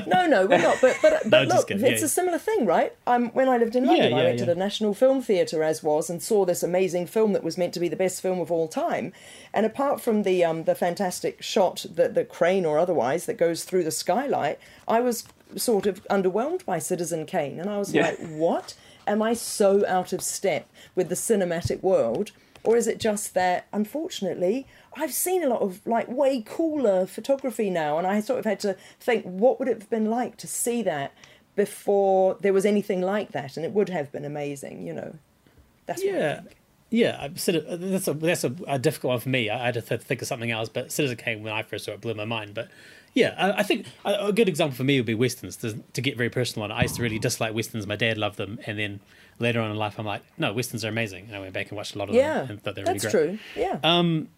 No, 0.08 0.28
no, 0.28 0.46
we're 0.46 0.60
not. 0.60 0.78
But 0.82 0.98
but, 1.02 1.22
but 1.30 1.46
just 1.46 1.56
look, 1.58 1.68
kidding, 1.68 1.86
it's 1.86 2.02
yeah. 2.02 2.06
a 2.06 2.10
similar 2.10 2.38
thing, 2.38 2.66
right? 2.66 2.94
Um, 3.08 3.30
when 3.32 3.50
I 3.50 3.58
lived 3.58 3.76
in 3.76 3.86
London, 3.86 4.12
Yeah, 4.12 4.16
I 4.18 4.20
yeah, 4.22 4.26
went 4.28 4.40
to 4.40 4.46
the 4.46 4.56
National 4.56 4.94
Film 4.94 5.22
Theatre 5.22 5.64
as 5.64 5.82
was 5.82 6.10
and 6.10 6.22
saw 6.22 6.46
this 6.46 6.62
amazing 6.64 7.08
film 7.08 7.34
that 7.34 7.44
was 7.44 7.58
meant 7.58 7.74
to 7.74 7.80
be 7.80 7.88
the 7.90 7.96
best 7.96 8.22
film 8.22 8.40
of 8.40 8.52
all 8.52 8.68
time. 8.68 9.12
And 9.54 9.66
apart 9.66 10.02
from 10.02 10.24
the 10.24 10.44
um, 10.46 10.66
the 10.66 10.76
fantastic 10.76 11.42
shot, 11.42 11.86
that 11.96 12.14
the 12.14 12.24
crane 12.26 12.66
or 12.66 12.78
otherwise 12.78 13.26
that 13.26 13.38
goes 13.38 13.64
through 13.64 13.84
the 13.86 13.92
skylight, 13.92 14.60
I 14.88 15.00
was 15.00 15.24
sort 15.56 15.86
of 15.88 16.04
underwhelmed 16.10 16.64
by 16.66 16.80
Citizen 16.80 17.26
Kane, 17.26 17.60
and 17.60 17.70
I 17.70 17.78
was 17.78 17.94
Yeah. 17.94 18.10
like, 18.10 18.20
what? 18.30 18.76
Am 19.06 19.22
I 19.22 19.34
so 19.34 19.86
out 19.88 20.14
of 20.14 20.22
step 20.22 20.70
with 20.96 21.10
the 21.10 21.16
cinematic 21.16 21.82
world? 21.84 22.32
Or 22.64 22.78
is 22.78 22.88
it 22.88 23.00
just 23.00 23.34
that, 23.34 23.68
unfortunately, 23.74 24.66
I've 24.96 25.14
seen 25.14 25.44
a 25.44 25.48
lot 25.48 25.62
of 25.62 25.86
like 25.86 26.08
way 26.08 26.42
cooler 26.46 27.06
photography 27.06 27.70
now, 27.70 27.98
and 27.98 28.08
I 28.08 28.22
sort 28.22 28.40
of 28.40 28.46
had 28.46 28.60
to 28.62 28.78
think, 29.00 29.26
what 29.26 29.60
would 29.60 29.68
it 29.68 29.80
have 29.80 29.90
been 29.90 30.10
like 30.10 30.38
to 30.38 30.48
see 30.48 30.82
that 30.84 31.14
before 31.56 32.38
there 32.40 32.54
was 32.54 32.66
anything 32.66 33.02
like 33.02 33.32
that? 33.32 33.58
And 33.58 33.66
it 33.66 33.74
would 33.74 33.90
have 33.90 34.12
been 34.12 34.26
amazing, 34.26 34.88
you 34.88 34.94
know. 34.94 35.16
That's 35.86 36.04
Yeah. 36.04 36.42
Yeah, 36.90 37.18
I 37.20 37.32
said 37.34 37.66
that's 37.68 38.08
a 38.08 38.14
that's 38.14 38.44
a, 38.44 38.56
a 38.68 38.78
difficult 38.78 39.10
one 39.10 39.20
for 39.20 39.30
me. 39.30 39.50
I 39.50 39.66
had 39.66 39.74
to 39.74 39.82
th- 39.82 40.02
think 40.02 40.22
of 40.22 40.28
something 40.28 40.52
else, 40.52 40.70
but 40.70 40.92
Citizen 40.92 41.18
Kane 41.18 41.42
when 41.42 41.52
I 41.52 41.64
first 41.64 41.86
saw 41.86 41.92
it 41.94 42.02
blew 42.02 42.14
my 42.14 42.24
mind. 42.24 42.54
But 42.54 42.70
yeah, 43.16 43.34
I, 43.36 43.62
I 43.62 43.64
think 43.64 43.88
a, 44.06 44.28
a 44.28 44.32
good 44.32 44.48
example 44.48 44.78
for 44.78 44.84
me 44.84 45.00
would 45.00 45.08
be 45.08 45.16
westerns. 45.16 45.58
To, 45.58 45.74
to 45.74 46.02
get 46.02 46.18
very 46.18 46.30
personal 46.30 46.66
on 46.66 46.70
it, 46.70 46.76
I 46.76 46.84
used 46.84 46.96
to 46.98 47.02
really 47.02 47.18
dislike 47.18 47.56
westerns. 47.56 47.88
My 47.88 47.96
dad 47.96 48.20
loved 48.20 48.38
them, 48.38 48.60
and 48.68 48.78
then 48.78 49.00
later 49.40 49.62
on 49.62 49.72
in 49.72 49.78
life, 49.78 50.00
I'm 50.00 50.06
like, 50.06 50.22
no, 50.38 50.54
westerns 50.54 50.84
are 50.86 50.90
amazing. 50.90 51.26
And 51.28 51.36
I 51.36 51.40
went 51.40 51.54
back 51.54 51.70
and 51.70 51.78
watched 51.78 51.96
a 51.96 51.98
lot 51.98 52.10
of 52.10 52.16
Yeah, 52.16 52.42
them 52.42 52.52
and 52.52 52.64
thought 52.64 52.76
they 52.76 52.82
were 52.82 52.88
really 52.88 53.00
great. 53.00 53.12
that's 53.12 53.12
true. 53.14 53.40
Yeah. 53.56 53.80
Um, 53.84 54.30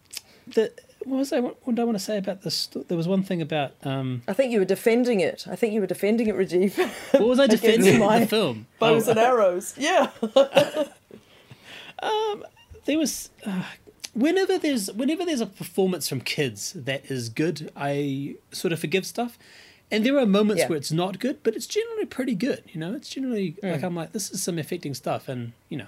the, 0.47 0.71
what 1.03 1.17
was 1.17 1.31
I? 1.33 1.39
What, 1.39 1.57
what 1.63 1.75
did 1.75 1.81
I 1.81 1.85
want 1.85 1.97
to 1.97 2.03
say 2.03 2.17
about 2.17 2.41
this? 2.41 2.67
There 2.67 2.97
was 2.97 3.07
one 3.07 3.21
thing 3.23 3.41
about 3.41 3.73
um, 3.83 4.23
I 4.27 4.33
think 4.33 4.51
you 4.51 4.59
were 4.59 4.65
defending 4.65 5.19
it. 5.19 5.45
I 5.49 5.55
think 5.55 5.73
you 5.73 5.81
were 5.81 5.87
defending 5.87 6.27
it, 6.27 6.35
Rajeev. 6.35 6.77
what 7.19 7.27
was 7.27 7.39
I 7.39 7.47
defending 7.47 7.99
my 7.99 8.19
the 8.19 8.27
film? 8.27 8.65
Bows 8.79 9.07
Oh, 9.07 9.11
and 9.11 9.19
arrows. 9.19 9.75
Yeah. 9.77 10.09
there 12.85 12.97
was 12.97 13.29
uh, 13.45 13.63
whenever 14.13 14.57
there's 14.57 14.91
whenever 14.93 15.25
there's 15.25 15.41
a 15.41 15.45
performance 15.45 16.07
from 16.07 16.21
kids 16.21 16.73
that 16.73 17.05
is 17.11 17.29
good, 17.29 17.71
I 17.75 18.35
sort 18.51 18.73
of 18.73 18.79
forgive 18.79 19.05
stuff. 19.05 19.37
And 19.91 20.05
there 20.05 20.17
are 20.17 20.25
moments 20.25 20.61
Yeah. 20.63 20.67
where 20.69 20.77
it's 20.77 20.91
not 20.91 21.19
good, 21.19 21.43
but 21.43 21.55
it's 21.55 21.67
generally 21.67 22.05
pretty 22.05 22.33
good. 22.35 22.63
You 22.73 22.79
know, 22.79 22.93
it's 22.95 23.09
generally 23.09 23.55
Mm. 23.63 23.71
like 23.73 23.83
I'm 23.83 23.95
like 23.95 24.11
this 24.13 24.31
is 24.31 24.41
some 24.43 24.57
affecting 24.57 24.93
stuff, 24.95 25.27
and 25.29 25.53
you 25.69 25.77
know, 25.77 25.87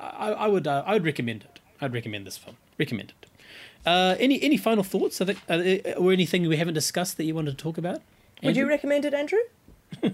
I, 0.00 0.08
I, 0.10 0.28
I 0.30 0.46
would 0.48 0.66
uh, 0.66 0.82
I 0.86 0.94
would 0.94 1.04
recommend 1.04 1.42
it. 1.44 1.60
I'd 1.80 1.92
recommend 1.92 2.26
this 2.26 2.36
film. 2.36 2.56
Recommend 2.78 3.12
it. 3.22 3.28
Uh, 3.86 4.16
any 4.18 4.42
any 4.42 4.56
final 4.56 4.84
thoughts? 4.84 5.20
I 5.20 5.24
think, 5.26 5.38
uh, 5.48 5.92
or 5.98 6.12
anything 6.12 6.46
we 6.48 6.56
haven't 6.56 6.74
discussed 6.74 7.16
that 7.16 7.24
you 7.24 7.34
wanted 7.34 7.52
to 7.56 7.62
talk 7.62 7.78
about? 7.78 8.00
Would 8.42 8.56
you 8.56 8.66
recommend 8.68 9.04
it, 9.04 9.14
Andrew? 9.14 9.40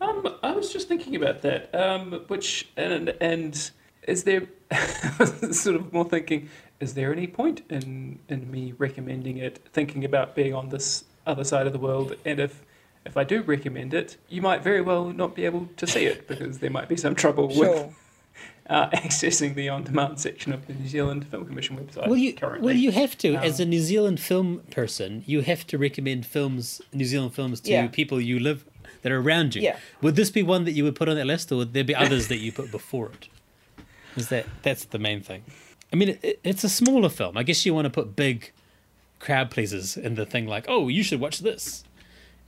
Um, 0.00 0.26
I 0.42 0.50
was 0.52 0.72
just 0.72 0.88
thinking 0.88 1.16
about 1.16 1.40
that. 1.42 1.74
Um, 1.74 2.24
which 2.28 2.68
and 2.76 3.14
and 3.20 3.70
is 4.06 4.24
there 4.24 4.42
sort 5.52 5.76
of 5.76 5.92
more 5.92 6.04
thinking? 6.04 6.48
Is 6.80 6.94
there 6.94 7.12
any 7.12 7.26
point 7.26 7.62
in 7.70 8.18
in 8.28 8.50
me 8.50 8.74
recommending 8.76 9.38
it? 9.38 9.60
Thinking 9.72 10.04
about 10.04 10.34
being 10.34 10.52
on 10.52 10.68
this 10.68 11.04
other 11.26 11.44
side 11.44 11.66
of 11.66 11.72
the 11.72 11.78
world, 11.78 12.14
and 12.24 12.40
if 12.40 12.62
if 13.06 13.16
I 13.18 13.24
do 13.24 13.42
recommend 13.42 13.92
it, 13.92 14.16
you 14.30 14.40
might 14.40 14.62
very 14.62 14.80
well 14.80 15.04
not 15.10 15.34
be 15.34 15.44
able 15.44 15.68
to 15.76 15.86
see 15.86 16.06
it 16.06 16.26
because 16.26 16.60
there 16.60 16.70
might 16.70 16.88
be 16.88 16.96
some 16.96 17.14
trouble 17.14 17.48
with 17.48 17.94
uh, 18.70 18.88
accessing 18.90 19.54
the 19.54 19.68
on-demand 19.68 20.18
section 20.18 20.54
of 20.54 20.66
the 20.66 20.72
New 20.72 20.88
Zealand 20.88 21.26
Film 21.28 21.44
Commission 21.44 21.76
website. 21.76 22.06
Well, 22.06 22.16
you 22.16 22.32
currently. 22.32 22.64
well 22.64 22.74
you 22.76 22.92
have 22.92 23.18
to 23.18 23.34
as 23.36 23.60
Um, 23.60 23.66
a 23.66 23.68
New 23.70 23.80
Zealand 23.80 24.20
film 24.20 24.60
person. 24.70 25.22
You 25.26 25.42
have 25.42 25.66
to 25.66 25.76
recommend 25.76 26.24
films, 26.24 26.80
New 26.94 27.04
Zealand 27.04 27.34
films, 27.34 27.60
to 27.60 27.70
Yeah. 27.70 27.88
people 27.88 28.20
you 28.22 28.38
live 28.40 28.64
that 29.02 29.12
are 29.12 29.20
around 29.20 29.54
you. 29.54 29.60
Yeah. 29.60 29.76
Would 30.00 30.16
this 30.16 30.30
be 30.30 30.42
one 30.42 30.64
that 30.64 30.72
you 30.72 30.82
would 30.84 30.94
put 30.94 31.10
on 31.10 31.16
that 31.16 31.26
list, 31.26 31.52
or 31.52 31.56
would 31.56 31.74
there 31.74 31.84
be 31.84 31.94
others 31.94 32.28
that 32.28 32.38
you 32.38 32.52
put 32.52 32.70
before 32.70 33.10
it? 33.10 33.28
Is 34.16 34.28
that 34.30 34.46
that's 34.62 34.86
the 34.86 34.98
main 34.98 35.20
thing? 35.20 35.42
I 35.92 35.96
mean, 35.96 36.18
it, 36.22 36.40
it's 36.42 36.64
a 36.64 36.70
smaller 36.70 37.10
film. 37.10 37.36
I 37.36 37.42
guess 37.42 37.66
you 37.66 37.74
want 37.74 37.84
to 37.84 37.90
put 37.90 38.16
big 38.16 38.50
crowd 39.24 39.50
pleasers 39.50 39.96
in 39.96 40.14
the 40.14 40.26
thing, 40.26 40.46
like, 40.46 40.66
oh, 40.68 40.88
you 40.88 41.02
should 41.02 41.20
watch 41.20 41.38
this. 41.40 41.82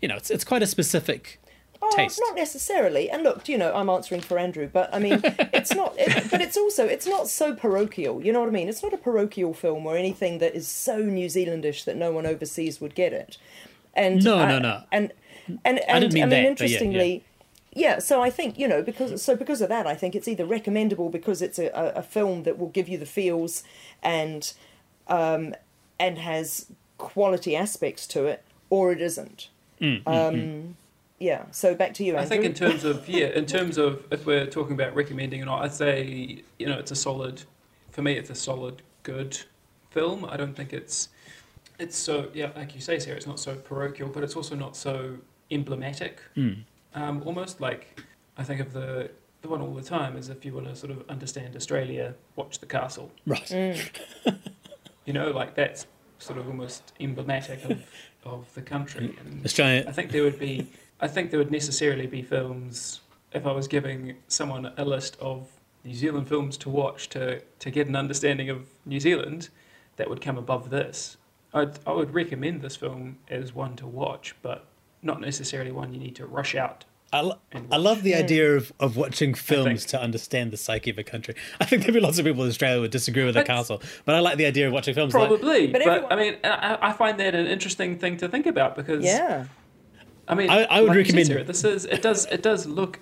You 0.01 0.09
know, 0.09 0.17
it's 0.17 0.31
it's 0.31 0.45
quite 0.45 0.63
a 0.63 0.67
specific 0.67 1.41
Oh, 1.83 1.91
taste. 1.95 2.19
not 2.27 2.35
necessarily. 2.37 3.11
And 3.11 3.23
look, 3.23 3.49
you 3.49 3.59
know, 3.59 3.71
I'm 3.75 3.91
answering 3.91 4.23
for 4.23 4.39
Andrew, 4.39 4.69
but 4.73 4.89
I 4.95 4.99
mean, 4.99 5.21
it's 5.59 5.75
not. 5.75 5.95
It, 5.99 6.31
but 6.31 6.41
it's 6.41 6.57
also 6.57 6.87
it's 6.87 7.07
not 7.07 7.29
so 7.29 7.55
parochial. 7.55 8.23
You 8.25 8.33
know 8.33 8.41
what 8.41 8.49
I 8.49 8.53
mean? 8.53 8.69
It's 8.69 8.83
not 8.83 8.93
a 8.95 8.99
parochial 8.99 9.53
film 9.55 9.87
or 9.87 9.97
anything 9.97 10.39
that 10.39 10.55
is 10.55 10.67
so 10.69 10.99
New 10.99 11.27
Zealandish 11.29 11.85
that 11.85 11.97
no 11.97 12.13
one 12.13 12.27
overseas 12.27 12.81
would 12.81 12.95
get 12.95 13.13
it. 13.13 13.37
And 13.95 14.23
No, 14.25 14.39
I- 14.39 14.49
no, 14.49 14.59
no. 14.59 14.83
And 14.93 15.13
and 15.65 15.79
and 15.89 16.01
didn't 16.03 16.15
mean 16.15 16.23
I 16.25 16.27
mean, 16.27 16.31
that, 16.45 16.59
but 16.59 16.69
yeah, 16.69 16.77
interestingly. 16.77 17.25
Yeah, 17.73 17.99
so 17.99 18.23
I 18.23 18.31
think 18.31 18.59
you 18.59 18.67
know 18.69 18.81
because 18.83 19.23
so 19.23 19.37
because 19.37 19.61
of 19.61 19.69
that, 19.69 19.87
I 19.87 19.95
think 19.95 20.15
it's 20.15 20.29
either 20.29 20.47
recommendable 20.47 21.09
because 21.11 21.41
it's 21.43 21.59
a, 21.59 21.67
a, 21.69 22.01
a 22.01 22.03
film 22.03 22.43
that 22.45 22.59
will 22.59 22.71
give 22.79 22.89
you 22.89 22.97
the 22.99 23.07
feels 23.07 23.63
and 24.03 24.53
um, 25.09 25.55
and 25.99 26.19
has 26.19 26.67
quality 26.99 27.57
aspects 27.57 28.07
to 28.09 28.27
it, 28.27 28.43
or 28.71 28.93
it 28.93 29.01
isn't. 29.01 29.49
Mm, 29.81 30.03
mm, 30.03 30.07
um, 30.07 30.35
mm. 30.35 30.73
yeah. 31.19 31.45
So 31.51 31.75
back 31.75 31.95
to 31.95 32.05
you, 32.05 32.17
I 32.17 32.25
think 32.25 32.45
in 32.45 32.55
terms 32.55 32.85
of 32.85 33.09
yeah, 33.09 33.27
in 33.27 33.47
terms 33.47 33.79
of 33.79 34.05
if 34.11 34.27
we're 34.27 34.47
talking 34.47 34.75
about 34.75 34.95
recommending 34.95 35.43
or 35.43 35.47
not, 35.47 35.63
I'd 35.63 35.75
say 35.75 36.43
you 36.59 36.67
know 36.67 36.79
it's 36.79 36.91
a 36.91 36.97
solid. 36.97 37.43
For 37.91 38.03
me, 38.03 38.13
it's 38.13 38.31
a 38.31 38.35
solid, 38.35 38.83
good 39.03 39.39
film. 39.91 40.27
I 40.27 40.37
don't 40.37 40.55
think 40.55 40.73
it's 40.73 41.09
it's 41.79 41.97
so 41.97 42.31
yeah, 42.35 42.51
like 42.57 42.75
you 42.75 42.81
say, 42.81 42.99
Sarah. 42.99 43.17
It's 43.17 43.27
not 43.27 43.39
so 43.39 43.55
parochial, 43.55 44.09
but 44.09 44.23
it's 44.23 44.37
also 44.37 44.55
not 44.55 44.77
so 44.77 45.17
emblematic. 45.51 46.21
Hmm. 46.35 46.53
Um, 46.95 47.23
almost 47.25 47.61
like 47.61 48.01
I 48.39 48.45
think 48.45 48.61
of 48.61 48.73
the 48.73 49.11
the 49.43 49.49
one 49.49 49.61
all 49.61 49.75
the 49.75 49.83
time 49.83 50.17
is 50.17 50.29
if 50.29 50.45
you 50.45 50.55
want 50.55 50.67
to 50.67 50.75
sort 50.75 50.91
of 50.93 51.05
understand 51.09 51.55
Australia, 51.57 52.15
watch 52.37 52.59
The 52.59 52.67
Castle. 52.67 53.11
right. 53.27 53.93
You 55.07 55.13
know, 55.13 55.31
like 55.31 55.55
that's 55.55 55.87
sort 56.19 56.39
of 56.39 56.47
almost 56.47 56.93
emblematic 57.01 57.65
of, 57.65 57.85
of 58.25 58.55
the 58.55 58.63
country. 58.63 59.09
Mm. 59.09 59.27
And 59.27 59.43
I 59.89 59.93
think 59.93 60.11
there 60.11 60.23
would 60.23 60.39
be, 60.39 60.67
I 61.01 61.09
think 61.09 61.31
there 61.31 61.39
would 61.39 61.51
necessarily 61.51 62.07
be 62.07 62.23
films. 62.23 63.01
If 63.33 63.47
I 63.47 63.53
was 63.53 63.69
giving 63.69 64.17
someone 64.29 64.73
a 64.77 64.85
list 64.85 65.17
of 65.21 65.49
New 65.85 65.95
Zealand 65.95 66.29
films 66.29 66.57
to 66.59 66.69
watch 66.69 67.09
to 67.11 67.41
to 67.41 67.71
get 67.71 67.87
an 67.87 67.97
understanding 67.97 68.51
of 68.51 68.69
New 68.85 69.01
Zealand, 69.01 69.49
that 69.97 70.09
would 70.11 70.21
come 70.21 70.39
above 70.39 70.71
this. 70.71 71.17
I'd, 71.55 71.79
I 71.87 71.93
would 71.93 72.13
recommend 72.13 72.61
this 72.61 72.77
film 72.77 73.19
as 73.29 73.55
one 73.55 73.77
to 73.77 73.87
watch, 73.87 74.35
but 74.43 74.67
not 75.03 75.21
necessarily 75.21 75.73
one 75.73 75.95
you 75.95 76.01
need 76.01 76.17
to 76.17 76.27
rush 76.27 76.55
out. 76.55 76.85
I, 77.13 77.21
lo- 77.21 77.39
I 77.71 77.77
love 77.77 78.03
the 78.03 78.15
idea 78.15 78.57
of, 78.57 78.73
of 78.81 78.97
watching 78.97 79.33
films 79.33 79.85
to 79.87 80.01
understand 80.01 80.53
the 80.53 80.57
psyche 80.57 80.91
of 80.91 80.99
a 80.99 81.05
country. 81.05 81.35
I 81.61 81.65
think 81.65 81.83
there'd 81.83 81.95
be 81.95 82.01
lots 82.01 82.19
of 82.19 82.25
people 82.25 82.43
in 82.43 82.49
Australia 82.49 82.77
who 82.77 82.83
would 82.83 82.91
disagree 82.91 83.25
with 83.25 83.35
the 83.35 83.41
That's- 83.41 83.57
castle, 83.59 83.81
but 84.05 84.15
I 84.17 84.19
like 84.21 84.37
the 84.39 84.47
idea 84.47 84.67
of 84.67 84.73
watching 84.73 84.95
films. 84.95 85.15
like- 85.15 85.29
Probably, 85.29 85.69
But 85.69 85.83
but, 85.85 85.89
everyone- 85.89 86.13
I 86.13 86.17
mean, 86.17 86.37
I, 86.45 86.79
I 86.83 86.93
find 86.93 87.19
that 87.21 87.35
an 87.35 87.47
interesting 87.47 87.99
thing 87.99 88.17
to 88.19 88.29
think 88.29 88.47
about 88.47 88.75
because 88.77 89.05
yeah. 89.05 89.47
I 90.29 90.35
mean, 90.35 90.51
I- 90.51 90.65
I 90.65 90.81
would 90.81 90.89
like 90.89 90.97
recommend- 90.99 91.27
Sarah, 91.29 91.45
this 91.45 91.63
is 91.65 91.85
it 91.85 92.03
does 92.03 92.27
it 92.27 92.43
does 92.43 92.67
look 92.67 92.99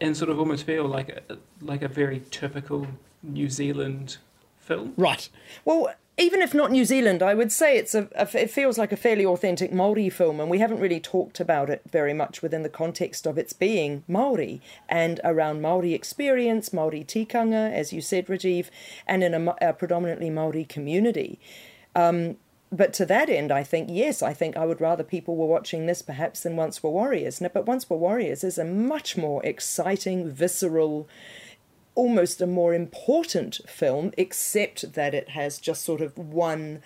and 0.00 0.14
sort 0.14 0.30
of 0.30 0.38
almost 0.38 0.64
feel 0.64 0.84
like 0.86 1.08
a, 1.08 1.38
like 1.62 1.80
a 1.82 1.88
very 1.88 2.22
typical 2.30 2.86
New 3.22 3.48
Zealand 3.48 4.18
film. 4.60 4.92
Right. 4.98 5.28
Well, 5.64 5.94
even 6.18 6.40
if 6.40 6.54
not 6.54 6.70
New 6.70 6.86
Zealand, 6.86 7.22
I 7.22 7.34
would 7.34 7.52
say 7.52 7.76
it's 7.76 7.94
a, 7.94 8.08
a, 8.14 8.28
it 8.34 8.50
feels 8.50 8.78
like 8.78 8.90
a 8.90 8.96
fairly 8.96 9.26
authentic 9.26 9.72
Maori 9.72 10.08
film, 10.08 10.40
and 10.40 10.48
we 10.48 10.58
haven't 10.58 10.80
really 10.80 11.00
talked 11.00 11.40
about 11.40 11.68
it 11.68 11.82
very 11.90 12.14
much 12.14 12.40
within 12.40 12.62
the 12.62 12.70
context 12.70 13.26
of 13.26 13.36
its 13.36 13.52
being 13.52 14.02
Maori 14.08 14.62
and 14.88 15.20
around 15.24 15.60
Maori 15.60 15.92
experience, 15.92 16.72
Maori 16.72 17.04
tikanga, 17.04 17.70
as 17.70 17.92
you 17.92 18.00
said, 18.00 18.26
Rajeev, 18.28 18.70
and 19.06 19.22
in 19.22 19.34
a, 19.34 19.54
a 19.60 19.72
predominantly 19.74 20.30
Maori 20.30 20.64
community. 20.64 21.38
Um, 21.94 22.36
but 22.72 22.94
to 22.94 23.06
that 23.06 23.28
end, 23.28 23.52
I 23.52 23.62
think 23.62 23.88
yes, 23.92 24.22
I 24.22 24.32
think 24.32 24.56
I 24.56 24.64
would 24.64 24.80
rather 24.80 25.04
people 25.04 25.36
were 25.36 25.46
watching 25.46 25.84
this 25.84 26.00
perhaps 26.00 26.40
than 26.42 26.56
Once 26.56 26.82
Were 26.82 26.90
Warriors. 26.90 27.40
But 27.52 27.66
Once 27.66 27.88
Were 27.88 27.96
Warriors 27.96 28.42
is 28.42 28.58
a 28.58 28.64
much 28.64 29.16
more 29.16 29.44
exciting, 29.44 30.30
visceral 30.30 31.08
almost 31.96 32.40
a 32.40 32.46
more 32.46 32.72
important 32.74 33.58
film, 33.68 34.12
except 34.16 34.92
that 34.92 35.12
it 35.14 35.30
has 35.30 35.58
just 35.58 35.84
sort 35.84 36.00
of 36.00 36.16
one 36.16 36.80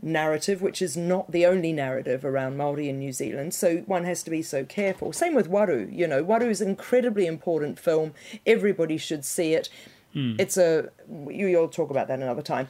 narrative, 0.00 0.62
which 0.62 0.80
is 0.82 0.96
not 0.96 1.32
the 1.32 1.44
only 1.46 1.72
narrative 1.72 2.24
around 2.24 2.56
Maori 2.56 2.88
in 2.88 2.98
New 2.98 3.12
Zealand. 3.12 3.52
So 3.54 3.78
one 3.86 4.04
has 4.04 4.22
to 4.24 4.30
be 4.30 4.42
so 4.42 4.64
careful. 4.64 5.12
Same 5.12 5.34
with 5.34 5.50
Waru. 5.50 5.92
You 5.92 6.06
know, 6.06 6.22
Waru 6.24 6.48
is 6.50 6.60
an 6.60 6.68
incredibly 6.68 7.26
important 7.26 7.78
film. 7.80 8.12
Everybody 8.46 8.96
should 8.98 9.24
see 9.24 9.54
it. 9.54 9.68
Hmm. 10.12 10.34
It's 10.38 10.56
a 10.56 10.90
you, 11.28 11.46
you'll 11.48 11.68
talk 11.68 11.90
about 11.90 12.08
that 12.08 12.18
another 12.20 12.42
time. 12.42 12.68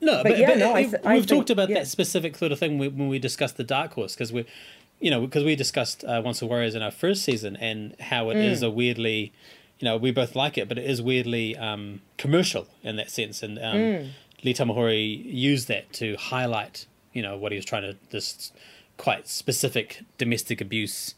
No, 0.00 0.22
But 0.22 0.30
but, 0.30 0.38
yeah, 0.38 0.48
but 0.48 0.58
no, 0.58 0.74
th- 0.74 0.94
I 1.04 1.14
we've 1.14 1.24
think- 1.26 1.38
talked 1.38 1.50
about 1.50 1.68
yeah. 1.68 1.76
that 1.76 1.86
specific 1.86 2.36
sort 2.36 2.52
of 2.52 2.58
thing 2.58 2.78
when 2.78 3.08
we 3.08 3.18
discussed 3.18 3.56
the 3.56 3.64
Dark 3.64 3.92
Horse 3.94 4.14
because 4.14 4.32
we, 4.32 4.44
you 5.00 5.10
know, 5.10 5.20
because 5.20 5.44
we 5.44 5.54
discussed 5.56 6.02
uh, 6.04 6.20
Once 6.24 6.40
the 6.40 6.46
Warriors 6.46 6.74
in 6.74 6.82
our 6.82 6.90
first 6.90 7.22
season 7.24 7.56
and 7.56 7.94
how 8.00 8.30
it 8.30 8.36
is 8.36 8.60
Mm. 8.62 8.66
a 8.66 8.70
weirdly, 8.70 9.32
you 9.78 9.84
know, 9.86 9.96
we 9.96 10.10
both 10.12 10.34
like 10.36 10.56
it, 10.58 10.68
but 10.68 10.78
it 10.78 10.84
is 10.88 11.02
weirdly 11.02 11.56
um, 11.56 12.00
commercial 12.16 12.66
in 12.82 12.96
that 12.96 13.10
sense, 13.10 13.42
and 13.42 13.58
um, 13.58 13.74
Mm. 13.76 14.10
Lee 14.44 14.54
Tamahori 14.54 15.24
used 15.24 15.68
that 15.68 15.90
to 15.94 16.16
highlight, 16.16 16.86
you 17.14 17.22
know, 17.22 17.36
what 17.36 17.50
he 17.52 17.56
was 17.56 17.64
trying 17.64 17.82
to 17.82 17.96
this 18.10 18.52
quite 18.98 19.26
specific 19.26 20.02
domestic 20.18 20.60
abuse, 20.60 21.14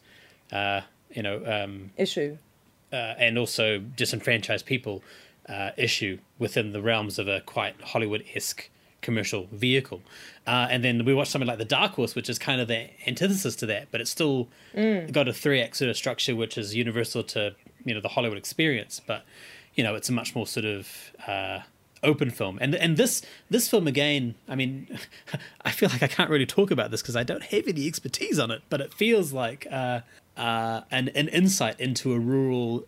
uh, 0.51 0.81
you 1.13 1.21
know, 1.21 1.43
um, 1.45 1.91
issue. 1.97 2.37
uh, 2.93 2.95
and 3.17 3.37
also 3.37 3.79
disenfranchised 3.79 4.65
people 4.65 5.03
uh, 5.49 5.71
issue 5.77 6.17
within 6.39 6.71
the 6.71 6.81
realms 6.81 7.19
of 7.19 7.27
a 7.27 7.41
quite 7.41 7.75
Hollywood 7.81 8.23
esque 8.33 8.69
commercial 9.01 9.47
vehicle. 9.51 10.01
Uh, 10.47 10.67
and 10.71 10.83
then 10.83 11.03
we 11.05 11.13
watched 11.13 11.31
something 11.31 11.47
like 11.47 11.57
The 11.59 11.65
Dark 11.65 11.93
Horse, 11.93 12.15
which 12.15 12.29
is 12.29 12.39
kind 12.39 12.59
of 12.61 12.67
the 12.67 12.89
antithesis 13.05 13.55
to 13.57 13.65
that, 13.67 13.87
but 13.91 13.99
it's 14.01 14.09
still 14.11 14.47
Mm. 14.75 15.11
got 15.11 15.27
a 15.27 15.33
three 15.33 15.61
act 15.61 15.75
sort 15.77 15.89
of 15.89 15.97
structure 15.97 16.35
which 16.35 16.57
is 16.57 16.75
universal 16.75 17.23
to 17.23 17.55
you 17.87 17.93
know 17.93 18.01
the 18.01 18.09
Hollywood 18.09 18.37
experience, 18.37 19.01
but 19.05 19.25
you 19.75 19.83
know 19.83 19.95
it's 19.95 20.09
a 20.09 20.13
much 20.13 20.35
more 20.35 20.47
sort 20.47 20.65
of 20.65 21.11
uh, 21.27 21.59
open 22.03 22.29
film. 22.29 22.57
And 22.61 22.75
and 22.75 22.97
this 22.97 23.21
this 23.49 23.67
film 23.67 23.87
again, 23.87 24.35
I 24.47 24.55
mean, 24.55 24.99
I 25.61 25.71
feel 25.71 25.89
like 25.89 26.03
I 26.03 26.07
can't 26.07 26.29
really 26.29 26.45
talk 26.45 26.71
about 26.71 26.91
this 26.91 27.01
because 27.01 27.15
I 27.15 27.23
don't 27.23 27.43
have 27.43 27.67
any 27.67 27.87
expertise 27.87 28.39
on 28.39 28.51
it, 28.51 28.61
but 28.69 28.81
it 28.81 28.93
feels 28.93 29.33
like 29.33 29.67
uh, 29.71 30.01
uh, 30.35 30.81
an 30.91 31.09
an 31.09 31.27
insight 31.29 31.79
into 31.79 32.13
a 32.13 32.19
rural 32.19 32.85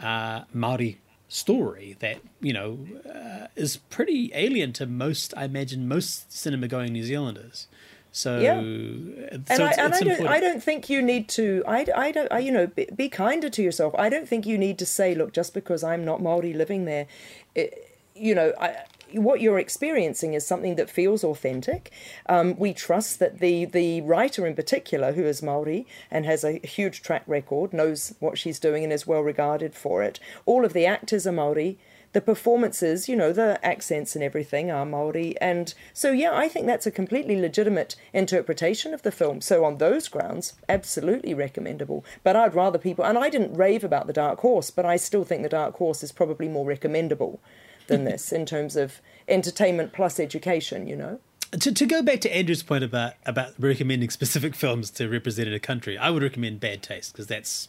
uh, 0.00 0.42
Maori 0.52 1.00
story 1.28 1.96
that 2.00 2.18
you 2.40 2.52
know 2.52 2.78
uh, 3.12 3.46
is 3.56 3.76
pretty 3.76 4.30
alien 4.34 4.72
to 4.74 4.86
most, 4.86 5.34
I 5.36 5.44
imagine, 5.44 5.88
most 5.88 6.32
cinema 6.32 6.68
going 6.68 6.92
New 6.92 7.04
Zealanders. 7.04 7.66
So, 8.14 8.38
Yeah. 8.38 8.54
so 8.54 8.60
and 8.60 9.42
it's, 9.42 9.50
I, 9.50 9.54
and 9.54 9.70
it's 9.70 9.78
I 9.78 9.88
don't, 9.88 10.02
important. 10.02 10.28
I 10.28 10.40
don't 10.40 10.62
think 10.62 10.88
you 10.88 11.02
need 11.02 11.28
to. 11.30 11.64
I, 11.66 11.84
I 11.96 12.12
don't. 12.12 12.30
I, 12.30 12.38
you 12.38 12.52
know, 12.52 12.68
be, 12.68 12.86
be 12.94 13.08
kinder 13.08 13.50
to 13.50 13.60
yourself. 13.60 13.92
I 13.98 14.08
don't 14.08 14.28
think 14.28 14.46
you 14.46 14.56
need 14.56 14.78
to 14.78 14.86
say, 14.86 15.16
look, 15.16 15.32
just 15.32 15.52
because 15.52 15.82
I'm 15.82 16.04
not 16.04 16.22
Maori 16.22 16.52
living 16.52 16.84
there, 16.84 17.08
it, 17.56 17.90
you 18.14 18.32
know, 18.32 18.52
I, 18.60 18.84
what 19.14 19.40
you're 19.40 19.58
experiencing 19.58 20.34
is 20.34 20.46
something 20.46 20.76
that 20.76 20.88
feels 20.88 21.24
authentic. 21.24 21.90
Um, 22.28 22.56
we 22.56 22.72
trust 22.72 23.18
that 23.18 23.40
the 23.40 23.64
the 23.64 24.00
writer 24.02 24.46
in 24.46 24.54
particular, 24.54 25.12
who 25.14 25.24
is 25.24 25.42
Maori 25.42 25.84
and 26.08 26.24
has 26.24 26.44
a 26.44 26.60
huge 26.64 27.02
track 27.02 27.24
record, 27.26 27.72
knows 27.72 28.14
what 28.20 28.38
she's 28.38 28.60
doing 28.60 28.84
and 28.84 28.92
is 28.92 29.08
well 29.08 29.22
regarded 29.22 29.74
for 29.74 30.04
it. 30.04 30.20
All 30.46 30.64
of 30.64 30.72
the 30.72 30.86
actors 30.86 31.26
are 31.26 31.32
Maori. 31.32 31.78
The 32.14 32.20
performances, 32.20 33.08
you 33.08 33.16
know, 33.16 33.32
the 33.32 33.58
accents 33.64 34.14
and 34.14 34.24
everything 34.24 34.70
are 34.70 34.86
Maori, 34.86 35.34
and 35.40 35.74
so 35.92 36.12
yeah, 36.12 36.32
I 36.32 36.48
think 36.48 36.64
that's 36.64 36.86
a 36.86 36.92
completely 36.92 37.40
legitimate 37.40 37.96
interpretation 38.12 38.94
of 38.94 39.02
the 39.02 39.12
film. 39.12 39.40
So 39.40 39.64
on 39.64 39.78
those 39.78 40.08
grounds, 40.08 40.54
absolutely 40.68 41.34
recommendable. 41.34 42.04
But 42.22 42.36
I'd 42.36 42.54
rather 42.54 42.78
people, 42.78 43.04
and 43.04 43.18
I 43.18 43.30
didn't 43.30 43.54
rave 43.54 43.84
about 43.84 44.06
the 44.06 44.12
Dark 44.12 44.38
Horse, 44.38 44.70
but 44.70 44.86
I 44.86 44.96
still 44.96 45.24
think 45.24 45.42
the 45.42 45.48
Dark 45.48 45.76
Horse 45.76 46.02
is 46.04 46.12
probably 46.12 46.48
more 46.48 46.64
recommendable 46.64 47.40
than 47.88 48.02
mm. 48.02 48.10
this 48.10 48.32
in 48.32 48.46
terms 48.46 48.76
of 48.76 49.00
entertainment 49.28 49.92
plus 49.92 50.20
education. 50.20 50.86
You 50.86 50.96
know. 50.96 51.20
to, 51.50 51.74
to 51.74 51.84
go 51.84 52.00
back 52.00 52.20
to 52.22 52.34
Andrew's 52.34 52.62
point 52.62 52.84
about 52.84 53.14
about 53.26 53.54
recommending 53.58 54.10
specific 54.10 54.54
films 54.64 54.90
to 54.92 55.08
represent 55.08 55.52
a 55.52 55.58
country, 55.58 55.98
I 55.98 56.10
would 56.10 56.22
recommend 56.22 56.60
Bad 56.60 56.82
Taste 56.82 57.12
because 57.12 57.26
that's 57.26 57.68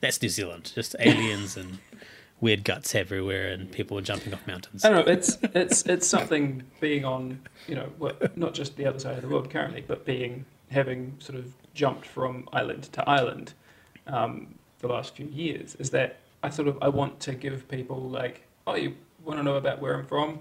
that's 0.00 0.20
New 0.22 0.30
Zealand, 0.30 0.72
just 0.74 0.96
aliens 0.98 1.56
and 1.56 1.78
weird 2.42 2.64
guts 2.64 2.94
everywhere 2.94 3.48
and 3.52 3.70
people 3.72 3.94
were 3.94 4.02
jumping 4.02 4.34
off 4.34 4.46
mountains. 4.46 4.84
I 4.84 4.90
don't 4.90 5.06
know. 5.06 5.12
It's 5.12 5.38
it's 5.54 5.86
it's 5.86 6.06
something 6.06 6.62
being 6.80 7.06
on 7.06 7.40
you 7.66 7.76
know 7.76 7.88
well, 7.98 8.12
not 8.36 8.52
just 8.52 8.76
the 8.76 8.84
other 8.84 8.98
side 8.98 9.16
of 9.16 9.22
the 9.22 9.28
world 9.28 9.48
currently, 9.48 9.82
but 9.86 10.04
being 10.04 10.44
having 10.70 11.14
sort 11.20 11.38
of 11.38 11.46
jumped 11.72 12.04
from 12.04 12.48
island 12.52 12.82
to 12.92 13.08
island 13.08 13.54
um, 14.06 14.54
the 14.80 14.88
last 14.88 15.14
few 15.16 15.26
years. 15.26 15.76
Is 15.76 15.88
that 15.90 16.18
I 16.42 16.50
sort 16.50 16.68
of 16.68 16.76
I 16.82 16.88
want 16.88 17.20
to 17.20 17.32
give 17.34 17.66
people 17.68 17.98
like 18.10 18.42
oh 18.66 18.74
you 18.74 18.94
want 19.24 19.38
to 19.38 19.44
know 19.44 19.54
about 19.56 19.80
where 19.80 19.94
I'm 19.94 20.06
from, 20.06 20.40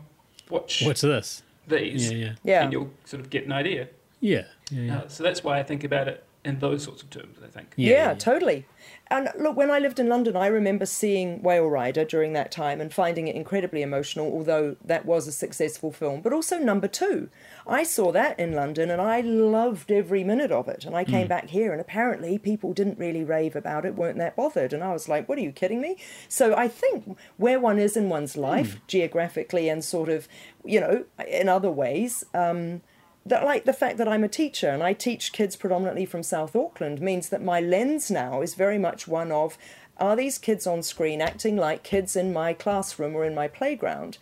watch 0.49 0.81
What's 0.83 1.01
this? 1.01 1.43
these, 1.67 2.11
Yeah, 2.11 2.17
yeah. 2.17 2.33
Yeah. 2.43 2.63
and 2.63 2.73
you'll 2.73 2.89
sort 3.05 3.21
of 3.21 3.29
get 3.29 3.45
an 3.45 3.51
idea. 3.51 3.87
Yeah, 4.19 4.45
yeah, 4.71 4.81
yeah. 4.81 4.97
Uh, 4.97 5.07
so 5.07 5.23
that's 5.23 5.43
why 5.43 5.59
I 5.59 5.63
think 5.63 5.83
about 5.83 6.07
it 6.07 6.23
in 6.43 6.59
those 6.59 6.83
sorts 6.83 7.03
of 7.03 7.09
terms. 7.09 7.37
I 7.43 7.47
think. 7.47 7.73
Yeah, 7.75 8.13
totally. 8.13 8.65
And 9.11 9.29
look, 9.37 9.57
when 9.57 9.69
I 9.69 9.77
lived 9.77 9.99
in 9.99 10.07
London, 10.07 10.37
I 10.37 10.47
remember 10.47 10.85
seeing 10.85 11.41
Whale 11.43 11.67
Rider 11.67 12.05
during 12.05 12.31
that 12.33 12.49
time 12.49 12.79
and 12.79 12.93
finding 12.93 13.27
it 13.27 13.35
incredibly 13.35 13.81
emotional, 13.81 14.31
although 14.31 14.77
that 14.83 15.05
was 15.05 15.27
a 15.27 15.33
successful 15.33 15.91
film. 15.91 16.21
But 16.21 16.31
also 16.31 16.57
number 16.57 16.87
two. 16.87 17.29
I 17.67 17.83
saw 17.83 18.11
that 18.13 18.39
in 18.39 18.53
London 18.53 18.89
and 18.89 19.01
I 19.01 19.19
loved 19.21 19.91
every 19.91 20.23
minute 20.23 20.51
of 20.51 20.69
it. 20.69 20.85
And 20.85 20.95
I 20.95 21.03
came 21.03 21.25
Mm. 21.25 21.29
back 21.29 21.49
here 21.49 21.73
and 21.73 21.81
apparently 21.81 22.37
people 22.37 22.71
didn't 22.73 22.97
really 22.97 23.23
rave 23.23 23.55
about 23.55 23.85
it, 23.85 23.95
weren't 23.95 24.17
that 24.17 24.35
bothered. 24.37 24.71
And 24.73 24.81
I 24.83 24.93
was 24.93 25.09
like, 25.09 25.27
what 25.27 25.37
are 25.37 25.41
you 25.41 25.51
kidding 25.51 25.81
me? 25.81 25.97
So 26.29 26.55
I 26.55 26.69
think 26.69 27.17
where 27.37 27.59
one 27.59 27.79
is 27.79 27.97
in 27.97 28.07
one's 28.09 28.37
life, 28.37 28.79
geographically 28.87 29.67
and 29.67 29.83
sort 29.83 30.07
of, 30.09 30.27
you 30.63 30.79
know, 30.79 31.03
in 31.27 31.49
other 31.49 31.69
ways, 31.69 32.23
um, 32.33 32.81
that 33.25 33.45
like 33.45 33.65
the 33.65 33.73
fact 33.73 33.97
that 33.97 34.07
I'm 34.07 34.23
a 34.23 34.29
teacher 34.29 34.69
and 34.69 34.81
I 34.81 34.93
teach 34.93 35.31
kids 35.31 35.55
predominantly 35.55 36.05
from 36.05 36.23
South 36.23 36.55
Auckland 36.55 37.01
means 37.01 37.29
that 37.29 37.43
my 37.43 37.59
lens 37.59 38.09
now 38.09 38.41
is 38.41 38.55
very 38.55 38.77
much 38.77 39.07
one 39.07 39.31
of 39.31 39.57
are 39.97 40.15
these 40.15 40.39
kids 40.39 40.65
on 40.65 40.81
screen 40.81 41.21
acting 41.21 41.55
like 41.55 41.83
kids 41.83 42.15
in 42.15 42.33
my 42.33 42.53
classroom 42.53 43.15
or 43.15 43.23
in 43.23 43.35
my 43.35 43.47
playground? 43.47 44.17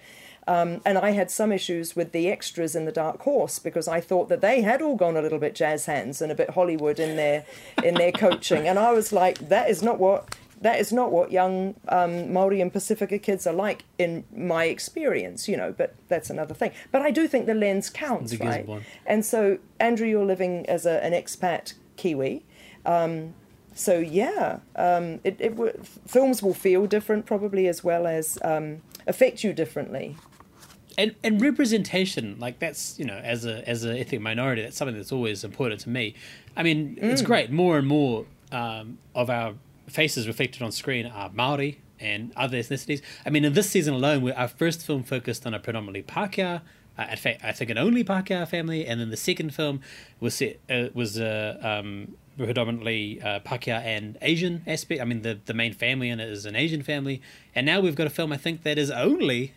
Um, 0.49 0.81
and 0.83 0.97
I 0.97 1.11
had 1.11 1.29
some 1.29 1.51
issues 1.51 1.95
with 1.95 2.11
the 2.11 2.27
extras 2.27 2.75
in 2.75 2.85
the 2.85 2.91
Dark 2.91 3.21
Horse 3.21 3.59
because 3.59 3.87
I 3.87 4.01
thought 4.01 4.29
that 4.29 4.41
they 4.41 4.61
had 4.61 4.81
all 4.81 4.95
gone 4.95 5.15
a 5.15 5.21
little 5.21 5.37
bit 5.37 5.53
jazz 5.53 5.85
hands 5.85 6.21
and 6.21 6.31
a 6.31 6.35
bit 6.35 6.49
Hollywood 6.51 6.99
in 6.99 7.17
their 7.17 7.45
in 7.83 7.93
their 7.93 8.11
coaching, 8.11 8.67
and 8.67 8.79
I 8.79 8.91
was 8.91 9.13
like, 9.13 9.49
that 9.49 9.69
is 9.69 9.83
not 9.83 9.99
what 9.99 10.35
that 10.61 10.79
is 10.79 10.91
not 10.91 11.11
what 11.11 11.31
young 11.31 11.75
um, 11.87 12.33
Maori 12.33 12.59
and 12.61 12.71
Pacifica 12.71 13.17
kids 13.19 13.47
are 13.47 13.53
like 13.53 13.85
in 13.97 14.23
my 14.35 14.65
experience, 14.65 15.47
you 15.47 15.55
know. 15.57 15.73
But 15.77 15.95
that's 16.09 16.29
another 16.29 16.53
thing. 16.53 16.71
But 16.91 17.01
I 17.01 17.11
do 17.11 17.27
think 17.27 17.45
the 17.45 17.53
lens 17.53 17.89
counts, 17.89 18.31
It's 18.33 18.41
good 18.41 18.47
right? 18.47 18.67
one. 18.67 18.83
And 19.05 19.25
so, 19.25 19.59
Andrew, 19.79 20.07
you're 20.07 20.25
living 20.25 20.65
as 20.67 20.85
a, 20.85 21.03
an 21.03 21.13
expat 21.13 21.73
Kiwi. 21.97 22.43
Um, 22.85 23.33
so 23.73 23.99
yeah, 23.99 24.59
um, 24.75 25.19
it, 25.23 25.37
it 25.39 25.49
w- 25.55 25.77
films 26.07 26.43
will 26.43 26.53
feel 26.53 26.85
different 26.87 27.25
probably 27.25 27.67
as 27.67 27.83
well 27.83 28.05
as 28.07 28.37
um, 28.43 28.81
affect 29.07 29.43
you 29.43 29.53
differently. 29.53 30.17
and 30.97 31.15
and 31.23 31.41
representation 31.41 32.35
like 32.39 32.59
that's 32.59 32.99
you 32.99 33.05
know 33.05 33.17
as 33.23 33.45
a 33.45 33.67
as 33.69 33.85
a 33.85 33.97
ethnic 33.99 34.19
minority 34.21 34.61
that's 34.63 34.75
something 34.75 34.97
that's 34.97 35.11
always 35.13 35.43
important 35.43 35.79
to 35.79 35.89
me 35.89 36.13
i 36.57 36.63
mean 36.63 36.97
it's 37.01 37.21
Mm. 37.21 37.25
great 37.25 37.51
more 37.51 37.77
and 37.77 37.87
more 37.87 38.25
um, 38.51 38.97
of 39.15 39.29
our 39.29 39.53
faces 39.89 40.27
reflected 40.27 40.61
on 40.61 40.71
screen 40.71 41.05
are 41.05 41.29
maori 41.33 41.81
and 41.99 42.31
other 42.35 42.57
ethnicities. 42.57 43.01
I 43.25 43.29
mean 43.29 43.45
in 43.45 43.53
this 43.53 43.69
season 43.69 43.93
alone 43.93 44.29
our 44.31 44.47
first 44.47 44.85
film 44.85 45.03
focused 45.03 45.45
on 45.45 45.53
a 45.53 45.59
predominantly 45.59 46.03
Pākehā 46.03 46.61
uh, 46.99 47.05
I 47.43 47.51
think 47.53 47.69
an 47.69 47.77
only 47.77 48.03
Pākehā 48.03 48.47
family, 48.47 48.85
and 48.85 48.99
then 48.99 49.09
the 49.09 49.17
second 49.17 49.55
film 49.55 49.79
was 50.19 50.35
set, 50.35 50.59
uh, 50.69 50.87
was 50.93 51.17
uh, 51.19 51.57
um, 51.61 52.15
predominantly 52.45 53.21
uh, 53.21 53.39
Pākehā 53.39 53.81
and 53.83 54.17
Asian 54.21 54.63
aspect. 54.65 55.01
I 55.01 55.05
mean, 55.05 55.21
the 55.21 55.39
the 55.45 55.53
main 55.53 55.73
family 55.73 56.09
in 56.09 56.19
it 56.19 56.29
is 56.29 56.45
an 56.45 56.55
Asian 56.55 56.81
family, 56.83 57.21
and 57.53 57.65
now 57.65 57.79
we've 57.79 57.95
got 57.95 58.07
a 58.07 58.09
film 58.09 58.31
I 58.31 58.37
think 58.37 58.63
that 58.63 58.77
is 58.77 58.89
only 58.91 59.53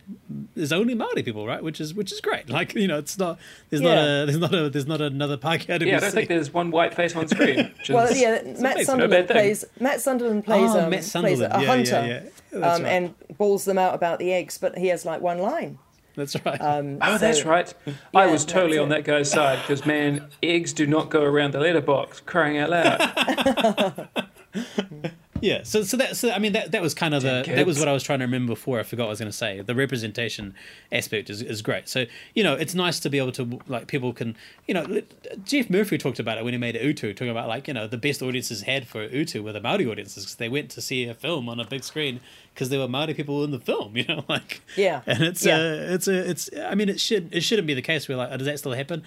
is 0.55 0.71
only 0.71 0.93
Maori 0.93 1.23
people, 1.23 1.45
right? 1.47 1.63
Which 1.63 1.79
is 1.81 1.93
which 1.93 2.11
is 2.11 2.21
great. 2.21 2.49
Like 2.49 2.73
you 2.75 2.87
know, 2.87 2.97
it's 2.97 3.17
not 3.17 3.39
there's 3.69 3.81
not 3.81 3.97
a 3.97 4.25
there's 4.25 4.37
not 4.37 4.53
a 4.53 4.69
there's 4.69 4.87
not 4.87 5.01
another 5.01 5.37
Pākehā 5.37 5.79
to 5.79 5.79
be. 5.79 5.87
Yeah, 5.87 5.97
I 5.97 5.99
don't 6.01 6.11
think 6.11 6.29
there's 6.29 6.53
one 6.53 6.71
white 6.71 6.93
face 6.93 7.15
on 7.15 7.27
screen. 7.27 7.71
Well, 7.89 8.07
is, 8.07 8.19
yeah, 8.21 8.41
Matt 8.43 8.75
amazing, 8.75 8.75
no 8.75 8.83
Sunderland 8.83 9.27
plays 9.27 9.65
Matt 9.79 10.01
Sunderland 10.01 10.45
plays, 10.45 10.71
Oh, 10.71 10.79
um, 10.81 10.89
Matt 10.89 10.99
plays 10.99 11.11
Sunderland. 11.11 11.41
a 11.41 11.47
Yeah, 11.47 11.61
yeah, 11.61 11.67
hunter 11.67 12.05
yeah. 12.07 12.59
That's 12.59 12.79
um, 12.79 12.83
right. 12.85 12.91
and 12.91 13.37
balls 13.37 13.65
them 13.65 13.77
out 13.77 13.93
about 13.93 14.19
the 14.19 14.31
eggs, 14.31 14.57
but 14.57 14.77
he 14.77 14.87
has 14.87 15.05
like 15.05 15.21
one 15.21 15.39
line. 15.39 15.79
That's 16.15 16.35
right. 16.45 16.61
Um, 16.61 16.97
Oh, 17.01 17.13
so- 17.13 17.17
that's 17.17 17.43
right. 17.45 17.73
I 18.13 18.27
was 18.27 18.45
totally 18.45 18.77
on 18.77 18.89
that 18.89 19.03
guy's 19.03 19.31
side 19.31 19.59
because, 19.61 19.85
man, 19.85 20.27
eggs 20.41 20.73
do 20.73 20.85
not 20.85 21.09
go 21.09 21.21
around 21.23 21.53
the 21.53 21.59
letterbox. 21.59 22.19
Crying 22.21 22.57
out 22.57 22.69
loud. 22.69 24.09
Yeah, 25.43 25.63
so 25.63 25.83
so 25.83 25.97
that 25.97 26.15
so 26.15 26.31
I 26.31 26.39
mean 26.39 26.53
that 26.53 26.71
that 26.71 26.81
was 26.81 26.93
kind 26.93 27.13
of 27.13 27.21
the 27.21 27.43
that 27.45 27.65
was 27.65 27.77
what 27.77 27.89
I 27.89 27.91
was 27.91 28.01
trying 28.01 28.19
to 28.19 28.25
remember 28.25 28.53
before. 28.53 28.79
I 28.79 28.83
forgot 28.83 29.03
what 29.03 29.07
I 29.07 29.09
was 29.09 29.19
going 29.19 29.31
to 29.31 29.37
say. 29.37 29.59
The 29.59 29.75
representation 29.75 30.55
aspect 30.89 31.29
is, 31.29 31.41
is 31.41 31.61
great. 31.61 31.89
So 31.89 32.05
you 32.33 32.45
know, 32.45 32.53
it's 32.53 32.73
nice 32.73 32.97
to 33.01 33.09
be 33.09 33.17
able 33.17 33.33
to 33.33 33.59
like 33.67 33.87
people 33.87 34.13
can 34.13 34.37
you 34.69 34.73
know 34.73 35.01
Geoff 35.43 35.69
Murphy 35.69 35.97
talked 35.97 36.17
about 36.17 36.37
it 36.37 36.45
when 36.45 36.53
he 36.53 36.57
made 36.57 36.77
Utu, 36.81 37.13
talking 37.13 37.27
about 37.29 37.49
like 37.49 37.67
you 37.67 37.73
know 37.73 37.87
the 37.87 37.97
best 37.97 38.21
audiences 38.23 38.61
had 38.61 38.87
for 38.87 39.03
Utu 39.03 39.43
were 39.43 39.51
the 39.51 39.59
Maori 39.59 39.85
audiences 39.85 40.23
because 40.23 40.37
they 40.37 40.47
went 40.47 40.69
to 40.71 40.81
see 40.81 41.03
a 41.09 41.13
film 41.13 41.49
on 41.49 41.59
a 41.59 41.65
big 41.65 41.83
screen 41.83 42.21
because 42.53 42.69
there 42.69 42.79
were 42.79 42.87
Maori 42.87 43.13
people 43.13 43.43
in 43.43 43.51
the 43.51 43.59
film. 43.59 43.97
You 43.97 44.05
know, 44.05 44.23
like 44.29 44.61
Yeah. 44.77 45.01
and 45.05 45.21
it's 45.23 45.45
Yeah. 45.45 45.57
uh, 45.57 45.93
it's 45.93 46.07
a 46.07 46.29
it's 46.29 46.49
I 46.57 46.73
mean 46.75 46.87
it 46.87 47.01
should 47.01 47.35
it 47.35 47.41
shouldn't 47.41 47.67
be 47.67 47.73
the 47.73 47.81
case 47.81 48.07
where 48.07 48.17
like 48.17 48.29
oh, 48.31 48.37
does 48.37 48.47
that 48.47 48.59
still 48.59 48.71
happen? 48.71 49.03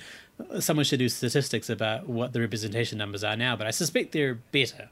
Someone 0.61 0.85
should 0.85 0.99
do 0.99 1.09
statistics 1.09 1.71
about 1.71 2.07
what 2.11 2.35
the 2.35 2.41
representation 2.41 2.99
numbers 2.99 3.25
are 3.25 3.39
now, 3.39 3.57
but 3.57 3.67
I 3.67 3.71
suspect 3.71 4.13
they're 4.13 4.35
better. 4.35 4.91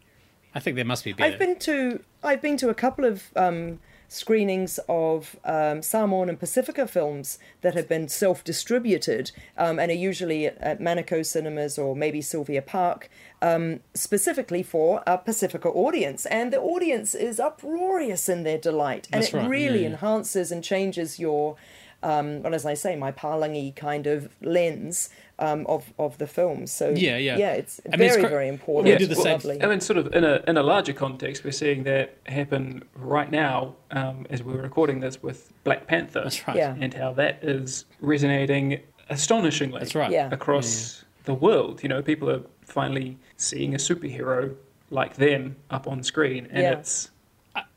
I 0.55 0.61
think 0.61 0.77
there 0.77 0.85
must 0.85 1.05
be 1.05 1.13
better. 1.13 1.33
I've 1.33 1.39
been 1.39 1.59
to 1.61 2.01
I've 2.23 2.41
been 2.41 2.57
to 2.59 2.69
a 2.69 2.75
couple 2.75 3.05
of 3.05 3.31
um, 3.37 3.81
screenings 4.09 4.79
of 4.89 5.37
um, 5.45 5.83
Samoan 5.83 6.29
and 6.29 6.39
Pacifica 6.39 6.87
films 6.87 7.39
that 7.63 7.75
have 7.75 7.89
been 7.89 8.09
self-distributed 8.09 9.33
um, 9.59 9.79
and 9.79 9.91
are 9.91 9.95
usually 9.95 10.47
at, 10.47 10.57
at 10.59 10.81
Manukau 10.81 11.27
Cinemas 11.27 11.79
or 11.79 11.97
maybe 11.97 12.23
Sylvia 12.23 12.63
Park, 12.63 13.11
um, 13.43 13.81
specifically 13.95 14.63
for 14.63 15.03
a 15.07 15.19
Pacifica 15.19 15.69
audience, 15.69 16.25
and 16.27 16.53
the 16.53 16.61
audience 16.61 17.15
is 17.15 17.41
uproarious 17.41 18.29
in 18.29 18.45
their 18.45 18.59
delight, 18.59 19.09
and 19.13 19.23
That's 19.23 19.35
it 19.35 19.39
right, 19.39 19.51
really 19.51 19.83
yeah. 19.83 19.91
enhances 19.91 20.53
and 20.53 20.63
changes 20.63 21.19
your. 21.19 21.57
Um, 22.03 22.43
well, 22.43 22.55
as 22.55 22.67
I 22.67 22.75
say, 22.75 22.97
my 22.97 23.13
Palangi 23.13 23.75
kind 23.75 24.07
of 24.07 24.29
lens 24.43 25.09
um, 25.39 25.67
of 25.67 25.93
of 25.99 26.19
the 26.19 26.27
film. 26.27 26.67
So 26.67 26.91
Yeah, 26.91 27.17
yeah. 27.17 27.37
yeah, 27.39 27.53
it's 27.53 27.81
I 27.93 27.97
mean, 27.97 28.07
it's 28.07 28.15
very 28.17 28.25
cr- 28.27 28.31
very 28.31 28.45
we 28.47 28.51
important. 28.51 28.99
do 28.99 29.07
the 29.07 29.15
same- 29.17 29.33
Lovely. 29.33 29.63
I 29.63 29.67
mean, 29.67 29.81
sort 29.81 29.99
of 29.99 30.15
in 30.15 30.25
a 30.25 30.43
in 30.47 30.57
a 30.57 30.63
larger 30.63 30.93
context, 30.93 31.45
we're 31.45 31.51
seeing 31.53 31.85
that 31.85 32.17
happen 32.27 32.85
right 32.95 33.31
now 33.31 33.75
um, 33.91 34.27
as 34.31 34.43
we're 34.43 34.63
recording 34.63 35.01
this 35.01 35.23
with 35.23 35.53
Black 35.65 35.87
Panther. 35.87 36.23
That's 36.23 36.47
right. 36.47 36.57
Yeah. 36.57 36.77
And 36.81 36.95
how 36.95 37.13
that 37.15 37.43
is 37.43 37.85
resonating 38.01 38.81
astonishingly. 39.11 39.79
That's 39.81 39.95
right. 39.95 40.11
Yeah. 40.11 40.29
Across 40.33 41.05
the 41.25 41.35
world, 41.35 41.83
you 41.83 41.89
know, 41.89 42.03
people 42.03 42.31
are 42.31 42.43
finally 42.63 43.17
seeing 43.37 43.75
a 43.75 43.79
superhero 43.79 44.55
like 44.91 45.17
them 45.17 45.57
up 45.71 45.87
on 45.89 46.03
screen, 46.03 46.47
and 46.51 46.63
Yeah. 46.63 46.73
it's 46.79 47.11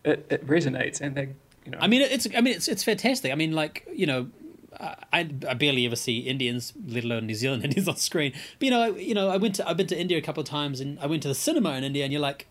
it, 0.03 0.25
it 0.29 0.47
resonates, 0.47 1.01
and 1.01 1.15
they, 1.15 1.29
you 1.65 1.71
know, 1.71 1.77
I 1.81 1.87
mean, 1.87 2.01
it's 2.01 2.27
I 2.35 2.41
mean 2.41 2.53
it's 2.55 2.67
it's 2.67 2.83
fantastic. 2.83 3.31
I 3.31 3.35
mean, 3.35 3.53
like 3.53 3.85
you 3.93 4.05
know, 4.05 4.27
I, 4.79 5.29
I 5.47 5.53
barely 5.53 5.85
ever 5.85 5.95
see 5.95 6.19
Indians, 6.19 6.73
let 6.87 7.03
alone 7.03 7.25
New 7.25 7.35
Zealand 7.35 7.63
Indians 7.65 7.87
on 7.87 7.97
screen. 7.97 8.33
But 8.59 8.65
you 8.65 8.71
know, 8.71 8.81
I, 8.81 8.87
you 8.89 9.13
know, 9.13 9.29
I 9.29 9.37
went 9.37 9.55
to 9.55 9.67
I've 9.67 9.77
been 9.77 9.87
to 9.87 9.99
India 9.99 10.17
a 10.17 10.21
couple 10.21 10.41
of 10.41 10.49
times, 10.49 10.79
and 10.79 10.99
I 10.99 11.07
went 11.07 11.23
to 11.23 11.27
the 11.27 11.35
cinema 11.35 11.71
in 11.71 11.83
India, 11.83 12.03
and 12.03 12.11
you're 12.11 12.21
like, 12.21 12.47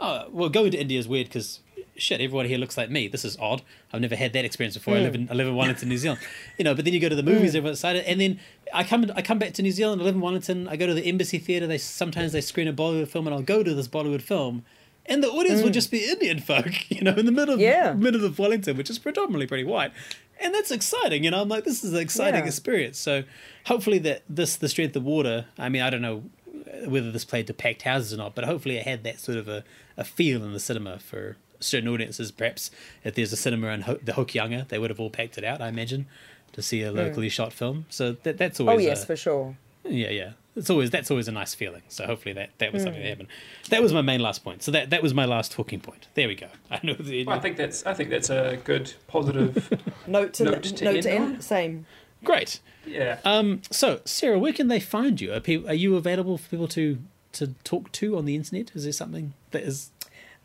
oh, 0.00 0.26
well, 0.30 0.48
going 0.48 0.70
to 0.72 0.78
India 0.78 0.98
is 0.98 1.08
weird 1.08 1.28
because 1.28 1.60
shit, 1.96 2.20
everyone 2.20 2.46
here 2.46 2.58
looks 2.58 2.76
like 2.76 2.90
me. 2.90 3.08
This 3.08 3.24
is 3.24 3.36
odd. 3.38 3.62
I've 3.92 4.00
never 4.00 4.16
had 4.16 4.32
that 4.32 4.44
experience 4.44 4.76
before. 4.76 4.94
I 4.94 5.00
live 5.00 5.14
in 5.14 5.28
I 5.30 5.34
live 5.34 5.46
in 5.48 5.56
Wellington, 5.56 5.88
New 5.88 5.98
Zealand. 5.98 6.20
You 6.58 6.64
know, 6.64 6.74
but 6.74 6.84
then 6.84 6.92
you 6.92 6.98
go 6.98 7.08
to 7.08 7.14
the 7.14 7.22
movies, 7.22 7.54
everyone's 7.54 7.78
excited, 7.78 8.04
and 8.04 8.20
then 8.20 8.40
I 8.74 8.82
come 8.82 9.06
I 9.14 9.22
come 9.22 9.38
back 9.38 9.52
to 9.54 9.62
New 9.62 9.70
Zealand. 9.70 10.00
I 10.02 10.04
live 10.04 10.16
in 10.16 10.20
Wellington. 10.20 10.66
I 10.66 10.76
go 10.76 10.86
to 10.88 10.94
the 10.94 11.04
Embassy 11.04 11.38
Theatre. 11.38 11.68
They 11.68 11.78
sometimes 11.78 12.32
they 12.32 12.40
screen 12.40 12.66
a 12.66 12.72
Bollywood 12.72 13.08
film, 13.08 13.26
and 13.28 13.34
I'll 13.34 13.42
go 13.42 13.62
to 13.62 13.74
this 13.74 13.86
Bollywood 13.86 14.22
film. 14.22 14.64
And 15.08 15.22
the 15.22 15.28
audience 15.28 15.62
will 15.62 15.70
mm. 15.70 15.74
just 15.74 15.90
be 15.90 16.04
Indian 16.04 16.38
folk, 16.38 16.68
you 16.90 17.00
know, 17.00 17.14
in 17.14 17.26
the 17.26 17.32
middle 17.32 17.54
of 17.54 17.60
Yeah. 17.60 17.92
middle 17.94 18.24
of 18.24 18.38
Wellington, 18.38 18.76
which 18.76 18.90
is 18.90 18.98
predominantly 18.98 19.46
pretty 19.46 19.64
white. 19.64 19.92
And 20.40 20.54
that's 20.54 20.70
exciting, 20.70 21.24
you 21.24 21.30
know. 21.30 21.40
I'm 21.40 21.48
like, 21.48 21.64
this 21.64 21.82
is 21.82 21.92
an 21.94 21.98
exciting 21.98 22.42
Yeah. 22.42 22.46
experience. 22.46 22.98
So 22.98 23.24
hopefully 23.66 23.98
that 24.00 24.22
this 24.28 24.56
the 24.56 24.68
strength 24.68 24.94
of 24.94 25.04
water. 25.04 25.46
I 25.58 25.68
mean, 25.68 25.82
I 25.82 25.90
don't 25.90 26.02
know 26.02 26.24
whether 26.86 27.10
this 27.10 27.24
played 27.24 27.46
to 27.48 27.54
packed 27.54 27.82
houses 27.82 28.12
or 28.12 28.18
not, 28.18 28.34
but 28.34 28.44
hopefully 28.44 28.76
it 28.76 28.84
had 28.84 29.02
that 29.04 29.18
sort 29.18 29.38
of 29.38 29.48
a, 29.48 29.64
a 29.96 30.04
feel 30.04 30.44
in 30.44 30.52
the 30.52 30.60
cinema 30.60 30.98
for 30.98 31.36
certain 31.60 31.88
audiences. 31.88 32.30
Perhaps 32.30 32.70
if 33.04 33.14
there's 33.14 33.32
a 33.32 33.36
cinema 33.36 33.68
in 33.68 33.82
Ho- 33.82 33.98
the 34.02 34.12
Hokianga, 34.12 34.68
they 34.68 34.78
would 34.78 34.90
have 34.90 35.00
all 35.00 35.10
packed 35.10 35.38
it 35.38 35.44
out, 35.44 35.60
I 35.60 35.68
imagine, 35.68 36.06
to 36.52 36.62
see 36.62 36.82
a 36.82 36.92
mm. 36.92 36.96
locally 36.96 37.28
shot 37.28 37.52
film. 37.52 37.86
So 37.88 38.12
that 38.22 38.38
that's 38.38 38.60
oh, 38.60 38.68
always 38.68 38.86
oh 38.86 38.88
yes, 38.88 39.02
a- 39.02 39.06
for 39.06 39.16
sure. 39.16 39.56
yeah, 39.84 40.10
yeah. 40.10 40.32
It's 40.58 40.70
always 40.70 40.90
that's 40.90 41.10
always 41.10 41.28
a 41.28 41.32
nice 41.32 41.54
feeling. 41.54 41.82
So 41.88 42.06
hopefully 42.06 42.32
that, 42.34 42.50
that 42.58 42.72
was 42.72 42.82
something 42.82 43.02
that 43.02 43.08
happened. 43.08 43.28
That 43.70 43.82
was 43.82 43.92
my 43.92 44.02
main 44.02 44.20
last 44.20 44.44
point. 44.44 44.62
So 44.62 44.70
that 44.72 44.90
that 44.90 45.02
was 45.02 45.14
my 45.14 45.24
last 45.24 45.52
talking 45.52 45.80
point. 45.80 46.08
There 46.14 46.28
we 46.28 46.34
go. 46.34 46.48
I 46.70 46.80
know 46.82 46.94
the 46.94 47.24
Well, 47.24 47.36
I 47.36 47.40
think 47.40 47.56
that's 47.56 47.84
I 47.86 47.94
think 47.94 48.10
that's 48.10 48.30
a 48.30 48.58
good 48.64 48.92
positive. 49.06 49.68
Note 50.06 50.34
to 50.34 50.44
Note 50.44 50.62
to 50.62 50.84
note 50.84 50.94
end 50.94 51.02
to 51.04 51.16
on. 51.16 51.22
end. 51.34 51.44
Same. 51.44 51.86
great. 52.24 52.60
yeah. 52.86 53.18
Um, 53.24 53.62
so 53.70 54.00
Sarah, 54.04 54.38
where 54.38 54.52
can 54.52 54.68
they 54.68 54.80
find 54.80 55.20
you? 55.20 55.32
Are, 55.32 55.40
people, 55.40 55.68
are 55.70 55.74
you 55.74 55.96
available 55.96 56.38
for 56.38 56.48
people 56.48 56.68
to 56.68 56.98
to 57.32 57.48
talk 57.64 57.92
to 57.92 58.16
on 58.16 58.24
the 58.24 58.34
internet? 58.34 58.72
Is 58.74 58.84
there 58.84 58.92
something 58.92 59.34
that 59.50 59.62
is 59.62 59.90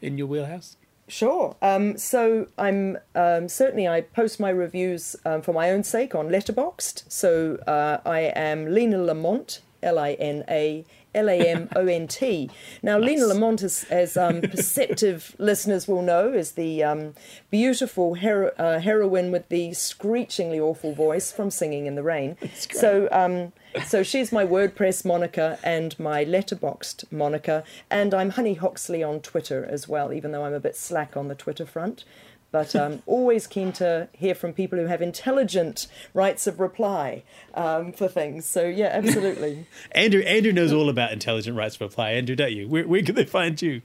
in 0.02 0.18
your 0.18 0.28
wheelhouse? 0.28 0.76
Sure. 1.08 1.56
Um, 1.62 1.98
so 1.98 2.48
I'm 2.58 2.98
um, 3.16 3.50
certainly 3.50 3.88
I 3.88 4.02
post 4.02 4.40
my 4.40 4.50
reviews 4.50 5.16
um, 5.26 5.42
for 5.42 5.54
my 5.54 5.70
own 5.70 5.84
sake 5.84 6.16
on 6.16 6.30
Letterboxd. 6.30 7.04
So 7.10 7.56
uh, 7.68 7.98
I 8.06 8.20
am 8.36 8.74
Lina 8.74 8.98
Lamont, 8.98 9.60
L 9.84 10.00
I 10.00 10.14
N 10.14 10.44
A 10.50 10.86
L 11.14 11.30
A 11.30 11.38
M 11.38 11.70
O 11.76 11.86
N 11.86 12.08
T. 12.08 12.50
Now 12.82 12.98
Lina 12.98 13.26
Lamont, 13.26 13.62
as, 13.62 13.86
as 13.90 14.18
um, 14.18 14.42
perceptive 14.42 15.36
listeners 15.38 15.88
will 15.88 16.02
know, 16.02 16.32
is 16.32 16.54
the 16.54 16.84
um, 16.84 17.14
beautiful 17.52 18.16
hero- 18.16 18.54
uh, 18.58 18.80
heroine 18.80 19.32
with 19.32 19.50
the 19.50 19.74
screechingly 19.74 20.60
awful 20.60 20.94
voice 20.94 21.32
from 21.32 21.52
Singing 21.52 21.86
in 21.86 21.96
the 21.96 22.04
Rain. 22.04 22.38
So. 22.74 23.08
Um, 23.12 23.52
so 23.88 24.04
she's 24.04 24.32
my 24.32 24.46
WordPress 24.46 25.04
moniker 25.04 25.58
and 25.64 26.00
my 26.00 26.24
Letterboxd 26.26 27.12
moniker, 27.12 27.64
and 27.90 28.14
I'm 28.14 28.32
Honey 28.32 28.54
Hoxley 28.54 29.02
on 29.02 29.20
Twitter 29.20 29.66
as 29.66 29.88
well, 29.88 30.14
even 30.14 30.32
though 30.32 30.46
I'm 30.46 30.54
a 30.54 30.60
bit 30.60 30.76
slack 30.76 31.18
on 31.18 31.28
the 31.28 31.36
Twitter 31.36 31.66
front. 31.66 32.06
But 32.54 32.76
um, 32.76 33.02
always 33.08 33.48
keen 33.48 33.72
to 33.74 34.08
hear 34.14 34.36
from 34.36 34.54
people 34.54 34.78
who 34.78 34.86
have 34.86 35.02
intelligent 35.02 35.88
rights 36.14 36.46
of 36.46 36.60
reply 36.60 37.24
um, 37.56 37.92
for 37.92 38.08
things. 38.08 38.46
So 38.46 38.64
yeah, 38.66 38.92
absolutely. 38.94 39.66
Andrew 39.92 40.22
Andrew 40.22 40.54
knows 40.54 40.72
all 40.72 40.88
about 40.88 41.12
intelligent 41.12 41.58
rights 41.58 41.76
of 41.76 41.82
reply. 41.82 42.12
Andrew, 42.12 42.36
don't 42.36 42.54
you? 42.54 42.68
Where, 42.68 42.88
where 42.88 43.02
can 43.02 43.16
they 43.16 43.26
find 43.26 43.60
you? 43.60 43.82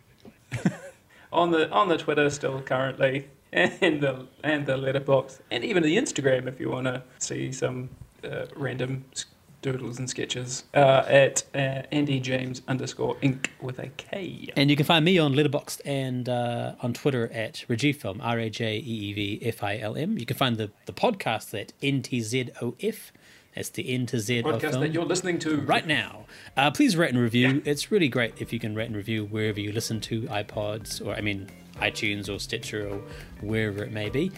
on 1.32 1.50
the 1.50 1.70
on 1.70 1.88
the 1.88 1.96
Twitter 1.96 2.28
still 2.28 2.60
currently, 2.60 3.28
and 3.52 4.02
the 4.02 4.26
and 4.44 4.66
the 4.66 4.76
letterbox, 4.76 5.40
and 5.50 5.64
even 5.64 5.82
the 5.82 5.96
Instagram 5.96 6.46
if 6.46 6.60
you 6.60 6.68
want 6.70 6.86
to 6.86 7.02
see 7.18 7.50
some 7.52 7.88
uh, 8.22 8.46
random 8.54 9.06
s- 9.12 9.24
doodles 9.62 9.98
and 9.98 10.08
sketches 10.08 10.64
uh, 10.74 11.04
at 11.06 11.42
uh, 11.54 11.82
Andy 11.90 12.20
James 12.20 12.62
underscore 12.68 13.16
Ink 13.22 13.50
with 13.60 13.78
a 13.78 13.88
K. 13.88 14.52
And 14.56 14.70
you 14.70 14.76
can 14.76 14.86
find 14.86 15.04
me 15.04 15.18
on 15.18 15.34
Letterboxd 15.34 15.80
and 15.84 16.28
uh, 16.28 16.74
on 16.80 16.92
Twitter 16.92 17.30
at 17.32 17.64
Rajeevfilm, 17.68 18.18
R 18.22 18.38
A 18.38 18.50
J 18.50 18.76
E 18.76 18.80
E 18.80 19.12
V 19.12 19.40
F 19.42 19.62
I 19.62 19.78
L 19.78 19.96
M. 19.96 20.18
You 20.18 20.26
can 20.26 20.36
find 20.36 20.56
the, 20.56 20.70
the 20.86 20.92
podcast 20.92 21.58
at 21.60 21.72
NTZOF. 21.82 23.10
That's 23.54 23.70
the 23.70 23.92
N 23.92 24.06
to 24.06 24.20
Z 24.20 24.38
of 24.38 24.44
Podcast 24.44 24.70
film. 24.70 24.80
that 24.82 24.92
you're 24.94 25.04
listening 25.04 25.38
to 25.40 25.56
right 25.62 25.86
now. 25.86 26.26
Uh, 26.56 26.70
please 26.70 26.96
rate 26.96 27.10
and 27.10 27.18
review. 27.18 27.60
It's 27.64 27.90
really 27.90 28.08
great 28.08 28.34
if 28.38 28.52
you 28.52 28.60
can 28.60 28.74
rate 28.76 28.86
and 28.86 28.96
review 28.96 29.24
wherever 29.24 29.58
you 29.58 29.72
listen 29.72 30.00
to 30.02 30.22
iPods 30.22 31.04
or 31.04 31.14
I 31.14 31.20
mean 31.20 31.48
iTunes 31.76 32.32
or 32.32 32.38
Stitcher 32.38 32.88
or 32.88 33.00
wherever 33.40 33.82
it 33.82 33.90
may 33.90 34.10
be. 34.10 34.30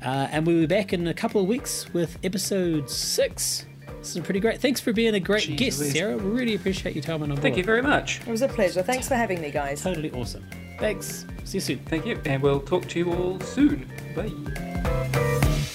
Uh, 0.00 0.28
and 0.30 0.46
we'll 0.46 0.60
be 0.60 0.66
back 0.66 0.92
in 0.92 1.08
a 1.08 1.14
couple 1.14 1.40
of 1.40 1.48
weeks 1.48 1.92
with 1.92 2.18
episode 2.22 2.88
six. 2.88 3.66
This 3.98 4.16
is 4.16 4.22
pretty 4.24 4.40
great. 4.40 4.60
Thanks 4.60 4.80
for 4.80 4.92
being 4.92 5.14
a 5.14 5.20
great 5.20 5.42
Jeez 5.42 5.56
guest, 5.56 5.80
Louise. 5.80 5.92
Sarah. 5.92 6.16
We 6.16 6.30
really 6.30 6.54
appreciate 6.54 6.94
you 6.96 7.02
coming 7.02 7.30
on 7.30 7.36
board. 7.36 7.42
Thank 7.42 7.56
you 7.56 7.64
very 7.64 7.82
much. 7.82 8.20
it 8.20 8.28
was 8.28 8.42
a 8.42 8.48
pleasure. 8.48 8.82
Thanks 8.82 9.08
for 9.08 9.14
having 9.14 9.40
me, 9.40 9.50
guys. 9.50 9.82
Totally 9.82 10.10
awesome. 10.12 10.44
Thanks. 10.78 11.26
See 11.44 11.58
you 11.58 11.60
soon. 11.60 11.78
Thank 11.86 12.06
you, 12.06 12.20
and 12.24 12.42
we'll 12.42 12.60
talk 12.60 12.86
to 12.88 12.98
you 12.98 13.12
all 13.12 13.40
soon. 13.40 13.90
Bye. 14.14 15.74